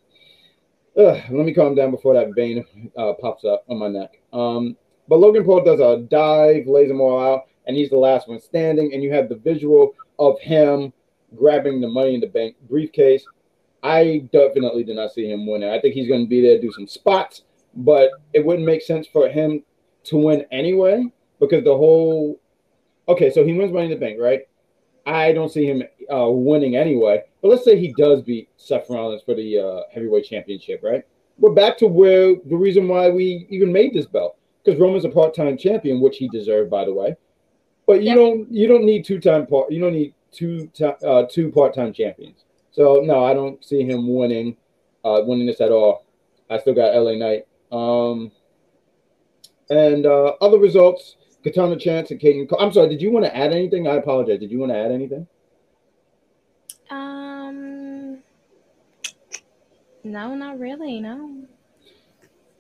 Uh, 0.95 1.01
uh, 1.01 1.19
let 1.31 1.47
me 1.47 1.55
calm 1.55 1.75
down 1.75 1.91
before 1.91 2.13
that 2.13 2.35
vein 2.35 2.63
uh, 2.99 3.15
pops 3.15 3.47
up 3.47 3.65
on 3.71 3.79
my 3.79 3.89
neck. 3.89 4.21
Um, 4.31 4.77
but 5.09 5.21
Logan 5.21 5.43
Paul 5.43 5.65
does 5.65 5.81
a 5.81 6.03
dive, 6.03 6.67
lays 6.67 6.89
them 6.89 7.01
all 7.01 7.19
out, 7.19 7.45
and 7.67 7.75
he's 7.75 7.89
the 7.89 7.97
last 7.97 8.29
one 8.29 8.39
standing. 8.39 8.93
And 8.93 9.03
you 9.03 9.11
have 9.11 9.31
the 9.31 9.37
visual 9.37 9.95
of 10.19 10.39
him 10.41 10.93
grabbing 11.35 11.81
the 11.81 11.89
Money 11.89 12.17
in 12.17 12.21
the 12.21 12.27
Bank 12.27 12.57
briefcase. 12.69 13.25
I 13.83 14.29
definitely 14.35 14.85
did 14.85 14.97
not 14.97 15.13
see 15.13 15.31
him 15.31 15.47
winning. 15.47 15.71
I 15.71 15.81
think 15.81 15.95
he's 15.95 16.09
going 16.09 16.27
to 16.27 16.29
be 16.29 16.43
there, 16.43 16.61
do 16.61 16.71
some 16.73 16.87
spots, 16.87 17.45
but 17.75 18.11
it 18.35 18.45
wouldn't 18.45 18.67
make 18.67 18.83
sense 18.83 19.07
for 19.07 19.31
him 19.31 19.63
to 20.05 20.19
win 20.19 20.45
anyway 20.53 21.11
because 21.43 21.65
the 21.65 21.77
whole 21.77 22.41
okay, 23.09 23.31
so 23.31 23.45
he 23.45 23.53
wins 23.53 23.73
Money 23.73 23.87
in 23.87 23.91
the 23.91 23.97
Bank, 23.97 24.19
right? 24.19 24.43
I 25.05 25.33
don't 25.33 25.51
see 25.51 25.67
him 25.67 25.83
uh, 26.13 26.31
winning 26.31 26.77
anyway. 26.77 27.23
But 27.43 27.49
let's 27.49 27.65
say 27.65 27.77
he 27.77 27.93
does 27.99 28.23
beat 28.23 28.49
Seth 28.57 28.89
Rollins 28.89 29.23
for 29.23 29.35
the 29.35 29.59
uh, 29.59 29.81
heavyweight 29.93 30.25
championship, 30.25 30.81
right? 30.83 31.03
We're 31.39 31.53
back 31.53 31.77
to 31.79 31.89
where 31.89 32.37
the 32.47 32.57
reason 32.57 32.87
why 32.87 33.11
we 33.11 33.47
even 33.51 33.73
made 33.73 33.93
this 33.93 34.07
belt 34.07 34.37
because 34.65 34.81
Roman's 34.81 35.05
a 35.05 35.09
part-time 35.09 35.59
champion, 35.59 36.01
which 36.01 36.19
he 36.19 36.29
deserved, 36.29 36.71
by 36.71 36.85
the 36.85 36.95
way. 36.95 37.17
But 37.87 38.05
you 38.05 38.15
don't 38.15 38.51
you 38.51 38.69
don't 38.69 38.85
need 38.85 39.05
two-time 39.05 39.47
part 39.47 39.73
you 39.73 39.81
don't 39.81 39.95
need 39.95 40.15
two 40.31 40.71
uh, 41.05 41.25
two 41.29 41.51
part-time 41.51 41.93
champions. 41.93 42.45
So 42.71 43.03
no, 43.05 43.25
I 43.25 43.35
don't 43.35 43.63
see 43.65 43.83
him 43.83 44.15
winning 44.15 44.57
uh, 45.05 45.23
winning 45.25 45.47
this 45.47 45.61
at 45.61 45.73
all. 45.73 46.07
I 46.49 46.59
still 46.59 46.75
got 46.75 46.95
LA 46.95 47.17
Knight. 47.17 47.47
Um, 47.73 48.31
and 49.69 50.07
uh, 50.07 50.35
other 50.41 50.59
results: 50.59 51.17
Katana 51.45 51.77
Chance 51.77 52.11
and 52.13 52.21
Kayden. 52.21 52.49
Cole- 52.49 52.61
I'm 52.61 52.73
sorry. 52.73 52.89
Did 52.89 53.03
you 53.03 53.11
want 53.11 53.25
to 53.25 53.37
add 53.37 53.53
anything? 53.53 53.87
I 53.89 53.95
apologize. 53.97 54.39
Did 54.41 54.51
you 54.51 54.59
want 54.59 54.73
to 54.73 54.79
add 54.79 54.93
anything? 54.93 55.27
Um, 56.91 58.19
no, 60.05 60.35
not 60.35 60.59
really. 60.59 61.01
No, 61.01 61.45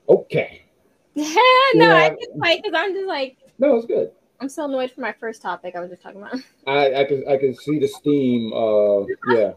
Okay. 0.08 0.62
Yeah. 1.14 1.26
no, 1.74 1.86
Yeah. 1.88 1.94
I 1.94 2.08
just 2.10 2.30
like 2.36 2.62
because 2.62 2.74
I'm 2.74 2.94
just 2.94 3.06
like 3.06 3.36
No, 3.58 3.76
it's 3.76 3.86
good. 3.86 4.10
I'm 4.40 4.48
so 4.48 4.64
annoyed 4.64 4.90
for 4.90 5.02
my 5.02 5.12
first 5.12 5.42
topic 5.42 5.76
I 5.76 5.80
was 5.80 5.90
just 5.90 6.02
talking 6.02 6.20
about. 6.22 6.34
I 6.66 7.02
I 7.02 7.04
can 7.04 7.22
I 7.28 7.36
can 7.36 7.54
see 7.54 7.78
the 7.78 7.86
steam. 7.86 8.52
Uh, 8.52 9.04
yeah, 9.34 9.52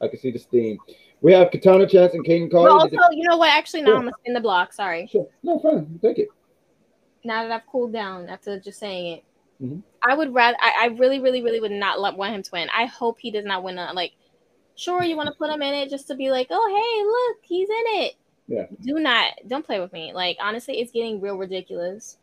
I 0.00 0.08
can 0.08 0.18
see 0.18 0.30
the 0.30 0.38
steam. 0.38 0.78
We 1.22 1.32
have 1.32 1.50
Katana 1.50 1.86
Chance 1.88 2.14
and 2.14 2.24
Kayden 2.24 2.50
Carter. 2.50 2.70
also, 2.70 2.96
you 3.12 3.26
know 3.28 3.38
what? 3.38 3.50
Actually, 3.50 3.82
no, 3.82 3.88
Sure. 3.88 3.96
I'm 3.96 4.02
gonna 4.04 4.16
spin 4.20 4.34
the 4.34 4.40
block. 4.40 4.72
Sorry. 4.72 5.08
Sure. 5.10 5.26
No, 5.42 5.58
fine. 5.58 5.98
Take 6.02 6.18
it. 6.18 6.28
Now 7.24 7.42
that 7.42 7.50
I've 7.52 7.66
cooled 7.66 7.92
down 7.92 8.28
after 8.28 8.58
just 8.60 8.78
saying 8.78 9.18
it, 9.18 9.24
Mhm. 9.62 9.82
I 10.08 10.14
would 10.14 10.32
rather. 10.32 10.56
I, 10.60 10.84
I 10.84 10.86
really, 10.86 11.18
really, 11.18 11.42
really 11.42 11.60
would 11.60 11.72
not 11.72 12.00
let, 12.00 12.16
want 12.16 12.32
him 12.32 12.42
to 12.44 12.50
win. 12.52 12.68
I 12.72 12.86
hope 12.86 13.18
he 13.18 13.30
does 13.32 13.44
not 13.44 13.64
win. 13.64 13.76
A, 13.78 13.92
like, 13.92 14.12
sure, 14.76 15.02
you 15.02 15.16
want 15.16 15.26
to 15.28 15.34
put 15.34 15.50
him 15.50 15.62
in 15.62 15.74
it 15.74 15.90
just 15.90 16.06
to 16.08 16.14
be 16.14 16.30
like, 16.30 16.46
oh, 16.50 16.68
hey, 16.68 17.04
look, 17.04 17.38
he's 17.42 17.68
in 17.68 18.04
it. 18.04 18.14
Yeah. 18.46 18.66
Do 18.82 19.00
not, 19.00 19.32
don't 19.48 19.66
play 19.66 19.80
with 19.80 19.92
me. 19.92 20.12
Like, 20.14 20.36
honestly, 20.40 20.78
it's 20.80 20.92
getting 20.92 21.20
real 21.20 21.36
ridiculous. 21.36 22.18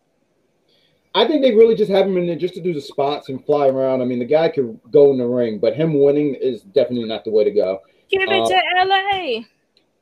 I 1.14 1.28
think 1.28 1.42
they 1.42 1.54
really 1.54 1.76
just 1.76 1.92
have 1.92 2.08
him 2.08 2.18
in 2.18 2.26
there 2.26 2.36
just 2.38 2.56
to 2.56 2.62
do 2.62 2.74
the 2.74 2.82
spots 2.82 3.30
and 3.30 3.46
fly 3.46 3.68
around. 3.68 4.02
I 4.02 4.06
mean, 4.06 4.20
the 4.20 4.26
guy 4.26 4.50
could 4.50 4.80
go 4.92 5.12
in 5.12 5.18
the 5.18 5.28
ring, 5.28 5.60
but 5.60 5.76
him 5.76 6.02
winning 6.02 6.36
is 6.36 6.62
definitely 6.62 7.08
not 7.08 7.24
the 7.26 7.32
way 7.32 7.44
to 7.44 7.52
go. 7.52 7.82
Give 8.10 8.22
it 8.22 8.30
Uh, 8.30 8.48
to 8.48 8.62
LA. 8.86 9.42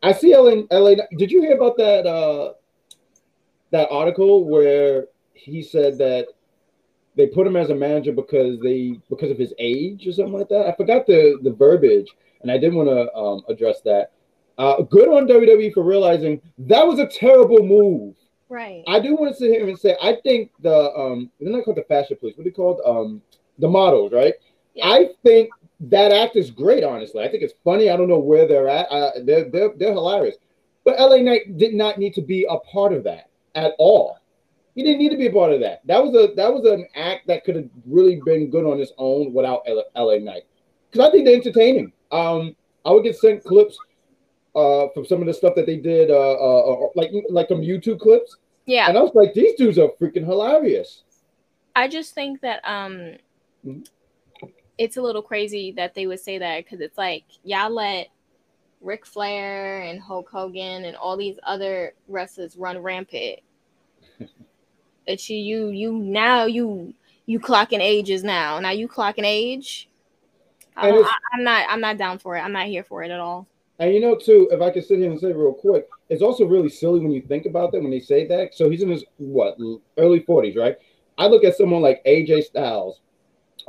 I 0.01 0.11
see 0.11 0.35
LA, 0.35 0.63
LA. 0.71 0.95
Did 1.17 1.31
you 1.31 1.41
hear 1.41 1.55
about 1.55 1.77
that? 1.77 2.05
Uh, 2.05 2.53
that 3.73 3.89
article 3.91 4.45
where 4.45 5.07
he 5.33 5.61
said 5.61 5.97
that 5.97 6.27
they 7.15 7.27
put 7.27 7.45
him 7.45 7.55
as 7.55 7.69
a 7.69 7.75
manager 7.75 8.11
because 8.11 8.59
they 8.61 8.99
because 9.09 9.31
of 9.31 9.37
his 9.37 9.53
age 9.59 10.07
or 10.07 10.13
something 10.13 10.33
like 10.33 10.47
that. 10.49 10.67
I 10.67 10.75
forgot 10.75 11.05
the 11.05 11.39
the 11.43 11.51
verbiage, 11.51 12.09
and 12.41 12.51
I 12.51 12.57
did 12.57 12.73
want 12.73 12.89
to 12.89 13.13
um, 13.13 13.43
address 13.49 13.81
that. 13.81 14.11
Uh, 14.57 14.83
good 14.83 15.09
on 15.09 15.27
WWE 15.27 15.73
for 15.73 15.83
realizing 15.83 16.39
that 16.59 16.85
was 16.85 16.99
a 16.99 17.07
terrible 17.07 17.65
move. 17.65 18.15
Right. 18.47 18.83
I 18.87 18.99
do 18.99 19.15
want 19.15 19.33
to 19.33 19.37
sit 19.37 19.49
here 19.49 19.67
and 19.67 19.77
say 19.77 19.97
I 20.01 20.17
think 20.23 20.51
the 20.61 20.91
um 20.93 21.31
they're 21.39 21.51
not 21.51 21.65
called 21.65 21.77
the 21.77 21.83
fashion 21.83 22.17
police. 22.19 22.37
What 22.37 22.41
are 22.41 22.49
they 22.49 22.55
called? 22.55 22.79
Um, 22.85 23.21
the 23.59 23.67
models, 23.67 24.13
right? 24.13 24.33
Yeah. 24.75 24.87
I 24.87 25.09
think 25.23 25.49
that 25.79 26.11
act 26.11 26.35
is 26.35 26.51
great. 26.51 26.83
Honestly, 26.83 27.23
I 27.23 27.29
think 27.29 27.43
it's 27.43 27.53
funny. 27.63 27.89
I 27.89 27.97
don't 27.97 28.09
know 28.09 28.19
where 28.19 28.47
they're 28.47 28.69
at. 28.69 28.87
Uh, 28.91 29.11
they're 29.23 29.49
they're 29.49 29.73
they're 29.77 29.93
hilarious. 29.93 30.35
But 30.85 30.99
LA 30.99 31.17
Knight 31.17 31.57
did 31.57 31.73
not 31.73 31.97
need 31.97 32.13
to 32.15 32.21
be 32.21 32.45
a 32.49 32.57
part 32.57 32.93
of 32.93 33.03
that 33.05 33.29
at 33.55 33.73
all. 33.77 34.17
He 34.75 34.81
didn't 34.83 34.99
need 34.99 35.09
to 35.09 35.17
be 35.17 35.27
a 35.27 35.31
part 35.31 35.51
of 35.51 35.59
that. 35.61 35.81
That 35.85 36.03
was 36.03 36.15
a 36.15 36.33
that 36.35 36.51
was 36.51 36.65
an 36.65 36.87
act 36.95 37.27
that 37.27 37.43
could 37.43 37.55
have 37.55 37.69
really 37.85 38.19
been 38.25 38.49
good 38.49 38.65
on 38.65 38.79
its 38.79 38.91
own 38.97 39.33
without 39.33 39.61
L- 39.67 39.85
LA 39.95 40.17
Knight. 40.17 40.43
Because 40.91 41.07
I 41.07 41.11
think 41.11 41.25
they're 41.25 41.35
entertaining. 41.35 41.91
Um, 42.11 42.55
I 42.85 42.91
would 42.91 43.03
get 43.03 43.15
sent 43.17 43.43
clips 43.43 43.77
uh 44.55 44.87
from 44.93 45.05
some 45.05 45.19
of 45.21 45.27
the 45.27 45.33
stuff 45.33 45.55
that 45.55 45.65
they 45.65 45.77
did, 45.77 46.09
uh, 46.11 46.13
uh 46.13 46.73
uh, 46.85 46.87
like 46.95 47.11
like 47.29 47.47
some 47.49 47.61
YouTube 47.61 47.99
clips, 47.99 48.37
yeah. 48.65 48.87
and 48.89 48.97
I 48.97 49.01
was 49.01 49.11
like, 49.13 49.33
these 49.33 49.55
dudes 49.55 49.77
are 49.79 49.89
freaking 49.99 50.25
hilarious. 50.25 51.03
I 51.75 51.87
just 51.87 52.13
think 52.13 52.41
that 52.41 52.61
um 52.63 53.17
Mhm. 53.65 53.87
it's 54.77 54.97
a 54.97 55.01
little 55.01 55.21
crazy 55.21 55.71
that 55.73 55.93
they 55.93 56.05
would 56.07 56.19
say 56.19 56.37
that 56.39 56.63
because 56.63 56.81
it's 56.81 56.97
like 56.97 57.23
y'all 57.43 57.69
let 57.71 58.07
Ric 58.81 59.05
Flair 59.05 59.81
and 59.81 60.01
Hulk 60.01 60.29
Hogan 60.29 60.85
and 60.85 60.95
all 60.97 61.15
these 61.15 61.39
other 61.43 61.93
wrestlers 62.07 62.57
run 62.57 62.77
rampant. 62.79 63.39
It's 65.07 65.29
you 65.29 65.37
you 65.37 65.69
you 65.69 65.93
now 65.93 66.45
you 66.45 66.93
you 67.25 67.39
clocking 67.39 67.79
ages 67.79 68.23
now. 68.23 68.59
Now 68.59 68.71
you 68.71 68.87
clocking 68.87 69.25
age. 69.25 69.89
I 70.75 70.87
And 70.87 70.95
don't- 70.95 71.01
it's- 71.01 71.15
I, 71.33 71.37
I'm 71.37 71.43
not 71.43 71.65
I'm 71.69 71.81
not 71.81 71.97
down 71.97 72.19
for 72.19 72.35
it. 72.37 72.41
I'm 72.41 72.51
not 72.53 72.67
here 72.67 72.83
for 72.83 73.03
it 73.03 73.11
at 73.11 73.19
all. 73.19 73.47
And 73.79 73.93
you 73.93 73.99
know, 73.99 74.15
too, 74.15 74.47
if 74.51 74.61
I 74.61 74.69
could 74.69 74.85
sit 74.85 74.99
here 74.99 75.09
and 75.09 75.19
say 75.19 75.33
real 75.33 75.53
quick, 75.53 75.87
it's 76.09 76.21
also 76.21 76.45
really 76.45 76.69
silly 76.69 76.99
when 76.99 77.11
you 77.11 77.21
think 77.21 77.45
about 77.45 77.71
that 77.71 77.81
when 77.81 77.91
they 77.91 77.99
say 77.99 78.25
that. 78.27 78.53
So 78.53 78.69
he's 78.69 78.83
in 78.83 78.89
his 78.89 79.03
what 79.17 79.57
early 79.97 80.19
forties, 80.21 80.55
right? 80.55 80.77
I 81.17 81.27
look 81.27 81.43
at 81.43 81.55
someone 81.57 81.81
like 81.81 82.03
AJ 82.05 82.43
Styles, 82.45 83.01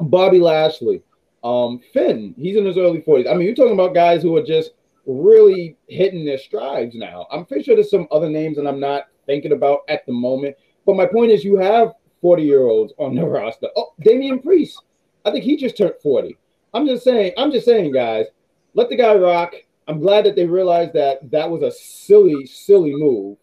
Bobby 0.00 0.40
Lashley, 0.40 1.02
um, 1.42 1.80
Finn. 1.92 2.34
He's 2.38 2.56
in 2.56 2.64
his 2.66 2.78
early 2.78 3.00
forties. 3.00 3.26
I 3.26 3.34
mean, 3.34 3.46
you're 3.46 3.54
talking 3.54 3.72
about 3.74 3.94
guys 3.94 4.22
who 4.22 4.36
are 4.36 4.42
just 4.42 4.72
really 5.06 5.76
hitting 5.88 6.24
their 6.24 6.38
strides 6.38 6.94
now. 6.94 7.26
I'm 7.30 7.44
pretty 7.44 7.64
sure 7.64 7.74
there's 7.74 7.90
some 7.90 8.08
other 8.10 8.28
names 8.30 8.56
that 8.56 8.66
I'm 8.66 8.80
not 8.80 9.04
thinking 9.26 9.52
about 9.52 9.80
at 9.88 10.06
the 10.06 10.12
moment. 10.12 10.56
But 10.86 10.96
my 10.96 11.06
point 11.06 11.30
is, 11.30 11.44
you 11.44 11.56
have 11.56 11.92
40 12.20 12.42
year 12.42 12.62
olds 12.62 12.92
on 12.98 13.14
the 13.14 13.24
roster. 13.26 13.68
Oh, 13.76 13.92
Damian 14.00 14.40
Priest. 14.40 14.82
I 15.24 15.30
think 15.30 15.44
he 15.44 15.56
just 15.56 15.76
turned 15.76 15.94
40. 16.02 16.36
I'm 16.72 16.86
just 16.86 17.04
saying. 17.04 17.32
I'm 17.36 17.50
just 17.50 17.66
saying, 17.66 17.92
guys. 17.92 18.26
Let 18.74 18.88
the 18.88 18.96
guy 18.96 19.14
rock. 19.14 19.54
I'm 19.86 20.00
glad 20.00 20.24
that 20.24 20.34
they 20.34 20.46
realized 20.46 20.94
that 20.94 21.30
that 21.30 21.48
was 21.48 21.62
a 21.62 21.70
silly, 21.70 22.46
silly 22.46 22.94
move, 22.94 23.36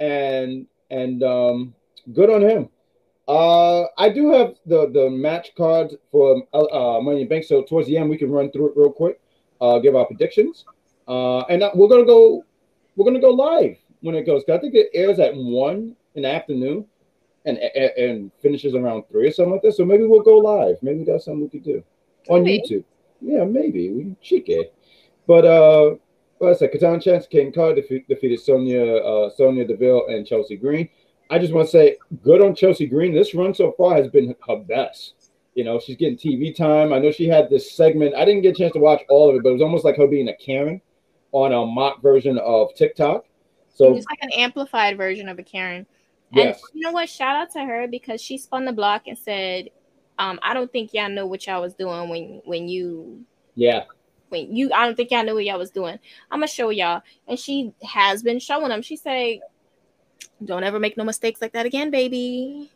and 0.00 0.66
and 0.90 1.22
um, 1.22 1.74
good 2.12 2.30
on 2.30 2.42
him. 2.42 2.68
Uh, 3.28 3.84
I 3.98 4.08
do 4.08 4.30
have 4.32 4.54
the 4.66 4.90
the 4.90 5.10
match 5.10 5.54
cards 5.56 5.94
for 6.10 6.42
uh, 6.54 7.00
Money 7.00 7.22
in 7.22 7.28
Bank. 7.28 7.44
So 7.44 7.62
towards 7.62 7.88
the 7.88 7.98
end, 7.98 8.08
we 8.08 8.16
can 8.18 8.30
run 8.30 8.50
through 8.50 8.70
it 8.70 8.76
real 8.76 8.92
quick, 8.92 9.20
uh, 9.60 9.78
give 9.78 9.94
our 9.94 10.06
predictions, 10.06 10.64
uh, 11.08 11.40
and 11.40 11.62
uh, 11.62 11.70
we're 11.74 11.88
gonna 11.88 12.04
go 12.04 12.44
we're 12.96 13.04
gonna 13.04 13.20
go 13.20 13.30
live 13.30 13.76
when 14.00 14.14
it 14.14 14.26
goes. 14.26 14.42
I 14.48 14.58
think 14.58 14.74
it 14.74 14.90
airs 14.94 15.18
at 15.18 15.34
one 15.34 15.96
in 16.16 16.22
the 16.22 16.32
afternoon, 16.32 16.86
and, 17.44 17.58
and 17.58 17.90
and 17.96 18.32
finishes 18.42 18.74
around 18.74 19.04
three 19.08 19.28
or 19.28 19.32
something 19.32 19.52
like 19.52 19.62
that. 19.62 19.74
So 19.74 19.84
maybe 19.84 20.04
we'll 20.04 20.22
go 20.22 20.38
live. 20.38 20.76
Maybe 20.82 21.04
that's 21.04 21.26
something 21.26 21.42
we 21.42 21.48
could 21.48 21.64
do 21.64 21.84
on 22.28 22.42
Maybe. 22.42 22.62
YouTube. 22.68 22.84
Yeah, 23.20 23.44
maybe 23.44 23.90
we 23.90 24.16
cheeky. 24.20 24.64
But 25.26 25.44
uh, 25.44 25.94
like 26.40 26.56
I 26.56 26.58
said, 26.58 26.72
Katana 26.72 27.00
Chance, 27.00 27.26
King 27.28 27.52
Carr 27.52 27.72
defe- 27.72 28.06
defeated 28.08 28.40
Sonya 28.40 28.96
uh, 28.96 29.30
Sonya 29.30 29.66
Deville 29.66 30.06
and 30.08 30.26
Chelsea 30.26 30.56
Green. 30.56 30.88
I 31.30 31.38
just 31.38 31.52
want 31.52 31.66
to 31.66 31.72
say, 31.72 31.96
good 32.22 32.40
on 32.40 32.54
Chelsea 32.54 32.86
Green. 32.86 33.12
This 33.12 33.34
run 33.34 33.52
so 33.54 33.72
far 33.72 33.96
has 33.96 34.08
been 34.08 34.34
her 34.46 34.56
best. 34.56 35.14
You 35.54 35.64
know, 35.64 35.80
she's 35.80 35.96
getting 35.96 36.18
TV 36.18 36.54
time. 36.54 36.92
I 36.92 36.98
know 36.98 37.10
she 37.10 37.26
had 37.26 37.48
this 37.50 37.72
segment. 37.72 38.14
I 38.14 38.24
didn't 38.24 38.42
get 38.42 38.54
a 38.54 38.58
chance 38.58 38.74
to 38.74 38.78
watch 38.78 39.02
all 39.08 39.30
of 39.30 39.36
it, 39.36 39.42
but 39.42 39.48
it 39.48 39.54
was 39.54 39.62
almost 39.62 39.84
like 39.84 39.96
her 39.96 40.06
being 40.06 40.28
a 40.28 40.36
Karen 40.36 40.80
on 41.32 41.52
a 41.52 41.66
mock 41.66 42.02
version 42.02 42.38
of 42.38 42.74
TikTok. 42.74 43.24
So 43.74 43.96
it's 43.96 44.06
like 44.06 44.22
an 44.22 44.32
amplified 44.32 44.96
version 44.96 45.28
of 45.28 45.38
a 45.38 45.42
Karen. 45.42 45.86
Yes, 46.32 46.60
And 46.62 46.80
you 46.80 46.82
know 46.82 46.92
what? 46.92 47.08
Shout 47.08 47.36
out 47.36 47.50
to 47.52 47.64
her 47.64 47.86
because 47.88 48.20
she 48.20 48.38
spun 48.38 48.64
the 48.64 48.72
block 48.72 49.02
and 49.06 49.16
said, 49.18 49.70
um, 50.18 50.38
I 50.42 50.54
don't 50.54 50.72
think 50.72 50.94
y'all 50.94 51.10
know 51.10 51.26
what 51.26 51.46
y'all 51.46 51.60
was 51.60 51.74
doing 51.74 52.08
when 52.08 52.40
when 52.44 52.68
you 52.68 53.24
yeah, 53.54 53.84
when 54.28 54.54
you 54.54 54.72
I 54.72 54.86
don't 54.86 54.96
think 54.96 55.10
y'all 55.10 55.24
knew 55.24 55.34
what 55.34 55.44
y'all 55.44 55.58
was 55.58 55.70
doing. 55.70 55.98
I'm 56.30 56.40
gonna 56.40 56.48
show 56.48 56.70
y'all. 56.70 57.02
And 57.28 57.38
she 57.38 57.72
has 57.82 58.22
been 58.22 58.38
showing 58.38 58.68
them. 58.68 58.82
She 58.82 58.96
said, 58.96 59.40
Don't 60.44 60.64
ever 60.64 60.78
make 60.78 60.96
no 60.96 61.04
mistakes 61.04 61.40
like 61.40 61.52
that 61.52 61.66
again, 61.66 61.90
baby. 61.90 62.70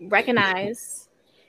Recognize. 0.00 1.08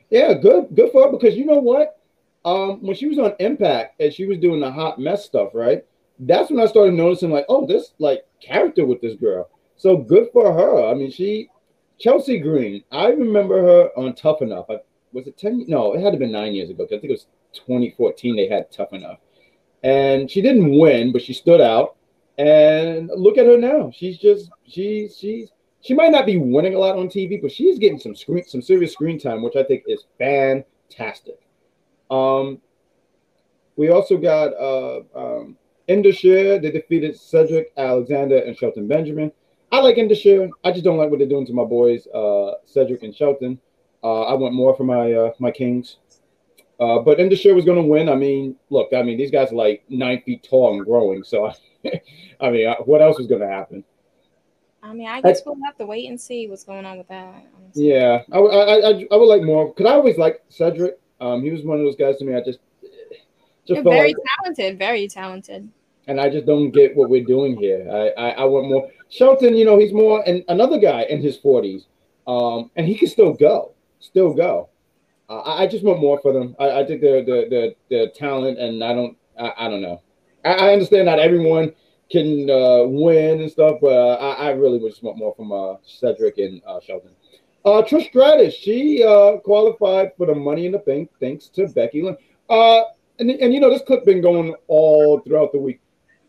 yeah, 0.10 0.34
good, 0.34 0.68
good 0.76 0.91
for 0.91 1.06
her 1.06 1.12
because 1.12 1.36
you 1.36 1.45
know 1.45 1.60
what? 1.60 1.99
Um, 2.45 2.82
when 2.84 2.95
she 2.95 3.08
was 3.08 3.18
on 3.18 3.34
Impact 3.39 3.99
and 3.99 4.14
she 4.14 4.26
was 4.26 4.38
doing 4.38 4.60
the 4.60 4.72
hot 4.72 4.99
mess 4.99 5.26
stuff, 5.26 5.49
right? 5.53 5.84
That's 6.20 6.51
when 6.51 6.60
I 6.60 6.68
started 6.68 6.93
noticing, 6.93 7.32
like, 7.32 7.45
oh, 7.49 7.66
this 7.66 7.93
like 7.99 8.24
character 8.39 8.86
with 8.86 9.01
this 9.01 9.16
girl. 9.16 9.49
So 9.78 9.97
good 9.97 10.30
for 10.32 10.53
her. 10.53 10.86
I 10.86 10.93
mean, 10.93 11.11
she 11.11 11.49
Chelsea 11.99 12.39
Green. 12.39 12.84
I 12.91 13.07
remember 13.07 13.61
her 13.61 13.89
on 13.97 14.15
Tough 14.15 14.41
Enough. 14.41 14.65
I, 14.69 14.80
was 15.13 15.28
it 15.28 15.38
ten? 15.38 15.65
No, 15.67 15.93
it 15.93 16.01
had 16.01 16.13
to 16.13 16.19
be 16.19 16.28
nine 16.28 16.53
years 16.53 16.69
ago. 16.69 16.86
I 16.86 16.88
think 16.88 17.05
it 17.05 17.11
was 17.11 17.28
2014. 17.53 18.36
They 18.36 18.47
had 18.47 18.71
Tough 18.71 18.93
Enough, 18.93 19.19
and 19.84 20.30
she 20.30 20.41
didn't 20.41 20.78
win, 20.78 21.11
but 21.11 21.21
she 21.21 21.34
stood 21.34 21.61
out. 21.61 21.95
And 22.38 23.09
look 23.15 23.38
at 23.38 23.45
her 23.45 23.57
now. 23.57 23.91
She's 23.95 24.17
just 24.17 24.49
she's 24.67 25.17
she's 25.17 25.51
she 25.82 25.93
might 25.93 26.11
not 26.11 26.26
be 26.26 26.38
winning 26.38 26.76
a 26.76 26.80
lot 26.80 26.97
on 26.97 27.07
TV, 27.07 27.41
but 27.41 27.51
she's 27.51 27.80
getting 27.80 27.99
some 27.99 28.15
screen 28.15 28.43
some 28.45 28.61
serious 28.61 28.91
screen 28.91 29.19
time, 29.19 29.41
which 29.41 29.55
I 29.55 29.63
think 29.63 29.84
is 29.88 30.03
fantastic. 30.17 31.39
Um, 32.11 32.61
we 33.78 33.89
also 33.89 34.17
got 34.17 34.53
uh 34.53 35.01
um 35.15 35.57
Indus 35.88 36.17
Sher. 36.17 36.59
They 36.59 36.71
defeated 36.71 37.17
Cedric 37.17 37.71
Alexander 37.78 38.39
and 38.39 38.57
Shelton 38.57 38.88
Benjamin. 38.88 39.32
I 39.76 39.80
like 39.82 39.97
Indus 39.97 40.19
Sher. 40.19 40.49
I 40.63 40.71
just 40.71 40.86
don't 40.86 40.97
like 40.97 41.09
what 41.09 41.19
they're 41.19 41.28
doing 41.28 41.45
to 41.47 41.53
my 41.53 41.65
boys, 41.65 42.07
uh, 42.07 42.53
Cedric 42.65 43.03
and 43.03 43.13
Shelton. 43.13 43.59
Uh, 44.01 44.21
I 44.21 44.34
want 44.34 44.53
more 44.53 44.73
for 44.73 44.86
my 44.86 45.11
uh, 45.11 45.32
my 45.38 45.51
Kings. 45.51 45.97
Uh, 46.80 46.99
but 46.99 47.19
Indus 47.19 47.39
Sher 47.39 47.53
was 47.53 47.65
going 47.65 47.82
to 47.82 47.88
win. 47.88 48.07
I 48.07 48.15
mean, 48.15 48.55
look, 48.69 48.93
I 48.95 49.01
mean, 49.01 49.17
these 49.17 49.32
guys 49.32 49.51
are 49.51 49.55
like 49.55 49.84
nine 49.89 50.21
feet 50.26 50.47
tall 50.49 50.78
and 50.78 50.86
growing. 50.86 51.26
So, 51.26 51.51
I 52.39 52.49
mean, 52.49 52.67
uh, 52.69 52.76
what 52.86 53.01
else 53.01 53.17
was 53.17 53.28
going 53.28 53.41
to 53.41 53.49
happen? 53.49 53.84
I 54.82 54.93
mean, 54.93 55.09
I 55.09 55.19
guess 55.19 55.41
we'll 55.45 55.57
have 55.65 55.78
to 55.80 55.86
wait 55.86 56.07
and 56.09 56.19
see 56.19 56.47
what's 56.47 56.63
going 56.63 56.86
on 56.86 56.97
with 56.97 57.09
that. 57.09 57.43
honestly. 57.57 57.91
Yeah, 57.91 58.21
I, 58.32 58.38
I, 58.38 58.76
I, 58.91 59.07
I 59.11 59.15
would 59.17 59.26
like 59.26 59.41
more 59.41 59.73
because 59.73 59.91
I 59.91 59.95
always 59.95 60.17
liked 60.17 60.53
Cedric. 60.53 60.99
Um, 61.19 61.43
he 61.43 61.51
was 61.51 61.63
one 61.63 61.80
of 61.80 61.84
those 61.84 61.97
guys 61.97 62.17
to 62.19 62.26
me. 62.26 62.34
I 62.34 62.39
just 62.39 62.59
just 62.82 63.67
You're 63.67 63.84
felt 63.84 63.95
very 63.95 64.13
like, 64.13 64.23
talented, 64.39 64.80
very 64.80 65.07
talented. 65.09 65.69
and 66.07 66.21
I 66.21 66.30
just 66.30 66.45
don't 66.45 66.71
get 66.71 66.95
what 66.95 67.09
we're 67.09 67.26
doing 67.26 67.57
here. 67.57 67.89
I, 67.91 68.09
I, 68.21 68.30
I 68.30 68.43
want 68.45 68.69
more. 68.69 68.89
Shelton, 69.10 69.56
you 69.56 69.66
know, 69.66 69.78
he's 69.78 69.93
more 69.93 70.24
and 70.28 70.43
another 70.47 70.80
guy 70.80 71.03
in 71.03 71.22
his 71.22 71.38
forties, 71.38 71.86
um, 72.28 72.72
and 72.76 72.88
he 72.88 72.95
can 72.95 73.08
still 73.08 73.34
go, 73.34 73.74
still 73.99 74.34
go. 74.34 74.70
Uh, 75.28 75.41
I, 75.41 75.66
just 75.66 75.84
want 75.84 75.99
more 75.99 76.20
for 76.22 76.34
them. 76.34 76.56
I, 76.60 76.82
I 76.82 76.86
think 76.86 77.01
they're 77.01 77.24
the 77.24 77.47
the 77.49 77.76
the 77.89 78.12
talent, 78.16 78.60
and 78.60 78.84
I 78.84 78.93
don't 78.93 79.18
I, 79.39 79.53
I 79.58 79.70
don't 79.70 79.82
know. 79.82 80.01
I, 80.43 80.53
I 80.53 80.74
understand 80.74 81.06
not 81.06 81.20
everyone 81.20 81.74
can 82.12 82.49
uh, 82.49 82.84
win 82.84 83.41
and 83.41 83.51
stuff, 83.51 83.78
but 83.82 83.88
uh, 83.88 84.36
I, 84.38 84.51
really 84.51 84.78
would 84.78 84.91
just 84.91 85.03
want 85.03 85.18
more 85.18 85.34
from 85.36 85.51
uh, 85.51 85.76
Cedric 85.84 86.38
and 86.38 86.62
uh, 86.68 86.80
Shelton. 86.80 87.12
Uh, 87.66 87.82
Trish 87.82 88.10
Stratus, 88.10 88.53
she 88.53 89.03
uh, 89.03 89.38
qualified 89.38 90.12
for 90.16 90.28
the 90.28 90.36
Money 90.36 90.68
in 90.68 90.72
the 90.72 90.80
Bank 90.80 91.10
thanks 91.20 91.47
to 91.49 91.68
Becky 91.70 92.03
Lynch. 92.03 92.20
Uh, 92.47 92.82
and, 93.18 93.32
and 93.32 93.53
you 93.53 93.60
know 93.60 93.72
this 93.72 93.82
clip 93.82 94.06
been 94.06 94.22
going 94.22 94.53
all 94.68 95.20
throughout 95.22 95.51
the 95.51 95.58
week. 95.58 95.82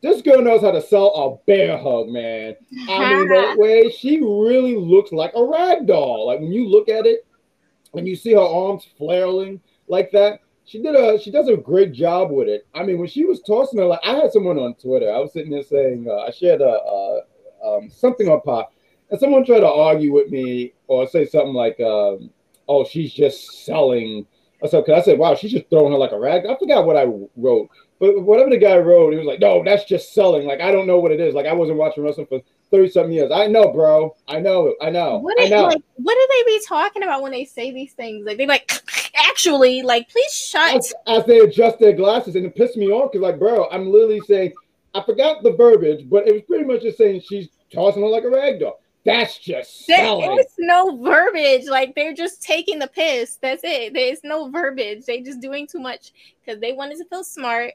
This 0.03 0.23
girl 0.23 0.43
knows 0.43 0.61
how 0.61 0.71
to 0.71 0.83
sell 0.83 1.09
a 1.15 1.45
bear 1.47 1.79
hug, 1.79 2.09
man. 2.09 2.55
I 2.89 3.15
mean, 3.15 3.29
the 3.29 3.57
way 3.59 3.91
she 3.91 4.21
really 4.21 4.77
looks 4.77 5.13
like 5.13 5.33
a 5.35 5.45
rag 5.45 5.87
doll. 5.87 6.27
Like 6.27 6.41
when 6.41 6.53
you 6.53 6.69
look 6.69 6.89
at 6.89 7.07
it, 7.07 7.27
when 7.93 8.07
you 8.07 8.15
see 8.15 8.35
her 8.35 8.41
arms 8.41 8.87
flailing 8.99 9.61
like 9.89 10.11
that, 10.13 10.41
she 10.67 10.83
did 10.83 10.95
a 10.97 11.19
she 11.19 11.31
does 11.31 11.49
a 11.49 11.57
great 11.57 11.93
job 11.93 12.31
with 12.31 12.49
it. 12.49 12.67
I 12.75 12.83
mean, 12.83 12.99
when 12.99 13.09
she 13.09 13.25
was 13.25 13.41
tossing 13.43 13.79
her, 13.79 13.87
like 13.87 14.01
I 14.05 14.15
had 14.15 14.33
someone 14.33 14.59
on 14.59 14.75
Twitter. 14.75 15.11
I 15.11 15.19
was 15.19 15.33
sitting 15.33 15.53
there 15.53 15.63
saying 15.63 16.07
uh, 16.09 16.17
I 16.19 16.31
shared 16.31 16.61
a, 16.61 17.21
um, 17.65 17.89
something 17.89 18.29
on 18.29 18.41
pop, 18.43 18.73
and 19.11 19.19
someone 19.19 19.45
tried 19.45 19.61
to 19.61 19.69
argue 19.71 20.13
with 20.13 20.31
me 20.31 20.75
or 20.89 21.07
say 21.09 21.25
something 21.25 21.55
like, 21.55 21.79
um, 21.81 22.31
"Oh, 22.69 22.85
she's 22.85 23.13
just 23.13 23.65
selling." 23.65 24.27
I 24.63 24.67
said, 24.67 24.85
"Cause 24.85 25.01
I 25.01 25.05
said, 25.05 25.19
wow, 25.19 25.35
she's 25.35 25.53
just 25.53 25.71
throwing 25.71 25.93
her 25.93 25.99
like 25.99 26.13
a 26.13 26.19
rag." 26.19 26.47
I 26.47 26.57
forgot 26.57 26.85
what 26.85 26.97
I 26.97 27.05
wrote, 27.37 27.69
but 27.99 28.21
whatever 28.23 28.51
the 28.51 28.59
guy 28.59 28.77
wrote, 28.77 29.13
he 29.13 29.19
was 29.19 29.27
like, 29.27 29.41
"No, 29.41 29.63
that's 29.65 29.85
just 29.85 30.13
selling." 30.13 30.47
Like 30.47 30.61
I 30.61 30.71
don't 30.71 30.87
know 30.87 30.99
what 30.99 31.13
it 31.13 31.21
is. 31.21 31.35
Like 31.35 31.47
I 31.47 31.53
wasn't 31.53 31.79
watching 31.79 32.03
wrestling 32.03 32.27
for 32.27 32.41
thirty 32.71 32.91
something 32.91 33.13
years. 33.13 33.31
I 33.33 33.47
know, 33.47 33.73
bro. 33.73 34.15
I 34.29 34.41
know. 34.41 34.75
I 34.81 34.91
know. 34.91 35.19
What 35.19 35.41
I 35.41 35.49
know. 35.49 35.65
like, 35.65 35.83
what 35.97 36.15
do 36.15 36.29
they 36.31 36.53
be 36.53 36.65
talking 36.67 37.03
about 37.03 37.23
when 37.23 37.33
they 37.33 37.45
say 37.45 37.73
these 37.73 37.93
things? 37.93 38.27
Like 38.27 38.37
they 38.37 38.47
like 38.47 38.71
actually 39.29 39.83
like 39.83 40.09
please 40.11 40.33
shut 40.33 40.77
as, 40.77 40.95
as 41.07 41.25
they 41.25 41.39
adjust 41.39 41.79
their 41.79 41.93
glasses, 41.93 42.37
and 42.37 42.45
it 42.45 42.55
pissed 42.55 42.77
me 42.77 42.89
off 42.89 43.13
because, 43.13 43.23
like, 43.23 43.39
bro, 43.39 43.69
I'm 43.71 43.91
literally 43.91 44.21
saying, 44.21 44.53
I 44.95 45.03
forgot 45.03 45.43
the 45.43 45.53
verbiage, 45.53 46.09
but 46.09 46.29
it 46.29 46.33
was 46.33 46.43
pretty 46.43 46.65
much 46.65 46.83
just 46.83 46.99
saying 46.99 47.23
she's 47.23 47.49
tossing 47.73 48.03
her 48.03 48.09
like 48.09 48.25
a 48.25 48.31
rag 48.31 48.61
doll. 48.61 48.81
That's 49.07 49.39
just 49.39 49.87
there 49.87 49.99
selling. 49.99 50.37
is 50.37 50.53
no 50.59 51.01
verbiage. 51.01 51.67
Like 51.67 51.95
they're 51.95 52.13
just 52.13 52.43
taking 52.43 52.81
the 52.81 52.89
piss. 52.89 53.39
That's 53.41 53.63
it. 53.63 53.95
There's 53.95 54.19
no 54.25 54.51
verbiage. 54.51 55.05
They 55.07 55.21
just 55.21 55.41
doing 55.41 55.69
too 55.69 55.79
much 55.79 56.13
because 56.45 56.61
they 56.61 56.73
wanted 56.73 56.99
to 56.99 57.05
feel 57.05 57.23
smart. 57.23 57.75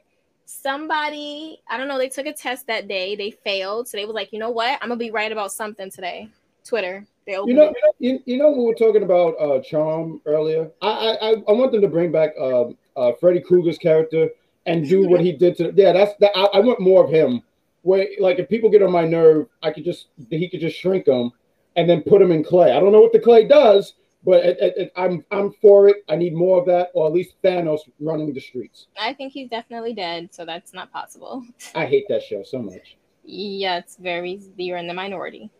Somebody, 0.60 1.60
I 1.68 1.78
don't 1.78 1.88
know, 1.88 1.96
they 1.96 2.10
took 2.10 2.26
a 2.26 2.32
test 2.32 2.66
that 2.66 2.86
day. 2.86 3.16
They 3.16 3.30
failed. 3.30 3.88
So 3.88 3.96
they 3.96 4.04
was 4.04 4.14
like, 4.14 4.32
you 4.32 4.38
know 4.38 4.50
what? 4.50 4.78
I'm 4.82 4.88
gonna 4.88 4.96
be 4.96 5.10
right 5.10 5.32
about 5.32 5.50
something 5.50 5.90
today. 5.90 6.28
Twitter. 6.64 7.06
They 7.26 7.32
You 7.32 7.54
know, 7.54 7.72
you, 7.98 8.20
you 8.26 8.36
know, 8.36 8.50
we 8.50 8.64
were 8.64 8.74
talking 8.74 9.02
about 9.02 9.34
uh, 9.40 9.60
Charm 9.60 10.20
earlier. 10.26 10.70
I, 10.82 11.16
I, 11.20 11.30
I, 11.48 11.52
want 11.52 11.72
them 11.72 11.80
to 11.80 11.88
bring 11.88 12.12
back 12.12 12.30
um 12.38 12.76
uh, 12.96 13.12
Freddy 13.18 13.40
Krueger's 13.40 13.78
character 13.78 14.28
and 14.66 14.86
do 14.88 15.08
what 15.08 15.20
he 15.20 15.32
did 15.32 15.56
to. 15.56 15.72
Yeah, 15.74 15.92
that's 15.92 16.12
that. 16.20 16.32
I, 16.36 16.44
I 16.58 16.60
want 16.60 16.80
more 16.80 17.04
of 17.04 17.10
him. 17.10 17.42
Where, 17.82 18.06
like, 18.20 18.38
if 18.38 18.48
people 18.48 18.70
get 18.70 18.82
on 18.82 18.92
my 18.92 19.04
nerve, 19.04 19.48
I 19.62 19.72
could 19.72 19.84
just 19.84 20.08
he 20.30 20.48
could 20.48 20.60
just 20.60 20.78
shrink 20.78 21.06
them 21.06 21.32
and 21.76 21.88
then 21.88 22.02
put 22.02 22.20
them 22.20 22.30
in 22.30 22.44
clay. 22.44 22.72
I 22.72 22.78
don't 22.78 22.92
know 22.92 23.00
what 23.00 23.12
the 23.12 23.18
clay 23.18 23.46
does, 23.46 23.94
but 24.24 24.44
it, 24.44 24.58
it, 24.60 24.74
it- 24.76 24.92
I'm 24.96 25.24
I'm 25.30 25.52
for 25.60 25.88
it. 25.88 26.04
I 26.08 26.16
need 26.16 26.34
more 26.34 26.58
of 26.60 26.66
that, 26.66 26.90
or 26.94 27.06
at 27.06 27.12
least 27.12 27.34
Thanos 27.42 27.80
running 28.00 28.32
the 28.32 28.40
streets. 28.40 28.86
I 29.00 29.14
think 29.14 29.32
he's 29.32 29.48
definitely 29.48 29.94
dead, 29.94 30.32
so 30.32 30.44
that's 30.44 30.72
not 30.72 30.92
possible. 30.92 31.44
I 31.74 31.86
hate 31.86 32.06
that 32.08 32.22
show 32.22 32.42
so 32.42 32.60
much. 32.60 32.96
Yeah, 33.24 33.78
it's 33.78 33.96
very 33.96 34.40
you're 34.56 34.78
in 34.78 34.86
the 34.86 34.94
minority. 34.94 35.50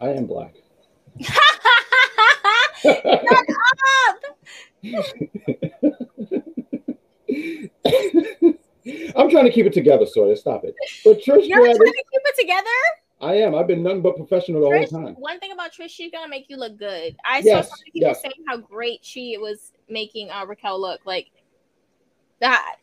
I 0.00 0.10
am 0.10 0.26
black. 0.26 0.54
up! 1.24 1.32
I'm 9.16 9.30
trying 9.30 9.44
to 9.44 9.50
keep 9.50 9.66
it 9.66 9.72
together, 9.72 10.06
Sawyer. 10.06 10.36
Stop 10.36 10.64
it. 10.64 10.74
But 11.04 11.18
Trish 11.18 11.48
You're 11.48 11.58
trying 11.58 11.74
to 11.74 11.84
keep 11.84 12.22
it 12.24 12.36
together. 12.38 12.70
I 13.20 13.34
am. 13.36 13.54
I've 13.54 13.66
been 13.66 13.82
nothing 13.82 14.02
but 14.02 14.16
professional 14.16 14.64
all 14.64 14.70
the 14.70 14.76
Trish, 14.78 14.90
whole 14.90 15.04
time. 15.06 15.14
one 15.14 15.38
thing 15.40 15.52
about 15.52 15.72
Trish, 15.72 15.88
she's 15.90 16.12
gonna 16.12 16.28
make 16.28 16.46
you 16.50 16.56
look 16.56 16.76
good. 16.78 17.16
I 17.24 17.38
Yes, 17.38 17.68
saw 17.68 17.74
some 17.76 17.84
people 17.84 18.08
yes. 18.08 18.20
saying 18.22 18.44
how 18.46 18.58
great 18.58 19.04
she 19.04 19.38
was 19.38 19.72
making 19.88 20.30
uh, 20.30 20.44
Raquel 20.44 20.80
look. 20.80 21.00
Like 21.06 21.28
that. 22.40 22.76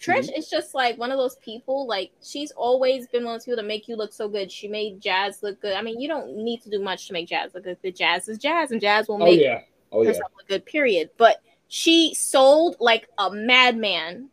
Trish 0.00 0.28
Mm-hmm. 0.30 0.38
is 0.38 0.48
just 0.48 0.74
like 0.74 0.96
one 0.96 1.12
of 1.12 1.18
those 1.18 1.36
people. 1.36 1.86
Like 1.86 2.10
she's 2.22 2.52
always 2.52 3.06
been 3.08 3.24
one 3.24 3.34
of 3.34 3.40
those 3.40 3.44
people 3.44 3.62
to 3.62 3.68
make 3.68 3.86
you 3.86 3.96
look 3.96 4.14
so 4.14 4.28
good. 4.28 4.50
She 4.50 4.66
made 4.66 4.98
Jazz 4.98 5.42
look 5.42 5.60
good. 5.60 5.74
I 5.74 5.82
mean, 5.82 6.00
you 6.00 6.08
don't 6.08 6.36
need 6.38 6.62
to 6.62 6.70
do 6.70 6.80
much 6.82 7.06
to 7.08 7.12
make 7.12 7.28
Jazz 7.28 7.52
look 7.54 7.64
good. 7.64 7.76
The 7.82 7.92
Jazz 7.92 8.26
is 8.28 8.38
Jazz, 8.38 8.70
and 8.72 8.80
Jazz 8.80 9.08
will 9.08 9.18
make 9.18 9.26
Oh 9.28 9.30
make 9.32 9.40
yeah. 9.42 9.60
Oh 9.92 10.02
yeah. 10.02 10.08
herself 10.08 10.32
look 10.38 10.48
good. 10.48 10.64
Period. 10.64 11.10
But 11.18 11.42
she 11.68 12.14
sold 12.14 12.76
like 12.80 13.08
a 13.18 13.30
madman 13.30 14.30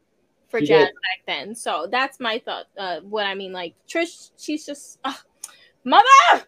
for 0.47 0.59
She 0.59 0.67
Jazz 0.67 0.87
did. 0.87 0.95
back 0.95 1.25
then. 1.25 1.55
So 1.55 1.87
that's 1.89 2.19
my 2.19 2.39
thought. 2.39 2.65
Uh, 2.77 2.99
what 3.01 3.25
I 3.25 3.35
mean, 3.35 3.53
like 3.53 3.75
Trish, 3.87 4.31
she's 4.37 4.65
just 4.65 4.99
uh, 5.03 5.13
mother. 5.83 6.45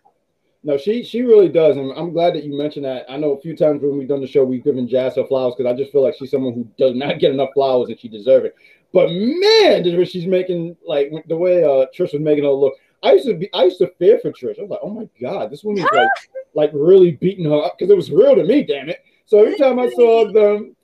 No, 0.64 0.78
she 0.78 1.04
she 1.04 1.22
really 1.22 1.48
does, 1.48 1.78
and 1.78 1.92
I'm 1.94 2.12
glad 2.12 2.36
that 2.36 2.44
you 2.44 2.58
mentioned 2.58 2.86
that. 2.86 3.06
I 3.10 3.16
know 3.16 3.32
a 3.32 3.40
few 3.40 3.56
times 3.56 3.82
when 3.82 3.98
we've 3.98 4.10
done 4.10 4.20
the 4.20 4.28
show, 4.28 4.44
we've 4.44 4.64
given 4.64 4.90
Jazz 4.90 5.16
her 5.16 5.26
flowers 5.26 5.54
because 5.58 5.72
I 5.72 5.78
just 5.78 5.92
feel 5.92 6.04
like 6.04 6.16
she's 6.16 6.32
someone 6.32 6.54
who 6.54 6.68
does 6.78 6.96
not 6.96 7.20
get 7.20 7.32
enough 7.32 7.52
flowers 7.54 7.90
and 7.90 8.00
she 8.00 8.10
deserves 8.10 8.48
it. 8.48 8.56
But 8.92 9.10
man, 9.12 10.06
she's 10.06 10.26
making 10.26 10.76
like 10.86 11.12
the 11.28 11.38
way 11.38 11.64
uh 11.64 11.86
Trish 11.96 12.14
was 12.14 12.22
making 12.22 12.44
her 12.44 12.50
look. 12.50 12.74
I 13.04 13.14
used 13.14 13.28
to 13.28 13.36
be 13.36 13.50
I 13.54 13.66
used 13.66 13.78
to 13.80 13.92
fear 14.00 14.20
for 14.20 14.32
Trish. 14.32 14.60
I 14.60 14.64
was 14.64 14.72
like, 14.72 14.80
oh 14.84 14.90
my 14.90 15.08
god, 15.22 15.50
this 15.50 15.64
woman's 15.64 15.88
like 15.94 16.10
like 16.56 16.72
really 16.74 17.12
beating 17.12 17.46
her 17.46 17.64
up 17.64 17.76
because 17.78 17.92
it 17.92 17.96
was 17.96 18.12
real 18.12 18.36
to 18.36 18.44
me, 18.44 18.64
damn 18.64 18.90
it. 18.90 19.00
So 19.26 19.40
every 19.40 19.58
time 19.58 19.80
I 19.80 19.90
saw 19.92 20.30
them, 20.32 20.76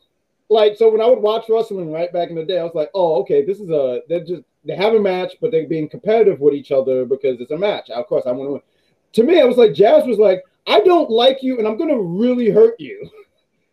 like, 0.55 0.75
so 0.75 0.89
when 0.89 1.01
I 1.01 1.05
would 1.05 1.19
watch 1.19 1.45
wrestling 1.49 1.91
right 1.91 2.11
back 2.11 2.29
in 2.29 2.35
the 2.35 2.43
day, 2.43 2.57
I 2.57 2.63
was 2.63 2.73
like, 2.73 2.89
oh, 2.95 3.21
okay, 3.21 3.45
this 3.45 3.59
is 3.59 3.69
a 3.69 4.01
they're 4.09 4.23
just 4.23 4.43
they 4.63 4.75
have 4.75 4.93
a 4.93 4.99
match, 4.99 5.33
but 5.39 5.51
they're 5.51 5.67
being 5.67 5.87
competitive 5.87 6.39
with 6.39 6.55
each 6.55 6.71
other 6.71 7.05
because 7.05 7.39
it's 7.39 7.51
a 7.51 7.57
match. 7.57 7.91
Of 7.91 8.07
course, 8.07 8.23
I 8.25 8.31
want 8.31 8.47
to 8.47 8.53
win. 8.53 8.61
To 9.13 9.23
me, 9.23 9.39
I 9.39 9.45
was 9.45 9.57
like, 9.57 9.73
Jazz 9.73 10.05
was 10.05 10.17
like, 10.17 10.43
I 10.65 10.79
don't 10.79 11.11
like 11.11 11.43
you, 11.43 11.59
and 11.59 11.67
I'm 11.67 11.77
gonna 11.77 12.01
really 12.01 12.49
hurt 12.49 12.79
you. 12.79 13.09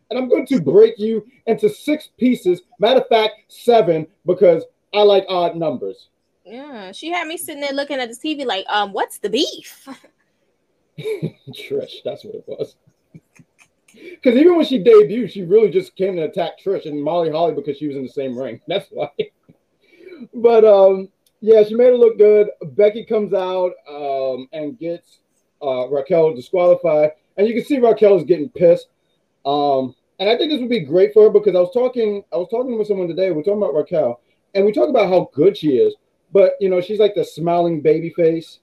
And 0.09 0.21
I'm 0.21 0.29
going 0.29 0.45
to 0.47 0.61
break 0.61 0.99
you 0.99 1.25
into 1.47 1.67
six 1.67 2.09
pieces. 2.19 2.61
Matter 2.77 2.99
of 2.99 3.07
fact, 3.07 3.33
seven, 3.47 4.05
because 4.27 4.63
I 4.93 5.01
like 5.01 5.25
odd 5.27 5.55
numbers. 5.55 6.09
Yeah, 6.45 6.91
she 6.91 7.09
had 7.09 7.27
me 7.27 7.35
sitting 7.35 7.61
there 7.61 7.71
looking 7.71 7.97
at 7.97 8.09
the 8.09 8.15
TV 8.15 8.45
like, 8.45 8.63
um, 8.69 8.93
what's 8.93 9.17
the 9.17 9.29
beef? 9.31 9.87
Trish, 10.99 12.03
that's 12.05 12.23
what 12.23 12.35
it 12.35 12.43
was. 12.45 12.75
Because 13.93 14.35
even 14.35 14.55
when 14.55 14.65
she 14.65 14.83
debuted, 14.83 15.31
she 15.31 15.43
really 15.43 15.69
just 15.69 15.95
came 15.95 16.15
to 16.15 16.23
attack 16.23 16.53
Trish 16.59 16.85
and 16.85 17.01
Molly 17.01 17.29
Holly 17.29 17.53
because 17.53 17.77
she 17.77 17.87
was 17.87 17.95
in 17.95 18.03
the 18.03 18.09
same 18.09 18.37
ring. 18.37 18.59
That's 18.67 18.87
why. 18.89 19.09
but 20.33 20.65
um, 20.65 21.09
yeah, 21.41 21.63
she 21.63 21.75
made 21.75 21.93
it 21.93 21.99
look 21.99 22.17
good. 22.17 22.49
Becky 22.71 23.05
comes 23.05 23.33
out 23.33 23.73
um, 23.89 24.47
and 24.53 24.79
gets 24.79 25.19
uh, 25.61 25.87
Raquel 25.89 26.33
disqualified, 26.33 27.11
and 27.37 27.47
you 27.47 27.53
can 27.53 27.65
see 27.65 27.79
Raquel 27.79 28.17
is 28.17 28.23
getting 28.23 28.49
pissed. 28.49 28.87
Um, 29.45 29.95
and 30.19 30.29
I 30.29 30.37
think 30.37 30.51
this 30.51 30.59
would 30.59 30.69
be 30.69 30.79
great 30.79 31.13
for 31.13 31.23
her 31.23 31.29
because 31.29 31.55
I 31.55 31.59
was 31.59 31.73
talking, 31.73 32.23
I 32.31 32.37
was 32.37 32.47
talking 32.49 32.77
with 32.77 32.87
someone 32.87 33.07
today. 33.07 33.31
We're 33.31 33.43
talking 33.43 33.61
about 33.61 33.73
Raquel, 33.73 34.21
and 34.53 34.65
we 34.65 34.71
talk 34.71 34.89
about 34.89 35.09
how 35.09 35.29
good 35.33 35.57
she 35.57 35.77
is, 35.77 35.95
but 36.31 36.53
you 36.59 36.69
know, 36.69 36.81
she's 36.81 36.99
like 36.99 37.15
the 37.15 37.25
smiling 37.25 37.81
baby 37.81 38.09
face 38.09 38.59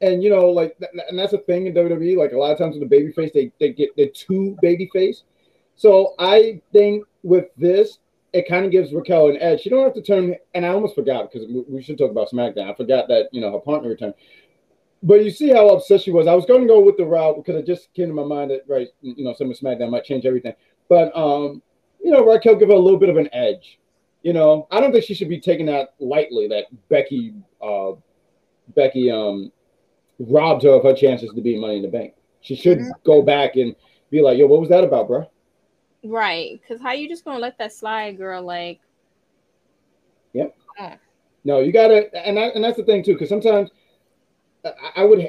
and 0.00 0.22
you 0.22 0.30
know, 0.30 0.48
like, 0.50 0.76
and 1.08 1.18
that's 1.18 1.32
a 1.32 1.38
thing 1.38 1.66
in 1.66 1.74
WWE. 1.74 2.16
Like 2.16 2.32
a 2.32 2.38
lot 2.38 2.52
of 2.52 2.58
times 2.58 2.74
with 2.74 2.82
the 2.82 2.96
baby 2.96 3.12
face, 3.12 3.30
they 3.32 3.52
they 3.60 3.72
get 3.72 3.94
the 3.96 4.08
too 4.08 4.56
baby 4.60 4.88
face. 4.92 5.24
So 5.76 6.14
I 6.18 6.60
think 6.72 7.04
with 7.22 7.46
this, 7.56 7.98
it 8.32 8.48
kind 8.48 8.64
of 8.64 8.70
gives 8.70 8.92
Raquel 8.92 9.28
an 9.28 9.38
edge. 9.40 9.60
She 9.60 9.70
don't 9.70 9.84
have 9.84 9.94
to 9.94 10.02
turn. 10.02 10.34
And 10.54 10.66
I 10.66 10.70
almost 10.70 10.94
forgot 10.94 11.30
because 11.30 11.48
we 11.68 11.82
should 11.82 11.98
talk 11.98 12.10
about 12.10 12.30
SmackDown. 12.30 12.70
I 12.70 12.74
forgot 12.74 13.08
that 13.08 13.28
you 13.32 13.40
know 13.40 13.52
her 13.52 13.60
partner 13.60 13.88
returned. 13.88 14.14
But 15.02 15.24
you 15.24 15.30
see 15.30 15.50
how 15.50 15.68
upset 15.68 16.00
she 16.00 16.10
was. 16.10 16.26
I 16.26 16.34
was 16.34 16.46
going 16.46 16.62
to 16.62 16.66
go 16.66 16.80
with 16.80 16.96
the 16.96 17.04
route 17.04 17.36
because 17.36 17.54
it 17.54 17.66
just 17.66 17.92
came 17.94 18.08
to 18.08 18.14
my 18.14 18.24
mind 18.24 18.50
that 18.50 18.62
right, 18.66 18.88
you 19.02 19.24
know, 19.24 19.34
some 19.34 19.52
SmackDown 19.52 19.90
might 19.90 20.04
change 20.04 20.24
everything. 20.24 20.54
But 20.88 21.16
um, 21.16 21.62
you 22.02 22.10
know, 22.10 22.24
Raquel 22.24 22.56
give 22.56 22.68
her 22.68 22.74
a 22.74 22.78
little 22.78 22.98
bit 22.98 23.08
of 23.08 23.16
an 23.16 23.28
edge. 23.32 23.78
You 24.22 24.32
know, 24.32 24.66
I 24.70 24.80
don't 24.80 24.92
think 24.92 25.04
she 25.04 25.14
should 25.14 25.28
be 25.28 25.40
taking 25.40 25.66
that 25.66 25.94
lightly. 26.00 26.48
That 26.48 26.66
Becky, 26.88 27.34
uh, 27.62 27.92
Becky, 28.74 29.10
um, 29.10 29.52
robbed 30.18 30.62
her 30.64 30.70
of 30.70 30.84
her 30.84 30.94
chances 30.94 31.30
to 31.34 31.40
be 31.40 31.58
Money 31.58 31.76
in 31.76 31.82
the 31.82 31.88
Bank. 31.88 32.14
She 32.40 32.56
should 32.56 32.78
mm-hmm. 32.78 32.90
go 33.04 33.22
back 33.22 33.56
and 33.56 33.74
be 34.10 34.22
like, 34.22 34.38
"Yo, 34.38 34.46
what 34.46 34.60
was 34.60 34.68
that 34.68 34.84
about, 34.84 35.08
bro?" 35.08 35.28
Right? 36.04 36.60
Because 36.60 36.80
how 36.80 36.92
you 36.92 37.08
just 37.08 37.24
gonna 37.24 37.38
let 37.38 37.58
that 37.58 37.72
slide, 37.72 38.16
girl? 38.16 38.42
Like, 38.42 38.80
yep. 40.32 40.54
No, 41.46 41.60
you 41.60 41.70
gotta, 41.70 42.12
and 42.26 42.40
I, 42.40 42.46
and 42.48 42.64
that's 42.64 42.76
the 42.76 42.82
thing 42.82 43.04
too. 43.04 43.12
Because 43.12 43.28
sometimes 43.28 43.70
I, 44.64 44.72
I, 44.96 45.04
would, 45.04 45.20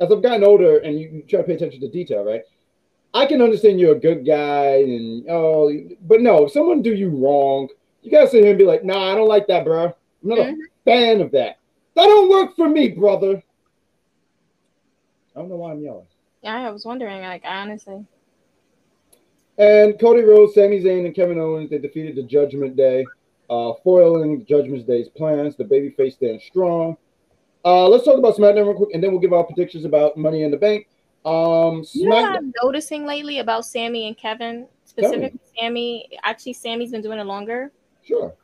as 0.00 0.10
I've 0.10 0.20
gotten 0.20 0.42
older, 0.42 0.78
and 0.78 0.98
you, 0.98 1.08
you 1.08 1.22
try 1.22 1.40
to 1.40 1.46
pay 1.46 1.54
attention 1.54 1.80
to 1.82 1.88
detail, 1.88 2.24
right? 2.24 2.42
I 3.14 3.26
can 3.26 3.40
understand 3.40 3.78
you're 3.78 3.94
a 3.94 4.00
good 4.00 4.26
guy, 4.26 4.82
and 4.82 5.24
oh, 5.30 5.72
but 6.02 6.20
no, 6.20 6.46
if 6.46 6.52
someone 6.52 6.82
do 6.82 6.92
you 6.92 7.10
wrong, 7.10 7.68
you 8.02 8.10
gotta 8.10 8.28
sit 8.28 8.42
here 8.42 8.50
and 8.50 8.58
be 8.58 8.64
like, 8.64 8.84
"Nah, 8.84 9.12
I 9.12 9.14
don't 9.14 9.28
like 9.28 9.46
that, 9.46 9.64
bro. 9.64 9.84
I'm 9.84 9.94
not 10.22 10.38
mm-hmm. 10.38 10.60
a 10.60 10.84
fan 10.84 11.20
of 11.20 11.30
that. 11.30 11.58
That 11.94 12.06
don't 12.06 12.28
work 12.28 12.56
for 12.56 12.68
me, 12.68 12.88
brother." 12.88 13.40
I 15.34 15.40
don't 15.40 15.48
know 15.48 15.56
why 15.56 15.72
I'm 15.72 15.82
yelling. 15.82 16.06
Yeah, 16.42 16.56
I 16.56 16.70
was 16.70 16.84
wondering, 16.84 17.22
like 17.22 17.42
honestly. 17.44 18.04
And 19.58 19.98
Cody 19.98 20.22
Rhodes, 20.22 20.54
Sami 20.54 20.80
Zayn, 20.80 21.06
and 21.06 21.14
Kevin 21.14 21.38
Owens 21.38 21.70
they 21.70 21.78
defeated 21.78 22.16
the 22.16 22.22
Judgment 22.22 22.76
Day, 22.76 23.06
uh, 23.48 23.72
foiling 23.84 24.44
Judgment 24.46 24.86
Day's 24.86 25.08
plans. 25.08 25.56
The 25.56 25.64
babyface 25.64 26.14
stands 26.14 26.44
strong. 26.44 26.96
Uh, 27.64 27.88
let's 27.88 28.04
talk 28.04 28.18
about 28.18 28.36
SmackDown 28.36 28.66
real 28.66 28.74
quick, 28.74 28.90
and 28.92 29.02
then 29.02 29.12
we'll 29.12 29.20
give 29.20 29.32
our 29.32 29.44
predictions 29.44 29.84
about 29.84 30.16
Money 30.16 30.42
in 30.42 30.50
the 30.50 30.56
Bank. 30.56 30.88
Um, 31.24 31.84
you 31.92 32.08
know 32.08 32.16
what 32.16 32.36
I'm 32.36 32.52
noticing 32.62 33.06
lately 33.06 33.38
about 33.38 33.64
Sami 33.64 34.08
and 34.08 34.16
Kevin, 34.16 34.66
specifically 34.84 35.38
Sami. 35.56 36.08
Actually, 36.24 36.54
Sami's 36.54 36.90
been 36.90 37.02
doing 37.02 37.20
it 37.20 37.24
longer. 37.24 37.70
Sure. 38.02 38.34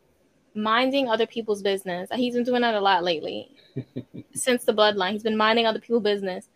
Minding 0.54 1.08
other 1.08 1.26
people's 1.26 1.62
business. 1.62 2.08
He's 2.14 2.34
been 2.34 2.44
doing 2.44 2.62
that 2.62 2.74
a 2.74 2.80
lot 2.80 3.02
lately. 3.02 3.50
Since 4.34 4.64
the 4.64 4.72
bloodline, 4.72 5.12
he's 5.12 5.24
been 5.24 5.36
minding 5.36 5.66
other 5.66 5.80
people's 5.80 6.04
business 6.04 6.48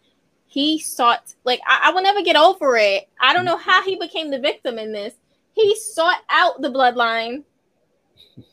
he 0.53 0.79
sought 0.79 1.35
like 1.45 1.63
I, 1.67 1.85
I 1.85 1.93
will 1.93 2.03
never 2.03 2.21
get 2.21 2.37
over 2.37 2.77
it. 2.77 3.09
I 3.19 3.33
don't 3.33 3.47
know 3.47 3.57
how 3.57 3.83
he 3.83 3.97
became 3.97 4.31
the 4.31 4.39
victim 4.39 4.79
in 4.79 4.93
this. 4.93 5.15
He 5.55 5.75
sought 5.77 6.21
out 6.29 6.61
the 6.61 6.69
bloodline. 6.69 7.45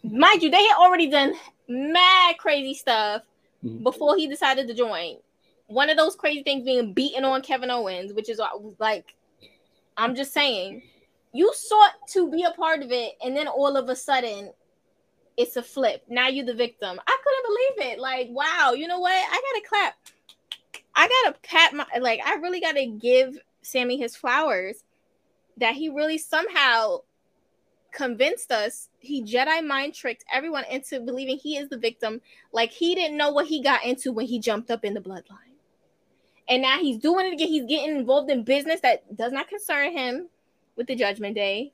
Mind 0.01 0.41
you, 0.41 0.49
they 0.49 0.63
had 0.63 0.77
already 0.77 1.09
done 1.09 1.33
mad 1.67 2.37
crazy 2.37 2.73
stuff 2.73 3.23
mm-hmm. 3.61 3.83
before 3.83 4.15
he 4.15 4.27
decided 4.27 4.65
to 4.69 4.73
join. 4.73 5.17
One 5.67 5.89
of 5.89 5.97
those 5.97 6.15
crazy 6.15 6.41
things 6.41 6.63
being 6.63 6.93
beaten 6.93 7.25
on 7.25 7.41
Kevin 7.41 7.69
Owens, 7.69 8.13
which 8.13 8.29
is 8.29 8.39
like, 8.79 9.13
I'm 9.97 10.15
just 10.15 10.33
saying, 10.33 10.81
you 11.33 11.51
sought 11.53 11.95
to 12.13 12.31
be 12.31 12.43
a 12.43 12.51
part 12.51 12.81
of 12.81 12.93
it, 12.93 13.15
and 13.21 13.35
then 13.35 13.49
all 13.49 13.75
of 13.75 13.89
a 13.89 13.95
sudden, 13.95 14.53
it's 15.35 15.57
a 15.57 15.63
flip. 15.63 16.05
Now 16.07 16.29
you're 16.29 16.45
the 16.45 16.53
victim. 16.53 16.97
I 17.05 17.17
couldn't 17.23 17.45
believe 17.45 17.91
it. 17.91 17.99
Like, 17.99 18.29
wow, 18.31 18.71
you 18.71 18.87
know 18.87 18.99
what? 18.99 19.11
I 19.11 19.41
gotta 19.53 19.67
clap 19.67 19.95
I 20.95 21.07
gotta 21.07 21.39
pat 21.43 21.73
my 21.73 21.85
like 21.99 22.21
I 22.25 22.35
really 22.35 22.59
gotta 22.59 22.85
give 22.85 23.37
Sami 23.61 23.97
his 23.97 24.15
flowers 24.15 24.83
that 25.57 25.75
he 25.75 25.89
really 25.89 26.17
somehow 26.17 26.99
convinced 27.91 28.51
us 28.51 28.89
he 28.99 29.23
Jedi 29.23 29.65
mind 29.65 29.93
tricked 29.93 30.23
everyone 30.31 30.63
into 30.69 30.99
believing 30.99 31.37
he 31.37 31.57
is 31.57 31.69
the 31.69 31.77
victim. 31.77 32.21
Like 32.51 32.71
he 32.71 32.95
didn't 32.95 33.17
know 33.17 33.31
what 33.31 33.47
he 33.47 33.61
got 33.61 33.83
into 33.85 34.11
when 34.11 34.25
he 34.25 34.39
jumped 34.39 34.71
up 34.71 34.83
in 34.83 34.93
the 34.93 35.01
bloodline. 35.01 35.49
And 36.47 36.61
now 36.63 36.79
he's 36.79 36.97
doing 36.97 37.27
it 37.27 37.33
again. 37.33 37.47
He's 37.47 37.65
getting 37.65 37.95
involved 37.95 38.31
in 38.31 38.43
business 38.43 38.81
that 38.81 39.15
does 39.15 39.31
not 39.31 39.47
concern 39.47 39.91
him 39.95 40.29
with 40.75 40.87
the 40.87 40.95
judgment 40.95 41.35
day. 41.35 41.71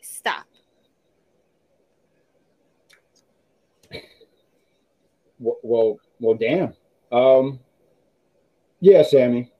Stop. 0.00 0.44
Well, 5.40 5.98
well, 6.20 6.34
damn. 6.34 6.74
Um, 7.14 7.60
yeah, 8.80 9.04
Sami. 9.04 9.52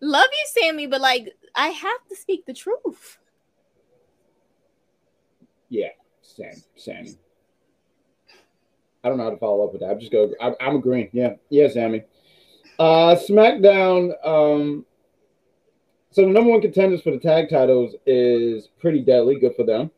Love 0.00 0.28
you, 0.32 0.62
Sami, 0.62 0.86
but 0.86 1.02
like 1.02 1.34
I 1.54 1.68
have 1.68 2.08
to 2.08 2.16
speak 2.16 2.46
the 2.46 2.54
truth. 2.54 3.18
Yeah, 5.68 5.88
Sam, 6.22 6.54
Sami. 6.76 7.18
I 9.04 9.08
don't 9.08 9.18
know 9.18 9.24
how 9.24 9.30
to 9.30 9.36
follow 9.36 9.66
up 9.66 9.72
with 9.72 9.82
that. 9.82 9.90
I'm 9.90 10.00
just 10.00 10.10
go. 10.10 10.32
I'm, 10.40 10.54
I'm 10.58 10.76
agreeing. 10.76 11.10
Yeah, 11.12 11.34
yeah, 11.50 11.68
Sami. 11.68 12.02
Uh, 12.78 13.14
SmackDown. 13.16 14.12
Um, 14.26 14.86
so 16.12 16.22
the 16.22 16.28
number 16.28 16.50
one 16.50 16.62
contenders 16.62 17.02
for 17.02 17.10
the 17.10 17.18
tag 17.18 17.50
titles 17.50 17.94
is 18.06 18.68
pretty 18.80 19.02
deadly. 19.02 19.38
Good 19.38 19.54
for 19.54 19.64
them. 19.64 19.90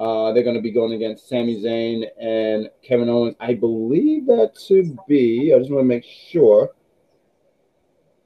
Uh, 0.00 0.32
they're 0.32 0.42
going 0.42 0.56
to 0.56 0.62
be 0.62 0.70
going 0.70 0.94
against 0.94 1.28
Sami 1.28 1.62
Zayn 1.62 2.06
and 2.18 2.70
Kevin 2.82 3.10
Owens. 3.10 3.36
I 3.38 3.52
believe 3.52 4.26
that 4.28 4.54
to 4.68 4.96
be, 5.06 5.52
I 5.54 5.58
just 5.58 5.70
want 5.70 5.82
to 5.82 5.86
make 5.86 6.04
sure 6.04 6.70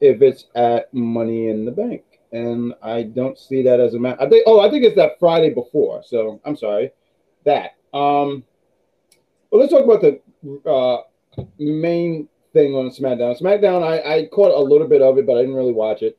if 0.01 0.23
it's 0.23 0.47
at 0.55 0.95
Money 0.95 1.49
in 1.49 1.65
the 1.65 1.73
Bank. 1.73 2.05
And 2.31 2.75
I 2.81 3.03
don't 3.03 3.37
see 3.37 3.63
that 3.63 3.81
as 3.81 3.95
a 3.95 3.99
match. 3.99 4.19
I 4.21 4.29
think, 4.29 4.45
oh, 4.47 4.61
I 4.61 4.71
think 4.71 4.85
it's 4.85 4.95
that 4.95 5.19
Friday 5.19 5.53
before. 5.53 6.03
So 6.07 6.41
I'm 6.45 6.57
sorry. 6.57 6.93
That. 7.45 7.73
Um, 7.93 8.45
well, 9.51 9.61
let's 9.61 9.73
talk 9.73 9.85
about 9.85 10.01
the 10.01 10.21
uh, 10.71 11.43
main 11.59 12.29
thing 12.53 12.75
on 12.75 12.91
SmackDown. 12.91 13.41
SmackDown, 13.41 13.83
I, 13.83 14.19
I 14.19 14.27
caught 14.27 14.57
a 14.57 14.63
little 14.63 14.87
bit 14.87 15.03
of 15.03 15.19
it, 15.19 15.27
but 15.27 15.37
I 15.37 15.41
didn't 15.41 15.57
really 15.57 15.73
watch 15.73 16.03
it. 16.03 16.19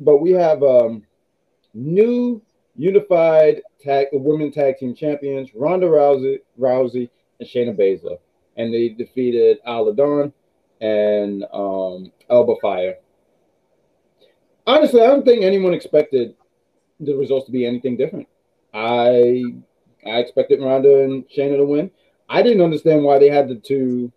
But 0.00 0.18
we 0.18 0.32
have 0.32 0.62
um, 0.64 1.04
new 1.72 2.42
unified 2.76 3.62
tag 3.80 4.08
women 4.12 4.50
tag 4.50 4.78
team 4.78 4.94
champions 4.94 5.50
Ronda 5.54 5.86
Rousey, 5.86 6.38
Rousey 6.58 7.10
and 7.40 7.48
Shayna 7.48 7.76
Baszler, 7.76 8.18
and 8.56 8.72
they 8.72 8.88
defeated 8.90 9.58
Isla 9.66 9.94
Dawn 9.94 10.32
and 10.80 11.44
um, 11.52 12.12
Alba 12.30 12.54
Fyre. 12.60 12.96
Honestly, 14.66 15.00
I 15.00 15.06
don't 15.06 15.24
think 15.24 15.42
anyone 15.42 15.74
expected 15.74 16.34
the 17.00 17.14
results 17.14 17.46
to 17.46 17.52
be 17.52 17.66
anything 17.66 17.96
different. 17.96 18.28
I 18.72 19.42
I 20.06 20.18
expected 20.18 20.60
Ronda 20.60 21.04
and 21.04 21.24
Shayna 21.28 21.56
to 21.56 21.64
win. 21.64 21.90
I 22.28 22.42
didn't 22.42 22.62
understand 22.62 23.04
why 23.04 23.18
they 23.18 23.28
had 23.28 23.48
to, 23.48 23.56
to 23.56 24.12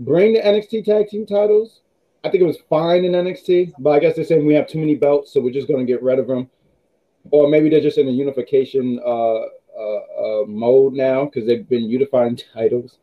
bring 0.00 0.32
the 0.32 0.40
NXT 0.40 0.84
tag 0.84 1.08
team 1.08 1.26
titles. 1.26 1.80
I 2.24 2.28
think 2.28 2.42
it 2.42 2.46
was 2.46 2.58
fine 2.68 3.04
in 3.04 3.12
NXT, 3.12 3.74
but 3.78 3.90
I 3.90 3.98
guess 4.00 4.16
they're 4.16 4.24
saying 4.24 4.44
we 4.44 4.54
have 4.54 4.68
too 4.68 4.78
many 4.78 4.94
belts, 4.94 5.32
so 5.32 5.40
we're 5.40 5.52
just 5.52 5.68
going 5.68 5.86
to 5.86 5.90
get 5.90 6.02
rid 6.02 6.18
of 6.18 6.26
them 6.26 6.50
or 7.30 7.48
maybe 7.48 7.68
they're 7.68 7.80
just 7.80 7.98
in 7.98 8.08
a 8.08 8.12
unification 8.12 9.00
uh, 9.04 9.34
uh, 9.34 9.42
uh, 9.80 10.44
mode 10.46 10.94
now 10.94 11.24
because 11.24 11.46
they've 11.46 11.68
been 11.68 11.84
unifying 11.84 12.38
titles. 12.54 12.98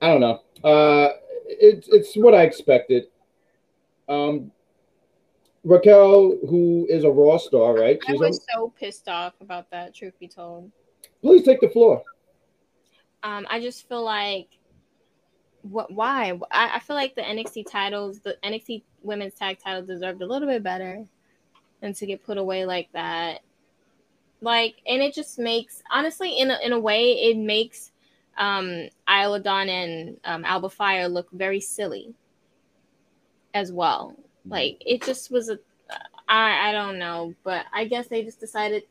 I 0.00 0.08
don't 0.08 0.20
know. 0.20 0.40
Uh, 0.68 1.10
it's 1.46 1.88
it's 1.88 2.14
what 2.16 2.34
I 2.34 2.42
expected. 2.42 3.06
Um, 4.08 4.50
Raquel, 5.64 6.38
who 6.48 6.86
is 6.90 7.04
a 7.04 7.10
Raw 7.10 7.38
star, 7.38 7.74
right? 7.74 7.98
I 8.08 8.12
She's 8.12 8.20
was 8.20 8.38
on, 8.38 8.46
so 8.54 8.72
pissed 8.78 9.08
off 9.08 9.34
about 9.40 9.70
that. 9.70 9.94
Truth 9.94 10.18
be 10.18 10.26
told, 10.26 10.72
please 11.20 11.44
take 11.44 11.60
the 11.60 11.68
floor. 11.68 12.02
um, 13.22 13.46
I 13.48 13.60
just 13.60 13.88
feel 13.88 14.02
like 14.04 14.48
what? 15.62 15.92
Why? 15.92 16.38
I, 16.50 16.76
I 16.76 16.78
feel 16.80 16.96
like 16.96 17.14
the 17.14 17.22
NXT 17.22 17.70
titles, 17.70 18.18
the 18.20 18.36
NXT 18.42 18.82
Women's 19.02 19.34
Tag 19.34 19.58
Title, 19.62 19.86
deserved 19.86 20.20
a 20.20 20.26
little 20.26 20.48
bit 20.48 20.64
better 20.64 21.06
than 21.82 21.92
to 21.92 22.06
get 22.06 22.24
put 22.24 22.38
away 22.38 22.64
like 22.64 22.90
that. 22.92 23.40
Like, 24.40 24.76
and 24.86 25.02
it 25.02 25.12
just 25.14 25.38
makes 25.38 25.82
honestly, 25.90 26.38
in 26.38 26.50
a, 26.50 26.58
in 26.64 26.72
a 26.72 26.78
way, 26.80 27.12
it 27.24 27.36
makes 27.36 27.90
um 28.38 28.88
Isla 29.06 29.40
Dawn 29.40 29.68
and 29.68 30.16
um, 30.24 30.46
Alba 30.46 30.70
Fyre 30.70 31.06
look 31.08 31.30
very 31.32 31.60
silly 31.60 32.14
as 33.52 33.70
well. 33.70 34.16
Like, 34.48 34.82
it 34.84 35.02
just 35.02 35.30
was 35.30 35.50
a 35.50 35.58
I 36.28 36.70
I 36.70 36.72
don't 36.72 36.98
know, 36.98 37.34
but 37.44 37.66
I 37.72 37.84
guess 37.84 38.06
they 38.06 38.22
just 38.22 38.40
decided 38.40 38.84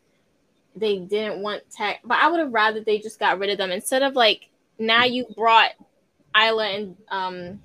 they 0.75 0.99
didn't 0.99 1.41
want 1.41 1.63
tech. 1.71 2.01
But 2.03 2.19
I 2.19 2.27
would 2.29 2.39
have 2.39 2.53
rather 2.53 2.81
they 2.81 2.99
just 2.99 3.19
got 3.19 3.39
rid 3.39 3.49
of 3.49 3.57
them 3.57 3.71
instead 3.71 4.03
of 4.03 4.15
like 4.15 4.49
now 4.77 5.05
you 5.05 5.25
brought 5.35 5.71
Isla 6.37 6.67
and 6.67 6.95
um 7.09 7.61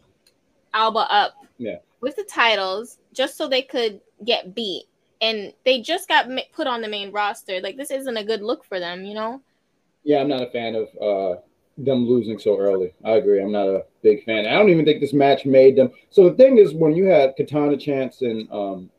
Alba 0.75 1.07
up 1.11 1.35
Yeah. 1.59 1.77
with 2.01 2.17
the 2.17 2.25
titles 2.25 2.99
just 3.13 3.37
so 3.37 3.49
they 3.49 3.63
could 3.63 4.01
get 4.25 4.55
beat, 4.55 4.85
and 5.21 5.53
they 5.65 5.81
just 5.81 6.09
got 6.09 6.29
put 6.53 6.67
on 6.67 6.83
the 6.83 6.89
main 6.89 7.13
roster. 7.13 7.61
Like 7.61 7.77
this 7.77 7.91
isn't 7.91 8.17
a 8.17 8.25
good 8.25 8.43
look 8.43 8.65
for 8.65 8.79
them, 8.79 9.05
you 9.05 9.15
know. 9.15 9.43
Yeah, 10.05 10.21
I'm 10.21 10.29
not 10.29 10.43
a 10.43 10.51
fan 10.51 10.75
of 10.75 10.89
uh, 11.01 11.41
them 11.79 12.07
losing 12.07 12.39
so 12.39 12.59
early. 12.59 12.95
I 13.05 13.13
agree. 13.13 13.43
I'm 13.43 13.53
not 13.53 13.67
a 13.67 13.85
big 14.03 14.25
fan. 14.25 14.47
I 14.47 14.55
don't 14.55 14.71
even 14.71 14.85
think 14.85 15.01
this 15.01 15.13
match 15.13 15.45
made 15.45 15.77
them. 15.77 15.91
So 16.11 16.29
the 16.29 16.37
thing 16.37 16.59
is, 16.59 16.75
when 16.75 16.95
you 16.95 17.07
had 17.07 17.35
Katana 17.37 17.77
Chance 17.77 18.23
and 18.23 18.51
um, 18.53 18.91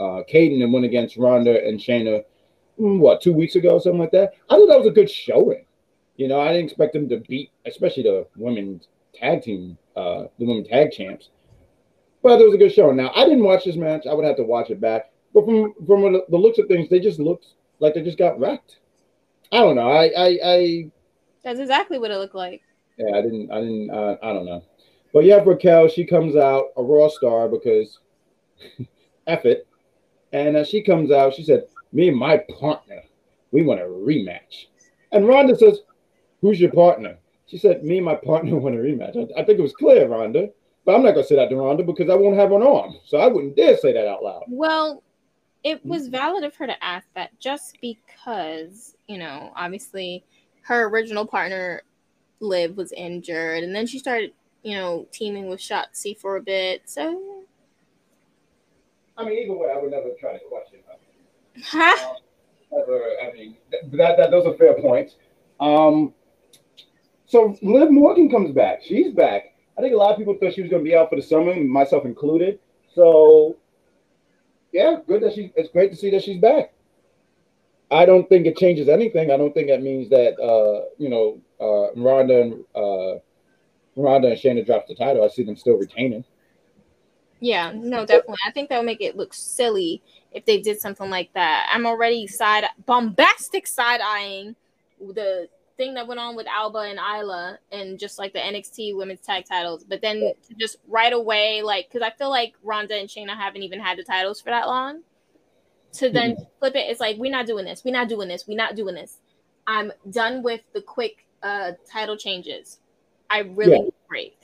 uh, 0.00 0.22
Kayden 0.32 0.62
and 0.62 0.72
went 0.72 0.86
against 0.86 1.16
Ronda 1.16 1.64
and 1.66 1.78
Shayna, 1.78 2.24
mm, 2.78 2.98
what 2.98 3.20
two 3.20 3.32
weeks 3.32 3.56
ago, 3.56 3.78
something 3.78 4.00
like 4.00 4.12
that. 4.12 4.32
I 4.50 4.56
thought 4.56 4.68
that 4.68 4.78
was 4.78 4.88
a 4.88 4.92
good 4.92 5.10
showing. 5.10 5.64
You 6.16 6.28
know, 6.28 6.40
I 6.40 6.52
didn't 6.52 6.66
expect 6.66 6.92
them 6.92 7.08
to 7.08 7.18
beat, 7.18 7.50
especially 7.66 8.04
the 8.04 8.26
women's 8.36 8.88
tag 9.14 9.42
team, 9.42 9.76
uh, 9.96 10.24
the 10.38 10.46
women 10.46 10.64
tag 10.64 10.92
champs. 10.92 11.30
But 12.22 12.40
it 12.40 12.44
was 12.44 12.54
a 12.54 12.58
good 12.58 12.72
showing. 12.72 12.96
Now 12.96 13.12
I 13.14 13.24
didn't 13.24 13.44
watch 13.44 13.64
this 13.64 13.76
match. 13.76 14.06
I 14.08 14.14
would 14.14 14.24
have 14.24 14.36
to 14.36 14.44
watch 14.44 14.70
it 14.70 14.80
back. 14.80 15.10
But 15.34 15.44
from 15.44 15.74
from 15.86 16.12
the 16.12 16.24
the 16.28 16.38
looks 16.38 16.58
of 16.58 16.68
things, 16.68 16.88
they 16.88 17.00
just 17.00 17.18
looked 17.18 17.46
like 17.80 17.94
they 17.94 18.02
just 18.02 18.18
got 18.18 18.38
wrecked. 18.38 18.78
I 19.52 19.58
don't 19.58 19.76
know. 19.76 19.90
I 19.90 20.04
I, 20.16 20.38
I 20.44 20.90
That's 21.42 21.58
exactly 21.60 21.98
what 21.98 22.10
it 22.10 22.18
looked 22.18 22.34
like. 22.34 22.62
yeah, 22.96 23.16
I 23.16 23.20
didn't, 23.22 23.50
I 23.50 23.60
didn't, 23.60 23.90
uh, 23.90 24.16
I 24.22 24.32
don't 24.32 24.46
know. 24.46 24.62
But 25.12 25.24
yeah, 25.24 25.42
Raquel. 25.44 25.88
She 25.88 26.04
comes 26.04 26.36
out 26.36 26.66
a 26.76 26.82
Raw 26.82 27.08
star 27.08 27.48
because 27.48 27.98
F 29.26 29.44
it. 29.44 29.66
And 30.32 30.56
uh, 30.56 30.64
she 30.64 30.82
comes 30.82 31.10
out. 31.10 31.34
She 31.34 31.44
said, 31.44 31.64
"Me 31.92 32.08
and 32.08 32.18
my 32.18 32.38
partner, 32.58 33.02
we 33.52 33.62
want 33.62 33.80
a 33.80 33.84
rematch." 33.84 34.66
And 35.12 35.28
Ronda 35.28 35.56
says, 35.56 35.80
"Who's 36.40 36.60
your 36.60 36.72
partner?" 36.72 37.18
She 37.46 37.58
said, 37.58 37.84
"Me 37.84 37.98
and 37.98 38.06
my 38.06 38.16
partner 38.16 38.56
want 38.64 38.74
a 38.74 38.78
rematch." 38.78 39.16
I, 39.16 39.40
I 39.40 39.44
think 39.44 39.58
it 39.58 39.62
was 39.62 39.74
clear, 39.74 40.08
Ronda. 40.08 40.50
But 40.84 40.96
I'm 40.96 41.02
not 41.02 41.12
gonna 41.12 41.26
say 41.26 41.36
that 41.36 41.48
to 41.50 41.56
Ronda 41.56 41.82
because 41.82 42.10
I 42.10 42.14
won't 42.14 42.36
have 42.36 42.52
an 42.52 42.62
arm, 42.62 42.96
so 43.04 43.18
I 43.18 43.28
wouldn't 43.28 43.56
dare 43.56 43.76
say 43.76 43.92
that 43.92 44.06
out 44.08 44.22
loud. 44.22 44.44
Well, 44.48 45.02
it 45.64 45.84
was 45.84 46.08
valid 46.08 46.44
of 46.44 46.54
her 46.56 46.66
to 46.66 46.84
ask 46.84 47.06
that 47.14 47.38
just 47.40 47.78
because, 47.80 48.94
you 49.08 49.16
know, 49.18 49.50
obviously 49.56 50.22
her 50.62 50.88
original 50.88 51.26
partner, 51.26 51.82
Liv, 52.40 52.76
was 52.76 52.92
injured. 52.92 53.64
And 53.64 53.74
then 53.74 53.86
she 53.86 53.98
started, 53.98 54.32
you 54.62 54.76
know, 54.76 55.06
teaming 55.10 55.48
with 55.48 55.60
Shotzi 55.60 56.18
for 56.18 56.36
a 56.36 56.42
bit. 56.42 56.82
So, 56.84 57.44
I 59.16 59.24
mean, 59.24 59.38
either 59.42 59.54
way, 59.54 59.68
I 59.74 59.80
would 59.80 59.90
never 59.90 60.10
try 60.20 60.34
to 60.34 60.44
question 60.50 60.80
her. 60.86 60.94
huh? 61.64 62.14
Never, 62.70 63.00
I 63.22 63.32
mean, 63.32 63.56
th- 63.70 63.84
that, 63.92 64.18
that 64.18 64.30
those 64.30 64.44
are 64.46 64.54
fair 64.54 64.74
points. 64.74 65.16
Um, 65.60 66.12
so 67.26 67.56
Liv 67.62 67.90
Morgan 67.90 68.30
comes 68.30 68.52
back. 68.52 68.82
She's 68.82 69.12
back. 69.14 69.54
I 69.78 69.80
think 69.80 69.94
a 69.94 69.96
lot 69.96 70.12
of 70.12 70.18
people 70.18 70.36
thought 70.38 70.52
she 70.52 70.60
was 70.60 70.70
going 70.70 70.84
to 70.84 70.88
be 70.88 70.94
out 70.94 71.08
for 71.08 71.16
the 71.16 71.22
summer, 71.22 71.54
myself 71.54 72.04
included. 72.04 72.58
So, 72.94 73.56
yeah, 74.74 74.96
good 75.06 75.22
that 75.22 75.34
she. 75.34 75.52
It's 75.54 75.70
great 75.70 75.92
to 75.92 75.96
see 75.96 76.10
that 76.10 76.24
she's 76.24 76.40
back. 76.40 76.72
I 77.92 78.04
don't 78.04 78.28
think 78.28 78.44
it 78.44 78.56
changes 78.56 78.88
anything. 78.88 79.30
I 79.30 79.36
don't 79.36 79.54
think 79.54 79.68
that 79.68 79.82
means 79.82 80.10
that 80.10 80.34
uh, 80.40 80.86
you 80.98 81.08
know 81.08 81.40
uh, 81.60 81.94
Ronda 81.94 82.40
and 82.40 82.64
uh, 82.74 83.20
Ronda 83.96 84.32
and 84.32 84.38
Shayna 84.38 84.66
drops 84.66 84.88
the 84.88 84.96
title. 84.96 85.24
I 85.24 85.28
see 85.28 85.44
them 85.44 85.54
still 85.54 85.76
retaining. 85.76 86.24
Yeah, 87.38 87.72
no, 87.72 88.04
definitely. 88.04 88.38
I 88.44 88.50
think 88.50 88.68
that 88.68 88.78
would 88.78 88.86
make 88.86 89.00
it 89.00 89.16
look 89.16 89.32
silly 89.32 90.02
if 90.32 90.44
they 90.44 90.60
did 90.60 90.80
something 90.80 91.08
like 91.08 91.32
that. 91.34 91.68
I'm 91.72 91.86
already 91.86 92.26
side 92.26 92.64
bombastic 92.84 93.68
side 93.68 94.00
eyeing 94.00 94.56
the 94.98 95.48
thing 95.76 95.94
that 95.94 96.06
went 96.06 96.20
on 96.20 96.36
with 96.36 96.46
Alba 96.46 96.78
and 96.80 96.98
Isla 96.98 97.58
and 97.72 97.98
just 97.98 98.18
like 98.18 98.32
the 98.32 98.38
NXT 98.38 98.96
women's 98.96 99.20
tag 99.20 99.44
titles. 99.44 99.84
But 99.84 100.00
then 100.00 100.20
to 100.20 100.54
just 100.58 100.76
right 100.86 101.12
away, 101.12 101.62
like, 101.62 101.88
because 101.90 102.02
I 102.06 102.10
feel 102.16 102.30
like 102.30 102.54
Ronda 102.62 102.94
and 102.96 103.08
Shayna 103.08 103.36
haven't 103.36 103.62
even 103.62 103.80
had 103.80 103.98
the 103.98 104.04
titles 104.04 104.40
for 104.40 104.50
that 104.50 104.66
long. 104.66 105.02
To 105.94 106.10
then 106.10 106.36
flip 106.58 106.74
it, 106.74 106.90
it's 106.90 106.98
like, 107.00 107.16
we're 107.18 107.30
not 107.30 107.46
doing 107.46 107.64
this. 107.64 107.84
We're 107.84 107.92
not 107.92 108.08
doing 108.08 108.28
this. 108.28 108.46
We're 108.48 108.56
not 108.56 108.74
doing 108.74 108.94
this. 108.96 109.18
I'm 109.66 109.92
done 110.10 110.42
with 110.42 110.60
the 110.72 110.80
quick 110.82 111.26
uh 111.42 111.72
title 111.90 112.16
changes. 112.16 112.78
I 113.30 113.40
really 113.40 113.72
Yeah. 113.72 113.78
need 113.78 113.88
a 113.88 114.08
break. 114.08 114.38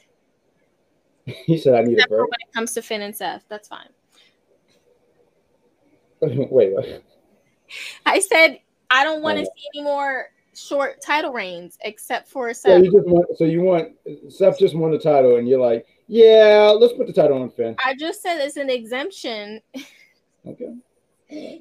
he 1.47 1.59
said, 1.59 1.75
"I 1.75 1.83
need 1.83 1.93
a 1.95 1.97
Except 1.97 2.09
for 2.11 2.17
break." 2.19 2.31
when 2.31 2.41
it 2.49 2.53
comes 2.55 2.73
to 2.75 2.83
Finn 2.83 3.03
and 3.03 3.17
Seth. 3.17 3.45
That's 3.49 3.69
fine. 3.69 3.89
Wait, 6.21 6.73
what? 6.73 7.03
I 8.07 8.21
said 8.21 8.61
I 8.91 9.05
don't 9.05 9.23
want 9.23 9.39
to 9.39 9.45
see 9.45 9.65
any 9.75 9.83
more 9.85 10.27
short 10.55 11.01
title 11.01 11.33
reigns 11.33 11.79
except 11.83 12.29
for 12.29 12.53
So 12.55 12.71
Seth. 12.71 12.85
you 12.85 12.93
just 12.93 13.07
want, 13.07 13.27
so 13.39 13.45
you 13.45 13.63
want 13.63 13.93
Seth 14.29 14.59
just 14.59 14.75
won 14.75 14.91
the 14.91 14.99
title, 14.99 15.37
and 15.37 15.49
you're 15.49 15.61
like, 15.61 15.87
yeah, 16.09 16.73
let's 16.79 16.93
put 16.95 17.07
the 17.07 17.13
title 17.13 17.41
on 17.41 17.51
Finn. 17.51 17.77
I 17.85 17.95
just 17.95 18.21
said 18.23 18.39
it's 18.39 18.57
an 18.57 18.69
exemption, 18.71 19.61
Okay. 20.47 20.75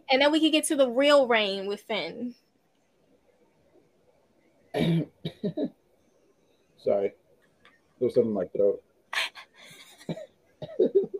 and 0.09 0.21
then 0.21 0.31
we 0.31 0.39
can 0.39 0.51
get 0.51 0.63
to 0.65 0.75
the 0.75 0.89
real 0.89 1.27
reign 1.27 1.67
with 1.67 1.81
Finn. 1.81 2.33
Sorry, 6.77 7.11
there 7.99 8.05
was 8.05 8.13
something 8.13 8.29
in 8.29 8.33
my 8.33 8.45
throat. 8.45 8.81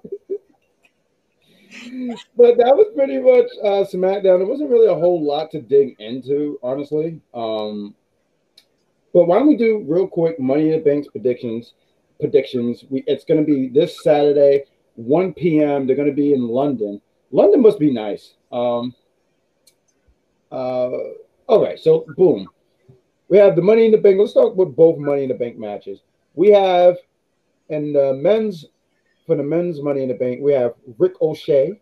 but 2.38 2.58
that 2.58 2.76
was 2.76 2.88
pretty 2.96 3.20
much 3.20 3.48
uh, 3.64 3.86
SmackDown. 3.86 4.40
There 4.40 4.46
wasn't 4.46 4.70
really 4.70 4.88
a 4.88 4.96
whole 4.96 5.24
lot 5.24 5.52
to 5.52 5.62
dig 5.62 5.96
into, 6.00 6.60
honestly. 6.64 7.22
Um, 7.34 7.96
but 9.14 9.26
why 9.26 9.40
don't 9.40 9.48
we 9.48 9.58
do 9.58 9.86
real 9.88 10.08
quick 10.08 10.40
Money 10.40 10.70
in 10.70 10.72
the 10.72 10.78
Bank's 10.80 11.08
predictions? 11.08 11.74
Predictions. 12.20 12.84
We 12.90 13.04
it's 13.08 13.26
going 13.26 13.40
to 13.40 13.46
be 13.46 13.70
this 13.70 14.04
Saturday, 14.04 14.66
1 14.96 15.34
p.m. 15.34 15.88
They're 15.88 15.96
going 15.96 16.10
to 16.10 16.14
be 16.14 16.34
in 16.34 16.48
London. 16.48 17.02
London 17.32 17.62
must 17.62 17.80
be 17.80 17.92
nice. 17.92 18.34
Um, 18.52 18.94
uh, 20.52 20.92
all 21.48 21.64
right, 21.64 21.80
so 21.80 22.06
boom. 22.18 22.48
We 23.30 23.38
have 23.38 23.56
the 23.56 23.62
Money 23.62 23.86
in 23.86 23.92
the 23.92 23.98
Bank. 23.98 24.18
Let's 24.20 24.34
talk 24.34 24.56
with 24.56 24.76
both 24.76 24.98
Money 24.98 25.24
in 25.24 25.30
the 25.30 25.36
Bank 25.36 25.58
matches. 25.58 26.02
We 26.34 26.50
have 26.50 26.98
in 27.70 27.94
the 27.94 28.14
men's 28.14 28.66
for 29.30 29.36
the 29.36 29.44
men's 29.44 29.80
Money 29.80 30.02
in 30.02 30.08
the 30.08 30.16
Bank. 30.16 30.40
We 30.42 30.54
have 30.54 30.74
Rick 30.98 31.22
O'Shea, 31.22 31.80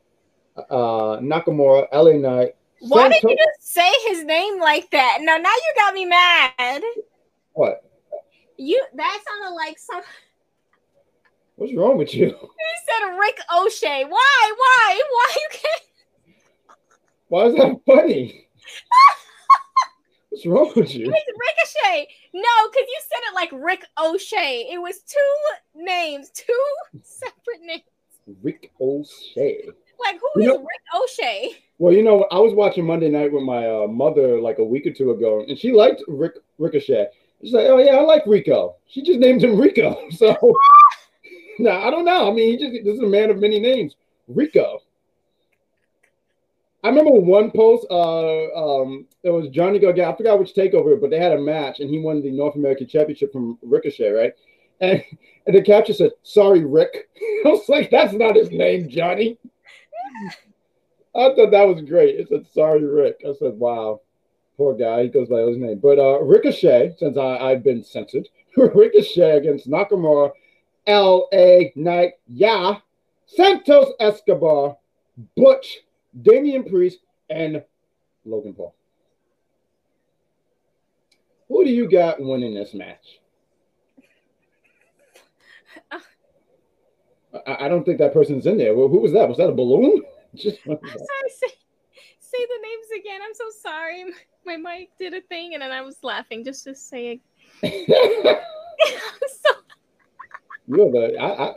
uh, 0.69 1.17
Nakamura, 1.23 1.87
LA 1.93 2.17
Knight. 2.17 2.55
Why 2.81 3.07
did 3.07 3.23
you 3.23 3.37
just 3.37 3.73
say 3.73 3.89
his 4.07 4.25
name 4.25 4.59
like 4.59 4.91
that? 4.91 5.19
No, 5.21 5.37
now 5.37 5.49
you 5.49 5.73
got 5.77 5.93
me 5.93 6.03
mad. 6.03 6.83
What? 7.53 7.85
You 8.57 8.83
that 8.95 9.23
sounded 9.25 9.55
like 9.55 9.79
some. 9.79 10.01
What's 11.55 11.73
wrong 11.73 11.97
with 11.97 12.13
you? 12.13 12.27
You 12.37 13.09
said 13.09 13.17
Rick 13.17 13.39
O'Shea. 13.55 14.03
Why? 14.03 14.53
Why? 14.57 15.01
Why 15.09 15.35
you 15.35 15.47
can't? 15.51 15.81
Why 17.29 17.45
is 17.45 17.55
that 17.55 17.79
funny? 17.85 18.49
What's 20.37 20.45
wrong 20.45 20.71
with 20.75 20.93
you? 20.93 21.11
It's 21.11 21.73
Ricochet. 21.81 22.07
No, 22.35 22.41
because 22.71 22.87
you 22.87 22.99
said 23.09 23.19
it 23.31 23.33
like 23.33 23.49
Rick 23.53 23.85
O'Shea. 23.99 24.67
It 24.71 24.77
was 24.79 24.99
two 24.99 25.81
names, 25.83 26.29
two 26.29 26.63
separate 27.01 27.61
names. 27.65 27.81
Rick 28.43 28.71
O'Shea. 28.79 29.67
Like 29.99 30.19
who 30.19 30.43
You 30.43 30.51
is 30.51 30.57
know- 30.59 30.59
Rick 30.59 31.03
O'Shea? 31.03 31.55
Well, 31.79 31.91
you 31.93 32.03
know, 32.03 32.27
I 32.31 32.37
was 32.37 32.53
watching 32.53 32.85
Monday 32.85 33.09
Night 33.09 33.31
with 33.33 33.41
my 33.43 33.67
uh, 33.67 33.87
mother 33.87 34.39
like 34.39 34.59
a 34.59 34.63
week 34.63 34.85
or 34.85 34.91
two 34.93 35.09
ago, 35.11 35.43
and 35.47 35.57
she 35.57 35.71
liked 35.71 36.03
Rick 36.07 36.33
Ricochet. 36.59 37.07
She's 37.43 37.53
like, 37.53 37.65
"Oh 37.67 37.77
yeah, 37.79 37.95
I 37.97 38.01
like 38.01 38.23
Rico." 38.27 38.75
She 38.87 39.01
just 39.03 39.19
named 39.19 39.43
him 39.43 39.59
Rico. 39.59 39.95
So, 40.11 40.35
now 41.59 41.81
I 41.81 41.89
don't 41.91 42.05
know. 42.05 42.29
I 42.29 42.33
mean, 42.33 42.57
he 42.57 42.63
just 42.63 42.83
this 42.85 42.95
is 42.95 43.01
a 43.03 43.07
man 43.07 43.29
of 43.31 43.37
many 43.39 43.59
names, 43.59 43.95
Rico. 44.27 44.81
I 46.83 46.89
remember 46.89 47.11
one 47.11 47.51
post. 47.51 47.87
Uh, 47.89 48.53
um, 48.53 49.07
it 49.23 49.29
was 49.29 49.49
Johnny 49.49 49.79
Gargano. 49.79 50.11
I 50.11 50.15
forgot 50.15 50.39
which 50.39 50.53
takeover, 50.53 50.99
but 50.99 51.09
they 51.09 51.19
had 51.19 51.31
a 51.31 51.41
match, 51.41 51.79
and 51.79 51.89
he 51.89 51.99
won 51.99 52.21
the 52.21 52.31
North 52.31 52.55
American 52.55 52.87
Championship 52.87 53.33
from 53.33 53.57
Ricochet, 53.61 54.11
right? 54.11 54.33
And 54.79 55.03
and 55.47 55.55
the 55.55 55.61
caption 55.61 55.95
said, 55.95 56.11
"Sorry, 56.23 56.63
Rick." 56.63 57.09
I 57.45 57.49
was 57.49 57.67
like, 57.67 57.89
"That's 57.89 58.13
not 58.13 58.35
his 58.35 58.51
name, 58.51 58.89
Johnny." 58.89 59.37
I 61.15 61.33
thought 61.33 61.51
that 61.51 61.67
was 61.67 61.81
great. 61.81 62.19
It 62.19 62.29
said, 62.29 62.45
"Sorry, 62.53 62.85
Rick." 62.85 63.21
I 63.27 63.33
said, 63.33 63.57
"Wow, 63.57 64.01
poor 64.55 64.75
guy." 64.75 65.03
He 65.03 65.09
goes 65.09 65.29
by 65.29 65.41
his 65.41 65.57
name. 65.57 65.79
But 65.79 65.97
uh, 65.97 66.21
Ricochet, 66.21 66.95
since 66.99 67.17
I, 67.17 67.37
I've 67.37 67.63
been 67.63 67.83
censored, 67.83 68.29
Ricochet 68.57 69.37
against 69.37 69.67
Nakamura, 69.67 70.31
L.A. 70.85 71.73
Knight, 71.75 72.13
yeah, 72.27 72.77
Santos 73.25 73.93
Escobar, 73.99 74.77
Butch, 75.35 75.79
Damian 76.21 76.63
Priest, 76.63 76.99
and 77.29 77.63
Logan 78.25 78.53
Paul. 78.53 78.75
Who 81.49 81.63
do 81.63 81.71
you 81.71 81.89
got 81.89 82.19
winning 82.19 82.53
this 82.53 82.73
match? 82.73 83.19
I, 87.45 87.65
I 87.65 87.67
don't 87.67 87.83
think 87.83 87.99
that 87.99 88.13
person's 88.13 88.45
in 88.45 88.57
there. 88.57 88.75
Well, 88.75 88.87
who 88.87 88.99
was 88.99 89.13
that? 89.13 89.27
Was 89.27 89.37
that 89.37 89.49
a 89.49 89.53
balloon? 89.53 90.01
Just 90.35 90.59
I'm 90.65 90.77
sorry, 90.77 91.29
say, 91.29 91.47
say 92.19 92.37
the 92.37 92.59
names 92.61 93.01
again. 93.01 93.21
I'm 93.23 93.33
so 93.33 93.45
sorry. 93.61 94.05
My 94.45 94.57
mic 94.57 94.89
did 94.99 95.13
a 95.13 95.21
thing 95.21 95.53
and 95.53 95.61
then 95.61 95.71
I 95.71 95.81
was 95.81 95.97
laughing 96.03 96.43
just 96.43 96.63
to 96.65 96.75
say 96.75 97.21
it. 97.61 98.41
so, 99.41 99.53
You're 100.67 100.91
the 100.91 101.17
I, 101.17 101.49
I, 101.49 101.53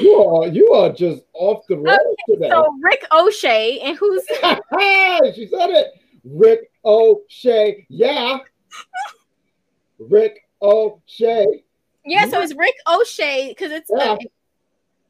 you 0.00 0.22
are 0.24 0.46
you 0.48 0.72
are 0.72 0.92
just 0.92 1.22
off 1.34 1.64
the 1.68 1.76
rails 1.76 2.16
today. 2.28 2.48
so 2.48 2.68
Rick 2.82 3.04
O'Shea 3.12 3.80
and 3.80 3.96
who's 3.96 4.24
she 5.34 5.46
said 5.46 5.70
it. 5.70 5.86
Rick 6.24 6.70
O'Shea, 6.84 7.86
yeah. 7.88 8.38
Rick 9.98 10.46
O'Shea. 10.62 11.64
yeah, 12.04 12.26
so 12.28 12.40
it's 12.40 12.54
Rick 12.54 12.74
O'Shea 12.88 13.48
because 13.50 13.72
it's 13.72 13.90
Yeah. 13.94 14.12
uh, 14.12 14.16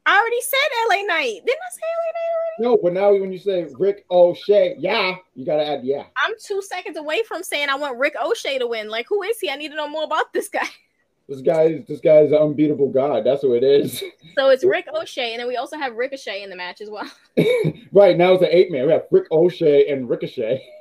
I 0.03 0.17
already 0.19 0.41
said 0.41 0.57
LA 0.89 1.03
Knight. 1.13 1.41
Didn't 1.45 1.59
I 1.59 1.71
say 1.71 1.81
LA 1.83 2.11
Knight 2.15 2.31
already? 2.33 2.75
No, 2.75 2.79
but 2.81 2.93
now 2.93 3.11
when 3.11 3.31
you 3.31 3.37
say 3.37 3.67
Rick 3.77 4.05
O'Shea, 4.09 4.75
yeah, 4.79 5.15
you 5.35 5.45
gotta 5.45 5.65
add 5.65 5.83
yeah. 5.83 6.05
I'm 6.17 6.33
two 6.43 6.61
seconds 6.61 6.97
away 6.97 7.21
from 7.27 7.43
saying 7.43 7.69
I 7.69 7.75
want 7.75 7.99
Rick 7.99 8.15
O'Shea 8.21 8.57
to 8.59 8.67
win. 8.67 8.89
Like, 8.89 9.05
who 9.07 9.21
is 9.23 9.39
he? 9.39 9.49
I 9.51 9.55
need 9.57 9.69
to 9.69 9.75
know 9.75 9.87
more 9.87 10.03
about 10.03 10.33
this 10.33 10.49
guy. 10.49 10.67
This 11.31 11.39
guy 11.39 11.61
is 11.63 11.85
this 11.87 12.01
guy 12.01 12.17
is 12.17 12.33
an 12.33 12.39
unbeatable 12.39 12.89
god. 12.89 13.23
That's 13.23 13.41
what 13.41 13.55
it 13.55 13.63
is. 13.63 14.03
So 14.37 14.49
it's 14.49 14.65
Rick 14.65 14.87
O'Shea, 14.93 15.31
and 15.31 15.39
then 15.39 15.47
we 15.47 15.55
also 15.55 15.77
have 15.77 15.95
Ricochet 15.95 16.43
in 16.43 16.49
the 16.49 16.57
match 16.57 16.81
as 16.81 16.89
well. 16.89 17.09
right 17.93 18.17
now 18.17 18.33
it's 18.33 18.43
an 18.43 18.49
eight 18.51 18.69
man. 18.69 18.85
We 18.85 18.91
have 18.91 19.05
Rick 19.11 19.31
O'Shea 19.31 19.87
and 19.87 20.09
Ricochet. 20.09 20.61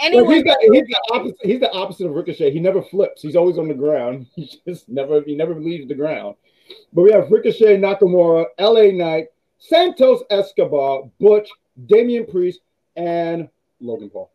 Well, 0.00 0.30
he's, 0.30 0.44
the, 0.44 0.56
he's 0.72 0.86
the 0.86 1.00
opposite. 1.12 1.36
He's 1.42 1.58
the 1.58 1.72
opposite 1.72 2.06
of 2.06 2.14
Ricochet. 2.14 2.52
He 2.52 2.60
never 2.60 2.82
flips. 2.82 3.20
He's 3.20 3.34
always 3.34 3.58
on 3.58 3.66
the 3.66 3.74
ground. 3.74 4.28
He 4.36 4.48
just 4.64 4.88
never. 4.88 5.22
He 5.22 5.34
never 5.34 5.56
leaves 5.56 5.88
the 5.88 5.96
ground. 5.96 6.36
But 6.92 7.02
we 7.02 7.10
have 7.10 7.32
Ricochet, 7.32 7.78
Nakamura, 7.78 8.44
L.A. 8.58 8.92
Knight, 8.92 9.26
Santos 9.58 10.22
Escobar, 10.30 11.10
Butch, 11.18 11.48
Damian 11.86 12.26
Priest, 12.26 12.60
and 12.94 13.48
Logan 13.80 14.08
Paul. 14.08 14.30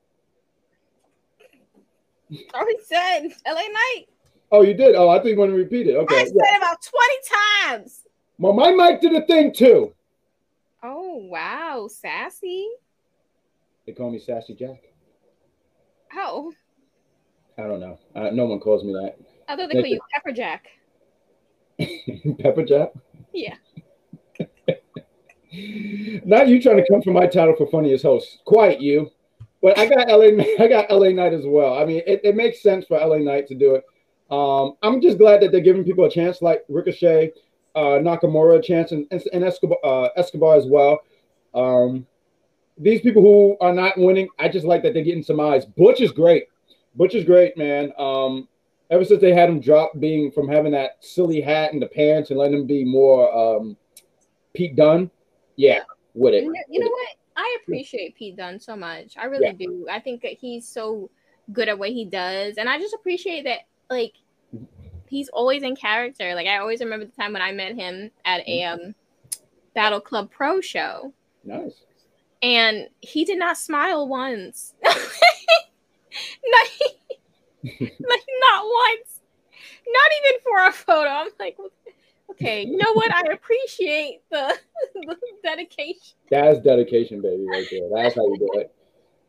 already 2.54 2.80
said 2.86 3.30
LA 3.48 3.62
Knight. 3.62 4.08
Oh, 4.54 4.62
you 4.62 4.76
did. 4.76 4.94
Oh, 4.94 5.10
I 5.10 5.16
think 5.16 5.34
you 5.34 5.40
want 5.40 5.50
to 5.52 5.58
repeat 5.58 5.88
it. 5.88 5.96
Okay. 5.96 6.16
I 6.16 6.26
said 6.26 6.36
Yeah. 6.36 6.58
about 6.58 6.78
20 6.84 7.80
times. 7.82 8.04
Well, 8.38 8.54
my 8.54 8.72
mic 8.72 9.02
did 9.02 9.14
a 9.14 9.26
thing 9.26 9.52
too. 9.52 9.96
Oh, 10.84 11.26
wow. 11.28 11.88
Sassy. 11.90 12.70
They 13.88 13.94
call 13.94 14.12
me 14.12 14.20
Sassy 14.20 14.54
Jack. 14.54 14.84
Oh, 16.16 16.54
I 17.58 17.64
don't 17.64 17.80
know. 17.80 17.98
Uh, 18.16 18.30
no 18.32 18.46
one 18.46 18.60
calls 18.60 18.84
me 18.84 18.94
that. 18.94 19.16
I 19.48 19.56
thought 19.56 19.70
they 19.70 19.82
call 19.82 19.88
you 19.88 20.00
Pepper 20.14 20.32
Jack. 20.32 20.68
Pepper 22.40 22.64
Jack. 22.64 22.94
Yeah. 23.34 23.56
Not 26.26 26.48
you 26.48 26.62
trying 26.62 26.78
to 26.78 26.86
come 26.88 27.02
for 27.02 27.12
my 27.12 27.26
title 27.26 27.56
for 27.56 27.66
funniest 27.68 28.04
host. 28.04 28.38
Quite 28.46 28.80
you. 28.80 29.10
But 29.64 29.80
I 29.80 29.88
got 29.88 30.10
LA. 30.10 30.44
I 30.60 30.68
got 30.68 30.92
LA 30.92 31.10
Knight 31.10 31.34
as 31.34 31.46
well. 31.48 31.76
I 31.76 31.86
mean, 31.86 32.04
it, 32.06 32.22
it 32.24 32.36
makes 32.36 32.62
sense 32.62 32.86
for 32.86 33.00
LA 33.00 33.18
Knight 33.18 33.48
to 33.48 33.56
do 33.56 33.74
it. 33.76 33.84
Um, 34.34 34.74
I'm 34.82 35.00
just 35.00 35.20
glad 35.20 35.42
that 35.42 35.52
they're 35.52 35.62
giving 35.62 35.84
people 35.84 36.06
a 36.06 36.10
chance, 36.10 36.42
like 36.42 36.64
Ricochet, 36.68 37.34
uh, 37.76 38.00
Nakamura 38.02 38.58
a 38.58 38.62
chance, 38.62 38.92
and, 38.92 39.06
and 39.12 39.44
Escobar, 39.44 39.78
uh, 39.84 40.10
Escobar 40.16 40.56
as 40.56 40.66
well. 40.66 41.02
Um, 41.54 42.08
these 42.76 43.02
people 43.02 43.22
who 43.22 43.58
are 43.62 43.74
not 43.74 43.96
winning, 43.96 44.28
I 44.40 44.50
just 44.50 44.66
like 44.66 44.82
that 44.82 44.96
they're 44.96 45.04
getting 45.04 45.22
some 45.22 45.40
eyes. 45.40 45.66
Butch 45.66 46.02
is 46.02 46.12
great. 46.12 46.46
Butch 46.96 47.14
is 47.14 47.26
great, 47.26 47.56
man. 47.58 47.94
Um, 48.00 48.48
ever 48.90 49.06
since 49.06 49.22
they 49.22 49.36
had 49.36 49.50
him 49.50 49.60
drop 49.60 49.92
being 50.00 50.32
from 50.32 50.48
having 50.48 50.72
that 50.72 50.98
silly 51.02 51.40
hat 51.40 51.72
and 51.72 51.80
the 51.80 51.88
pants 51.88 52.32
and 52.32 52.40
letting 52.40 52.58
him 52.58 52.66
be 52.66 52.84
more 52.84 53.32
um, 53.38 53.78
Pete 54.56 54.76
Dunne, 54.76 55.12
yeah, 55.58 55.82
with 56.16 56.34
it. 56.34 56.44
You 56.44 56.54
know, 56.54 56.60
you 56.70 56.80
know 56.80 56.90
what? 56.90 57.10
I 57.36 57.58
appreciate 57.62 58.16
Pete 58.16 58.38
Dunne 58.38 58.60
so 58.60 58.76
much. 58.76 59.16
I 59.16 59.26
really 59.26 59.54
do. 59.54 59.86
I 59.92 60.00
think 60.00 60.24
that 60.24 60.34
he's 60.34 60.68
so 60.68 61.12
good 61.52 61.70
at 61.70 61.78
what 61.78 61.90
he 61.90 62.06
does, 62.06 62.56
and 62.58 62.68
I 62.68 62.80
just 62.80 62.96
appreciate 62.96 63.44
that. 63.44 63.60
Like, 63.90 64.14
he's 65.08 65.30
always 65.30 65.64
in 65.64 65.76
character. 65.76 66.36
Like, 66.36 66.48
I 66.48 66.58
always 66.58 66.80
remember 66.80 67.06
the 67.06 67.12
time 67.12 67.34
when 67.34 67.42
I 67.42 67.52
met 67.52 67.76
him 67.76 68.12
at 68.26 68.48
a 68.48 68.64
um, 68.64 68.96
Battle 69.76 70.00
Club 70.02 70.32
Pro 70.32 70.62
show, 70.62 71.14
Nice. 71.44 71.84
and 72.42 72.88
he 73.02 73.26
did 73.26 73.40
not 73.40 73.58
smile 73.58 74.08
once. 74.08 74.74
not, 74.84 76.68
like 77.64 77.80
not 77.80 78.66
once. 78.66 79.20
Not 79.86 80.12
even 80.20 80.42
for 80.44 80.68
a 80.68 80.72
photo. 80.72 81.10
I'm 81.10 81.30
like, 81.40 81.58
okay, 82.32 82.64
you 82.64 82.78
know 82.78 82.94
what? 82.94 83.14
I 83.14 83.34
appreciate 83.34 84.22
the, 84.32 84.58
the 84.94 85.18
dedication. 85.44 86.16
That's 86.30 86.60
dedication, 86.60 87.22
baby, 87.22 87.46
right 87.50 87.68
there. 87.70 87.90
That's 87.94 88.16
how 88.16 88.26
you 88.28 88.38
do 88.38 88.60
it. 88.60 88.74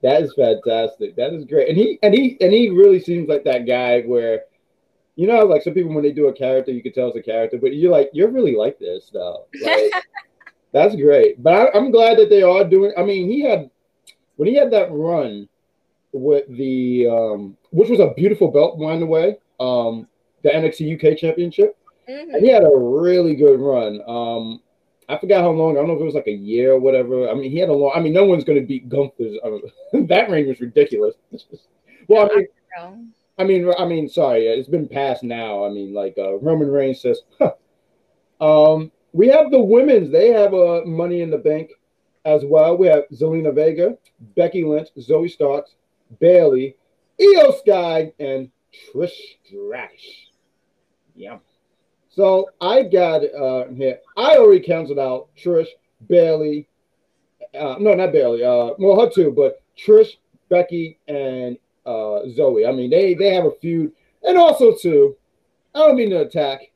That 0.02 0.22
is 0.22 0.34
fantastic. 0.34 1.16
That 1.16 1.32
is 1.32 1.44
great. 1.46 1.68
And 1.68 1.76
he 1.78 1.98
and 2.02 2.12
he 2.14 2.36
and 2.40 2.52
he 2.52 2.68
really 2.68 3.00
seems 3.00 3.28
like 3.28 3.42
that 3.44 3.66
guy 3.66 4.02
where, 4.02 4.44
you 5.16 5.26
know, 5.26 5.44
like 5.44 5.62
some 5.62 5.74
people 5.74 5.94
when 5.94 6.02
they 6.02 6.12
do 6.12 6.28
a 6.28 6.32
character, 6.32 6.72
you 6.72 6.82
can 6.82 6.92
tell 6.92 7.08
it's 7.08 7.16
a 7.16 7.22
character, 7.22 7.58
but 7.58 7.74
you're 7.74 7.92
like, 7.92 8.10
you're 8.12 8.30
really 8.30 8.56
like 8.56 8.78
this 8.78 9.10
though. 9.12 9.46
Like, 9.62 9.92
that's 10.72 10.96
great. 10.96 11.42
But 11.42 11.54
I, 11.54 11.78
I'm 11.78 11.90
glad 11.90 12.18
that 12.18 12.30
they 12.30 12.42
are 12.42 12.64
doing. 12.64 12.92
I 12.98 13.02
mean, 13.02 13.30
he 13.30 13.42
had 13.42 13.70
when 14.36 14.48
he 14.48 14.56
had 14.56 14.72
that 14.72 14.90
run 14.90 15.48
with 16.12 16.44
the 16.56 17.08
um, 17.08 17.56
which 17.70 17.90
was 17.90 18.00
a 18.00 18.14
beautiful 18.14 18.50
belt, 18.50 18.78
by 18.78 18.98
the 18.98 19.06
way, 19.06 19.36
um, 19.60 20.08
the 20.42 20.50
NXT 20.50 20.94
UK 20.96 21.18
Championship. 21.18 21.76
Mhm. 22.08 22.34
And 22.34 22.44
he 22.44 22.50
had 22.50 22.64
a 22.64 22.76
really 22.76 23.34
good 23.34 23.60
run. 23.60 24.00
Um, 24.06 24.60
I 25.08 25.18
forgot 25.18 25.42
how 25.42 25.50
long. 25.50 25.72
I 25.72 25.80
don't 25.80 25.88
know 25.88 25.94
if 25.94 26.00
it 26.00 26.04
was 26.04 26.14
like 26.14 26.26
a 26.26 26.32
year 26.32 26.72
or 26.72 26.80
whatever. 26.80 27.28
I 27.28 27.34
mean, 27.34 27.50
he 27.50 27.58
had 27.58 27.68
a 27.68 27.72
long. 27.72 27.92
I 27.94 28.00
mean, 28.00 28.12
no 28.12 28.24
one's 28.24 28.44
going 28.44 28.60
to 28.60 28.66
beat 28.66 28.88
Gunther's. 28.88 29.38
Uh, 29.44 29.58
that 30.08 30.28
ring 30.30 30.48
was 30.48 30.60
ridiculous. 30.60 31.14
well, 32.08 32.30
I 32.30 32.34
mean, 32.34 33.12
I 33.36 33.44
mean, 33.44 33.72
I 33.78 33.84
mean, 33.84 34.08
sorry, 34.08 34.46
it's 34.46 34.68
been 34.68 34.88
passed 34.88 35.22
now. 35.22 35.64
I 35.64 35.70
mean, 35.70 35.92
like 35.92 36.14
uh, 36.18 36.38
Roman 36.38 36.70
Reigns 36.70 37.00
says. 37.00 37.20
Um, 38.40 38.90
we 39.12 39.28
have 39.28 39.50
the 39.50 39.60
women's. 39.60 40.10
They 40.10 40.28
have 40.30 40.52
uh, 40.52 40.82
Money 40.84 41.22
in 41.22 41.30
the 41.30 41.38
Bank 41.38 41.70
as 42.24 42.44
well. 42.44 42.76
We 42.76 42.88
have 42.88 43.04
Zelina 43.12 43.54
Vega, 43.54 43.96
Becky 44.36 44.64
Lynch, 44.64 44.88
Zoey 44.98 45.30
Starks, 45.30 45.76
Bayley, 46.20 46.76
IYO 47.20 47.52
SKY, 47.52 48.12
and 48.18 48.50
Trish 48.72 49.16
Stratus. 49.44 50.30
Yeah. 51.14 51.38
So 52.08 52.50
I 52.60 52.82
got 52.82 53.22
uh 53.24 53.68
here. 53.68 53.98
I 54.16 54.36
already 54.36 54.60
canceled 54.60 54.98
out 54.98 55.28
Trish, 55.36 55.68
Bayley. 56.08 56.68
Uh, 57.54 57.76
no, 57.78 57.94
not 57.94 58.12
Bayley. 58.12 58.44
Uh, 58.44 58.70
well, 58.78 59.00
her 59.00 59.10
too, 59.10 59.30
but 59.30 59.62
Trish, 59.76 60.16
Becky, 60.48 60.98
and 61.06 61.56
uh 61.86 62.20
Zoe. 62.30 62.66
I 62.66 62.72
mean, 62.72 62.90
they 62.90 63.14
they 63.14 63.34
have 63.34 63.44
a 63.44 63.52
feud, 63.60 63.92
and 64.22 64.36
also 64.38 64.74
too. 64.74 65.16
I 65.74 65.80
don't 65.80 65.96
mean 65.96 66.10
to 66.10 66.20
attack, 66.20 66.70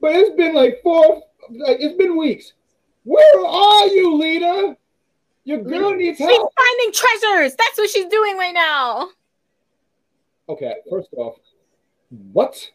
but 0.00 0.14
it's 0.14 0.36
been 0.36 0.54
like 0.54 0.80
four, 0.82 1.22
like 1.50 1.78
it's 1.80 1.96
been 1.96 2.16
weeks. 2.16 2.52
Where 3.04 3.46
are 3.46 3.86
you, 3.88 4.16
Lita? 4.16 4.76
Your 5.44 5.62
girl 5.62 5.94
needs 5.94 6.18
she's 6.18 6.26
help. 6.26 6.52
finding 6.56 6.92
treasures. 6.92 7.54
That's 7.54 7.78
what 7.78 7.90
she's 7.90 8.06
doing 8.06 8.36
right 8.36 8.54
now. 8.54 9.10
Okay, 10.48 10.74
first 10.90 11.08
off, 11.16 11.36
what? 12.32 12.70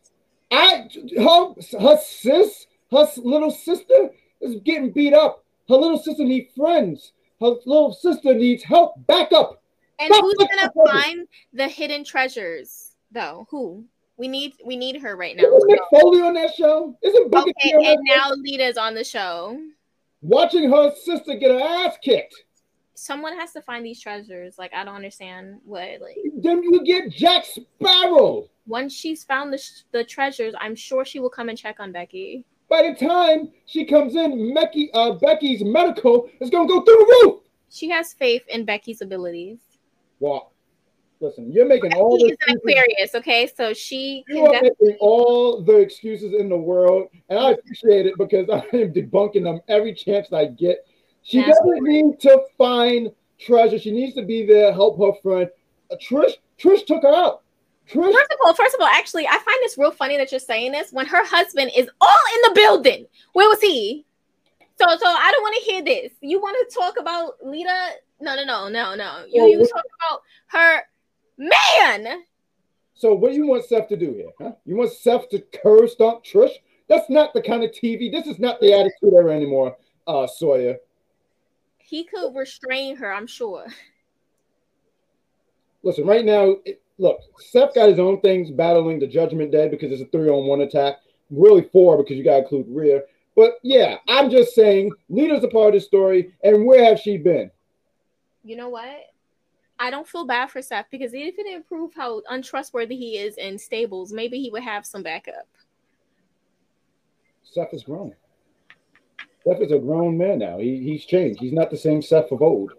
I 0.51 0.87
her 1.17 1.79
her 1.79 1.97
sis, 2.03 2.67
her 2.91 3.07
little 3.17 3.51
sister 3.51 4.09
is 4.41 4.55
getting 4.63 4.91
beat 4.91 5.13
up. 5.13 5.43
Her 5.67 5.75
little 5.75 5.99
sister 5.99 6.23
needs 6.23 6.53
friends. 6.55 7.13
Her 7.39 7.55
little 7.65 7.93
sister 7.93 8.33
needs 8.33 8.63
help. 8.63 9.05
Back 9.07 9.31
up. 9.31 9.61
And 9.99 10.13
who's 10.13 10.33
gonna 10.35 10.71
find 10.87 11.27
the 11.53 11.67
hidden 11.67 12.03
treasures, 12.03 12.95
though? 13.11 13.47
Who? 13.49 13.85
We 14.17 14.27
need 14.27 14.53
we 14.65 14.75
need 14.75 15.01
her 15.01 15.15
right 15.15 15.35
now. 15.35 15.43
Isn't 15.43 15.79
Foley 15.91 16.21
on 16.21 16.33
that 16.33 16.53
show? 16.55 16.95
Isn't 17.01 17.31
Booker 17.31 17.49
Okay, 17.49 17.69
T 17.69 17.73
on 17.75 17.81
that 17.83 17.89
and 17.91 17.99
now 18.05 18.31
Lita's 18.35 18.77
on 18.77 18.93
the 18.93 19.03
show. 19.03 19.59
watching 20.21 20.69
her 20.69 20.93
sister 21.03 21.35
get 21.35 21.51
her 21.51 21.59
ass 21.61 21.97
kicked. 22.03 22.35
Someone 22.95 23.37
has 23.39 23.53
to 23.53 23.61
find 23.61 23.85
these 23.85 24.01
treasures. 24.01 24.57
Like 24.57 24.73
I 24.73 24.83
don't 24.83 24.95
understand 24.95 25.61
what 25.63 26.01
like 26.01 26.17
Then 26.37 26.61
you 26.63 26.83
get 26.83 27.09
Jack 27.11 27.45
Sparrow. 27.45 28.49
once 28.67 28.93
she's 28.93 29.23
found 29.23 29.53
the 29.53 29.57
sh- 29.57 29.83
the 29.91 30.03
treasures, 30.03 30.53
I'm 30.59 30.75
sure 30.75 31.05
she 31.05 31.19
will 31.19 31.29
come 31.29 31.47
and 31.49 31.57
check 31.57 31.79
on 31.79 31.91
Becky. 31.93 32.43
By 32.69 32.83
the 32.91 33.05
time 33.05 33.51
she 33.65 33.85
comes 33.85 34.15
in, 34.15 34.53
Becky, 34.53 34.91
uh, 34.93 35.13
Becky's 35.13 35.63
medical 35.63 36.29
is 36.41 36.49
gonna 36.49 36.67
go 36.67 36.81
through 36.81 36.97
the 36.97 37.19
roof. 37.25 37.39
She 37.69 37.89
has 37.89 38.13
faith 38.13 38.43
in 38.49 38.65
Becky's 38.65 39.01
abilities. 39.01 39.59
Well, 40.19 40.53
listen, 41.19 41.51
you're 41.51 41.67
making 41.67 41.93
all 41.93 42.17
the 42.17 42.35
an 42.47 42.55
Aquarius, 42.55 43.15
okay? 43.15 43.49
So 43.55 43.73
she 43.73 44.23
You 44.27 44.45
are 44.45 44.51
definitely 44.51 44.89
making 44.89 44.97
all 44.99 45.61
the 45.61 45.77
excuses 45.77 46.33
in 46.33 46.49
the 46.49 46.57
world, 46.57 47.07
and 47.29 47.39
I 47.39 47.51
appreciate 47.51 48.05
it 48.05 48.13
because 48.17 48.49
I 48.53 48.63
am 48.75 48.93
debunking 48.93 49.43
them 49.43 49.61
every 49.67 49.93
chance 49.93 50.31
I 50.33 50.45
get. 50.45 50.85
She 51.23 51.41
That's 51.41 51.59
doesn't 51.59 51.83
need 51.83 52.19
to 52.21 52.41
find 52.57 53.11
treasure. 53.39 53.79
She 53.79 53.91
needs 53.91 54.15
to 54.15 54.23
be 54.23 54.45
there, 54.45 54.73
help 54.73 54.99
her 54.99 55.19
friend. 55.21 55.49
Uh, 55.91 55.95
Trish, 55.95 56.33
Trish 56.59 56.85
took 56.85 57.03
her 57.03 57.13
out. 57.13 57.41
Trish, 57.89 58.13
First 58.13 58.31
of 58.31 58.37
all, 58.45 58.53
first 58.53 58.75
of 58.75 58.81
all, 58.81 58.87
actually, 58.87 59.27
I 59.27 59.31
find 59.31 59.57
this 59.61 59.77
real 59.77 59.91
funny 59.91 60.17
that 60.17 60.31
you're 60.31 60.39
saying 60.39 60.71
this 60.71 60.91
when 60.91 61.07
her 61.07 61.25
husband 61.25 61.71
is 61.75 61.89
all 61.99 62.19
in 62.35 62.41
the 62.53 62.61
building. 62.61 63.05
Where 63.33 63.49
was 63.49 63.61
he? 63.61 64.05
So, 64.79 64.85
so 64.85 65.07
I 65.07 65.31
don't 65.31 65.41
want 65.41 65.55
to 65.55 65.71
hear 65.71 65.83
this. 65.83 66.11
You 66.21 66.39
want 66.39 66.55
to 66.69 66.75
talk 66.75 66.99
about 66.99 67.33
Lita? 67.43 67.91
No, 68.21 68.35
no, 68.35 68.43
no, 68.43 68.67
no, 68.69 68.95
no. 68.95 69.25
You, 69.29 69.45
you 69.45 69.59
talk 69.59 69.83
about 70.09 70.21
her 70.47 70.81
man. 71.37 72.23
so 72.93 73.13
what 73.13 73.31
do 73.31 73.37
you 73.37 73.47
want 73.47 73.65
Seth 73.65 73.87
to 73.89 73.97
do 73.97 74.13
here? 74.13 74.31
Huh? 74.39 74.51
You 74.65 74.75
want 74.75 74.91
Seth 74.91 75.29
to 75.29 75.39
curb 75.63 75.89
stomp 75.89 76.23
Trish? 76.23 76.51
That's 76.87 77.09
not 77.09 77.33
the 77.33 77.41
kind 77.41 77.63
of 77.63 77.71
TV. 77.71 78.11
This 78.11 78.27
is 78.27 78.39
not 78.39 78.59
the 78.59 78.73
attitude 78.73 79.13
era 79.13 79.33
anymore, 79.33 79.77
uh, 80.07 80.27
Sawyer. 80.27 80.77
He 81.77 82.03
could 82.03 82.35
restrain 82.35 82.97
her, 82.97 83.11
I'm 83.11 83.27
sure. 83.27 83.65
Listen, 85.83 86.05
right 86.05 86.25
now, 86.25 86.57
it, 86.65 86.81
look, 86.97 87.19
Seth 87.39 87.73
got 87.73 87.89
his 87.89 87.99
own 87.99 88.19
things 88.21 88.51
battling 88.51 88.99
the 88.99 89.07
Judgment 89.07 89.51
Day 89.51 89.69
because 89.69 89.91
it's 89.91 90.01
a 90.01 90.05
three 90.05 90.29
on 90.29 90.47
one 90.47 90.61
attack. 90.61 90.97
Really 91.29 91.61
four 91.71 91.97
because 91.97 92.17
you 92.17 92.23
got 92.23 92.37
to 92.37 92.39
include 92.39 92.65
Rhea. 92.69 93.01
But 93.35 93.53
yeah, 93.63 93.97
I'm 94.07 94.29
just 94.29 94.53
saying, 94.53 94.91
Lita's 95.07 95.43
a 95.43 95.47
part 95.47 95.69
of 95.69 95.73
the 95.75 95.79
story, 95.79 96.33
and 96.43 96.65
where 96.65 96.83
have 96.83 96.99
she 96.99 97.17
been? 97.17 97.49
You 98.43 98.55
know 98.55 98.69
what? 98.69 99.05
I 99.79 99.89
don't 99.89 100.07
feel 100.07 100.25
bad 100.25 100.51
for 100.51 100.61
Seth 100.61 100.87
because 100.91 101.13
if 101.13 101.37
it 101.37 101.43
didn't 101.43 101.67
prove 101.67 101.93
how 101.95 102.21
untrustworthy 102.29 102.97
he 102.97 103.17
is 103.17 103.37
in 103.37 103.57
stables, 103.57 104.11
maybe 104.11 104.39
he 104.39 104.49
would 104.49 104.63
have 104.63 104.85
some 104.85 105.03
backup. 105.03 105.47
Seth 107.43 107.73
is 107.73 107.83
grown. 107.83 108.13
Seth 109.43 109.61
is 109.61 109.71
a 109.71 109.79
grown 109.79 110.17
man 110.17 110.39
now. 110.39 110.57
He, 110.59 110.83
he's 110.83 111.05
changed. 111.05 111.39
He's 111.39 111.53
not 111.53 111.71
the 111.71 111.77
same 111.77 112.01
Seth 112.01 112.31
of 112.31 112.41
old. 112.41 112.73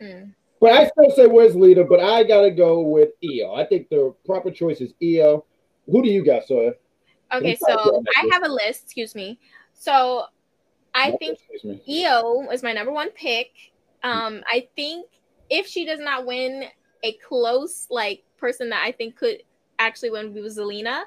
Mm. 0.00 0.32
But 0.60 0.72
I 0.72 0.88
still 0.88 1.10
say 1.10 1.26
where's 1.26 1.54
Lita, 1.54 1.84
but 1.84 2.00
I 2.00 2.22
gotta 2.24 2.50
go 2.50 2.80
with 2.82 3.10
IYO. 3.22 3.54
I 3.54 3.64
think 3.64 3.88
the 3.88 4.14
proper 4.24 4.50
choice 4.50 4.80
is 4.80 4.92
IYO. 5.02 5.44
Who 5.86 6.02
do 6.02 6.08
you 6.08 6.24
got, 6.24 6.46
Sawyer? 6.46 6.74
Okay, 7.32 7.56
so 7.56 8.02
I 8.16 8.28
have 8.32 8.44
a 8.44 8.48
list. 8.48 8.84
Excuse 8.84 9.14
me. 9.14 9.38
So 9.74 10.24
I 10.94 11.12
think 11.12 11.38
IYO 11.64 12.50
is 12.50 12.62
my 12.62 12.72
number 12.72 12.92
one 12.92 13.10
pick. 13.10 13.50
Um, 14.02 14.42
I 14.46 14.68
think 14.76 15.06
if 15.50 15.66
she 15.66 15.84
does 15.84 16.00
not 16.00 16.26
win, 16.26 16.64
a 17.02 17.12
close 17.12 17.86
like 17.90 18.24
person 18.38 18.70
that 18.70 18.82
I 18.84 18.92
think 18.92 19.16
could 19.16 19.42
actually 19.78 20.10
win 20.10 20.26
would 20.26 20.34
be 20.34 20.40
Zelina. 20.42 21.02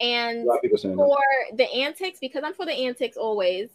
And 0.00 0.44
lot 0.44 0.56
of 0.56 0.62
people 0.62 0.78
saying 0.78 0.96
that. 0.96 1.04
for 1.04 1.56
the 1.56 1.70
antics, 1.72 2.18
because 2.20 2.42
I'm 2.44 2.54
for 2.54 2.66
the 2.66 2.72
antics 2.72 3.16
always, 3.16 3.70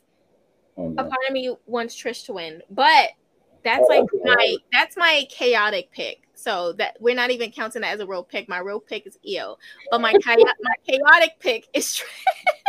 Oh, 0.78 0.88
a 0.88 0.89
no. 0.89 1.03
part 1.03 1.20
of 1.28 1.34
me 1.34 1.53
wants 1.66 1.95
Trish 1.95 2.26
to 2.26 2.34
win. 2.34 2.62
But 2.70 3.09
that's 3.64 3.84
Oh, 3.84 3.88
like 3.88 4.03
okay. 4.03 4.20
my 4.24 4.55
that's 4.72 4.97
my 4.97 5.26
chaotic 5.30 5.91
pick. 5.91 6.22
So 6.34 6.74
that 6.74 6.97
we're 6.99 7.16
not 7.16 7.30
even 7.30 7.51
counting 7.51 7.82
that 7.82 7.93
as 7.93 7.99
a 7.99 8.07
real 8.07 8.24
pick. 8.24 8.49
My 8.49 8.59
real 8.59 8.80
pick 8.80 9.05
is 9.05 9.18
IYO. 9.28 9.57
But 9.91 10.01
my 10.01 10.14
chaotic 10.24 10.47
my 10.62 10.76
chaotic 10.88 11.39
pick 11.39 11.68
is 11.74 11.86
Trish. 11.88 12.03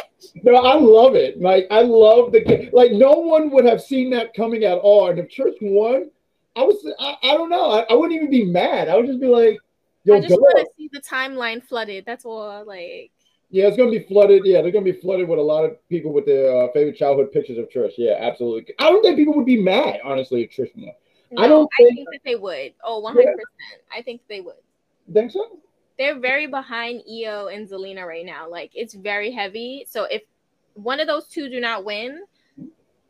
No, 0.42 0.54
I 0.56 0.74
love 0.76 1.14
it. 1.14 1.40
Like 1.40 1.66
I 1.70 1.82
love 1.82 2.32
the 2.32 2.70
like. 2.72 2.92
No 2.92 3.12
one 3.12 3.50
would 3.50 3.64
have 3.64 3.82
seen 3.82 4.10
that 4.10 4.34
coming 4.34 4.64
at 4.64 4.78
all. 4.78 5.08
And 5.10 5.18
if 5.18 5.28
Trish 5.28 5.56
won, 5.60 6.10
I 6.56 6.62
was 6.62 6.86
I, 6.98 7.16
I 7.22 7.34
don't 7.34 7.50
know. 7.50 7.70
I, 7.70 7.80
I 7.90 7.94
wouldn't 7.94 8.14
even 8.14 8.30
be 8.30 8.44
mad. 8.44 8.88
I 8.88 8.96
would 8.96 9.06
just 9.06 9.20
be 9.20 9.26
like, 9.26 9.58
"Yo, 10.04 10.16
I 10.16 10.20
just 10.20 10.32
want 10.32 10.58
to 10.58 10.66
see 10.76 10.88
the 10.92 11.00
timeline 11.00 11.62
flooded. 11.62 12.04
That's 12.06 12.24
all. 12.24 12.64
Like, 12.66 13.10
Yeah, 13.50 13.66
it's 13.68 13.76
gonna 13.76 13.90
be 13.90 14.00
flooded. 14.00 14.42
Yeah, 14.44 14.62
they're 14.62 14.70
gonna 14.72 14.84
be 14.84 14.92
flooded 14.92 15.28
with 15.28 15.38
a 15.38 15.42
lot 15.42 15.64
of 15.64 15.76
people 15.88 16.12
with 16.12 16.26
their 16.26 16.54
uh, 16.56 16.68
favorite 16.72 16.96
childhood 16.96 17.32
pictures 17.32 17.58
of 17.58 17.68
Trish. 17.68 17.94
Yeah, 17.96 18.16
absolutely. 18.20 18.74
I 18.78 18.90
don't 18.90 19.02
think 19.02 19.16
people 19.16 19.34
would 19.34 19.46
be 19.46 19.60
mad, 19.60 20.00
honestly, 20.04 20.42
if 20.42 20.50
Trish 20.50 20.70
won. 20.76 20.92
no, 21.32 21.42
I 21.42 21.46
I, 21.46 21.48
don't 21.48 21.68
think, 21.76 21.94
think- 21.94 22.08
that 22.12 22.20
they 22.24 22.36
would. 22.36 22.74
Oh, 22.84 22.98
100 23.00 23.22
percent. 23.24 23.38
I 23.94 24.02
think 24.02 24.20
they 24.28 24.40
would. 24.40 24.54
Think 25.12 25.30
so? 25.32 25.58
They're 25.98 26.18
very 26.18 26.46
behind 26.46 27.02
IYO 27.08 27.48
and 27.48 27.68
Zelina 27.68 28.06
right 28.06 28.24
now. 28.24 28.48
Like, 28.48 28.70
it's 28.74 28.94
very 28.94 29.30
heavy. 29.30 29.86
So 29.88 30.04
if 30.04 30.22
one 30.74 31.00
of 31.00 31.06
those 31.06 31.28
two 31.28 31.48
do 31.48 31.60
not 31.60 31.84
win, 31.84 32.22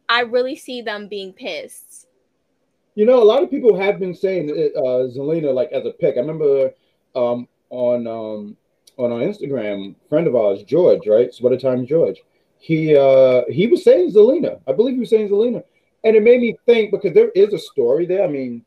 I 0.09 0.21
really 0.21 0.57
see 0.57 0.83
them 0.83 1.09
being 1.09 1.33
pissed. 1.33 2.07
You 2.95 3.07
know, 3.07 3.23
a 3.23 3.25
lot 3.25 3.43
of 3.43 3.51
people 3.51 3.79
have 3.79 3.99
been 3.99 4.15
saying 4.15 4.51
uh, 4.51 5.09
Zelina 5.17 5.55
like 5.55 5.73
as 5.73 5.87
a 5.87 5.91
pick. 5.93 6.17
I 6.17 6.21
remember 6.21 6.71
um, 7.15 7.49
on 7.71 8.07
um, 8.07 8.57
on 8.99 9.13
our 9.13 9.21
Instagram, 9.21 9.95
friend 10.09 10.27
of 10.27 10.37
ours, 10.37 10.63
George, 10.65 11.07
right? 11.07 11.33
Sweater 11.33 11.57
Time 11.57 11.87
George. 11.87 12.23
He 12.59 12.95
uh, 12.95 13.43
he 13.49 13.67
was 13.67 13.83
saying 13.83 14.13
Zelina. 14.13 14.61
I 14.69 14.73
believe 14.73 14.95
he 14.95 15.01
was 15.01 15.11
saying 15.11 15.31
Zelina, 15.31 15.63
and 16.05 16.15
it 16.15 16.23
made 16.23 16.41
me 16.41 16.57
think 16.67 16.91
because 16.91 17.15
there 17.15 17.31
is 17.31 17.55
a 17.55 17.59
story 17.59 18.05
there. 18.05 18.25
I 18.25 18.29
mean, 18.29 18.65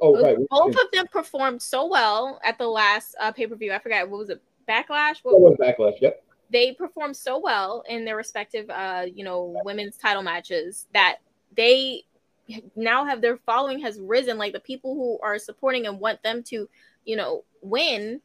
oh 0.00 0.22
right, 0.22 0.36
Both 0.50 0.76
of 0.76 0.90
them 0.92 1.06
performed 1.08 1.62
so 1.62 1.86
well 1.86 2.40
at 2.44 2.58
the 2.58 2.66
last 2.66 3.14
uh, 3.20 3.32
pay 3.32 3.46
per 3.46 3.54
view. 3.54 3.72
I 3.72 3.78
forgot 3.78 4.08
what 4.08 4.18
was 4.18 4.30
it, 4.30 4.42
Backlash. 4.68 5.18
What, 5.22 5.40
was 5.40 5.56
backlash. 5.60 6.00
Yep. 6.00 6.22
they 6.50 6.72
performed 6.72 7.16
so 7.16 7.38
well 7.38 7.84
in 7.88 8.04
their 8.04 8.16
respective 8.16 8.68
uh 8.70 9.04
you 9.12 9.24
know 9.24 9.60
women's 9.64 9.96
title 9.96 10.22
matches 10.22 10.86
that 10.92 11.16
they 11.56 12.02
now 12.76 13.04
have 13.04 13.20
their 13.20 13.38
following 13.38 13.80
has 13.80 13.98
risen 14.00 14.38
like 14.38 14.52
the 14.52 14.60
people 14.60 14.94
who 14.94 15.18
are 15.22 15.38
supporting 15.38 15.86
and 15.86 15.98
want 16.00 16.22
them 16.22 16.42
to 16.42 16.68
you 17.04 17.16
know 17.16 17.44
win 17.62 18.20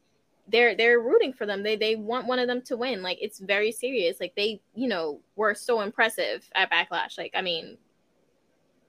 they're 0.47 0.75
they're 0.75 0.99
rooting 0.99 1.31
for 1.31 1.45
them 1.45 1.63
they 1.63 1.75
they 1.75 1.95
want 1.95 2.27
one 2.27 2.39
of 2.39 2.47
them 2.47 2.61
to 2.61 2.75
win 2.75 3.01
like 3.01 3.17
it's 3.21 3.39
very 3.39 3.71
serious 3.71 4.19
like 4.19 4.33
they 4.35 4.59
you 4.75 4.87
know 4.87 5.19
were 5.35 5.53
so 5.53 5.81
impressive 5.81 6.49
at 6.55 6.71
backlash 6.71 7.17
like 7.17 7.31
i 7.35 7.41
mean 7.41 7.77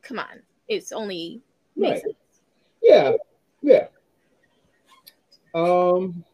come 0.02 0.18
on 0.18 0.40
it's 0.68 0.90
only 0.92 1.40
Right. 1.76 2.02
Yeah, 2.82 3.12
yeah. 3.62 3.86
Um, 5.54 6.24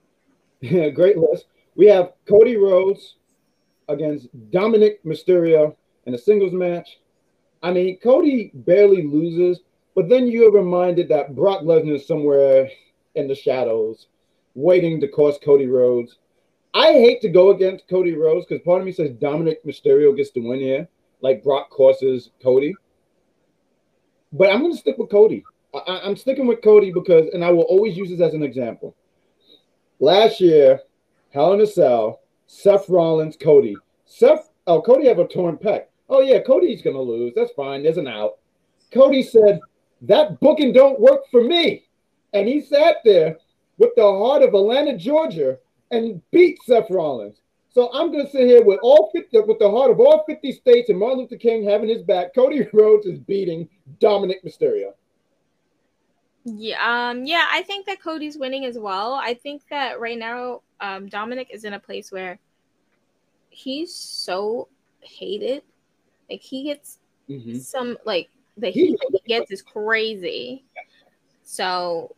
yeah, 0.60 0.88
great 0.90 1.18
list. 1.18 1.46
We 1.74 1.86
have 1.86 2.12
Cody 2.28 2.56
Rhodes 2.56 3.16
against 3.88 4.28
Dominik 4.50 4.96
Mysterio 5.04 5.76
in 6.06 6.14
a 6.14 6.18
singles 6.18 6.52
match. 6.52 6.98
I 7.62 7.72
mean, 7.72 7.98
Cody 7.98 8.50
barely 8.54 9.06
loses, 9.06 9.60
but 9.94 10.08
then 10.08 10.26
you're 10.26 10.52
reminded 10.52 11.08
that 11.08 11.34
Brock 11.34 11.62
Lesnar 11.62 11.96
is 11.96 12.06
somewhere 12.06 12.68
in 13.14 13.28
the 13.28 13.34
shadows, 13.34 14.08
waiting 14.54 15.00
to 15.00 15.08
cost 15.08 15.42
Cody 15.42 15.66
Rhodes. 15.66 16.18
I 16.74 16.92
hate 16.92 17.22
to 17.22 17.28
go 17.28 17.50
against 17.50 17.88
Cody 17.88 18.14
Rhodes 18.14 18.46
because 18.46 18.62
part 18.62 18.80
of 18.80 18.86
me 18.86 18.92
says 18.92 19.10
Dominik 19.12 19.64
Mysterio 19.66 20.14
gets 20.16 20.30
to 20.30 20.40
win 20.40 20.60
here, 20.60 20.88
like 21.22 21.42
Brock 21.42 21.70
costs 21.70 22.30
Cody. 22.42 22.74
But 24.32 24.50
I'm 24.50 24.60
going 24.60 24.72
to 24.72 24.78
stick 24.78 24.98
with 24.98 25.10
Cody. 25.10 25.44
I, 25.74 26.00
I'm 26.04 26.16
sticking 26.16 26.46
with 26.46 26.62
Cody 26.62 26.92
because, 26.92 27.28
and 27.32 27.44
I 27.44 27.50
will 27.50 27.62
always 27.62 27.96
use 27.96 28.10
this 28.10 28.20
as 28.20 28.34
an 28.34 28.42
example. 28.42 28.96
Last 30.00 30.40
year, 30.40 30.80
Hell 31.32 31.52
in 31.52 31.60
a 31.60 31.66
Cell, 31.66 32.20
Seth 32.46 32.88
Rollins, 32.88 33.36
Cody. 33.36 33.82
Seth, 34.06 34.50
oh, 34.66 34.80
Cody 34.80 35.06
have 35.08 35.18
a 35.18 35.26
torn 35.26 35.56
pec. 35.56 35.84
Oh 36.08 36.20
yeah, 36.20 36.40
Cody's 36.40 36.82
gonna 36.82 37.00
lose. 37.00 37.32
That's 37.34 37.52
fine. 37.52 37.82
There's 37.82 37.96
an 37.96 38.08
out. 38.08 38.38
Cody 38.92 39.22
said 39.22 39.60
that 40.02 40.38
booking 40.40 40.72
don't 40.72 41.00
work 41.00 41.22
for 41.30 41.42
me, 41.42 41.84
and 42.32 42.46
he 42.46 42.60
sat 42.60 42.98
there 43.04 43.38
with 43.78 43.90
the 43.96 44.02
heart 44.02 44.42
of 44.42 44.54
Atlanta, 44.54 44.96
Georgia, 44.96 45.58
and 45.90 46.22
beat 46.30 46.58
Seth 46.64 46.90
Rollins. 46.90 47.40
So 47.68 47.90
I'm 47.92 48.10
gonna 48.12 48.30
sit 48.30 48.46
here 48.46 48.64
with 48.64 48.78
all 48.82 49.10
50, 49.12 49.40
with 49.40 49.58
the 49.58 49.70
heart 49.70 49.90
of 49.90 50.00
all 50.00 50.24
50 50.26 50.52
states 50.52 50.88
and 50.88 50.98
Martin 50.98 51.18
Luther 51.18 51.36
King 51.36 51.64
having 51.64 51.88
his 51.88 52.02
back. 52.02 52.34
Cody 52.34 52.66
Rhodes 52.72 53.06
is 53.06 53.18
beating 53.18 53.68
Dominik 54.00 54.44
Mysterio. 54.44 54.92
Yeah, 56.48 57.10
um, 57.10 57.26
yeah, 57.26 57.48
I 57.50 57.62
think 57.62 57.86
that 57.86 58.00
Cody's 58.00 58.38
winning 58.38 58.66
as 58.66 58.78
well. 58.78 59.14
I 59.14 59.34
think 59.34 59.62
that 59.68 59.98
right 59.98 60.16
now, 60.16 60.62
um, 60.80 61.08
Dominik 61.08 61.48
is 61.50 61.64
in 61.64 61.72
a 61.72 61.80
place 61.80 62.12
where 62.12 62.38
he's 63.50 63.92
so 63.92 64.68
hated. 65.00 65.62
Like 66.30 66.40
he 66.40 66.62
gets 66.62 67.00
Mhm. 67.28 67.60
some 67.60 67.98
like 68.04 68.30
the 68.56 68.70
heat 68.70 68.96
he 69.10 69.18
gets 69.26 69.50
is 69.50 69.60
crazy. 69.60 70.62
So 71.42 72.14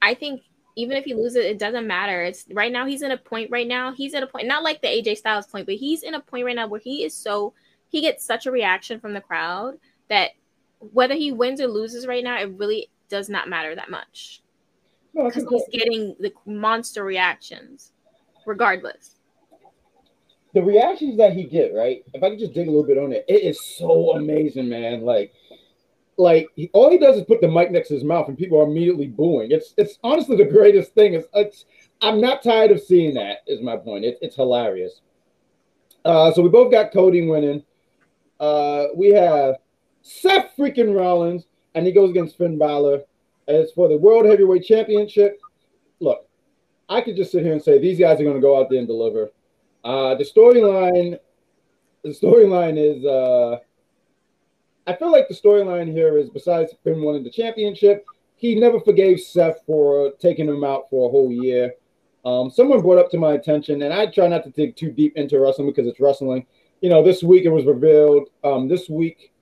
I 0.00 0.14
think 0.14 0.42
even 0.74 0.96
if 0.96 1.04
he 1.04 1.12
loses, 1.12 1.44
it 1.44 1.58
doesn't 1.58 1.86
matter. 1.86 2.22
It's 2.22 2.46
right 2.52 2.72
now 2.72 2.86
he's 2.86 3.02
in 3.02 3.10
a 3.10 3.16
point 3.18 3.50
right 3.50 3.68
now. 3.68 3.92
He's 3.92 4.14
at 4.14 4.22
a 4.22 4.26
point, 4.26 4.46
not 4.46 4.62
like 4.62 4.80
the 4.80 4.88
AJ 4.88 5.16
Styles 5.16 5.48
point, 5.48 5.66
but 5.66 5.74
he's 5.74 6.02
in 6.02 6.14
a 6.14 6.20
point 6.20 6.46
right 6.46 6.56
now 6.56 6.66
where 6.66 6.80
he 6.80 7.04
is 7.04 7.14
so 7.14 7.52
he 7.90 8.00
gets 8.00 8.24
such 8.24 8.46
a 8.46 8.50
reaction 8.50 9.00
from 9.00 9.12
the 9.12 9.20
crowd 9.20 9.78
that 10.08 10.30
whether 10.78 11.14
he 11.14 11.30
wins 11.30 11.60
or 11.60 11.66
loses 11.66 12.06
right 12.06 12.24
now, 12.24 12.40
it 12.40 12.50
really 12.56 12.88
does 13.10 13.28
not 13.28 13.48
matter 13.48 13.74
that 13.74 13.90
much 13.90 14.42
because 15.12 15.34
think 15.34 15.50
he's 15.50 15.80
getting 15.80 16.16
the 16.20 16.32
monster 16.46 17.04
reactions, 17.04 17.92
regardless. 18.46 19.16
the 20.54 20.62
reactions 20.62 21.16
that 21.18 21.32
he 21.32 21.44
get, 21.44 21.74
right? 21.74 22.04
If 22.12 22.22
I 22.22 22.30
could 22.30 22.38
just 22.38 22.54
dig 22.54 22.66
a 22.66 22.70
little 22.70 22.86
bit 22.86 22.98
on 22.98 23.12
it, 23.12 23.24
it 23.28 23.42
is 23.42 23.60
so 23.76 24.16
amazing, 24.16 24.68
man. 24.68 25.02
Like, 25.02 25.32
like 26.16 26.48
he, 26.56 26.70
all 26.72 26.90
he 26.90 26.98
does 26.98 27.16
is 27.16 27.24
put 27.24 27.40
the 27.40 27.48
mic 27.48 27.70
next 27.70 27.88
to 27.88 27.94
his 27.94 28.04
mouth, 28.04 28.28
and 28.28 28.36
people 28.36 28.60
are 28.60 28.66
immediately 28.66 29.06
booing. 29.06 29.50
It's 29.50 29.74
it's 29.76 29.98
honestly 30.02 30.36
the 30.36 30.44
greatest 30.44 30.94
thing. 30.94 31.14
It's, 31.14 31.28
it's 31.34 31.64
I'm 32.02 32.20
not 32.20 32.42
tired 32.42 32.70
of 32.70 32.80
seeing 32.80 33.14
that. 33.14 33.38
Is 33.46 33.60
my 33.60 33.76
point. 33.76 34.04
It, 34.04 34.18
it's 34.20 34.36
hilarious. 34.36 35.00
Uh, 36.04 36.32
so 36.32 36.42
we 36.42 36.48
both 36.48 36.70
got 36.70 36.92
Cody 36.92 37.28
winning. 37.28 37.62
Uh, 38.38 38.86
we 38.96 39.10
have 39.10 39.56
Seth 40.02 40.52
freaking 40.58 40.96
Rollins, 40.96 41.46
and 41.74 41.86
he 41.86 41.92
goes 41.92 42.10
against 42.10 42.38
Finn 42.38 42.58
Balor. 42.58 43.02
As 43.48 43.72
for 43.72 43.88
the 43.88 43.96
World 43.96 44.26
Heavyweight 44.26 44.64
Championship, 44.64 45.40
look, 45.98 46.28
I 46.88 47.00
could 47.00 47.16
just 47.16 47.32
sit 47.32 47.42
here 47.42 47.52
and 47.52 47.62
say 47.62 47.78
these 47.78 47.98
guys 47.98 48.20
are 48.20 48.24
going 48.24 48.36
to 48.36 48.42
go 48.42 48.60
out 48.60 48.70
there 48.70 48.78
and 48.78 48.86
deliver. 48.86 49.30
Uh, 49.82 50.14
the 50.14 50.24
storyline, 50.24 51.18
the 52.04 52.10
storyline 52.10 52.76
is, 52.76 53.04
uh, 53.04 53.58
I 54.86 54.94
feel 54.94 55.10
like 55.10 55.28
the 55.28 55.34
storyline 55.34 55.90
here 55.90 56.18
is 56.18 56.30
besides 56.30 56.74
Finn 56.84 57.02
winning 57.02 57.24
the 57.24 57.30
championship, 57.30 58.04
he 58.36 58.54
never 58.54 58.80
forgave 58.80 59.20
Seth 59.20 59.60
for 59.66 60.12
taking 60.20 60.48
him 60.48 60.64
out 60.64 60.88
for 60.90 61.08
a 61.08 61.10
whole 61.10 61.30
year. 61.30 61.74
Um, 62.24 62.50
someone 62.50 62.80
brought 62.80 62.98
up 62.98 63.10
to 63.10 63.18
my 63.18 63.32
attention, 63.32 63.82
and 63.82 63.92
I 63.92 64.06
try 64.06 64.28
not 64.28 64.44
to 64.44 64.50
dig 64.50 64.76
too 64.76 64.90
deep 64.90 65.16
into 65.16 65.38
wrestling 65.38 65.68
because 65.68 65.86
it's 65.86 66.00
wrestling. 66.00 66.46
You 66.80 66.90
know, 66.90 67.02
this 67.02 67.22
week 67.22 67.44
it 67.44 67.50
was 67.50 67.64
revealed. 67.64 68.28
Um, 68.44 68.68
this 68.68 68.88
week, 68.88 69.32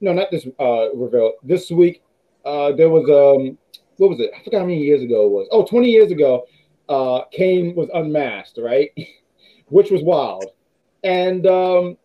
no, 0.00 0.12
not 0.12 0.30
this 0.30 0.46
uh, 0.60 0.94
revealed. 0.94 1.34
This 1.42 1.70
week, 1.70 2.02
uh, 2.44 2.72
there 2.72 2.90
was 2.90 3.04
um, 3.04 3.58
what 3.96 4.10
was 4.10 4.20
it? 4.20 4.30
I 4.38 4.42
forgot 4.44 4.60
how 4.60 4.66
many 4.66 4.82
years 4.82 5.02
ago 5.02 5.26
it 5.26 5.30
was. 5.30 5.48
Oh, 5.50 5.64
20 5.64 5.90
years 5.90 6.10
ago, 6.12 6.44
uh, 6.88 7.22
Kane 7.32 7.74
was 7.74 7.88
unmasked, 7.94 8.58
right? 8.58 8.90
Which 9.68 9.90
was 9.90 10.02
wild. 10.02 10.44
And 11.02 11.46
um, 11.46 11.96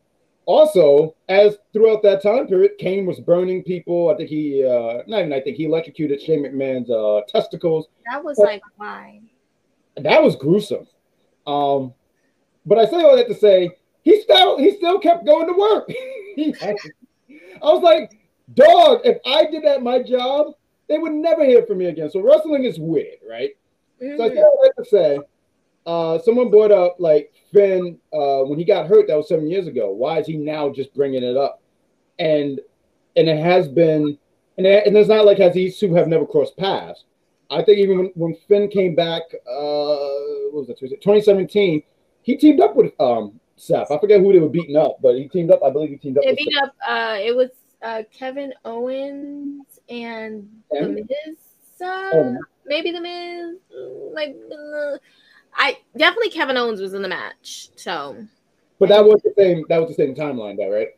also, 0.45 1.15
as 1.29 1.57
throughout 1.73 2.01
that 2.03 2.23
time 2.23 2.47
period, 2.47 2.71
Kane 2.79 3.05
was 3.05 3.19
burning 3.19 3.63
people. 3.63 4.09
I 4.09 4.15
think 4.15 4.29
he, 4.29 4.65
uh, 4.65 5.03
not 5.07 5.19
even 5.19 5.33
I 5.33 5.41
think 5.41 5.57
he 5.57 5.65
electrocuted 5.65 6.21
Shane 6.21 6.43
McMahon's 6.43 6.89
uh, 6.89 7.21
testicles. 7.27 7.87
That 8.09 8.23
was 8.23 8.37
like 8.37 8.61
why. 8.77 9.21
That 9.97 10.23
was 10.23 10.35
gruesome. 10.35 10.87
Um, 11.45 11.93
but 12.65 12.77
I 12.77 12.85
say 12.85 13.01
all 13.03 13.15
that 13.17 13.27
to 13.27 13.35
say 13.35 13.71
he 14.03 14.21
still 14.21 14.57
he 14.57 14.75
still 14.77 14.99
kept 14.99 15.25
going 15.25 15.47
to 15.47 15.53
work. 15.53 15.91
He 16.35 16.53
had 16.61 16.77
to- 16.77 16.91
I 17.61 17.73
was 17.73 17.83
like, 17.83 18.19
dog, 18.53 19.01
if 19.03 19.17
I 19.25 19.45
did 19.45 19.63
that 19.63 19.83
my 19.83 20.01
job, 20.01 20.53
they 20.87 20.97
would 20.97 21.13
never 21.13 21.45
hear 21.45 21.65
from 21.65 21.77
me 21.77 21.85
again. 21.85 22.09
So 22.09 22.21
wrestling 22.21 22.65
is 22.65 22.79
weird, 22.79 23.17
right? 23.29 23.51
So 23.99 24.23
I 24.23 24.29
all 24.41 24.59
that 24.63 24.73
to 24.83 24.89
say, 24.89 25.19
uh, 25.85 26.19
someone 26.19 26.49
brought 26.49 26.71
up 26.71 26.95
like 26.99 27.33
Finn 27.53 27.97
uh, 28.13 28.41
when 28.41 28.57
he 28.57 28.65
got 28.65 28.87
hurt. 28.87 29.07
That 29.07 29.17
was 29.17 29.27
seven 29.27 29.49
years 29.49 29.67
ago. 29.67 29.91
Why 29.91 30.19
is 30.19 30.27
he 30.27 30.37
now 30.37 30.69
just 30.69 30.93
bringing 30.93 31.23
it 31.23 31.37
up? 31.37 31.61
And 32.19 32.59
and 33.15 33.27
it 33.27 33.37
has 33.37 33.67
been, 33.67 34.17
and 34.57 34.65
it, 34.65 34.87
and 34.87 34.95
it's 34.95 35.09
not 35.09 35.25
like 35.25 35.37
has 35.37 35.53
these 35.53 35.77
two 35.77 35.93
have 35.93 36.07
never 36.07 36.25
crossed 36.25 36.57
paths. 36.57 37.05
I 37.49 37.61
think 37.61 37.79
even 37.79 37.97
when, 37.97 38.11
when 38.15 38.35
Finn 38.47 38.69
came 38.69 38.95
back, 38.95 39.23
uh, 39.33 39.97
what 40.51 40.67
was 40.67 40.69
it, 40.69 40.79
2017, 40.79 41.83
he 42.21 42.37
teamed 42.37 42.61
up 42.61 42.75
with 42.75 42.93
um, 42.99 43.40
Seth. 43.61 43.91
I 43.91 43.99
forget 43.99 44.19
who 44.19 44.33
they 44.33 44.39
were 44.39 44.49
beating 44.49 44.75
up, 44.75 44.97
but 45.01 45.15
he 45.15 45.27
teamed 45.27 45.51
up. 45.51 45.61
I 45.63 45.69
believe 45.69 45.89
he 45.91 45.97
teamed 45.97 46.17
up. 46.17 46.23
They 46.23 46.33
beat 46.33 46.57
up. 46.63 46.73
Uh, 46.87 47.17
it 47.19 47.35
was 47.35 47.49
uh 47.83 48.01
Kevin 48.11 48.53
Owens 48.65 49.79
and 49.87 50.49
the 50.71 50.87
Miz. 50.89 51.37
Uh, 51.79 52.09
Oh. 52.13 52.37
maybe 52.65 52.91
the 52.91 53.01
Miz. 53.01 53.57
Like, 54.13 54.35
uh, 54.51 54.97
I 55.55 55.77
definitely 55.95 56.31
Kevin 56.31 56.57
Owens 56.57 56.81
was 56.81 56.93
in 56.95 57.01
the 57.03 57.07
match. 57.07 57.69
So, 57.75 58.17
But 58.79 58.89
that 58.89 59.03
was 59.05 59.21
the 59.21 59.33
same. 59.37 59.63
That 59.69 59.79
was 59.79 59.89
the 59.89 59.95
same 59.95 60.15
timeline, 60.15 60.57
though, 60.57 60.69
right? 60.71 60.89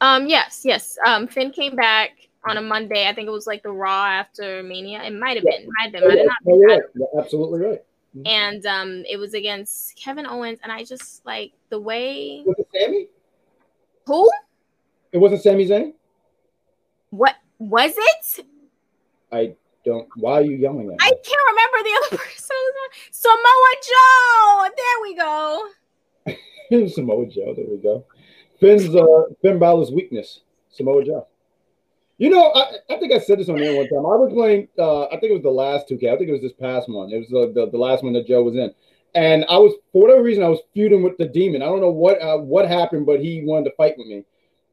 um, 0.00 0.26
yes, 0.26 0.62
yes. 0.64 0.98
Um, 1.06 1.26
Finn 1.28 1.50
came 1.52 1.74
back 1.76 2.10
on 2.48 2.56
a 2.56 2.62
Monday. 2.62 3.08
I 3.08 3.14
think 3.14 3.26
it 3.28 3.32
was 3.32 3.46
like 3.46 3.62
the 3.62 3.70
Raw 3.72 4.06
after 4.06 4.62
Mania. 4.62 5.02
It 5.02 5.12
might 5.14 5.36
have 5.36 5.44
Yeah. 5.48 5.58
been. 5.58 5.68
Might 5.78 5.82
have 5.84 5.92
been. 5.92 6.08
Might 6.08 6.18
have 6.18 6.26
not 6.26 6.36
No, 6.44 6.58
right. 6.62 6.82
Absolutely 7.18 7.60
right. 7.60 7.82
And 8.24 8.64
um, 8.66 9.04
it 9.08 9.18
was 9.18 9.34
against 9.34 9.96
Kevin 9.96 10.26
Owens, 10.26 10.58
and 10.62 10.72
I 10.72 10.84
just 10.84 11.24
like 11.26 11.52
the 11.68 11.78
way 11.80 12.42
Was 12.46 12.56
it 12.58 12.68
Sami? 12.80 13.08
who 14.06 14.30
It 15.12 15.18
wasn't 15.18 15.42
Sami 15.42 15.66
Zayn. 15.66 15.92
what 17.10 17.34
was 17.58 17.94
it? 17.96 18.46
I 19.32 19.54
don't. 19.84 20.08
Why 20.16 20.34
are 20.34 20.42
you 20.42 20.56
yelling 20.56 20.82
at 20.82 20.86
me? 20.88 20.96
I 21.00 21.10
can't 21.10 21.42
remember 21.50 21.88
the 21.88 22.06
other 22.06 22.16
person. 22.24 22.56
Samoa 23.10 23.72
Joe. 23.82 24.68
There 24.76 25.02
we 25.02 25.16
go. 25.16 26.88
Samoa 26.88 27.26
Joe. 27.26 27.54
There 27.54 27.66
we 27.68 27.76
go. 27.78 28.04
Finn's 28.60 28.94
uh, 28.94 29.06
Finn 29.42 29.58
Balor's 29.58 29.90
weakness. 29.90 30.40
Samoa 30.70 31.04
Joe. 31.04 31.26
You 32.18 32.30
know, 32.30 32.50
I, 32.54 32.94
I 32.94 32.98
think 32.98 33.12
I 33.12 33.18
said 33.18 33.38
this 33.38 33.50
on 33.50 33.56
there 33.58 33.76
one 33.76 33.88
time. 33.88 33.98
I 33.98 34.16
was 34.16 34.32
playing. 34.32 34.68
Uh, 34.78 35.04
I 35.06 35.20
think 35.20 35.30
it 35.30 35.34
was 35.34 35.42
the 35.42 35.50
last 35.50 35.88
2K. 35.88 36.12
I 36.12 36.16
think 36.16 36.30
it 36.30 36.32
was 36.32 36.40
this 36.40 36.52
past 36.52 36.88
one. 36.88 37.12
It 37.12 37.18
was 37.18 37.28
the, 37.28 37.52
the, 37.54 37.70
the 37.70 37.78
last 37.78 38.02
one 38.02 38.14
that 38.14 38.26
Joe 38.26 38.42
was 38.42 38.54
in, 38.54 38.72
and 39.14 39.44
I 39.50 39.58
was 39.58 39.74
for 39.92 40.02
whatever 40.02 40.22
reason 40.22 40.42
I 40.42 40.48
was 40.48 40.60
feuding 40.72 41.02
with 41.02 41.18
the 41.18 41.26
demon. 41.26 41.60
I 41.60 41.66
don't 41.66 41.82
know 41.82 41.90
what 41.90 42.20
uh, 42.22 42.38
what 42.38 42.66
happened, 42.66 43.04
but 43.04 43.20
he 43.20 43.42
wanted 43.44 43.68
to 43.70 43.76
fight 43.76 43.94
with 43.98 44.06
me. 44.06 44.24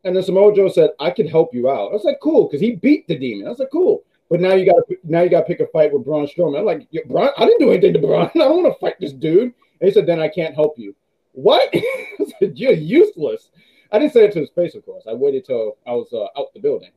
And 0.06 0.15
then 0.15 0.24
Samoa 0.24 0.56
Joe 0.56 0.70
said, 0.70 0.91
"I 1.02 1.11
could 1.11 1.30
help 1.30 1.53
you 1.53 1.70
out." 1.70 1.90
I 1.90 1.94
was 1.94 2.06
like, 2.06 2.22
"Cool," 2.22 2.48
because 2.48 2.61
he 2.61 2.76
beat 2.76 3.07
the 3.07 3.20
demon. 3.20 3.48
I 3.48 3.49
was 3.49 3.60
like, 3.60 3.72
"Cool." 3.72 4.03
But 4.30 4.40
now 4.40 4.53
you 4.53 4.65
got 4.65 4.84
now 5.03 5.22
you 5.22 5.30
got 5.30 5.41
to 5.41 5.45
pick 5.45 5.60
a 5.60 5.68
fight 5.68 5.91
with 5.91 6.06
Braun 6.06 6.28
Strowman. 6.28 6.60
I'm 6.60 6.65
like, 6.65 6.88
Braun, 7.07 7.30
I 7.38 7.45
didn't 7.45 7.60
do 7.60 7.72
anything 7.72 7.94
to 7.94 7.99
Braun. 7.99 8.32
I 8.36 8.40
don't 8.40 8.64
want 8.64 8.74
to 8.74 8.80
fight 8.80 8.95
this 9.02 9.11
dude. 9.11 9.53
And 9.82 9.90
he 9.90 9.91
said, 9.91 10.07
"Then 10.07 10.22
I 10.22 10.30
can't 10.30 10.56
help 10.56 10.80
you." 10.80 10.95
What? 11.34 11.70
I 11.74 12.26
said, 12.40 12.57
You're 12.57 12.72
useless. 12.72 13.49
I 13.91 13.99
didn't 13.99 14.14
say 14.14 14.24
it 14.24 14.32
to 14.34 14.40
his 14.40 14.49
face, 14.49 14.76
of 14.76 14.86
course. 14.86 15.03
I 15.10 15.14
waited 15.14 15.45
till 15.45 15.78
I 15.86 15.91
was 15.91 16.07
uh, 16.14 16.40
out 16.40 16.53
the 16.53 16.60
building 16.61 16.91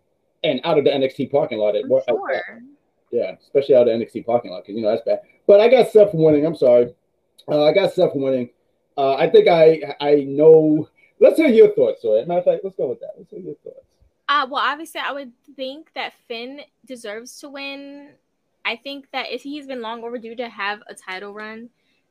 and 0.45 0.61
out 0.65 0.79
of 0.79 0.85
the 0.85 0.91
NXT 0.91 1.31
parking 1.31 1.59
lot. 1.59 1.77
At 1.77 1.89
work. 1.89 2.05
Yeah, 3.11 3.37
especially 3.41 3.77
out 3.77 3.89
of 3.89 3.99
the 3.99 4.05
NXT 4.05 4.27
parking 4.27 4.51
lot 4.51 4.63
because 4.63 4.77
you 4.77 4.83
know 4.83 4.91
that's 4.91 5.05
bad. 5.05 5.21
But 5.47 5.61
I 5.61 5.69
got 5.69 5.91
Seth 5.91 6.13
winning. 6.13 6.45
I'm 6.45 6.57
sorry. 6.57 6.95
Uh, 7.49 7.65
I 7.65 7.73
got 7.73 7.93
Seth 7.93 8.15
winning. 8.15 8.51
Uh, 8.97 9.15
I 9.15 9.29
think 9.29 9.49
I 9.49 9.95
I 10.01 10.15
know. 10.27 10.89
Let's 11.21 11.37
hear 11.37 11.49
your 11.49 11.75
thoughts. 11.75 12.03
So, 12.03 12.23
matter 12.27 12.41
of 12.41 12.45
fact, 12.45 12.61
let's 12.65 12.77
go 12.77 12.89
with 12.89 13.01
that. 13.01 13.13
Let's 13.17 13.31
hear 13.31 13.41
your 13.41 13.55
thoughts. 13.65 13.87
Uh, 14.29 14.47
well, 14.51 14.63
obviously, 14.63 15.01
I 15.01 15.13
would 15.13 15.33
think 15.55 15.93
that 15.95 16.13
Finn 16.27 16.61
deserves 16.85 17.39
to 17.41 17.49
win. 17.49 18.11
I 18.65 18.77
think 18.77 19.11
that 19.13 19.31
if 19.31 19.43
he's 19.43 19.67
been 19.67 19.81
long 19.81 20.03
overdue 20.03 20.35
to 20.37 20.49
have 20.49 20.83
a 20.89 20.95
title 20.95 21.33
run, 21.33 21.71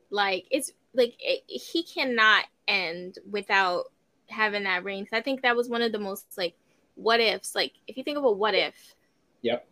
like 0.10 0.46
it's 0.50 0.72
like 0.94 1.16
it, 1.20 1.44
he 1.48 1.84
cannot 1.84 2.46
end 2.68 3.20
without 3.30 3.92
having 4.28 4.64
that 4.64 4.84
reign. 4.84 5.08
I 5.12 5.22
think 5.22 5.42
that 5.42 5.56
was 5.56 5.70
one 5.70 5.82
of 5.82 5.92
the 5.92 6.00
most 6.00 6.26
like 6.38 6.56
what 6.96 7.20
ifs. 7.20 7.54
Like 7.56 7.74
if 7.88 7.98
you 7.98 8.04
think 8.04 8.18
of 8.18 8.24
a 8.24 8.32
what 8.32 8.56
if, 8.56 8.96
Yep. 9.42 9.68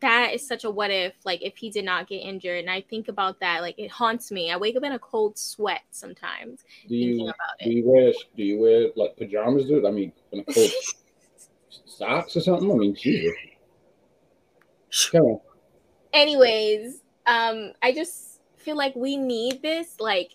that 0.00 0.32
is 0.34 0.46
such 0.46 0.64
a 0.64 0.70
what 0.70 0.90
if. 0.90 1.14
Like 1.24 1.42
if 1.42 1.56
he 1.56 1.70
did 1.70 1.84
not 1.84 2.08
get 2.08 2.16
injured, 2.18 2.58
and 2.60 2.70
I 2.70 2.80
think 2.80 3.08
about 3.08 3.38
that, 3.40 3.60
like 3.62 3.78
it 3.78 3.90
haunts 3.90 4.30
me. 4.32 4.50
I 4.50 4.56
wake 4.56 4.76
up 4.76 4.82
in 4.84 4.92
a 4.92 4.98
cold 4.98 5.38
sweat 5.38 5.82
sometimes 5.90 6.64
Do 6.88 6.98
thinking 6.98 7.18
you 7.20 7.24
about 7.24 7.58
do 7.62 7.70
you 7.70 7.82
wear 7.88 8.12
do 8.36 8.42
you 8.42 8.58
wear 8.58 8.88
like 8.96 9.16
pajamas, 9.16 9.66
dude? 9.66 9.84
I 9.84 9.90
mean, 9.90 10.12
in 10.32 10.40
a 10.40 10.44
cold 10.44 10.70
socks 11.86 12.36
or 12.36 12.40
something. 12.40 12.70
I 12.70 12.74
mean, 12.74 12.94
Jesus. 12.94 13.32
Come 15.12 15.22
on. 15.22 15.40
anyways 16.12 17.02
um 17.26 17.72
i 17.80 17.92
just 17.92 18.40
feel 18.56 18.76
like 18.76 18.94
we 18.96 19.16
need 19.16 19.62
this 19.62 19.94
like 20.00 20.32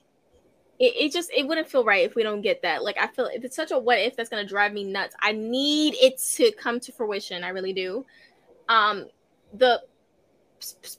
it, 0.79 0.93
it 0.95 1.11
just 1.11 1.31
it 1.35 1.47
wouldn't 1.47 1.69
feel 1.69 1.83
right 1.83 2.05
if 2.05 2.15
we 2.15 2.23
don't 2.23 2.41
get 2.41 2.61
that. 2.63 2.83
Like 2.83 2.97
i 2.99 3.07
feel 3.07 3.27
if 3.27 3.43
it's 3.43 3.55
such 3.55 3.71
a 3.71 3.79
what 3.79 3.99
if 3.99 4.15
that's 4.15 4.29
gonna 4.29 4.45
drive 4.45 4.73
me 4.73 4.83
nuts 4.83 5.15
i 5.21 5.31
need 5.31 5.95
it 6.01 6.17
to 6.35 6.51
come 6.51 6.79
to 6.81 6.91
fruition 6.91 7.43
i 7.43 7.49
really 7.49 7.73
do. 7.73 8.05
Um 8.69 9.07
the 9.53 9.81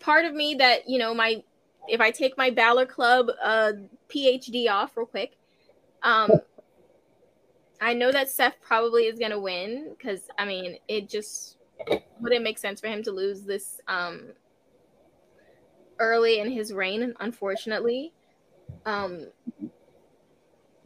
part 0.01 0.25
of 0.25 0.35
me 0.35 0.55
that 0.55 0.89
you 0.89 0.99
know 0.99 1.15
my 1.15 1.43
if 1.89 2.01
i 2.01 2.11
take 2.11 2.37
my 2.37 2.51
Balor 2.51 2.87
club 2.87 3.31
uh 3.43 3.73
phd 4.09 4.69
off 4.71 4.97
real 4.97 5.07
quick 5.07 5.37
um 6.03 6.31
i 7.81 7.93
know 7.93 8.13
that 8.13 8.29
seth 8.29 8.57
probably 8.61 9.05
is 9.05 9.19
gonna 9.19 9.39
win 9.39 9.95
because 9.97 10.29
i 10.39 10.45
mean 10.45 10.77
it 10.89 11.09
just 11.09 11.57
wouldn't 12.21 12.45
make 12.45 12.59
sense 12.59 12.81
for 12.81 12.89
him 12.89 13.03
to 13.03 13.11
lose 13.11 13.43
this 13.43 13.81
um 13.89 14.29
early 15.99 16.39
in 16.41 16.51
his 16.51 16.73
reign 16.73 17.15
unfortunately 17.21 18.13
um 18.87 19.27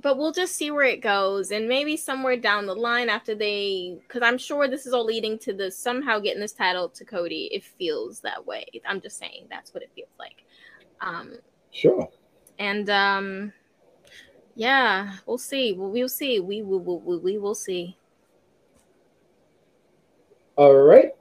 but 0.03 0.17
we'll 0.17 0.33
just 0.33 0.57
see 0.57 0.71
where 0.71 0.85
it 0.87 1.01
goes 1.03 1.51
and 1.51 1.69
maybe 1.69 1.97
somewhere 1.97 2.37
down 2.37 2.67
the 2.67 2.75
line 2.75 3.09
after 3.09 3.35
they 3.35 3.99
because 4.09 4.23
i'm 4.23 4.39
sure 4.39 4.67
this 4.67 4.87
is 4.87 4.93
all 4.93 5.05
leading 5.05 5.39
to 5.39 5.53
the 5.53 5.71
somehow 5.71 6.19
getting 6.19 6.41
this 6.41 6.53
title 6.53 6.89
to 6.89 7.05
cody 7.05 7.49
it 7.53 7.63
feels 7.63 8.21
that 8.21 8.45
way 8.45 8.65
i'm 8.89 9.01
just 9.01 9.19
saying 9.19 9.47
that's 9.51 9.73
what 9.73 9.83
it 9.83 9.91
feels 9.95 10.09
like 10.19 10.45
um 11.01 11.35
Sure. 11.71 12.09
and 12.59 12.91
um 12.91 13.53
Yeah, 14.57 15.17
we'll 15.27 15.39
see. 15.39 15.73
We'll, 15.73 15.91
we'll 15.91 16.09
see. 16.09 16.41
We 16.41 16.63
will. 16.63 16.81
We, 16.81 16.97
we, 16.97 17.17
we 17.19 17.39
will 17.39 17.55
see. 17.55 17.97
All 20.57 20.75
right. 20.75 21.13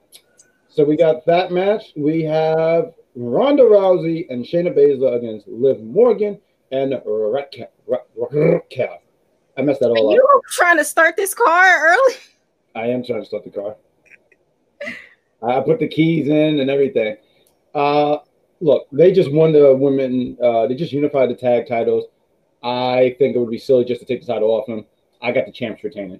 So 0.67 0.83
we 0.83 0.97
got 0.97 1.25
that 1.25 1.51
match. 1.51 1.93
We 1.95 2.23
have 2.23 2.93
Ronda 3.15 3.63
Rousey 3.63 4.25
and 4.29 4.43
Shayna 4.43 4.75
Baszler 4.75 5.15
against 5.17 5.47
Liv 5.47 5.81
Morgan 5.81 6.39
and 6.71 6.91
Raquel. 7.05 7.67
Raquel. 7.87 9.01
I 9.57 9.61
messed 9.61 9.79
that 9.81 9.89
Are 9.89 9.97
all 9.97 10.09
up. 10.09 10.15
you 10.15 10.41
trying 10.51 10.77
to 10.77 10.85
start 10.85 11.15
this 11.15 11.33
car 11.33 11.89
early? 11.89 12.13
I 12.75 12.87
am 12.87 13.03
trying 13.03 13.21
to 13.21 13.25
start 13.25 13.43
the 13.43 13.49
car. 13.49 13.75
I 15.41 15.59
put 15.61 15.79
the 15.79 15.87
keys 15.87 16.27
in 16.27 16.59
and 16.59 16.69
everything. 16.69 17.17
Uh, 17.73 18.17
look, 18.59 18.87
they 18.91 19.11
just 19.11 19.31
won 19.31 19.51
the 19.51 19.75
women. 19.75 20.37
Uh, 20.41 20.67
they 20.67 20.75
just 20.75 20.91
unified 20.93 21.29
the 21.29 21.35
tag 21.35 21.67
titles. 21.67 22.05
I 22.61 23.15
think 23.17 23.35
it 23.35 23.39
would 23.39 23.49
be 23.49 23.57
silly 23.57 23.85
just 23.85 24.01
to 24.01 24.05
take 24.05 24.21
the 24.21 24.27
title 24.27 24.49
off 24.49 24.65
them. 24.67 24.85
I 25.21 25.31
got 25.31 25.45
the 25.45 25.51
champs 25.51 25.83
retaining. 25.83 26.19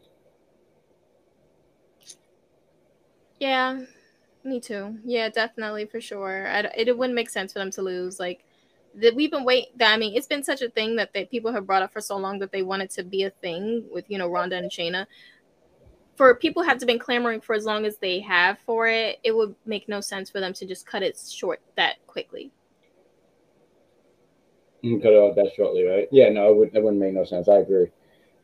Yeah, 3.39 3.81
me 4.43 4.59
too. 4.59 4.97
Yeah, 5.05 5.30
definitely 5.30 5.85
for 5.85 6.01
sure. 6.01 6.47
I, 6.47 6.59
it 6.76 6.97
wouldn't 6.97 7.15
make 7.15 7.30
sense 7.30 7.53
for 7.53 7.59
them 7.59 7.71
to 7.71 7.81
lose. 7.81 8.19
Like 8.19 8.43
that, 8.95 9.15
we've 9.15 9.31
been 9.31 9.43
wait. 9.43 9.67
I 9.81 9.97
mean, 9.97 10.15
it's 10.15 10.27
been 10.27 10.43
such 10.43 10.61
a 10.61 10.69
thing 10.69 10.95
that 10.97 11.13
they, 11.13 11.25
people 11.25 11.51
have 11.51 11.65
brought 11.65 11.81
up 11.81 11.93
for 11.93 12.01
so 12.01 12.17
long 12.17 12.39
that 12.39 12.51
they 12.51 12.63
want 12.63 12.81
it 12.81 12.89
to 12.91 13.03
be 13.03 13.23
a 13.23 13.29
thing 13.29 13.85
with 13.91 14.05
you 14.09 14.17
know 14.17 14.27
Ronda 14.27 14.57
and 14.57 14.71
Shayna. 14.71 15.05
For 16.15 16.35
people 16.35 16.63
have 16.63 16.77
to 16.79 16.85
been 16.85 16.99
clamoring 16.99 17.41
for 17.41 17.55
as 17.55 17.63
long 17.63 17.85
as 17.85 17.97
they 17.97 18.19
have 18.19 18.59
for 18.65 18.87
it, 18.87 19.19
it 19.23 19.33
would 19.33 19.55
make 19.65 19.87
no 19.87 20.01
sense 20.01 20.29
for 20.29 20.41
them 20.41 20.51
to 20.53 20.65
just 20.65 20.85
cut 20.85 21.01
it 21.01 21.17
short 21.17 21.61
that 21.77 22.05
quickly. 22.07 22.51
You 24.81 24.99
cut 24.99 25.13
it 25.13 25.17
off 25.17 25.35
that 25.35 25.51
shortly, 25.55 25.83
right? 25.83 26.07
Yeah, 26.11 26.29
no, 26.29 26.51
it, 26.51 26.57
would, 26.57 26.75
it 26.75 26.83
wouldn't 26.83 27.01
make 27.01 27.13
no 27.13 27.23
sense. 27.23 27.47
I 27.47 27.59
agree. 27.59 27.87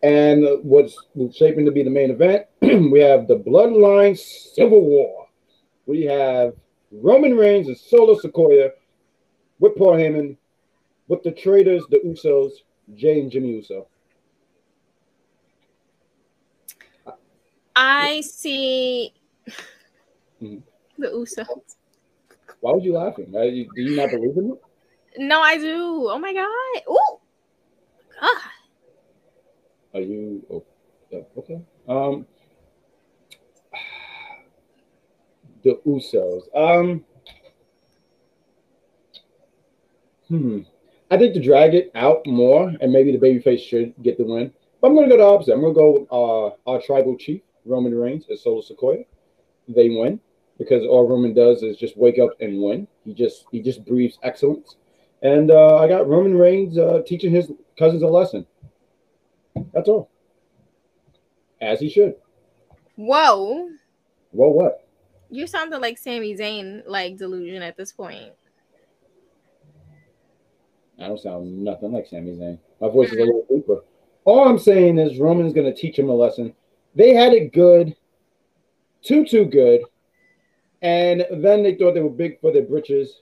And 0.03 0.45
what's 0.63 0.95
shaping 1.33 1.65
to 1.65 1.71
be 1.71 1.83
the 1.83 1.89
main 1.89 2.11
event, 2.11 2.45
we 2.61 2.99
have 2.99 3.27
the 3.27 3.39
Bloodline 3.39 4.17
Civil 4.17 4.81
War. 4.81 5.27
We 5.85 6.03
have 6.03 6.53
Roman 6.91 7.35
Reigns 7.35 7.67
and 7.67 7.77
Solo 7.77 8.15
Sikoa 8.19 8.71
with 9.59 9.75
Paul 9.75 9.93
Heyman, 9.95 10.37
with 11.07 11.23
the 11.23 11.31
traitors, 11.31 11.83
the 11.89 11.99
Usos, 11.99 12.51
Jey 12.95 13.19
and 13.21 13.31
Jimmy 13.31 13.51
Uso. 13.53 13.87
I 17.75 18.21
see 18.21 19.13
Mhm. 20.41 20.63
the 20.97 21.07
Usos. 21.07 21.75
Why 22.61 22.71
would 22.71 22.83
you 22.83 22.93
laughing? 22.93 23.33
You- 23.33 23.69
Do 23.73 23.81
you 23.81 23.95
not 23.95 24.09
believe 24.11 24.37
in 24.37 24.51
it? 24.51 24.61
No, 25.17 25.41
I 25.41 25.57
do. 25.57 26.09
Oh 26.09 26.17
my 26.19 26.33
god. 26.33 26.83
Oh, 26.87 27.19
God. 28.21 28.41
Are 29.93 30.01
you 30.01 30.45
oh, 30.51 30.65
okay? 31.37 31.61
Um, 31.87 32.25
the 35.63 35.75
Usos. 35.85 36.43
Um, 36.55 37.05
hmm. 40.27 40.59
I 41.11 41.17
think 41.17 41.33
to 41.35 41.41
drag 41.41 41.75
it 41.75 41.91
out 41.95 42.25
more, 42.25 42.73
and 42.81 42.91
maybe 42.91 43.15
the 43.15 43.25
babyface 43.25 43.59
should 43.59 43.93
get 44.01 44.17
the 44.17 44.25
win. 44.25 44.51
But 44.81 44.87
I'm 44.87 44.95
going 44.95 45.09
to 45.09 45.15
go 45.15 45.21
the 45.21 45.27
opposite. 45.27 45.53
I'm 45.53 45.61
going 45.61 45.73
to 45.73 45.79
go 45.79 45.91
with 45.91 46.07
uh, 46.11 46.71
our 46.71 46.81
tribal 46.81 47.17
chief, 47.17 47.41
Roman 47.65 47.93
Reigns, 47.93 48.25
as 48.31 48.43
Solo 48.43 48.61
Sikoa. 48.61 49.05
They 49.67 49.89
win 49.89 50.19
because 50.57 50.85
all 50.85 51.07
Roman 51.07 51.33
does 51.33 51.63
is 51.63 51.77
just 51.77 51.97
wake 51.97 52.19
up 52.19 52.31
and 52.39 52.61
win. 52.61 52.87
He 53.03 53.13
just 53.13 53.45
he 53.51 53.61
just 53.61 53.85
breathes 53.85 54.19
excellence. 54.23 54.75
And 55.21 55.51
uh, 55.51 55.77
I 55.77 55.87
got 55.87 56.07
Roman 56.07 56.35
Reigns 56.37 56.77
uh, 56.77 57.01
teaching 57.05 57.31
his 57.31 57.51
cousins 57.77 58.03
a 58.03 58.07
lesson. 58.07 58.45
That's 59.73 59.89
all. 59.89 60.09
As 61.61 61.79
he 61.79 61.89
should. 61.89 62.15
Whoa. 62.95 63.69
Whoa, 64.31 64.49
what? 64.49 64.87
You 65.29 65.47
sounded 65.47 65.79
like 65.79 65.97
Sami 65.97 66.35
Zayn, 66.35 66.83
like 66.85 67.17
delusion 67.17 67.61
at 67.61 67.77
this 67.77 67.91
point. 67.91 68.33
I 70.99 71.07
don't 71.07 71.19
sound 71.19 71.63
nothing 71.63 71.91
like 71.91 72.07
Sami 72.07 72.31
Zayn. 72.31 72.57
My 72.79 72.89
voice 72.89 73.11
is 73.11 73.17
a 73.17 73.25
little 73.25 73.45
deeper. 73.49 73.83
All 74.23 74.47
I'm 74.47 74.59
saying 74.59 74.97
is 74.97 75.19
Roman's 75.19 75.53
going 75.53 75.71
to 75.71 75.79
teach 75.79 75.99
him 75.99 76.09
a 76.09 76.13
lesson. 76.13 76.53
They 76.95 77.13
had 77.13 77.33
it 77.33 77.53
good, 77.53 77.95
too, 79.01 79.25
too 79.25 79.45
good. 79.45 79.81
And 80.81 81.25
then 81.31 81.63
they 81.63 81.75
thought 81.75 81.93
they 81.93 82.01
were 82.01 82.09
big 82.09 82.39
for 82.39 82.51
their 82.51 82.63
britches. 82.63 83.21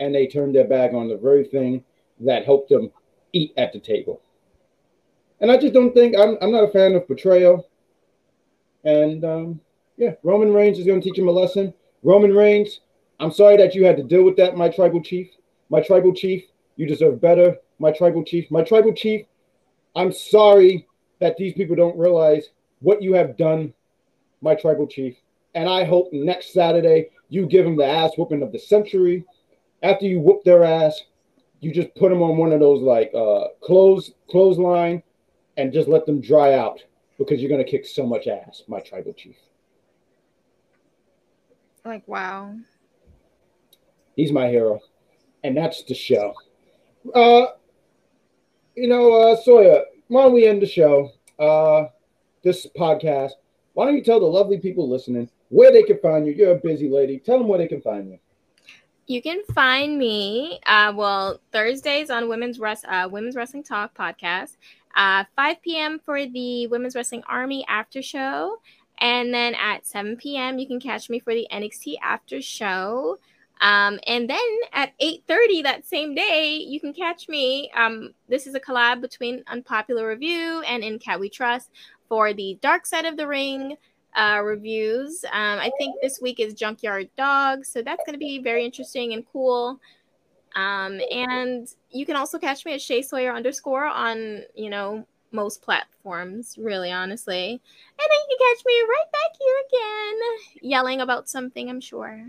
And 0.00 0.14
they 0.14 0.26
turned 0.26 0.54
their 0.54 0.66
back 0.66 0.92
on 0.92 1.08
the 1.08 1.16
very 1.16 1.44
thing 1.44 1.84
that 2.20 2.44
helped 2.44 2.68
them 2.68 2.90
eat 3.32 3.52
at 3.56 3.72
the 3.72 3.78
table. 3.78 4.20
And 5.40 5.50
I 5.50 5.56
just 5.56 5.74
don't 5.74 5.94
think, 5.94 6.16
I'm, 6.18 6.36
I'm 6.40 6.52
not 6.52 6.64
a 6.64 6.72
fan 6.72 6.94
of 6.94 7.06
betrayal. 7.06 7.68
And 8.84 9.24
um, 9.24 9.60
yeah, 9.96 10.14
Roman 10.22 10.52
Reigns 10.52 10.78
is 10.78 10.86
going 10.86 11.00
to 11.00 11.08
teach 11.08 11.18
him 11.18 11.28
a 11.28 11.32
lesson. 11.32 11.72
Roman 12.02 12.34
Reigns, 12.34 12.80
I'm 13.20 13.30
sorry 13.30 13.56
that 13.58 13.74
you 13.74 13.84
had 13.84 13.96
to 13.96 14.02
deal 14.02 14.24
with 14.24 14.36
that, 14.36 14.56
my 14.56 14.68
tribal 14.68 15.02
chief. 15.02 15.28
My 15.70 15.80
tribal 15.80 16.12
chief, 16.12 16.44
you 16.76 16.86
deserve 16.86 17.20
better. 17.20 17.56
My 17.78 17.92
tribal 17.92 18.24
chief, 18.24 18.50
my 18.50 18.62
tribal 18.62 18.92
chief, 18.92 19.26
I'm 19.96 20.12
sorry 20.12 20.86
that 21.20 21.36
these 21.36 21.54
people 21.54 21.76
don't 21.76 21.98
realize 21.98 22.50
what 22.80 23.02
you 23.02 23.14
have 23.14 23.36
done, 23.36 23.72
my 24.40 24.54
tribal 24.54 24.86
chief. 24.86 25.16
And 25.54 25.68
I 25.68 25.84
hope 25.84 26.12
next 26.12 26.52
Saturday 26.52 27.10
you 27.28 27.46
give 27.46 27.64
them 27.64 27.76
the 27.76 27.86
ass 27.86 28.12
whooping 28.16 28.42
of 28.42 28.52
the 28.52 28.58
century. 28.58 29.24
After 29.82 30.06
you 30.06 30.20
whoop 30.20 30.44
their 30.44 30.64
ass, 30.64 31.00
you 31.60 31.72
just 31.72 31.94
put 31.94 32.10
them 32.10 32.22
on 32.22 32.36
one 32.36 32.52
of 32.52 32.60
those 32.60 32.82
like 32.82 33.10
uh 33.14 33.48
clothes 33.62 34.12
clothesline 34.28 35.02
and 35.56 35.72
just 35.72 35.88
let 35.88 36.04
them 36.04 36.20
dry 36.20 36.54
out 36.54 36.82
because 37.18 37.40
you're 37.40 37.50
gonna 37.50 37.64
kick 37.64 37.86
so 37.86 38.06
much 38.06 38.26
ass, 38.26 38.62
my 38.66 38.80
tribal 38.80 39.12
chief. 39.12 39.36
Like, 41.84 42.06
wow. 42.08 42.54
He's 44.16 44.32
my 44.32 44.48
hero. 44.48 44.80
And 45.42 45.56
that's 45.56 45.82
the 45.84 45.94
show. 45.94 46.34
Uh 47.12 47.46
you 48.74 48.88
know, 48.88 49.12
uh 49.12 49.36
Sawyer, 49.36 49.82
why 50.08 50.22
don't 50.22 50.32
we 50.32 50.46
end 50.46 50.62
the 50.62 50.66
show? 50.66 51.10
Uh 51.38 51.86
this 52.42 52.66
podcast. 52.76 53.32
Why 53.72 53.86
don't 53.86 53.96
you 53.96 54.04
tell 54.04 54.20
the 54.20 54.26
lovely 54.26 54.58
people 54.58 54.88
listening 54.88 55.28
where 55.48 55.72
they 55.72 55.82
can 55.82 55.98
find 55.98 56.26
you? 56.26 56.32
You're 56.32 56.52
a 56.52 56.60
busy 56.60 56.88
lady. 56.88 57.18
Tell 57.18 57.38
them 57.38 57.48
where 57.48 57.58
they 57.58 57.68
can 57.68 57.80
find 57.80 58.08
you. 58.08 58.18
You 59.06 59.20
can 59.20 59.42
find 59.54 59.98
me, 59.98 60.60
uh, 60.64 60.92
well, 60.96 61.38
Thursdays 61.52 62.08
on 62.08 62.28
Women's 62.28 62.58
Rest, 62.58 62.86
uh, 62.88 63.06
Women's 63.10 63.36
Wrestling 63.36 63.62
Talk 63.62 63.94
podcast, 63.94 64.56
uh, 64.96 65.24
5 65.36 65.60
p.m. 65.60 66.00
for 66.02 66.24
the 66.24 66.68
Women's 66.68 66.94
Wrestling 66.94 67.22
Army 67.28 67.66
after 67.68 68.00
show, 68.00 68.60
and 68.98 69.34
then 69.34 69.54
at 69.56 69.86
7 69.86 70.16
p.m. 70.16 70.58
you 70.58 70.66
can 70.66 70.80
catch 70.80 71.10
me 71.10 71.18
for 71.18 71.34
the 71.34 71.46
NXT 71.52 71.96
after 72.02 72.40
show. 72.40 73.18
Um, 73.64 73.98
and 74.06 74.28
then 74.28 74.38
at 74.74 74.92
8:30 75.00 75.62
that 75.62 75.86
same 75.86 76.14
day, 76.14 76.56
you 76.56 76.78
can 76.78 76.92
catch 76.92 77.30
me. 77.30 77.70
Um, 77.74 78.12
this 78.28 78.46
is 78.46 78.54
a 78.54 78.60
collab 78.60 79.00
between 79.00 79.42
Unpopular 79.46 80.06
Review 80.06 80.62
and 80.66 80.84
In 80.84 80.98
Cat 80.98 81.18
We 81.18 81.30
Trust 81.30 81.70
for 82.06 82.34
the 82.34 82.58
Dark 82.60 82.84
Side 82.84 83.06
of 83.06 83.16
the 83.16 83.26
Ring 83.26 83.78
uh, 84.14 84.42
reviews. 84.44 85.24
Um, 85.32 85.58
I 85.58 85.70
think 85.78 85.96
this 86.02 86.20
week 86.20 86.40
is 86.40 86.52
Junkyard 86.52 87.08
Dog, 87.16 87.64
so 87.64 87.80
that's 87.80 88.04
going 88.04 88.12
to 88.12 88.18
be 88.18 88.38
very 88.38 88.66
interesting 88.66 89.14
and 89.14 89.24
cool. 89.32 89.80
Um, 90.54 91.00
and 91.10 91.66
you 91.90 92.04
can 92.04 92.16
also 92.16 92.38
catch 92.38 92.66
me 92.66 92.74
at 92.74 92.82
Shay 92.82 93.00
Sawyer 93.00 93.32
underscore 93.32 93.86
on 93.86 94.42
you 94.54 94.68
know 94.68 95.06
most 95.32 95.62
platforms, 95.62 96.58
really 96.58 96.92
honestly. 96.92 97.48
And 97.48 97.98
then 97.98 98.18
you 98.28 98.36
can 98.36 98.56
catch 98.56 98.64
me 98.66 98.74
right 98.82 99.10
back 99.10 99.38
here 99.40 99.56
again, 99.68 100.70
yelling 100.70 101.00
about 101.00 101.30
something. 101.30 101.70
I'm 101.70 101.80
sure. 101.80 102.26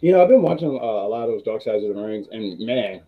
You 0.00 0.12
know, 0.12 0.22
I've 0.22 0.28
been 0.28 0.42
watching 0.42 0.68
uh, 0.68 0.82
a 0.82 1.08
lot 1.08 1.24
of 1.24 1.30
those 1.30 1.42
Dark 1.42 1.62
Sides 1.62 1.84
of 1.84 1.94
the 1.94 2.00
Rings, 2.00 2.26
and 2.30 2.58
man, 2.60 3.02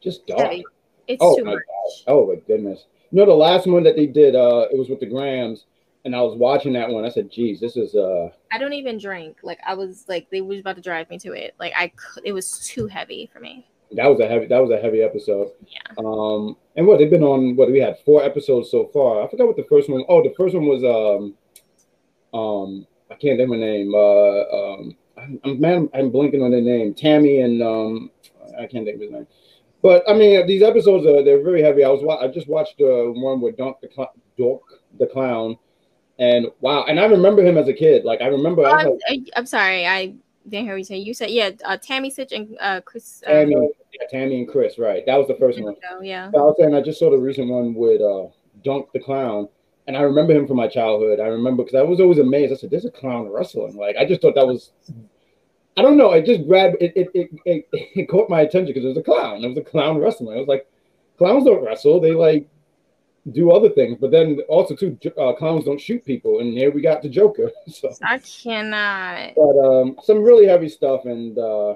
just 0.00 0.26
dark. 0.26 0.40
Heavy. 0.40 0.64
It's 1.06 1.22
Oh 1.22 1.36
too 1.36 1.44
my 1.44 1.52
much. 1.54 1.62
Oh 2.06 2.26
my 2.26 2.36
goodness! 2.46 2.86
You 3.10 3.18
know, 3.18 3.26
the 3.26 3.34
last 3.34 3.66
one 3.66 3.82
that 3.82 3.96
they 3.96 4.06
did, 4.06 4.34
uh, 4.34 4.66
it 4.70 4.78
was 4.78 4.88
with 4.88 5.00
the 5.00 5.06
Grams, 5.06 5.66
and 6.04 6.14
I 6.14 6.22
was 6.22 6.36
watching 6.36 6.72
that 6.74 6.88
one. 6.88 7.04
I 7.04 7.08
said, 7.08 7.30
"Geez, 7.30 7.60
this 7.60 7.76
is 7.76 7.94
uh." 7.94 8.28
I 8.52 8.58
don't 8.58 8.72
even 8.72 8.98
drink. 8.98 9.38
Like 9.42 9.58
I 9.66 9.74
was 9.74 10.04
like 10.08 10.30
they 10.30 10.40
was 10.40 10.60
about 10.60 10.76
to 10.76 10.82
drive 10.82 11.10
me 11.10 11.18
to 11.18 11.32
it. 11.32 11.54
Like 11.58 11.72
I 11.76 11.92
it 12.24 12.32
was 12.32 12.66
too 12.66 12.86
heavy 12.86 13.28
for 13.32 13.40
me. 13.40 13.66
That 13.92 14.06
was 14.06 14.20
a 14.20 14.26
heavy. 14.26 14.46
That 14.46 14.62
was 14.62 14.70
a 14.70 14.80
heavy 14.80 15.02
episode. 15.02 15.52
Yeah. 15.66 15.80
Um, 15.98 16.56
and 16.76 16.86
what 16.86 16.98
they've 16.98 17.10
been 17.10 17.22
on? 17.22 17.56
What 17.56 17.70
we 17.70 17.80
had 17.80 17.98
four 18.04 18.22
episodes 18.24 18.70
so 18.70 18.86
far. 18.92 19.22
I 19.22 19.28
forgot 19.28 19.46
what 19.46 19.56
the 19.56 19.66
first 19.68 19.88
one. 19.88 20.04
Oh, 20.08 20.22
the 20.22 20.34
first 20.36 20.54
one 20.54 20.66
was 20.66 20.82
um, 20.84 21.34
um, 22.38 22.86
I 23.10 23.14
can't 23.14 23.38
think 23.38 23.42
of 23.42 23.50
her 23.50 23.56
name. 23.56 23.94
Uh, 23.94 24.42
um, 24.50 24.96
I'm, 25.44 25.60
man, 25.60 25.88
I'm 25.94 26.10
blinking 26.10 26.42
on 26.42 26.50
their 26.50 26.60
name. 26.60 26.94
Tammy 26.94 27.40
and 27.40 27.62
um, 27.62 28.10
I 28.58 28.66
can't 28.66 28.84
think 28.84 28.96
of 28.96 29.00
his 29.00 29.10
name. 29.10 29.26
But 29.82 30.02
I 30.08 30.14
mean, 30.14 30.46
these 30.46 30.62
episodes 30.62 31.06
are 31.06 31.22
they're 31.22 31.42
very 31.42 31.62
heavy. 31.62 31.84
I 31.84 31.90
was 31.90 32.02
I 32.20 32.28
just 32.28 32.48
watched 32.48 32.80
uh, 32.80 33.12
one 33.12 33.40
with 33.40 33.56
Doink 33.56 33.80
the 33.82 33.88
Cl- 33.94 34.14
Doink 34.38 34.60
the 34.98 35.06
Clown, 35.06 35.58
and 36.18 36.46
wow, 36.60 36.84
and 36.84 36.98
I 36.98 37.04
remember 37.04 37.44
him 37.44 37.58
as 37.58 37.68
a 37.68 37.74
kid. 37.74 38.04
Like 38.04 38.22
I 38.22 38.28
remember. 38.28 38.64
I 38.64 38.72
was 38.72 38.98
I'm, 39.08 39.16
like, 39.16 39.28
I- 39.34 39.38
I'm 39.38 39.46
sorry, 39.46 39.86
I 39.86 40.14
didn't 40.48 40.64
hear 40.66 40.74
what 40.74 40.78
you 40.78 40.84
say. 40.84 40.96
You 40.96 41.12
said 41.12 41.30
yeah, 41.30 41.50
uh, 41.64 41.76
Tammy 41.76 42.10
Sytch 42.10 42.32
and 42.32 42.56
uh, 42.60 42.80
Chris. 42.80 43.22
Uh, 43.26 43.30
Tammy, 43.30 43.68
Tammy 44.10 44.38
and 44.38 44.48
Chris, 44.48 44.78
right? 44.78 45.04
That 45.04 45.16
was 45.16 45.28
the 45.28 45.36
first 45.36 45.60
one. 45.60 45.76
Yeah. 46.02 46.26
I 46.34 46.38
was 46.38 46.56
saying 46.58 46.74
I 46.74 46.80
just 46.80 46.98
saw 46.98 47.10
the 47.10 47.18
recent 47.18 47.48
one 47.48 47.74
with 47.74 48.00
uh, 48.00 48.28
Doink 48.64 48.90
the 48.92 49.00
Clown, 49.00 49.48
and 49.86 49.96
I 49.96 50.00
remember 50.00 50.32
him 50.32 50.46
from 50.46 50.56
my 50.56 50.68
childhood. 50.68 51.20
I 51.20 51.26
remember 51.26 51.62
because 51.62 51.78
I 51.78 51.82
was 51.82 52.00
always 52.00 52.18
amazed. 52.18 52.52
I 52.52 52.56
said, 52.56 52.70
"There's 52.70 52.86
a 52.86 52.90
clown 52.90 53.28
wrestling." 53.28 53.76
Like 53.76 53.96
I 53.96 54.04
just 54.04 54.22
thought 54.22 54.34
that 54.34 54.46
was, 54.46 54.72
I 55.76 55.82
don't 55.82 55.96
know. 55.96 56.12
It 56.12 56.26
just 56.26 56.46
grabbed 56.46 56.76
it. 56.80 56.92
It 56.96 57.08
it, 57.14 57.30
it, 57.44 57.68
it 57.72 58.08
caught 58.08 58.30
my 58.30 58.42
attention 58.42 58.72
because 58.72 58.84
it 58.84 58.88
was 58.88 58.98
a 58.98 59.02
clown. 59.02 59.44
It 59.44 59.48
was 59.48 59.58
a 59.58 59.62
clown 59.62 59.98
wrestling. 59.98 60.36
I 60.36 60.40
was 60.40 60.48
like, 60.48 60.66
clowns 61.18 61.44
don't 61.44 61.64
wrestle. 61.64 62.00
They 62.00 62.12
like 62.12 62.48
do 63.32 63.50
other 63.50 63.70
things. 63.70 63.98
But 64.00 64.10
then 64.10 64.40
also 64.48 64.74
too, 64.74 64.98
uh, 65.18 65.32
clowns 65.34 65.64
don't 65.64 65.80
shoot 65.80 66.04
people. 66.04 66.40
And 66.40 66.52
here 66.52 66.70
we 66.70 66.80
got 66.80 67.02
the 67.02 67.08
Joker. 67.08 67.50
So 67.68 67.90
I 68.02 68.18
cannot. 68.18 69.34
but 69.34 69.58
um, 69.58 69.96
some 70.02 70.22
really 70.22 70.46
heavy 70.46 70.68
stuff, 70.68 71.06
and 71.06 71.36
uh, 71.38 71.74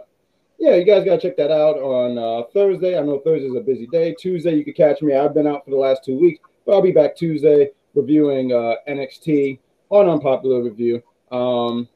yeah, 0.58 0.74
you 0.74 0.84
guys 0.84 1.04
gotta 1.04 1.20
check 1.20 1.36
that 1.38 1.50
out 1.50 1.76
on 1.76 2.18
uh, 2.18 2.46
Thursday. 2.52 2.98
I 2.98 3.02
know 3.02 3.18
Thursday's 3.20 3.56
a 3.56 3.60
busy 3.60 3.86
day. 3.86 4.14
Tuesday, 4.18 4.54
you 4.54 4.64
can 4.64 4.74
catch 4.74 5.02
me. 5.02 5.14
I've 5.14 5.34
been 5.34 5.46
out 5.46 5.64
for 5.64 5.70
the 5.70 5.76
last 5.76 6.04
two 6.04 6.18
weeks, 6.18 6.40
but 6.64 6.72
I'll 6.72 6.82
be 6.82 6.92
back 6.92 7.16
Tuesday 7.16 7.70
reviewing 7.94 8.52
uh, 8.52 8.74
NXT 8.88 9.58
on 9.88 10.08
Unpopular 10.08 10.62
Review. 10.62 11.02
Um, 11.32 11.88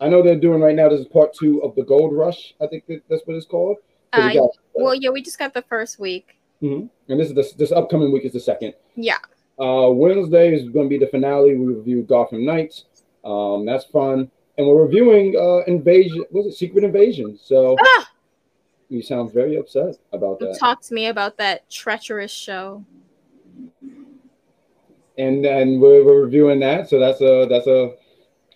I 0.00 0.08
know 0.08 0.22
they're 0.22 0.36
doing 0.36 0.60
right 0.60 0.74
now. 0.76 0.88
This 0.88 1.00
is 1.00 1.06
part 1.08 1.34
two 1.34 1.60
of 1.62 1.74
the 1.74 1.82
Gold 1.82 2.12
Rush. 2.14 2.54
I 2.60 2.66
think 2.66 2.86
that, 2.86 3.02
that's 3.08 3.22
what 3.26 3.36
it's 3.36 3.46
called. 3.46 3.78
So 4.14 4.20
Uh, 4.22 4.32
got- 4.32 4.50
Well, 4.74 4.94
yeah, 4.94 5.10
we 5.10 5.22
just 5.22 5.38
got 5.38 5.54
the 5.54 5.62
first 5.62 5.98
week. 5.98 6.34
Mhm. 6.62 6.88
and 7.08 7.20
this 7.20 7.28
is 7.28 7.34
this, 7.34 7.52
this 7.52 7.70
upcoming 7.70 8.10
week 8.10 8.24
is 8.24 8.32
the 8.32 8.40
second. 8.40 8.74
Yeah. 8.96 9.18
Uh, 9.60 9.90
Wednesday 9.92 10.52
is 10.52 10.68
going 10.68 10.86
to 10.86 10.88
be 10.88 10.98
the 10.98 11.06
finale. 11.06 11.54
We 11.54 11.66
review 11.72 12.02
Gotham 12.02 12.44
Knights. 12.44 12.84
Um, 13.24 13.64
that's 13.64 13.84
fun. 13.84 14.28
And 14.56 14.66
we're 14.66 14.82
reviewing 14.82 15.36
uh, 15.36 15.58
Invasion. 15.68 16.24
Was 16.32 16.46
it 16.46 16.52
Secret 16.54 16.82
Invasion? 16.82 17.38
So 17.40 17.76
Ah! 17.80 18.10
you 18.88 19.02
sound 19.02 19.32
very 19.32 19.54
upset 19.56 19.98
about 20.12 20.40
Don't 20.40 20.50
that. 20.52 20.58
Talk 20.58 20.82
to 20.82 20.94
me 20.94 21.06
about 21.06 21.36
that 21.36 21.68
treacherous 21.70 22.32
show. 22.32 22.84
And 25.16 25.44
then 25.44 25.78
we're, 25.80 26.04
we're 26.04 26.22
reviewing 26.22 26.58
that. 26.60 26.88
So 26.88 26.98
that's 26.98 27.20
a 27.20 27.46
that's 27.48 27.66
a, 27.68 27.94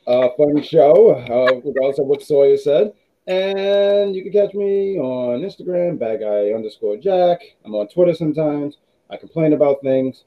a 0.07 0.31
fun 0.37 0.63
show. 0.63 1.11
Uh, 1.13 1.61
regardless 1.65 1.99
of 1.99 2.07
what 2.07 2.23
Sawyer 2.23 2.57
said. 2.57 2.93
And 3.27 4.17
you 4.17 4.25
can 4.25 4.33
catch 4.33 4.55
me 4.55 4.99
on 4.99 5.43
Instagram, 5.43 5.99
bad 5.99 6.21
guy 6.21 6.53
underscore 6.53 6.97
Jack. 6.97 7.41
I'm 7.65 7.75
on 7.75 7.87
Twitter 7.89 8.15
sometimes. 8.15 8.79
I 9.11 9.17
complain 9.17 9.53
about 9.53 9.81
things. 9.83 10.25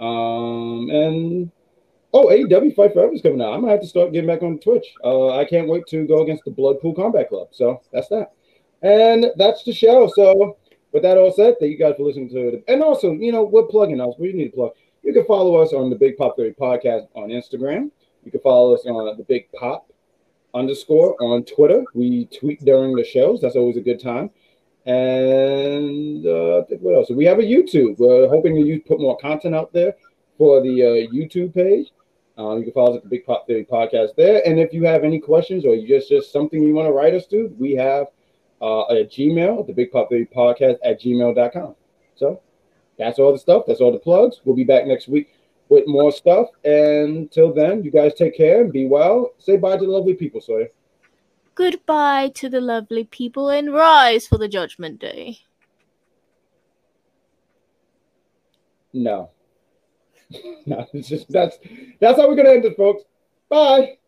Um, 0.00 0.88
and 0.90 1.50
oh, 2.14 2.28
AEW 2.28 2.74
Fight 2.74 2.94
Forever 2.94 3.12
is 3.12 3.20
coming 3.20 3.42
out. 3.42 3.52
I'm 3.52 3.60
gonna 3.60 3.72
have 3.72 3.82
to 3.82 3.86
start 3.86 4.12
getting 4.12 4.28
back 4.28 4.42
on 4.42 4.58
Twitch. 4.60 4.86
Uh, 5.04 5.36
I 5.36 5.44
can't 5.44 5.68
wait 5.68 5.86
to 5.88 6.06
go 6.06 6.22
against 6.22 6.44
the 6.44 6.50
Blackpool 6.50 6.94
Combat 6.94 7.28
Club. 7.28 7.48
So 7.50 7.82
that's 7.92 8.08
that. 8.08 8.32
And 8.80 9.26
that's 9.36 9.64
the 9.64 9.74
show. 9.74 10.10
So 10.14 10.56
with 10.92 11.02
that 11.02 11.18
all 11.18 11.32
said, 11.32 11.56
thank 11.60 11.72
you 11.72 11.78
guys 11.78 11.94
for 11.96 12.04
listening 12.04 12.30
to 12.30 12.48
it. 12.48 12.64
And 12.68 12.82
also, 12.82 13.12
you 13.12 13.32
know, 13.32 13.42
we're 13.42 13.66
plugging 13.66 14.00
us. 14.00 14.14
We 14.18 14.32
need 14.32 14.50
to 14.50 14.56
plug. 14.56 14.70
You 15.02 15.12
can 15.12 15.26
follow 15.26 15.56
us 15.56 15.72
on 15.72 15.90
the 15.90 15.96
Big 15.96 16.16
Pop 16.16 16.36
Theory 16.36 16.54
Podcast 16.58 17.08
on 17.14 17.28
Instagram. 17.28 17.90
You 18.28 18.32
can 18.32 18.40
follow 18.42 18.74
us 18.74 18.84
on 18.84 19.16
the 19.16 19.24
Big 19.24 19.50
Pop 19.52 19.90
underscore 20.52 21.16
on 21.18 21.44
Twitter. 21.44 21.82
We 21.94 22.26
tweet 22.26 22.62
during 22.62 22.94
the 22.94 23.02
shows. 23.02 23.40
That's 23.40 23.56
always 23.56 23.78
a 23.78 23.80
good 23.80 23.98
time. 23.98 24.28
And 24.84 26.26
uh, 26.26 26.64
what 26.80 26.94
else? 26.94 27.08
We 27.08 27.24
have 27.24 27.38
a 27.38 27.42
YouTube. 27.42 27.98
We're 27.98 28.28
hoping 28.28 28.54
to 28.54 28.80
put 28.80 29.00
more 29.00 29.16
content 29.16 29.54
out 29.54 29.72
there 29.72 29.94
for 30.36 30.60
the 30.60 30.82
uh, 30.82 31.10
YouTube 31.10 31.54
page. 31.54 31.90
Um, 32.36 32.58
you 32.58 32.64
can 32.64 32.74
follow 32.74 32.90
us 32.90 32.96
at 32.98 33.04
the 33.04 33.08
Big 33.08 33.24
Pop 33.24 33.46
Theory 33.46 33.64
Podcast 33.64 34.14
there. 34.14 34.46
And 34.46 34.60
if 34.60 34.74
you 34.74 34.84
have 34.84 35.04
any 35.04 35.20
questions 35.20 35.64
or 35.64 35.74
just 35.86 36.10
just 36.10 36.30
something 36.30 36.62
you 36.62 36.74
want 36.74 36.86
to 36.86 36.92
write 36.92 37.14
us 37.14 37.26
to, 37.28 37.50
we 37.58 37.72
have 37.76 38.08
uh, 38.60 38.84
a 38.90 39.06
Gmail, 39.06 39.66
the 39.66 39.72
Big 39.72 39.90
Pop 39.90 40.10
Theory 40.10 40.26
Podcast 40.26 40.76
at 40.84 41.00
gmail.com. 41.00 41.74
So 42.14 42.42
that's 42.98 43.18
all 43.18 43.32
the 43.32 43.38
stuff. 43.38 43.62
That's 43.66 43.80
all 43.80 43.90
the 43.90 43.98
plugs. 43.98 44.42
We'll 44.44 44.54
be 44.54 44.64
back 44.64 44.86
next 44.86 45.08
week 45.08 45.30
with 45.68 45.86
more 45.86 46.12
stuff. 46.12 46.48
And 46.64 47.30
till 47.30 47.52
then, 47.52 47.82
you 47.82 47.90
guys 47.90 48.14
take 48.14 48.36
care 48.36 48.62
and 48.62 48.72
be 48.72 48.86
well. 48.86 49.32
Say 49.38 49.56
bye 49.56 49.76
to 49.76 49.84
the 49.84 49.90
lovely 49.90 50.14
people, 50.14 50.40
Sawyer. 50.40 50.68
Goodbye 51.54 52.30
to 52.36 52.48
the 52.48 52.60
lovely 52.60 53.04
people 53.04 53.50
and 53.50 53.72
rise 53.72 54.26
for 54.26 54.38
the 54.38 54.48
judgment 54.48 55.00
day. 55.00 55.38
No. 58.92 59.30
no, 60.66 60.86
it's 60.92 61.08
just 61.08 61.30
that's 61.30 61.58
that's 62.00 62.18
how 62.18 62.28
we're 62.28 62.36
gonna 62.36 62.50
end 62.50 62.64
it, 62.64 62.76
folks. 62.76 63.04
Bye. 63.48 63.98